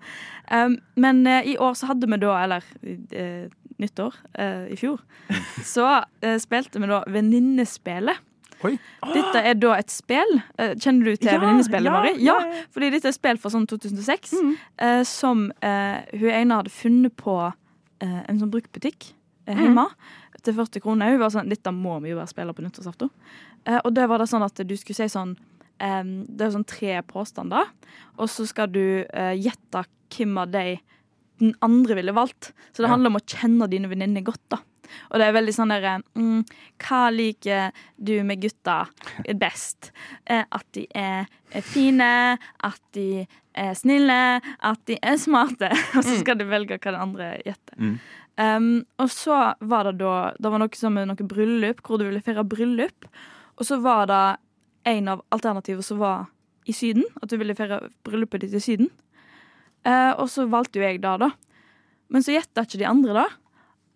Um, 0.52 0.78
men 1.00 1.22
eh, 1.28 1.54
i 1.54 1.58
år 1.58 1.74
så 1.80 1.88
hadde 1.92 2.10
vi 2.12 2.18
da, 2.20 2.34
eller 2.44 2.66
eh, 3.16 3.46
nyttår 3.80 4.18
eh, 4.34 4.66
i 4.74 4.78
fjor, 4.80 5.00
så 5.74 6.02
spilte 6.44 6.82
vi 6.82 6.90
da 6.92 7.04
Venninnespillet. 7.08 8.20
Dette 8.62 9.40
er 9.42 9.56
da 9.58 9.72
et 9.80 9.90
spill. 9.90 10.36
Kjenner 10.78 11.08
du 11.08 11.16
til 11.16 11.32
Ja, 11.32 11.40
venninnespillet, 11.42 11.88
ja, 11.88 11.94
Mari? 11.96 12.12
ja, 12.22 12.36
Ja, 12.46 12.66
fordi 12.70 12.92
dette 12.94 13.10
er 13.10 13.16
et 13.16 13.18
spill 13.18 13.40
fra 13.42 13.50
sånn 13.50 13.66
2006, 13.66 14.36
eh, 14.78 15.02
som 15.10 15.48
hun 15.64 16.28
ene 16.30 16.60
hadde 16.60 16.70
funnet 16.70 17.16
på 17.18 17.38
en 18.02 18.38
sånn 18.42 18.52
bruktbutikk 18.54 19.14
eh, 19.48 19.58
hjemme 19.58 19.88
til 20.46 20.54
40 20.58 20.82
kroner. 20.86 21.10
Hun 21.16 21.20
var 21.24 21.34
sånn, 21.34 21.50
dette 21.50 21.74
må 21.74 21.98
vi 22.04 22.14
jo 22.14 22.20
bare 22.20 22.30
spille 22.30 22.54
på 22.54 22.62
nyttårsaften. 22.66 23.10
Eh, 23.66 23.80
og 23.84 23.94
det 23.98 24.06
var 24.10 24.22
det 24.22 24.30
sånn 24.30 24.46
at 24.46 24.62
du 24.66 24.76
skulle 24.78 24.98
si 24.98 25.10
sånn 25.14 25.36
eh, 25.82 26.04
Det 26.30 26.46
er 26.48 26.54
sånn 26.56 26.68
tre 26.70 27.00
påstander, 27.10 27.70
og 28.18 28.30
så 28.30 28.46
skal 28.50 28.72
du 28.72 28.84
eh, 29.04 29.34
gjette 29.42 29.86
hvem 30.12 30.38
av 30.42 30.52
de 30.54 30.80
den 31.42 31.56
andre 31.66 31.96
ville 31.98 32.14
valgt. 32.14 32.52
Så 32.72 32.84
det 32.84 32.90
Ja. 32.90 32.94
handler 32.94 33.10
om 33.10 33.18
å 33.18 33.26
kjenne 33.26 33.68
dine 33.70 33.90
venninner 33.90 34.22
godt, 34.22 34.44
da. 34.54 34.60
Og 35.10 35.18
det 35.20 35.26
er 35.28 35.34
veldig 35.34 35.54
sånn 35.56 35.72
derre 35.72 35.94
mm, 36.16 36.44
Hva 36.84 37.00
liker 37.14 37.72
du 37.98 38.24
med 38.28 38.42
gutta 38.44 38.88
best? 39.40 39.92
Eh, 40.28 40.44
at 40.52 40.66
de 40.76 40.86
er 40.94 41.28
er 41.52 41.62
fine, 41.62 42.38
at 42.64 42.80
de 42.94 43.26
er 43.56 43.74
snille, 43.76 44.42
at 44.64 44.86
de 44.88 44.98
er 45.02 45.18
smarte. 45.18 45.72
Og 45.98 46.04
så 46.04 46.20
skal 46.22 46.38
du 46.40 46.46
velge 46.46 46.78
hva 46.78 46.92
den 46.94 47.02
andre 47.02 47.42
gjetter. 47.44 48.00
Um, 48.40 48.86
og 48.98 49.10
så 49.12 49.54
var 49.60 49.90
det 49.90 49.98
da 50.00 50.32
Det 50.40 50.50
var 50.52 50.62
noe 50.64 50.78
som 50.80 50.96
noe 50.96 51.28
bryllup, 51.28 51.82
hvor 51.84 52.00
du 52.00 52.06
ville 52.08 52.22
feire 52.24 52.46
bryllup. 52.48 53.10
Og 53.60 53.68
så 53.68 53.82
var 53.84 54.08
det 54.08 54.24
en 54.88 55.12
av 55.12 55.24
alternativene 55.34 55.86
som 55.86 56.02
var 56.02 56.30
i 56.70 56.74
Syden. 56.76 57.06
At 57.22 57.32
du 57.32 57.38
ville 57.42 57.56
feire 57.58 57.82
bryllupet 58.06 58.46
ditt 58.46 58.58
i 58.58 58.64
Syden. 58.64 58.92
Eh, 59.88 60.12
og 60.14 60.28
så 60.30 60.48
valgte 60.50 60.80
jo 60.80 60.86
jeg 60.86 61.02
det, 61.04 61.16
da. 61.24 61.32
Men 62.12 62.26
så 62.26 62.36
gjetta 62.36 62.66
ikke 62.66 62.82
de 62.82 62.90
andre 62.90 63.16
det. 63.22 63.30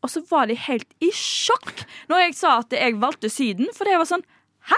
Og 0.06 0.12
så 0.14 0.22
var 0.30 0.50
de 0.50 0.58
helt 0.68 0.92
i 1.02 1.10
sjokk 1.16 1.86
når 2.12 2.28
jeg 2.28 2.38
sa 2.38 2.60
at 2.62 2.74
jeg 2.78 3.00
valgte 3.02 3.32
Syden. 3.34 3.72
For 3.76 3.88
det 3.88 3.98
var 4.00 4.10
sånn 4.10 4.26
Hæ? 4.66 4.78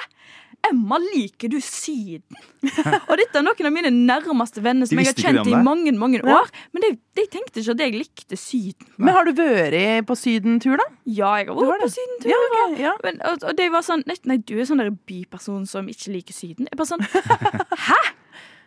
Emma, 0.65 0.97
liker 0.99 1.51
du 1.53 1.59
Syden? 1.63 2.35
og 3.07 3.13
dette 3.19 3.39
er 3.39 3.43
noen 3.45 3.67
av 3.69 3.73
mine 3.75 3.91
nærmeste 3.93 4.59
venner 4.65 4.89
som 4.89 4.99
jeg 4.99 5.07
har 5.11 5.19
kjent 5.21 5.47
i 5.47 5.53
mange 5.53 5.93
mange 5.93 5.93
mange 6.01 6.19
Ja. 6.25 6.41
år. 6.41 6.49
Men 6.75 6.83
de, 6.83 6.89
de 7.15 7.25
tenkte 7.31 7.61
ikke 7.61 7.75
at 7.77 7.83
jeg 7.85 7.93
likte 7.95 8.39
Syden. 8.41 8.89
Men 8.97 9.15
har 9.15 9.29
du 9.29 9.31
vært 9.37 10.07
på 10.09 10.17
sydentur, 10.19 10.75
da? 10.81 10.87
Ja, 11.05 11.35
jeg 11.39 11.47
har 11.47 11.55
Du 11.55 11.63
har 11.63 11.77
vært 11.77 11.85
på 11.87 11.93
sydentur. 11.95 12.33
Ja, 12.33 12.41
okay, 12.49 12.83
ja. 12.83 12.93
Men, 13.05 13.21
og, 13.29 13.45
og 13.47 13.55
de 13.61 13.69
var 13.77 13.85
sånn 13.87 14.03
nei, 14.09 14.17
nei, 14.27 14.39
du 14.43 14.55
er 14.59 14.67
sånn 14.67 14.81
der 14.83 14.91
byperson 14.91 15.63
som 15.69 15.87
ikke 15.93 16.11
liker 16.17 16.35
Syden. 16.35 16.67
Jeg 16.67 16.79
bare 16.81 16.91
sånn 16.91 17.05
Hæ? 17.87 18.01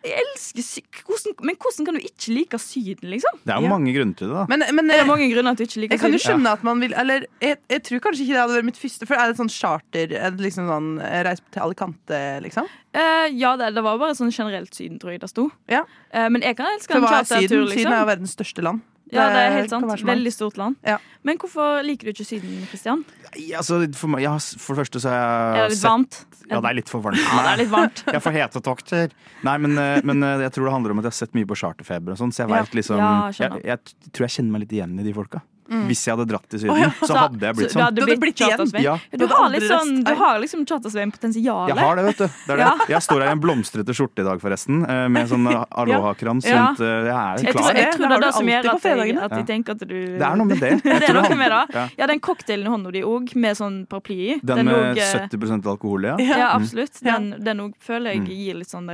Jeg 0.01 0.17
elsker 0.23 0.65
sy 0.65 0.81
hvordan, 1.05 1.35
Men 1.45 1.57
hvordan 1.61 1.87
kan 1.87 1.97
du 1.97 2.01
ikke 2.01 2.33
like 2.33 2.59
Syden, 2.61 3.09
liksom? 3.11 3.39
Det 3.45 3.53
er 3.53 3.61
jo 3.61 3.69
mange 3.69 3.93
grunner 3.93 4.17
til 4.17 4.31
det, 4.31 4.35
da. 4.39 4.45
Men, 4.49 4.65
men 4.75 4.93
er 4.95 5.05
mange 5.05 5.27
grunner 5.33 5.57
til 5.57 5.67
at 5.67 5.69
du 5.69 5.75
ikke 5.75 5.81
liker 5.83 5.95
Jeg 5.95 6.01
kan 6.01 6.15
jo 6.15 6.19
Syden? 6.21 6.27
skjønne 6.31 6.53
at 6.57 6.63
man 6.65 6.81
vil 6.81 6.95
Eller 6.97 7.27
jeg, 7.41 7.59
jeg 7.69 7.83
tror 7.87 8.03
kanskje 8.07 8.25
ikke 8.25 8.33
det 8.33 8.41
hadde 8.41 8.57
vært 8.57 8.69
mitt 8.71 8.81
første. 8.81 9.07
For 9.09 9.21
er 9.21 9.31
det 9.31 9.39
sånn 9.41 9.53
charter? 9.53 10.15
Er 10.17 10.33
det 10.35 10.45
liksom 10.47 10.69
sånn 10.71 10.89
reis 11.01 11.27
Reise 11.31 11.45
til 11.53 11.65
Alicante, 11.67 12.21
liksom? 12.43 12.69
Uh, 12.91 13.27
ja, 13.31 13.53
det, 13.59 13.69
det 13.77 13.83
var 13.85 13.99
bare 14.01 14.15
sånn 14.17 14.33
generelt 14.33 14.73
Syden, 14.75 14.97
tror 14.99 15.13
jeg 15.13 15.21
det 15.23 15.29
sto. 15.31 15.47
Ja. 15.71 15.85
Uh, 16.11 16.27
men 16.33 16.43
jeg 16.43 16.57
kan 16.59 16.67
elske 16.73 16.91
For 16.91 16.99
en 16.99 17.05
hva 17.07 17.21
er 17.21 17.27
chartertur, 17.29 17.47
Syden? 17.47 17.69
liksom. 17.69 17.85
Syden 17.85 17.93
er 17.95 18.01
jo 18.01 18.09
verdens 18.11 18.33
største 18.35 18.65
land. 18.67 18.81
Ja, 19.11 19.27
det 19.33 19.39
er 19.43 19.51
helt 19.59 19.69
sant. 19.73 19.85
Veldig 20.07 20.31
stort 20.33 20.57
land. 20.57 20.77
Men 21.23 21.37
hvorfor 21.37 21.81
liker 21.85 22.07
du 22.09 22.11
ikke 22.15 22.25
Syden, 22.25 22.61
Kristian? 22.71 23.03
Ja, 23.37 23.59
altså, 23.59 23.79
for, 23.95 24.19
ja, 24.19 24.33
for 24.39 24.75
det 24.75 24.85
første 24.85 25.01
så 25.03 25.11
har 25.11 25.19
jeg 25.19 25.59
Er 25.61 25.67
det 25.67 25.69
litt 25.75 25.79
sett- 25.81 25.89
varmt? 25.91 26.19
Ja, 26.51 26.59
det 26.59 26.69
er 26.71 26.75
litt 26.79 26.89
for 26.91 27.01
varmt. 27.05 27.19
Ja, 27.31 27.41
det 27.45 27.51
er 27.53 27.61
litt 27.63 27.71
varmt. 27.71 28.03
jeg 28.11 28.21
får 28.25 28.35
hetetokter. 28.39 29.11
Nei, 29.47 29.57
men, 29.63 29.77
eh, 29.77 30.01
men 30.03 30.23
eh, 30.23 30.41
jeg 30.47 30.51
tror 30.57 30.65
det 30.67 30.73
handler 30.73 30.91
om 30.95 30.99
at 30.99 31.07
jeg 31.07 31.13
har 31.13 31.19
sett 31.21 31.33
mye 31.37 31.47
på 31.47 31.55
charterfeber 31.61 32.11
og 32.15 32.19
sånn, 32.19 32.31
så 32.35 32.43
jeg 32.43 32.49
Ja. 32.55 32.63
liksom 32.81 32.97
Ja, 32.97 33.11
jeg, 33.31 33.63
jeg, 33.65 34.11
tror 34.11 34.27
jeg 34.27 34.35
kjenner 34.37 34.51
meg 34.57 34.65
litt 34.65 34.75
igjen 34.79 34.99
i 34.99 35.03
de 35.03 35.13
folka. 35.15 35.41
Mm. 35.71 35.85
Hvis 35.87 36.01
jeg 36.05 36.17
hadde 36.17 36.25
dratt 36.27 36.47
til 36.51 36.59
Syden, 36.59 36.71
oh, 36.75 36.79
ja. 36.83 36.89
så 36.99 37.15
hadde 37.15 37.39
jeg 37.47 37.55
blitt 37.55 37.71
så 37.71 37.79
sånn. 37.79 37.95
Du 37.95 38.01
hadde 38.03 38.17
blitt 38.19 38.35
chartersvein? 38.41 38.83
Ja. 38.83 38.95
Du, 39.15 39.25
har 39.31 39.49
litt 39.53 39.63
sånn, 39.69 39.91
du 40.03 40.11
har 40.19 40.39
liksom 40.43 40.65
chartersvein-potensial. 40.67 41.69
Jeg 41.71 41.77
har 41.79 41.95
det, 41.95 42.03
vet 42.09 42.17
du. 42.17 42.25
Det 42.27 42.51
er 42.51 42.57
det. 42.61 42.65
Ja. 42.65 42.87
Jeg 42.91 43.01
står 43.07 43.21
her 43.23 43.29
i 43.29 43.35
en 43.37 43.41
blomstrete 43.43 43.95
skjorte 43.95 44.19
i 44.19 44.27
dag, 44.27 44.41
forresten, 44.43 44.81
eh, 44.83 45.07
med 45.07 45.29
sånn 45.31 45.47
aloha-krans 45.81 46.45
Ja. 46.49 46.67
rundt. 46.67 46.81
eh, 46.83 47.07
Jeg 47.07 47.15
er 47.15 47.45
Jeg 47.45 47.53
tror, 47.55 47.61
klar. 47.63 47.79
jeg 47.79 47.93
tror 47.95 48.07
det 48.07 48.17
er 48.17 48.25
det 48.27 48.33
som 48.35 48.51
gjør 48.51 48.69
at 48.73 48.83
jeg, 48.83 49.17
at 49.23 49.31
de 49.37 49.43
tenker 49.53 49.71
at 49.71 49.79
du 49.87 49.95
Det 50.19 50.27
er 50.27 50.35
noe 50.35 50.45
med 50.51 50.59
det. 50.59 50.73
Det 50.83 51.09
er 51.09 51.13
noe 51.21 51.35
med 51.39 51.51
det. 51.51 51.63
ja. 51.79 51.87
Ja, 51.97 52.07
den 52.11 52.19
cocktailen 52.19 52.67
i 52.67 52.69
hånda 52.75 52.91
di 52.91 53.01
òg, 53.07 53.35
med 53.35 53.55
sånn 53.57 53.85
paraply 53.87 54.19
i. 54.35 54.39
Den 54.43 54.65
med 54.65 54.75
òg, 54.75 54.97
eh, 54.97 55.27
70% 55.29 55.65
alkohol, 55.71 56.03
ja. 56.11 56.15
Ja, 56.19 56.51
Mm. 56.51 56.63
absolutt. 56.63 56.99
Den, 57.01 57.35
den 57.39 57.57
òg 57.59 57.73
føler 57.79 58.11
jeg 58.13 58.21
Mm. 58.21 58.27
gir 58.27 58.55
litt 58.59 58.67
sånn 58.69 58.89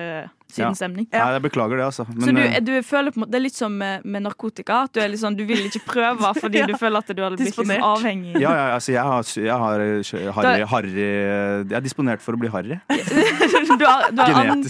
eh, 0.50 0.56
Ja. 0.58 0.70
Nei, 0.72 1.34
jeg 1.34 1.42
beklager 1.44 1.78
det, 1.78 1.86
altså. 1.86 2.06
Så 2.08 2.32
du, 2.34 2.40
eh, 2.42 2.60
du 2.64 2.72
føler 2.84 3.12
på 3.12 3.18
en 3.20 3.24
måte, 3.26 3.32
Det 3.32 3.40
er 3.40 3.44
litt 3.44 3.56
som 3.56 3.78
med, 3.78 4.06
med 4.06 4.24
narkotika. 4.24 4.84
At 4.88 4.94
du, 4.94 5.02
er 5.02 5.10
litt 5.12 5.20
sånn, 5.22 5.36
du 5.38 5.44
vil 5.46 5.66
ikke 5.68 5.84
prøve 5.86 6.32
fordi 6.40 6.58
Ja. 6.64 6.66
du 6.66 6.74
føler 6.80 6.98
at 7.04 7.08
du 7.16 7.22
hadde 7.22 7.38
blitt 7.38 7.58
liksom 7.58 7.74
avhengig. 7.92 8.34
ja, 8.40 8.52
ja, 8.56 8.66
altså, 8.78 8.92
jeg 8.94 9.04
har, 9.04 9.24
jeg 9.36 9.60
har 9.64 9.80
eh, 9.80 10.32
harry, 10.38 10.64
harry 10.72 10.94
Jeg 10.98 11.78
er 11.78 11.82
disponert 11.86 12.22
for 12.22 12.34
å 12.34 12.40
bli 12.40 12.50
harry. 12.50 12.80
du 12.90 13.86
har, 13.86 14.10
du 14.12 14.22
har 14.22 14.46
an, 14.48 14.64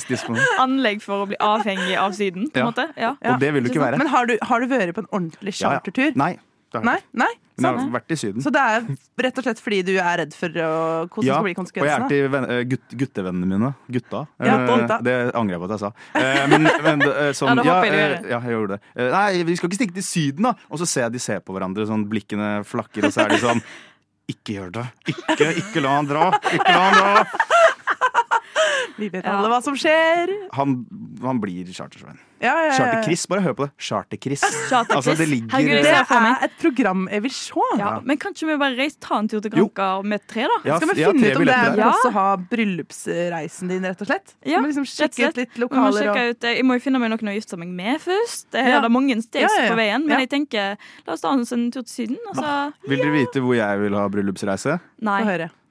anlegg 0.66 1.02
for 1.06 1.24
å 1.24 1.30
bli 1.30 1.38
avhengig 1.40 1.96
av 1.98 2.12
Syden, 2.18 2.50
på 2.52 2.60
en 2.60 2.66
Ja. 2.66 2.72
måte. 2.72 2.88
Ja. 2.98 3.14
Og 3.34 3.40
det 3.40 3.54
vil 3.54 3.64
du 3.64 3.70
ikke 3.72 3.86
være. 3.86 3.98
Men 4.02 4.08
har 4.08 4.26
du, 4.26 4.38
har 4.42 4.60
du 4.60 4.68
vært 4.68 4.94
på 4.98 5.06
en 5.06 5.12
ordentlig 5.12 5.54
Ja, 5.62 5.72
ja. 5.72 5.80
chartertur? 5.80 6.16
Nei. 6.18 6.38
Det 6.76 6.82
Nei? 6.84 6.97
Nei? 7.15 7.30
Men 7.57 7.74
jeg 7.74 7.82
har 7.88 7.93
vært 7.95 8.11
i 8.13 8.15
Syden. 8.22 8.43
Så 8.45 8.51
det 8.53 8.61
er 8.61 8.84
rett 9.26 9.39
og 9.41 9.45
slett 9.47 9.61
fordi 9.63 9.80
du 9.88 9.93
er 9.97 10.20
redd 10.22 10.34
for 10.38 10.59
å, 10.61 10.68
hvordan 11.09 11.26
Ja, 11.26 11.38
skal 11.39 11.45
bli 11.47 11.53
konsekvensene? 11.57 11.88
og 11.88 11.88
jeg 11.89 12.03
er 12.03 12.11
til 12.11 12.28
venn, 12.36 12.45
eh, 12.53 12.59
gutt, 12.70 12.93
guttevennene 13.01 13.49
mine. 13.49 13.72
Gutta. 13.95 14.22
Ja, 14.45 14.57
Eh, 14.68 15.01
det 15.07 15.15
angrer 15.34 15.55
jeg 15.55 15.61
på 15.63 15.70
at 15.70 15.74
jeg 15.74 15.82
sa. 15.82 15.91
Eh, 16.22 16.43
Men, 16.51 16.68
men 16.86 17.05
sånn, 17.39 17.63
Ja, 17.65 17.80
ja, 17.82 18.39
jeg 18.43 18.53
gjorde 18.53 18.78
det. 18.78 19.09
Nei, 19.15 19.43
vi 19.47 19.55
skal 19.57 19.72
ikke 19.72 19.80
stikke 19.82 19.97
til 19.97 20.05
Syden, 20.05 20.43
da! 20.51 20.53
Og 20.70 20.78
så 20.84 20.86
ser 20.86 21.07
jeg 21.07 21.15
de 21.18 21.24
ser 21.24 21.39
på 21.41 21.55
hverandre, 21.57 21.88
sånn 21.89 22.05
blikkene 22.11 22.51
flakker, 22.68 23.07
og 23.09 23.15
så 23.15 23.26
er 23.26 23.34
de 23.34 23.41
sånn 23.41 23.63
Ikke 24.30 24.59
gjør 24.59 24.72
det. 24.78 24.86
Ikke, 25.15 25.49
ikke 25.63 25.82
la 25.82 25.95
han 25.97 26.05
dra. 26.13 26.30
Ikke 26.51 26.78
la 26.78 26.86
han 26.91 26.97
dra. 26.99 27.26
Vi 28.97 29.09
vet 29.13 29.26
alle 29.30 29.49
hva 29.51 29.59
som 29.63 29.76
skjer. 29.78 30.32
Han, 30.57 30.80
han 31.24 31.39
blir 31.41 31.68
chartersvein. 31.74 32.18
Ja, 32.40 32.52
ja, 32.54 32.66
ja. 32.68 32.74
Charter-Chris, 32.78 33.24
bare 33.32 33.42
hør 33.42 33.54
på 33.58 33.66
det. 33.66 33.72
Charter-Chris. 33.82 34.42
Charter-Chris. 34.70 34.96
Altså, 34.96 35.16
det 35.18 35.28
ligger 35.32 35.58
Det 35.58 35.90
er 35.90 36.44
et 36.46 36.58
program 36.62 37.08
jeg 37.12 37.24
vil 37.26 37.34
se. 37.34 37.66
Ja, 37.80 37.94
men 38.06 38.20
kan 38.22 38.36
ikke 38.36 38.50
vi 38.52 38.58
bare 38.62 38.78
reise, 38.78 39.00
ta 39.02 39.18
en 39.22 39.30
tur 39.32 39.42
til 39.42 39.52
Granca 39.56 39.88
med 40.06 40.22
tre, 40.30 40.46
da? 40.46 40.58
Ja, 40.68 40.78
Skal 40.78 40.92
vi 40.94 41.02
ja, 41.02 41.12
finne 41.16 41.32
ut 41.32 41.40
om 41.42 41.46
det 41.50 41.56
er 41.58 41.74
plass 41.80 42.06
å 42.06 42.12
ha 42.14 42.28
bryllupsreisen 42.52 43.74
din, 43.74 43.88
rett 43.90 44.02
og 44.06 44.12
slett? 44.12 44.36
Ja, 44.46 44.62
liksom 44.62 44.86
rett 44.86 44.94
og 44.94 44.94
sjekke 44.94 45.18
slett. 45.18 45.34
ut 45.34 45.42
litt 45.42 45.56
Vi 45.58 45.64
må 45.64 45.66
lokaler 45.66 46.02
sjekke 46.06 46.22
og 46.28 46.30
ut, 46.38 46.50
jeg 46.52 46.68
må 46.68 46.78
jo 46.78 46.86
finne 46.86 47.02
meg 47.02 47.14
noen 47.16 47.34
å 47.34 47.38
gifte 47.38 47.58
meg 47.62 47.74
med 47.82 48.02
først. 48.06 48.48
Det 48.54 48.66
er 48.68 48.82
det 48.86 48.92
mange 48.94 49.18
steg 49.26 49.42
Ja, 49.48 49.52
ja, 49.56 49.64
ja. 49.66 49.72
på 49.74 49.80
veien, 49.82 50.02
men 50.06 50.14
Ja. 50.18 50.22
jeg 50.26 50.30
tenker 50.36 50.78
la 51.08 51.14
oss 51.18 51.22
ta 51.26 51.34
oss 51.34 51.52
en 51.58 51.72
tur 51.72 51.82
til 51.82 51.94
Syden. 51.94 52.20
Altså. 52.34 52.74
Vil 52.88 53.00
dere 53.02 53.16
vite 53.18 53.42
hvor 53.42 53.56
jeg 53.58 53.82
vil 53.82 53.98
ha 53.98 54.06
bryllupsreise? 54.14 54.78
Nei. 55.02 55.22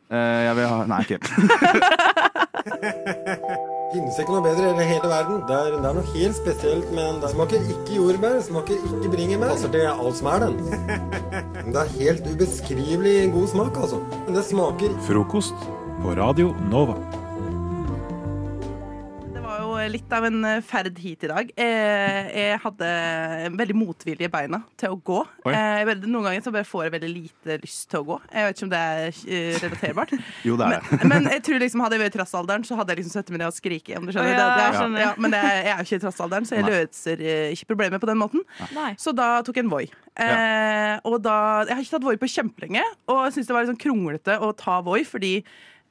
Eh, 0.07 0.43
jeg 0.47 0.55
vil 0.55 0.67
ha 0.71 0.85
Nei, 0.87 1.01
ikke 1.03 1.19
Finnes 3.97 4.19
ikke 4.21 4.35
noe 4.35 4.43
bedre 4.45 4.75
i 4.77 4.85
hele- 4.91 5.09
verden. 5.09 5.39
Det 5.49 5.55
er, 5.57 5.77
det 5.81 5.89
er 5.89 5.95
noe 5.97 6.11
helt 6.13 6.37
spesielt 6.37 6.91
med 6.93 7.01
den. 7.07 7.21
Det 7.23 7.31
smaker 7.33 7.63
ikke 7.73 7.95
jordbær, 7.97 8.35
smaker 8.45 8.77
ikke 8.91 9.13
bringebær. 9.15 9.55
Altså, 9.55 9.71
det 9.73 9.85
er 9.87 9.95
alt 9.97 10.19
som 10.19 10.29
er 10.35 10.45
den. 10.45 10.59
Det 11.73 11.81
er 11.81 11.89
helt 11.99 12.27
ubeskrivelig 12.31 13.33
god 13.33 13.49
smak, 13.51 13.79
altså. 13.81 13.99
Men 14.27 14.37
det 14.37 14.45
smaker 14.47 14.93
Frokost 15.09 15.65
på 16.03 16.13
Radio 16.15 16.53
Nova. 16.71 16.95
Litt 19.87 20.11
av 20.13 20.25
en 20.27 20.41
eh, 20.45 20.61
ferd 20.67 20.97
hit 20.99 21.23
i 21.25 21.29
dag. 21.31 21.51
Eh, 21.63 22.29
Jeg 22.37 22.59
hadde 22.63 22.87
veldig 23.55 23.77
motvilje 23.79 24.29
beina 24.33 24.59
til 24.81 24.95
å 24.95 24.99
gå. 24.99 25.19
Oi. 25.47 25.53
Eh, 25.55 25.83
veldig- 25.87 26.09
Noen 26.11 26.25
ganger 26.27 26.43
så 26.43 26.53
bare 26.55 26.67
får 26.67 26.85
jeg 26.87 26.93
veldig 26.97 27.11
lite 27.13 27.59
lyst 27.63 27.89
til 27.93 28.01
å 28.03 28.07
gå. 28.09 28.17
Jeg 28.33 28.47
vet 28.49 28.57
ikke 28.57 28.67
om 28.67 28.73
det 28.73 28.81
er 28.81 29.61
relaterbart. 29.63 30.15
Jo, 30.49 30.57
det 30.59 30.67
er 30.67 30.75
det. 30.81 30.99
Men, 31.05 31.09
men 31.13 31.29
jeg 31.37 31.43
tror 31.47 31.63
liksom 31.63 31.85
hadde 31.85 31.99
jeg 31.99 32.03
vært 32.05 32.17
i 32.17 32.19
trassalderen, 32.19 32.67
så 32.67 32.79
hadde 32.81 32.93
jeg 32.95 33.01
liksom 33.03 33.15
sittet 33.15 33.31
med 33.37 33.41
det 33.45 33.47
og 33.51 33.55
skriket. 33.57 33.95
Om 34.01 34.09
du 34.09 34.13
skjønner. 34.17 34.33
Ja, 34.33 34.41
det, 34.41 34.57
det 34.57 34.67
er, 34.67 34.75
ja. 34.83 35.05
ja, 35.07 35.13
men 35.23 35.37
det 35.37 35.43
er, 35.45 35.55
jeg 35.61 35.71
er 35.75 35.79
jo 35.79 35.87
ikke 35.89 36.01
i 36.01 36.05
trassalderen, 36.07 36.49
så 36.51 36.59
jeg 36.59 36.67
Nei. 36.67 36.73
løser 36.75 37.25
ikke 37.55 37.71
problemet 37.75 38.03
på 38.03 38.11
den 38.11 38.21
måten. 38.25 38.45
Nei. 38.75 38.91
Så 38.99 39.15
da 39.17 39.31
tok 39.47 39.61
jeg 39.61 39.67
en 39.69 39.73
Voi. 39.77 39.85
Eh, 40.17 40.97
og 41.07 41.21
da, 41.25 41.37
jeg 41.69 41.77
har 41.79 41.85
ikke 41.87 41.95
tatt 41.99 42.07
Voi 42.11 42.17
på 42.21 42.33
kjempelenge, 42.35 42.83
og 43.13 43.23
jeg 43.29 43.37
syntes 43.37 43.51
det 43.53 43.57
var 43.57 43.65
litt 43.67 43.73
sånn 43.75 43.83
kronglete 43.87 44.39
å 44.43 44.51
ta 44.57 44.81
Voi, 44.87 45.03
fordi 45.07 45.37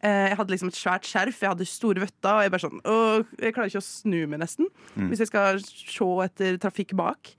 jeg 0.05 0.37
hadde 0.37 0.53
liksom 0.53 0.69
et 0.71 0.77
svært 0.79 1.07
skjerf, 1.09 1.39
jeg 1.41 1.49
hadde 1.49 1.65
store 1.67 2.01
vøtter, 2.03 2.31
og 2.35 2.41
jeg 2.45 2.51
bare 2.53 2.63
sånn 2.65 2.81
«Åh, 2.85 3.25
Jeg 3.41 3.53
klarer 3.55 3.69
ikke 3.71 3.81
å 3.81 3.87
snu 3.87 4.27
meg, 4.27 4.39
nesten, 4.39 4.67
Mm. 4.95 5.09
hvis 5.09 5.19
jeg 5.23 5.27
skal 5.31 5.59
se 5.59 6.09
etter 6.25 6.57
trafikk 6.61 6.93
bak. 6.95 7.33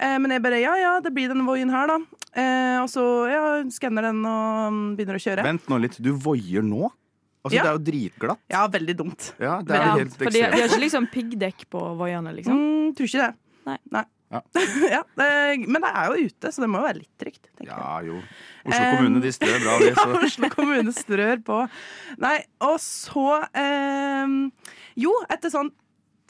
Eh, 0.00 0.18
men 0.18 0.30
jeg 0.30 0.42
bare 0.42 0.60
ja, 0.60 0.74
ja, 0.76 1.00
det 1.00 1.12
blir 1.14 1.28
denne 1.28 1.44
Voien 1.46 1.70
her, 1.70 1.86
da. 1.86 1.98
Eh, 2.34 2.80
og 2.82 2.88
så 2.90 3.04
ja, 3.30 3.42
skanner 3.70 4.02
den 4.08 4.24
og 4.24 4.72
mm, 4.72 4.96
begynner 4.96 5.18
å 5.18 5.22
kjøre. 5.22 5.44
Vent 5.44 5.68
nå 5.68 5.78
litt. 5.80 6.00
Du 6.02 6.12
voier 6.12 6.62
nå? 6.64 6.90
Altså, 7.44 7.56
Ja. 7.56 7.62
Det 7.62 7.70
er 7.70 7.76
jo 7.76 7.84
dritglatt. 7.90 8.38
Ja, 8.50 8.68
veldig 8.68 8.94
dumt. 8.96 9.32
Ja, 9.40 9.60
det 9.62 9.74
er 9.74 9.82
Ja, 9.82 9.94
helt 9.98 10.12
for 10.16 10.30
de, 10.30 10.40
har 10.42 10.50
ekstremt. 10.52 10.70
ikke 10.70 10.80
liksom 10.80 11.06
piggdekk 11.10 11.64
på 11.70 11.80
voiene, 11.98 12.34
liksom? 12.34 12.54
Mm, 12.54 12.94
tror 12.94 13.06
ikke 13.10 13.26
det. 13.26 13.34
Nei. 13.66 13.78
Nei. 13.90 14.04
Ja. 14.32 14.40
ja, 14.96 15.02
men 15.18 15.76
det 15.84 15.90
er 15.92 16.06
jo 16.14 16.26
ute, 16.30 16.52
så 16.54 16.62
det 16.64 16.70
må 16.72 16.80
jo 16.80 16.86
være 16.88 17.00
litt 17.02 17.12
trygt. 17.20 17.42
tenker 17.52 17.68
jeg. 17.68 17.76
Ja, 17.76 18.00
jo. 18.08 18.22
Oslo 18.64 18.86
kommune, 18.96 19.20
de 19.24 19.32
strør 19.36 19.58
bra, 19.66 19.74
de. 19.82 19.90
Så. 19.98 20.08
Oslo 20.30 20.50
kommune 20.54 20.94
strør 20.96 21.42
på. 21.44 21.60
Nei, 22.22 22.36
og 22.64 22.76
så 22.80 23.26
eh, 23.52 24.34
Jo, 25.02 25.12
etter 25.32 25.52
sånn 25.52 25.70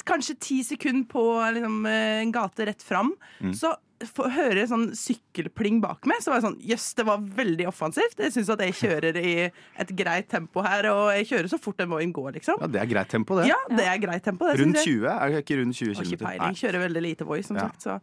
kanskje 0.09 0.35
ti 0.43 0.57
sekunder 0.67 1.07
på 1.07 1.23
liksom, 1.55 1.77
en 1.87 2.33
gate 2.35 2.65
rett 2.67 2.83
fram, 2.83 3.13
Mm. 3.39 3.53
så 3.55 3.71
jeg 4.03 4.69
sånn 4.71 4.89
sykkelpling 4.99 5.81
bak 5.83 6.07
meg. 6.11 6.21
Så 6.23 6.33
var 6.33 6.41
jeg 6.41 6.47
sånn 6.49 6.59
Jøss, 6.73 6.89
det 6.99 7.07
var 7.09 7.23
veldig 7.23 7.67
offensivt. 7.71 8.19
Jeg 8.19 8.35
syns 8.35 8.51
at 8.53 8.63
jeg 8.67 8.77
kjører 8.81 9.19
i 9.21 9.35
et 9.51 9.93
greit 9.99 10.29
tempo 10.33 10.63
her, 10.67 10.89
og 10.93 11.11
jeg 11.17 11.29
kjører 11.33 11.51
så 11.53 11.61
fort 11.63 11.79
den 11.81 11.91
Voien 11.93 12.13
går, 12.15 12.33
liksom. 12.39 12.61
Ja, 12.63 12.67
det 12.71 12.83
er 12.83 12.91
greit 12.91 13.11
tempo, 13.13 13.39
det. 13.41 13.49
Ja, 13.51 13.59
det 13.71 13.87
er 13.89 13.99
greit 14.03 14.25
tempo. 14.27 14.49
Det, 14.51 14.61
Rundt 14.63 14.83
20? 14.83 15.09
Er 15.13 15.33
det 15.37 15.43
ikke 15.45 15.59
rundt 15.63 15.77
20 15.79 15.95
km? 15.95 16.07
ikke 16.13 16.23
peiling. 16.27 16.57
Kjører 16.63 16.87
veldig 16.89 17.03
lite 17.09 17.29
Voi, 17.29 17.43
som 17.47 17.57
Ja. 17.57 17.69
sagt. 17.69 17.83
Så. 17.83 17.99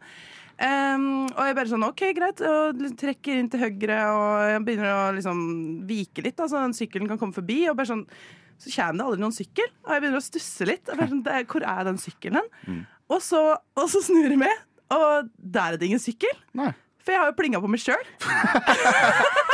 um, 0.60 1.06
og 1.30 1.40
jeg 1.46 1.56
bare 1.56 1.70
sånn 1.72 1.86
OK, 1.88 2.02
greit. 2.16 2.40
Og 2.44 2.84
trekker 3.00 3.40
inn 3.40 3.48
til 3.52 3.60
høyre 3.64 4.00
og 4.12 4.50
jeg 4.50 4.64
begynner 4.66 4.92
å 4.92 5.14
liksom 5.16 5.40
vike 5.88 6.22
litt, 6.24 6.36
da, 6.36 6.48
så 6.50 6.62
den 6.64 6.76
sykkelen 6.76 7.08
kan 7.08 7.18
komme 7.20 7.36
forbi. 7.36 7.68
Og 7.70 7.76
bare 7.76 7.92
sånn 7.92 8.06
så 8.60 8.68
kommer 8.74 8.98
det 8.98 9.04
aldri 9.06 9.20
noen 9.22 9.32
sykkel, 9.32 9.70
og 9.86 9.92
jeg 9.94 10.02
begynner 10.02 10.20
å 10.20 10.24
stusse 10.26 10.66
litt. 10.68 10.88
Og 10.92 10.98
bare 11.00 11.08
sånn, 11.08 11.22
det 11.24 11.36
hvor 11.48 11.64
er 11.64 11.84
den 11.88 11.96
sykkelen 11.96 12.42
hen? 12.42 12.50
Mm. 12.68 12.80
Og, 13.10 13.22
så, 13.24 13.38
og 13.80 13.86
så 13.90 14.02
snur 14.04 14.28
jeg 14.28 14.38
meg, 14.38 14.52
og 14.94 15.30
der 15.38 15.74
er 15.74 15.80
det 15.80 15.90
ingen 15.90 16.02
sykkel. 16.02 16.34
For 17.00 17.14
jeg 17.14 17.22
har 17.22 17.30
jo 17.30 17.38
plinga 17.38 17.62
på 17.62 17.70
meg 17.70 17.82
sjøl. 17.82 18.04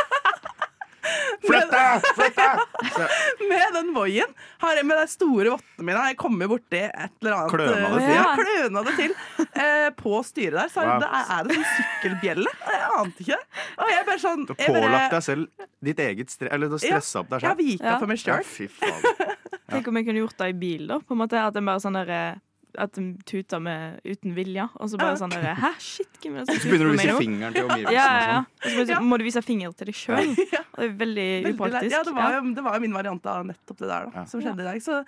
Flytt 1.46 1.70
deg! 1.70 2.06
Flytt 2.16 2.38
deg! 2.38 2.60
med 3.50 3.74
den 3.76 3.92
voien. 3.94 4.32
Har 4.62 4.78
jeg 4.78 4.86
med 4.88 4.98
de 4.98 5.06
store 5.10 5.52
vottene 5.54 5.86
mine 5.86 6.00
har 6.00 6.10
jeg 6.12 6.18
kommet 6.20 6.50
borti 6.50 6.80
et 6.86 7.12
eller 7.22 7.36
annet 7.36 7.52
Kløna 7.52 7.90
det 7.92 8.00
eh, 8.00 8.06
til? 8.06 8.16
Ja, 8.16 8.24
kløna 8.40 8.82
det 8.86 8.94
til. 8.98 9.14
Eh, 9.46 9.88
på 10.00 10.22
styret 10.26 10.58
der. 10.58 10.72
Så 10.72 10.82
er 10.82 11.04
det, 11.04 11.10
er 11.20 11.48
det 11.48 11.58
sånn 11.58 11.68
sykkelbjelle. 11.76 12.54
Jeg 12.72 12.88
ante 12.96 13.26
ikke 13.26 13.38
det. 13.38 13.62
Og 13.76 13.92
jeg 13.92 14.08
bare 14.10 14.22
sånn 14.24 14.48
Du 14.48 14.54
har 14.54 14.78
pålagt 14.80 15.16
deg 15.16 15.26
selv 15.28 15.68
ditt 15.86 16.02
eget 16.06 16.32
stress, 16.32 16.52
Eller 16.56 16.72
du 16.72 16.76
har 16.78 16.84
stressa 16.84 17.22
opp 17.22 17.30
deg 17.34 17.44
selv. 17.44 17.52
Jeg 17.52 17.76
vika 17.76 17.94
for 18.00 18.10
meg 18.10 18.22
sjøl. 18.22 18.42
Ja. 18.86 19.30
Tenk 19.76 19.88
om 19.90 20.00
jeg 20.00 20.08
kunne 20.08 20.24
gjort 20.24 20.40
det 20.40 20.50
i 20.52 20.58
bil, 20.66 20.90
da. 20.90 21.00
På 21.02 21.16
en 21.16 21.22
måte 21.24 21.40
At 21.42 21.56
jeg 21.58 21.66
bare 21.66 21.82
sånn 21.82 21.98
der 22.00 22.12
eh, 22.16 22.42
At 22.78 22.96
de 22.96 23.04
tuter 23.28 23.58
med 23.62 24.00
uten 24.04 24.34
vilje. 24.36 24.68
Og 24.74 24.90
så 24.92 25.00
bare 25.00 25.16
sånn 25.20 25.32
der 25.34 25.54
Hæ, 25.56 25.72
shit, 25.80 26.10
hvem 26.22 26.36
er 26.36 26.44
det 26.44 26.54
som 26.54 26.60
Så 26.62 26.70
begynner 26.72 26.90
du 26.90 26.92
å 26.92 26.96
tuter 26.96 27.00
meg 27.00 27.10
vise 27.10 27.20
fingeren 27.22 27.56
til 27.56 27.68
omgivelsene 27.68 27.96
Ja, 27.96 28.06
ja, 28.12 28.26
ja. 28.32 28.42
Sånn. 28.70 28.82
Og 28.82 28.90
så 28.90 29.00
må 29.06 29.18
du 29.20 29.24
vise 29.26 29.42
finger 29.46 29.72
til 29.76 29.90
deg 29.92 29.96
sjøl. 29.98 30.34
Det 30.76 30.84
er 30.84 30.90
veldig 31.00 31.22
Veldig 31.46 31.54
upraktisk. 31.56 31.92
Ja, 31.94 32.02
det 32.04 32.12
var, 32.12 32.34
jo, 32.36 32.40
det 32.52 32.62
var 32.66 32.74
jo 32.76 32.82
min 32.84 32.92
variant 32.92 33.24
av 33.32 33.46
nettopp 33.48 33.78
det 33.80 33.86
der 33.88 34.10
da, 34.12 34.24
som 34.28 34.42
skjedde 34.44 34.60
i 34.60 34.66
dag. 34.66 34.80
Så 34.84 34.98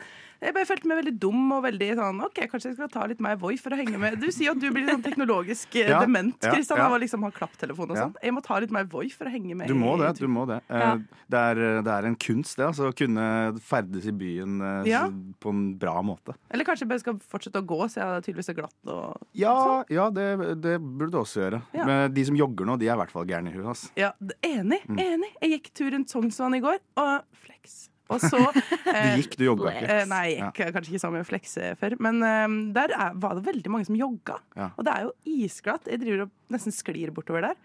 jeg 0.41 0.55
bare 0.57 0.65
følte 0.65 0.89
meg 0.89 1.01
veldig 1.03 1.13
dum 1.21 1.51
og 1.53 1.61
veldig 1.67 1.89
sånn 1.99 2.23
OK, 2.25 2.39
kanskje 2.49 2.71
jeg 2.71 2.77
skal 2.79 2.89
ta 2.95 3.03
litt 3.11 3.21
mer 3.21 3.37
Voi 3.43 3.59
for 3.61 3.75
å 3.75 3.79
henge 3.81 3.99
med. 4.01 4.17
Du 4.23 4.31
sier 4.33 4.55
at 4.55 4.63
du 4.63 4.65
blir 4.73 4.87
sånn 4.89 5.03
teknologisk 5.05 5.77
eh, 5.77 5.91
Ja, 5.93 5.99
dement, 6.01 6.39
Kristian, 6.41 6.81
ja. 6.81 6.87
av 6.89 6.97
å 6.97 7.01
liksom 7.03 7.27
ha 7.27 7.31
klapptelefon 7.37 7.91
og 7.93 7.99
sånn. 7.99 8.15
sånt. 8.15 8.23
Jeg 8.25 8.33
må 8.39 8.41
ta 8.47 8.57
litt 8.65 8.73
mer 8.73 8.89
Voi 8.89 9.11
for 9.13 9.29
å 9.29 9.35
henge 9.35 9.59
med. 9.61 9.69
Du 9.69 9.77
må 9.77 9.93
det. 10.01 10.15
du 10.23 10.25
må 10.33 10.47
det. 10.49 10.61
Eh, 10.73 10.87
Ja. 10.89 10.95
Det, 11.29 11.41
er, 11.53 11.59
det 11.85 11.93
er 11.93 12.07
en 12.09 12.17
kunst, 12.17 12.55
det. 12.57 12.65
Altså, 12.71 12.89
å 12.89 12.97
kunne 12.97 13.25
ferdes 13.61 14.07
i 14.09 14.15
byen 14.17 14.57
eh, 14.65 14.89
Ja. 14.89 15.03
på 15.43 15.53
en 15.53 15.75
bra 15.77 15.99
måte. 16.01 16.33
Eller 16.49 16.65
kanskje 16.65 16.87
jeg 16.87 16.93
bare 16.95 17.03
skal 17.05 17.19
fortsette 17.29 17.61
å 17.61 17.67
gå, 17.69 17.83
så 17.93 18.01
jeg 18.01 18.25
tydeligvis 18.31 18.49
er 18.55 18.57
glatt 18.63 18.95
og 18.95 19.29
Ja, 19.37 19.83
ja 19.93 20.09
det, 20.15 20.31
det 20.65 20.79
burde 20.81 21.13
du 21.13 21.21
også 21.21 21.45
gjøre. 21.45 21.61
Ja. 21.77 21.85
Men 21.85 22.15
de 22.17 22.25
som 22.31 22.39
jogger 22.41 22.65
nå, 22.73 22.79
de 22.81 22.89
er 22.89 22.97
i 22.97 23.01
hvert 23.03 23.13
fall 23.13 23.29
gærne 23.29 23.48
i 23.49 23.55
huet. 23.57 23.69
altså. 23.75 23.91
Ja, 23.99 24.13
enig. 24.47 24.81
Mm. 24.89 24.99
enig. 25.05 25.31
Jeg 25.43 25.55
gikk 25.57 25.71
tur 25.81 25.95
rundt 25.97 26.13
Sognsvann 26.13 26.57
i 26.59 26.63
går, 26.65 26.81
og 27.03 27.45
flex. 27.45 27.79
Og 28.09 28.23
så 28.25 28.39
eh, 28.95 29.15
Du 29.19 29.21
gikk, 29.21 29.35
du 29.37 29.45
jogga 29.45 29.73
ikke. 29.75 29.89
eh, 29.99 30.05
Nei, 30.09 30.23
jeg 30.33 30.47
gikk 30.47 30.75
kanskje 30.77 30.95
ikke 30.95 31.03
så 31.03 31.11
mye 31.13 31.27
flex 31.29 31.57
eh, 31.61 31.75
før. 31.77 31.97
Men 32.01 32.23
eh, 32.25 32.47
der 32.77 32.95
er, 32.97 33.17
var 33.21 33.35
det 33.37 33.45
veldig 33.51 33.73
mange 33.75 33.89
som 33.91 33.99
jogga. 34.01 34.39
Ja. 34.57 34.71
Og 34.79 34.87
det 34.89 34.95
er 34.95 35.09
jo 35.09 35.15
isglatt. 35.45 35.91
Jeg 35.93 36.01
driver 36.05 36.25
og 36.25 36.31
nesten 36.55 36.73
sklir 36.73 37.13
bortover 37.17 37.51
der. 37.51 37.59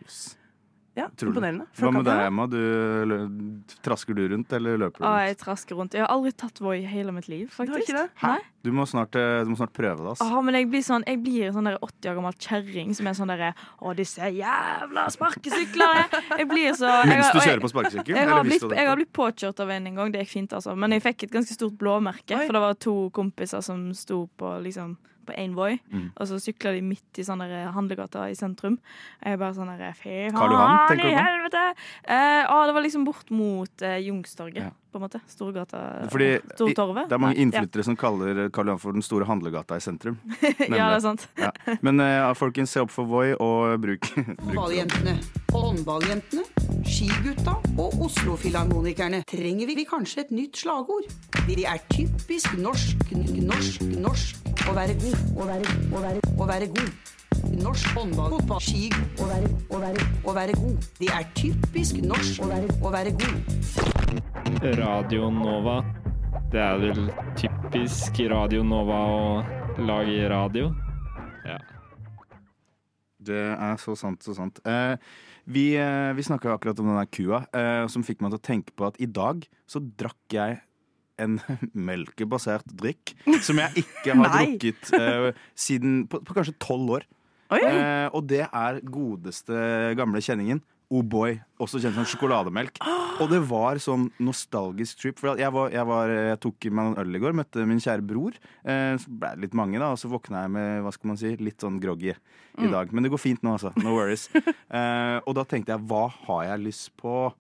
Ja, 0.96 1.08
Imponerende. 1.26 1.66
Hva 1.74 1.90
med 1.92 2.06
deg, 2.06 2.20
Emma? 2.28 2.44
Du, 2.46 2.58
lø- 3.10 3.24
trasker 3.82 4.14
du 4.14 4.28
rundt, 4.30 4.52
eller 4.54 4.78
løper 4.78 5.00
du 5.02 5.04
rundt? 5.04 5.10
rundt? 5.10 5.28
jeg 5.32 5.38
trasker 5.42 5.76
rundt. 5.80 5.96
Jeg 5.98 6.04
har 6.06 6.12
aldri 6.14 6.32
tatt 6.38 6.60
Voi 6.62 6.76
i 6.84 6.86
hele 6.86 7.12
mitt 7.16 7.26
liv, 7.32 7.48
faktisk. 7.50 7.90
ikke 7.90 8.04
det? 8.04 8.36
Du 8.64 8.70
må 8.72 8.86
snart, 8.86 9.16
eh, 9.18 9.42
du 9.44 9.50
må 9.50 9.58
snart 9.58 9.74
prøve 9.74 9.98
det. 10.04 10.12
ass. 10.12 10.22
Ah, 10.22 10.38
men 10.46 10.54
jeg 10.54 10.70
blir 10.70 10.84
sånn 10.86 11.04
Jeg 11.10 11.18
blir 11.24 11.48
en 11.48 11.54
sånn 11.58 11.66
der 11.66 11.80
80 11.82 12.10
år 12.12 12.16
gammel 12.20 12.36
kjerring 12.38 12.94
som 12.96 13.08
er 13.10 13.14
sånn 13.18 13.28
derre 13.34 13.50
Å, 13.82 13.96
disse 13.98 14.22
jævla 14.38 15.08
sparkesyklene! 15.12 16.06
Jeg 16.38 16.48
blir 16.48 16.74
så 16.78 16.92
jeg, 17.02 17.10
Mens 17.10 17.32
du 17.34 17.40
kjører 17.42 17.64
på 17.66 17.72
sparkesykkel, 17.74 18.14
Jeg, 18.16 18.24
eller 18.24 18.38
har 18.38 18.44
blitt, 18.48 18.68
jeg 18.78 18.88
har 18.88 18.96
blitt 19.02 19.14
påkjørt 19.18 19.60
av 19.66 19.70
en 19.74 19.88
en 19.88 19.96
gang, 19.96 20.12
det 20.14 20.22
gikk 20.24 20.34
fint, 20.38 20.54
altså. 20.54 20.76
Men 20.78 20.92
jeg 20.96 21.02
fikk 21.10 21.24
et 21.28 21.34
ganske 21.34 21.58
stort 21.58 21.74
blåmerke, 21.82 22.38
for 22.46 22.54
det 22.54 22.62
var 22.64 22.78
to 22.80 22.96
kompiser 23.18 23.62
som 23.66 23.90
sto 23.98 24.28
på 24.38 24.54
liksom 24.64 24.94
på 25.26 25.34
Ainvoy, 25.38 25.80
Mm. 25.92 26.12
og 26.18 26.28
så 26.28 26.40
sykla 26.40 26.72
de 26.76 26.82
midt 26.82 27.20
i 27.20 27.24
sånne 27.24 27.48
der 27.50 27.72
handlegata 27.72 28.30
i 28.30 28.36
sentrum. 28.36 28.80
Jeg 29.24 29.40
bare 29.40 29.54
sånn 29.54 29.72
Fy 29.96 30.30
faen 30.32 31.00
i 31.00 31.14
helvete! 31.24 31.64
Eh, 32.06 32.44
å, 32.52 32.66
det 32.66 32.74
var 32.74 32.82
liksom 32.84 33.06
bort 33.06 33.30
mot 33.32 33.82
eh, 33.82 34.00
Youngstorget, 34.08 34.72
på 34.94 35.00
en 35.02 35.06
måte. 35.08 35.22
Storgata. 35.30 35.82
Fordi 36.14 36.30
i- 36.36 36.40
Stortorvet. 36.56 37.10
det 37.10 37.18
er 37.18 37.22
mange 37.24 37.42
innflyttere 37.42 37.84
ja. 37.84 37.88
som 37.90 37.98
kaller 38.00 38.44
Karl 38.54 38.72
Johan 38.72 38.82
for 38.82 38.96
den 38.96 39.06
store 39.06 39.28
handlegata 39.30 39.78
i 39.80 39.84
sentrum. 39.84 40.20
Ja, 40.74 40.90
det 40.94 40.98
er 40.98 41.04
sant. 41.04 41.28
Ja. 41.38 41.52
Men 41.82 42.00
eh, 42.00 42.34
folkens, 42.38 42.72
se 42.74 42.82
opp 42.84 42.92
for 42.94 43.10
Voi 43.10 43.34
og 43.34 43.80
bruk, 43.84 44.08
bruk 44.46 44.54
Håndballjentene, 44.54 45.18
håndballjentene, 45.54 46.44
skigutta 46.88 47.58
og 47.78 47.98
Oslo-filharmonikerne. 48.08 49.24
Trenger 49.30 49.68
vi 49.74 49.86
kanskje 49.90 50.26
et 50.26 50.32
nytt 50.36 50.58
slagord? 50.64 51.10
De 51.48 51.66
er 51.66 51.82
typisk 51.92 52.56
norsk, 52.58 53.12
norsk, 53.44 53.84
norsk. 54.00 54.54
Å 54.70 54.76
være 54.78 54.96
god, 55.02 55.18
å 55.36 55.50
være, 55.50 55.76
å 55.92 56.04
være, 56.06 56.24
å 56.40 56.48
være 56.48 56.70
god. 56.72 57.13
Norsk 57.60 57.90
håndball, 57.94 58.32
fotball, 58.38 58.62
ski. 58.64 58.88
Å 59.22 59.28
være, 59.30 59.50
å 59.70 59.82
være, 59.82 60.06
å 60.26 60.34
være 60.34 60.56
god. 60.58 60.88
Det 60.98 61.10
er 61.14 61.28
typisk 61.38 62.00
norsk, 62.02 62.42
å 62.42 62.50
være, 62.50 62.78
å 62.82 62.94
være 62.94 63.14
god. 63.20 64.72
Radio 64.80 65.30
Nova. 65.34 65.78
Det 66.54 66.62
er 66.64 66.82
vel 66.82 67.12
typisk 67.38 68.24
Radio 68.34 68.64
Nova 68.66 69.00
å 69.12 69.22
lage 69.86 70.26
radio. 70.34 70.74
Ja. 71.46 71.60
Det 73.24 73.46
er 73.54 73.80
så 73.82 73.96
sant, 74.00 74.26
så 74.26 74.36
sant. 74.38 74.60
Eh, 74.66 74.98
vi 75.46 75.74
eh, 75.78 76.12
vi 76.16 76.26
snakka 76.26 76.56
akkurat 76.56 76.80
om 76.82 76.90
den 76.90 77.02
der 77.02 77.10
kua, 77.12 77.46
eh, 77.54 77.86
som 77.92 78.04
fikk 78.06 78.24
meg 78.24 78.34
til 78.34 78.42
å 78.42 78.48
tenke 78.50 78.76
på 78.76 78.88
at 78.88 79.00
i 79.04 79.10
dag 79.10 79.46
så 79.70 79.82
drakk 79.84 80.36
jeg 80.36 80.62
en 81.22 81.40
melkebasert 81.90 82.70
drikk 82.80 83.14
som 83.46 83.60
jeg 83.62 83.84
ikke 83.84 84.16
har 84.18 84.32
drukket 84.38 84.94
eh, 84.98 85.28
siden 85.56 86.06
på, 86.10 86.24
på 86.26 86.38
kanskje 86.38 86.58
tolv 86.64 86.98
år. 87.00 87.08
Eh, 87.62 88.10
og 88.14 88.26
det 88.28 88.46
er 88.50 88.80
godeste 88.82 89.54
gamle 90.00 90.22
kjenningen. 90.24 90.62
Oh 90.94 91.02
boy, 91.02 91.40
også 91.64 91.80
kjent 91.82 91.96
som 91.98 92.06
sjokolademelk. 92.06 92.76
Og 93.24 93.30
det 93.32 93.40
var 93.50 93.80
sånn 93.82 94.12
nostalgisk 94.22 95.00
trip. 95.02 95.18
For 95.18 95.40
jeg, 95.40 95.50
var, 95.56 95.72
jeg, 95.74 95.86
var, 95.90 96.12
jeg 96.12 96.40
tok 96.44 96.68
meg 96.70 96.92
en 96.92 96.98
øl 97.02 97.16
i 97.18 97.22
går, 97.24 97.34
møtte 97.40 97.64
min 97.66 97.80
kjære 97.82 98.06
bror. 98.06 98.36
Eh, 98.62 98.94
så 99.02 99.10
ble 99.10 99.32
det 99.34 99.42
litt 99.48 99.56
mange, 99.58 99.80
da, 99.82 99.90
og 99.96 99.98
så 100.02 100.12
våkna 100.12 100.44
jeg 100.46 100.52
med 100.54 100.84
hva 100.86 100.92
skal 100.94 101.10
man 101.14 101.18
si, 101.18 101.32
litt 101.42 101.62
sånn 101.66 101.80
groggy 101.82 102.12
i 102.14 102.18
Mm. 102.68 102.70
dag. 102.70 102.92
Men 102.94 103.02
det 103.08 103.10
går 103.10 103.18
fint 103.24 103.42
nå, 103.42 103.56
altså. 103.58 103.72
No 103.82 103.96
worries. 103.98 104.28
Eh, 104.74 105.18
og 105.26 105.34
da 105.38 105.44
tenkte 105.46 105.74
jeg, 105.74 105.82
hva 105.90 106.08
har 106.28 106.44
jeg 106.52 106.62
lyst 106.68 106.92
på? 106.98 107.34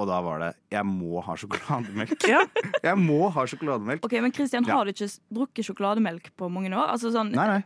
Og 0.00 0.06
da 0.08 0.18
var 0.24 0.40
det 0.40 0.50
jeg 0.72 0.84
må 0.88 1.20
ha 1.24 1.34
sjokolademelk. 1.36 2.24
Jeg 2.82 2.96
må 2.98 3.28
ha 3.30 3.44
sjokolademelk. 3.46 4.04
Ok, 4.04 4.14
Men 4.24 4.32
Christian, 4.34 4.64
har 4.66 4.84
du 4.88 4.90
ikke 4.92 5.08
drukket 5.30 5.68
sjokolademelk 5.68 6.30
på 6.40 6.48
mange 6.50 6.72
år? 6.72 6.88
Altså 6.94 7.12
sånn 7.14 7.30
Nei, 7.36 7.44
nei. 7.48 7.62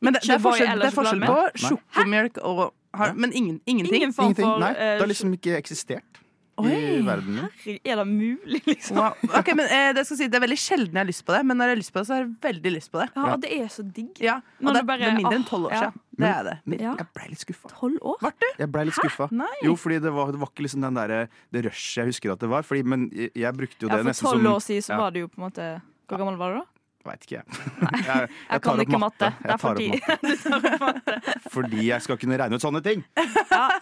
Men 0.00 0.14
det, 0.14 0.22
det, 0.22 0.34
er 0.36 0.42
forskjell, 0.44 0.78
det 0.78 0.86
er 0.92 0.94
forskjell 0.94 1.24
på? 1.26 1.38
Sjokomjølk 1.64 2.38
og 2.46 2.62
har, 2.94 3.12
Men 3.14 3.32
ingen, 3.32 3.60
ingenting. 3.66 4.02
Ingen 4.02 4.12
form 4.16 4.30
Ingenting. 4.30 4.46
for 4.46 4.62
Nei, 4.62 4.70
eh, 4.76 4.94
det 4.96 5.02
har 5.04 5.10
liksom 5.10 5.34
ikke 5.36 5.56
eksistert 5.58 6.22
i 6.58 7.02
verden. 7.06 7.36
Herregud, 7.38 7.80
Er 7.86 7.96
det 8.00 8.06
mulig, 8.08 8.62
liksom? 8.66 8.96
Wow. 8.96 9.12
Ok, 9.38 9.50
men 9.54 9.66
eh, 9.70 9.92
det, 9.94 10.04
skal 10.06 10.18
si, 10.18 10.26
det 10.26 10.38
er 10.38 10.42
veldig 10.42 10.58
sjelden 10.58 10.96
jeg 10.96 11.00
har 11.04 11.06
lyst 11.06 11.24
på 11.26 11.34
det, 11.36 11.42
men 11.46 11.58
når 11.60 11.70
jeg 11.70 11.74
har 11.76 11.80
lyst 11.82 11.92
på 11.94 12.00
det, 12.00 12.06
så 12.08 12.14
har 12.16 12.22
jeg 12.24 12.30
veldig 12.48 12.72
lyst 12.74 12.90
på 12.90 12.98
det. 13.02 13.08
Ja, 13.14 13.26
og 13.34 13.42
det 13.44 13.50
er 13.58 13.68
så 13.70 13.84
digg. 13.86 14.22
Ja, 14.24 14.36
og 14.64 14.74
det, 14.74 14.82
bare- 14.88 14.98
det 15.04 15.10
er 15.12 15.18
mindre 15.20 15.38
enn 15.38 15.46
tolv 15.48 15.68
år 15.68 15.76
ja. 15.76 15.82
siden. 15.84 16.02
Det 16.18 16.30
er 16.32 16.42
det. 16.48 16.56
Men 16.64 16.80
Ja. 16.82 16.94
jeg 16.98 17.06
ble 17.14 17.28
litt 17.30 17.44
skuffa. 17.44 17.70
Tolv 17.78 17.98
år? 18.02 18.16
Ble 18.24 18.32
du? 18.42 18.48
Jeg 18.58 18.72
ble 18.74 18.84
litt 18.88 18.98
skuffa. 18.98 19.28
Nei. 19.30 19.52
Jo, 19.62 19.76
fordi 19.78 20.00
det 20.02 20.12
var, 20.16 20.32
det 20.34 20.40
var 20.42 20.50
ikke 20.50 20.66
liksom 20.66 20.82
den 20.88 20.98
der, 20.98 21.14
det 21.54 21.64
rushet 21.68 22.00
jeg 22.02 22.10
husker 22.10 22.32
at 22.34 22.40
det 22.42 22.50
var. 22.50 22.66
Fordi, 22.66 22.82
men 22.82 23.06
jeg, 23.14 23.30
jeg 23.38 23.54
brukte 23.54 23.78
jo 23.86 23.92
Ja, 23.92 23.94
det 23.94 24.02
for 24.02 24.10
nesten 24.10 24.26
som 24.26 24.34
tolv 24.34 24.50
år 24.56 24.64
siden 24.66 24.82
så 24.88 24.92
ja, 24.96 24.98
var 25.04 25.14
det 25.14 25.20
jo 25.22 25.28
på 25.30 25.38
en 25.38 25.46
måte 25.46 25.68
Hvor 26.08 26.18
gammel 26.24 26.40
var 26.42 26.50
du 26.56 26.58
da? 26.58 26.66
Veit 27.06 27.22
ikke, 27.24 27.36
jeg. 27.38 27.44
Jeg, 27.78 28.04
jeg, 28.04 28.28
Jeg 28.50 28.62
kan 28.64 28.80
ikke 28.82 28.98
matte. 29.00 29.28
Jeg 29.30 29.46
Det 29.46 29.52
er 29.54 29.60
for 29.62 29.78
matte. 29.78 31.14
Fordi 31.54 31.84
jeg 31.88 32.02
skal 32.04 32.18
kunne 32.20 32.36
regne 32.40 32.58
ut 32.58 32.64
sånne 32.64 32.82
ting! 32.84 33.04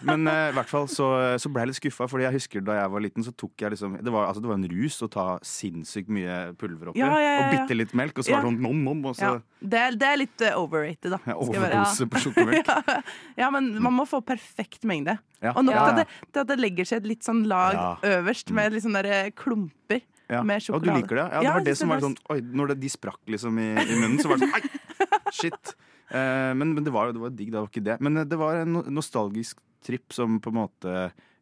Men 0.07 0.27
uh, 0.29 0.49
i 0.51 0.55
hvert 0.55 0.69
fall 0.69 0.85
så, 0.91 1.07
så 1.41 1.49
ble 1.51 1.63
jeg 1.65 1.71
litt 1.71 1.79
skuffa, 1.79 2.07
Fordi 2.09 2.27
jeg 2.27 2.35
husker 2.37 2.63
da 2.65 2.77
jeg 2.79 2.91
var 2.93 3.03
liten, 3.03 3.25
så 3.25 3.33
tok 3.37 3.63
jeg 3.65 3.73
liksom 3.73 3.97
Det 4.05 4.13
var, 4.13 4.29
altså, 4.29 4.43
det 4.45 4.51
var 4.51 4.59
en 4.59 4.67
rus 4.71 4.99
å 5.03 5.09
ta 5.11 5.25
sinnssykt 5.45 6.11
mye 6.13 6.37
pulver 6.61 6.91
oppi. 6.93 7.01
Ja, 7.01 7.09
ja, 7.11 7.19
ja, 7.19 7.31
ja. 7.33 7.43
Og 7.47 7.55
bitte 7.57 7.77
litt 7.79 7.93
melk, 7.97 8.17
og 8.21 8.27
så 8.27 8.35
var 8.35 8.45
det 8.45 8.47
Ja. 8.47 8.51
sånn 8.51 8.61
nom, 8.63 8.83
nom, 8.85 9.05
og 9.11 9.17
så 9.19 9.31
Ja. 9.31 9.37
Det, 9.57 9.79
er, 9.81 9.95
det 9.97 10.07
er 10.07 10.19
litt 10.21 10.41
eh, 10.45 10.53
overrated, 10.61 11.09
da. 11.15 11.17
Ja, 11.25 11.33
overdose 11.41 12.05
på 12.13 12.19
sjokomelk. 12.21 12.67
ja. 12.69 12.99
ja, 13.41 13.47
men 13.55 13.71
man 13.81 13.95
må 13.97 14.05
få 14.07 14.19
perfekt 14.21 14.85
mengde. 14.87 15.17
Ja. 15.41 15.55
Og 15.57 15.65
nok 15.65 15.73
Ja, 15.75 15.87
til 15.89 15.89
at, 15.89 15.97
det, 16.03 16.29
til 16.33 16.43
at 16.43 16.51
det 16.51 16.59
legger 16.61 16.85
seg 16.85 17.01
et 17.01 17.09
litt 17.15 17.25
sånn 17.25 17.41
lag 17.49 17.73
Ja. 17.77 17.87
øverst 18.19 18.53
med 18.53 18.77
litt 18.77 18.85
sånne 18.85 19.01
der 19.05 19.31
klumper 19.37 20.03
Ja. 20.27 20.41
med 20.43 20.63
Og 20.75 20.83
du 20.83 20.89
liker 20.91 21.21
det? 21.21 21.25
Ja, 21.31 21.41
det 21.41 21.51
var 21.55 21.65
det 21.65 21.75
som 21.79 21.91
var 21.91 22.01
sånn 22.03 22.17
Oi, 22.33 22.41
når 22.43 22.73
det, 22.73 22.81
de 22.81 22.89
sprakk 22.91 23.21
liksom 23.31 23.59
i, 23.63 23.69
i 23.79 23.95
munnen, 23.95 24.17
så 24.19 24.31
var 24.31 24.41
det 24.41 24.49
sånn 24.49 24.57
Ai! 24.59 25.31
Shit. 25.35 25.71
Eh, 26.09 26.51
men, 26.55 26.73
men 26.75 26.83
det 26.83 26.91
var 26.95 27.09
jo 27.09 27.15
det 27.17 27.23
var 27.23 27.33
digg, 27.35 27.53
det 27.53 27.61
var 27.61 27.71
ikke 27.71 27.85
det. 27.85 27.97
Men 28.03 28.23
eh, 28.23 28.27
det 28.27 28.39
var 28.39 28.59
en 28.63 28.81
nostalgisk 28.91 29.61
tripp 29.87 30.15
som 30.15 30.39
på 30.43 30.51
en 30.51 30.59
måte 30.61 30.97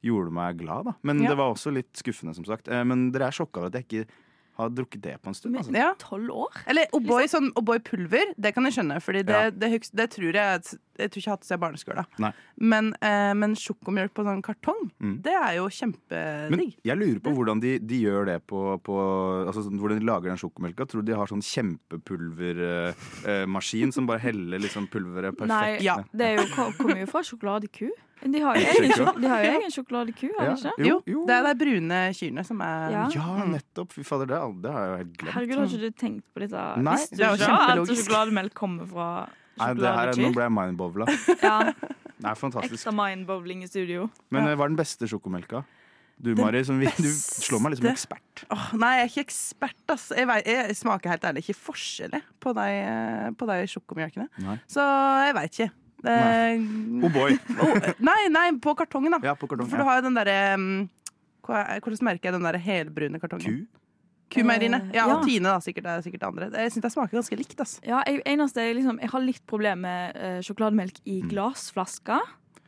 gjorde 0.05 0.33
meg 0.37 0.59
glad, 0.61 0.91
da. 0.91 0.93
Men 1.07 1.23
det 1.23 1.33
var 1.33 1.53
også 1.53 1.73
litt 1.73 1.93
skuffende, 1.97 2.35
som 2.37 2.45
sagt. 2.45 2.69
Eh, 2.69 2.83
men 2.85 3.09
dere 3.13 3.31
er 3.31 3.37
sjokka 3.37 3.63
over 3.63 3.73
at 3.73 3.79
jeg 3.79 3.87
ikke 3.87 4.21
har 4.57 4.69
drukket 4.71 5.01
det 5.03 5.17
på 5.21 5.27
en 5.27 5.33
stund. 5.35 5.57
Altså. 5.59 5.73
Ja. 5.75 5.91
Tolv 5.99 6.29
år? 6.31 6.47
Eller 6.67 6.85
O'boy 6.95 7.27
sånn, 7.27 7.51
pulver, 7.83 8.23
det 8.39 8.53
kan 8.55 8.63
jeg 8.63 8.71
skjønne. 8.77 9.01
Fordi 9.03 9.23
det, 9.27 9.33
Ja. 9.35 9.49
det, 9.51 9.67
det, 9.71 9.89
det 9.93 10.09
tror 10.15 10.31
jeg 10.33 10.61
Jeg 10.95 11.09
tror 11.11 11.19
ikke 11.19 11.19
jeg 11.19 11.27
har 11.27 11.35
hatt 11.35 11.41
det 11.43 11.47
siden 11.49 11.59
barneskolen. 11.59 12.05
Men, 12.57 12.93
eh, 13.03 13.33
men 13.35 13.51
sjokomjølk 13.59 14.13
på 14.15 14.23
sånn 14.23 14.39
kartong, 14.41 14.87
Mm. 15.03 15.17
det 15.21 15.33
er 15.35 15.55
jo 15.57 15.67
kjempedigg. 15.67 16.75
jeg 16.85 16.97
lurer 16.97 17.19
på 17.19 17.33
hvordan 17.35 17.59
de, 17.59 17.79
de 17.79 17.95
gjør 18.05 18.25
det 18.25 18.39
på, 18.47 18.79
på 18.81 18.95
altså, 19.45 19.61
sånn, 19.67 19.75
Hvordan 19.77 19.99
de 19.99 20.05
lager 20.05 20.29
den 20.31 20.37
sjokomelka. 20.39 20.85
Tror 20.87 21.01
du 21.03 21.11
de 21.11 21.15
har 21.19 21.27
sånn 21.27 21.41
kjempepulvermaskin 21.43 23.91
som 23.93 24.05
bare 24.07 24.19
heller 24.23 24.59
liksom 24.63 24.87
pulveret 24.87 25.35
perfekt? 25.37 25.51
Nei, 25.51 25.77
det 26.15 26.25
er 26.25 26.35
jo, 26.39 26.47
ko- 26.55 26.71
kommer 26.79 26.99
jo 27.03 27.07
fra 27.11 27.21
sjokoladeku. 27.27 27.89
De 28.25 28.39
har 28.41 28.57
jo 28.57 28.65
egen, 28.73 28.91
sjok- 28.97 29.19
de 29.21 29.29
har 29.29 29.43
jo 29.45 29.51
egen 29.59 29.71
sjokoladeku, 29.75 30.29
har 30.39 30.47
de 30.49 30.55
ikke? 30.71 30.85
Jo, 31.13 31.25
det 31.29 31.35
er 31.35 31.43
de 31.45 31.53
brune 31.61 31.99
kyrne 32.17 32.45
som 32.47 32.61
er 32.65 32.89
Ja. 32.95 33.03
Ja, 33.13 33.45
nettopp. 33.53 33.93
Fy 33.93 34.03
fader, 34.07 34.25
det, 34.31 34.39
det 34.65 34.71
har 34.73 34.85
jeg 34.85 34.91
jo 34.91 34.97
helt 35.03 35.13
glemt. 35.21 35.33
Herregud, 35.35 35.55
har 35.61 35.67
ikke 35.69 35.81
du 35.83 35.99
tenkt 36.05 36.25
på 36.33 36.43
dette? 36.45 36.63
Nei. 36.81 36.95
Visste 36.97 37.15
du 37.15 37.21
Det 37.21 37.25
er 37.25 37.29
jo 37.29 37.39
ikke 37.41 37.59
at 37.61 37.93
sjokolademelk 38.01 38.53
kommer 38.57 38.89
fra 38.89 39.09
Nei, 39.61 39.69
det 39.77 39.87
her, 39.87 40.09
er- 40.11 40.19
nå 40.25 40.33
ble 40.35 40.43
jeg 40.49 40.55
mindbowla. 40.57 41.05
Ja, 41.43 41.57
Det 42.25 42.29
er 42.31 42.37
fantastisk. 42.39 42.73
ekstra 42.79 42.91
mindbowling 42.95 43.61
i 43.63 43.67
studio. 43.67 44.09
Men 44.31 44.47
eh, 44.47 44.55
hva 44.55 44.65
er 44.65 44.71
den 44.71 44.77
beste 44.79 45.05
sjokomelka? 45.11 45.65
Du, 46.17 46.29
Mari, 46.39 46.61
som 46.63 46.77
vi, 46.79 46.87
du 46.95 47.09
slår 47.11 47.59
meg 47.59 47.73
litt 47.73 47.81
som 47.81 47.89
ekspert. 47.91 48.45
Oh, 48.55 48.69
nei, 48.79 48.93
jeg 49.01 49.03
er 49.03 49.09
ikke 49.11 49.23
ekspert. 49.27 49.81
Ass. 49.91 50.05
Jeg, 50.15 50.25
vet, 50.29 50.47
jeg 50.47 50.77
smaker 50.79 51.11
helt 51.11 51.25
ærlig 51.27 51.43
ikke 51.43 51.57
forskjellig 51.59 52.21
på 52.39 52.53
de, 52.55 52.67
eh, 52.71 53.25
på 53.35 53.47
de 53.51 53.57
sjokomjølkene. 53.67 54.29
Så 54.71 54.85
jeg 55.27 55.35
veit 55.35 55.59
ikke. 55.59 55.67
Det, 56.05 57.05
Oh 57.05 57.09
boy. 57.11 57.35
Oh, 57.59 57.89
nei, 57.99 58.19
nei, 58.31 58.45
på 58.61 58.75
kartongen, 58.77 59.11
da. 59.17 59.19
Ja, 59.25 59.33
på 59.35 59.47
kartongen, 59.49 59.69
For 59.71 59.77
ja. 59.79 59.83
du 59.83 59.89
har 59.89 59.99
jo 60.01 60.05
den 60.09 60.17
derre 60.19 60.37
hva 61.45 61.63
er- 61.75 61.81
Hvordan 61.81 62.05
merker 62.07 62.29
jeg 62.31 62.33
den 62.37 62.45
der 62.47 62.57
helbrune 62.61 63.19
kartongen? 63.21 63.65
Ku? 63.65 63.81
Kumeieriene. 64.35 64.79
Ja, 64.93 65.05
Ja. 65.07 65.17
og 65.17 65.25
Tine, 65.27 65.43
da. 65.53 65.59
Sikkert, 65.61 65.83
det 65.85 65.91
er 65.93 66.01
sikkert 66.01 66.23
andre. 66.25 66.47
Jeg 66.51 66.71
syns 66.73 66.81
det 66.81 66.91
smaker 66.95 67.17
ganske 67.19 67.37
likt. 67.37 67.59
ass. 67.61 67.79
Ja, 67.85 68.01
jeg, 68.07 68.23
eneste 68.25 68.57
er 68.63 68.73
liksom, 68.73 68.97
jeg 68.99 69.09
har 69.11 69.21
litt 69.21 69.43
problem 69.45 69.81
med 69.85 70.15
uh, 70.17 70.39
sjokolademelk 70.41 70.97
i 71.05 71.21
glassflasker. 71.29 72.19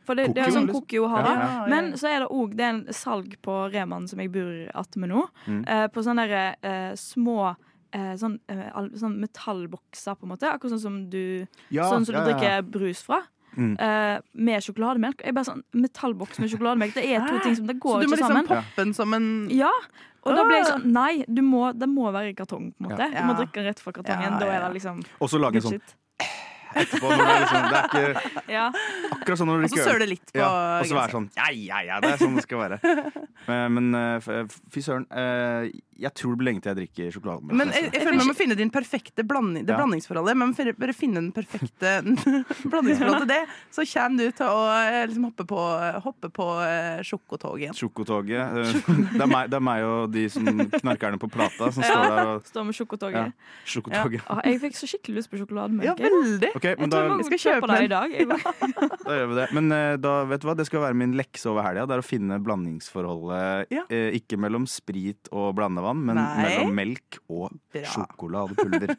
For 0.06 0.14
det, 0.16 0.30
det 0.34 0.40
er 0.46 0.50
sånn 0.54 0.68
liksom. 0.70 0.80
Kokio 0.86 1.08
har 1.10 1.20
Ja, 1.20 1.24
det. 1.26 1.34
ja, 1.34 1.48
ja, 1.48 1.58
ja. 1.58 1.66
Men 1.68 1.92
så 2.00 2.08
er 2.08 2.20
det 2.22 2.28
òg 2.32 2.54
det 2.56 2.64
en 2.64 2.78
salg 2.96 3.34
på 3.44 3.56
Reman 3.74 4.06
som 4.08 4.20
jeg 4.22 4.30
bor 4.32 4.54
attmed 4.80 5.10
nå. 5.10 5.24
Mm. 5.46 5.64
Uh, 5.68 5.86
på 5.92 6.04
sånne 6.06 6.24
der, 6.30 6.54
uh, 6.64 6.94
små 6.96 7.56
eh, 7.92 8.14
sånn, 8.20 8.38
eh, 8.48 8.68
sånn 8.98 9.18
metallbokser, 9.20 10.14
på 10.18 10.26
en 10.26 10.32
måte. 10.34 10.50
Akkurat 10.50 10.74
sånn 10.76 10.82
som 10.84 11.10
du, 11.10 11.46
Ja, 11.70 11.88
sånn 11.90 12.04
som 12.06 12.14
ja, 12.14 12.24
du 12.24 12.30
ja, 12.30 12.36
ja. 12.36 12.38
drikker 12.62 12.70
brus 12.78 13.02
fra. 13.02 13.22
Mm. 13.56 13.72
eh, 13.80 14.20
med 14.34 14.62
sjokolademelk. 14.62 15.22
Jeg 15.24 15.34
bare 15.34 15.44
sånn, 15.48 15.62
Metallboks 15.74 16.38
med 16.38 16.50
sjokolademelk, 16.52 16.92
det 16.94 17.06
er 17.10 17.24
to 17.26 17.38
ting 17.42 17.56
som 17.56 17.66
det 17.66 17.74
Så 17.76 17.80
går 17.80 18.00
du 18.02 18.06
må 18.06 18.12
ikke 18.12 18.18
liksom 18.20 18.34
sammen. 18.36 18.46
poppe 18.46 18.76
den 18.76 18.92
som 18.94 19.14
en 19.14 19.48
Ja, 19.50 19.70
Og 20.22 20.36
da 20.36 20.44
ble 20.44 20.58
jeg 20.60 20.66
sånn 20.66 20.84
Nei, 20.92 21.24
du 21.26 21.40
må, 21.42 21.72
det 21.76 21.88
må 21.88 22.12
være 22.12 22.30
i 22.30 22.34
kartong, 22.34 22.68
på 22.76 22.84
en 22.84 22.90
måte. 22.90 23.08
Ja. 23.12 23.22
Du 23.22 23.26
må 23.26 23.34
drikke 23.40 23.54
den 23.54 23.64
rett 23.64 23.80
fra 23.80 23.92
kartongen. 23.92 24.32
Ja, 24.32 24.38
Da 24.38 24.46
er 24.46 24.60
det 24.68 24.74
liksom 24.82 25.00
Og 25.20 25.28
så 25.32 25.40
lage 25.40 25.56
en 25.56 25.62
sånn. 25.62 25.80
Etterpå. 26.84 27.10
Når 27.10 27.24
det, 27.24 27.34
er 27.34 27.40
liksom, 27.44 27.68
det 27.68 27.78
er 27.78 27.88
ikke 27.88 28.52
Ja. 28.52 28.66
akkurat 29.16 29.38
sånn 29.42 29.50
når 29.52 29.58
du 29.58 29.64
Og 29.64 29.68
så 29.68 29.74
drikker 29.74 29.90
søler 29.90 29.98
det 30.04 30.08
litt 30.14 30.32
på 30.32 30.38
ja, 30.42 30.48
Og 30.82 30.86
så 30.90 30.98
være 30.98 31.14
sånn 31.16 31.28
ja, 31.36 31.48
ja, 31.52 31.82
ja, 31.88 32.00
det 32.04 32.12
er 32.14 32.22
sånn 32.22 32.36
det 32.38 32.46
skal 32.46 32.58
være. 32.64 32.80
Men, 33.48 33.72
men 33.72 33.94
eh, 33.96 34.16
f- 34.20 34.58
fy 34.74 34.80
søren. 34.84 35.06
eh, 35.08 35.70
jeg 35.98 36.12
tror 36.14 36.34
det 36.34 36.38
blir 36.42 36.46
lenge 36.50 36.60
til 36.62 36.68
jeg 36.74 36.76
drikker 36.82 37.14
sjokolademelk. 37.14 37.56
Men 37.56 37.70
jeg, 37.72 37.86
jeg 37.94 38.02
føler 38.04 38.18
man 38.20 38.28
må 38.28 38.34
finne 38.36 38.56
din 38.58 38.70
perfekte 38.70 39.24
blanding, 39.26 39.64
det 39.66 39.72
Ja. 39.72 39.78
blandingsforholdet. 39.80 40.36
Man 40.36 40.52
må 40.52 40.74
bare 40.78 40.92
finne 40.94 41.22
den 41.22 41.30
perfekte 41.32 41.94
blandingsforholdet 42.70 43.24
til 43.24 43.30
det, 43.32 43.38
så 43.74 43.84
kommer 43.88 44.18
du 44.28 44.36
til 44.36 44.46
å 44.52 44.60
eh, 44.74 45.06
liksom, 45.08 45.24
hoppe 45.30 45.46
på, 45.48 45.62
hoppe 46.04 46.30
på 46.34 46.46
eh, 46.66 47.00
sjokotoget 47.08 47.62
igjen. 47.64 47.78
Sjokotoget. 47.78 48.58
eh, 48.58 48.92
Det 49.18 49.22
er, 49.24 49.30
meg, 49.32 49.48
det 49.50 49.58
er 49.58 49.64
meg 49.64 49.86
og 49.88 50.12
de 50.14 50.26
som 50.32 50.44
knarkerne 50.76 51.18
på 51.22 51.30
plata 51.32 51.70
som 51.74 51.82
står 51.82 52.04
der 52.04 52.32
og 52.34 52.46
Står 52.52 52.68
med 52.68 52.76
sjokotoget. 52.78 53.32
Ja, 53.32 53.64
sjokotoget. 53.72 54.22
Ah, 54.28 54.42
jeg 54.46 54.60
fikk 54.66 54.76
så 54.78 54.90
skikkelig 54.92 55.22
lyst 55.22 55.32
på 55.32 55.40
sjokolademelk. 55.40 55.88
Ja, 55.88 55.96
veldig. 55.98 56.52
Ok, 56.58 56.67
jeg 56.72 56.78
men 56.82 56.90
tror 56.92 57.08
da- 57.08 57.16
jeg 57.18 57.28
skal 57.28 57.42
kjøpe 57.44 57.70
deg 57.72 57.84
i 57.84 57.90
dag. 57.92 58.16
Jeg 58.18 58.26
Da 59.08 59.16
gjør 59.18 59.28
vi 59.32 59.38
det. 59.40 59.46
Men 59.58 59.72
eh, 59.78 59.94
da, 60.04 60.12
vet 60.30 60.42
du 60.42 60.48
hva? 60.50 60.56
det 60.58 60.66
skal 60.68 60.84
være 60.84 60.98
min 61.00 61.14
lekse 61.18 61.48
over 61.50 61.66
helga. 61.66 61.86
Det 61.88 61.96
er 61.98 62.02
å 62.04 62.08
finne 62.08 62.40
blandingsforholdet 62.44 63.72
eh, 63.88 64.10
ikke 64.20 64.38
mellom 64.40 64.66
sprit 64.70 65.30
og 65.32 65.54
blandevann, 65.58 66.04
men 66.04 66.20
Nei. 66.20 66.28
mellom 66.44 66.74
melk 66.82 67.20
og 67.28 67.50
Bra. 67.74 67.86
sjokoladepulver. 67.94 68.94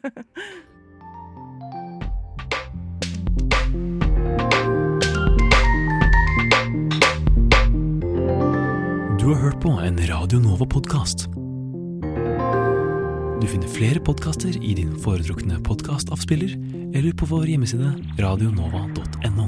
Du 9.18 9.26
har 9.26 9.34
hørt 9.42 9.60
på 9.62 9.68
en 9.84 9.98
Radio 10.08 10.38
Nova-podkast. 10.38 11.39
Du 13.40 13.46
finner 13.48 13.70
flere 13.72 14.00
podkaster 14.04 14.52
i 14.52 14.74
din 14.76 14.90
foretrukne 15.00 15.56
podkastavspiller 15.64 16.50
eller 16.92 17.14
på 17.16 17.24
vår 17.30 17.46
hjemmeside 17.48 17.88
radionova.no. 18.20 19.46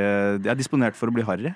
Eh, 0.00 0.40
Jeg 0.40 0.48
er 0.48 0.56
disponert 0.56 0.96
for 0.96 1.12
å 1.12 1.14
bli 1.18 1.26
harry. 1.28 1.52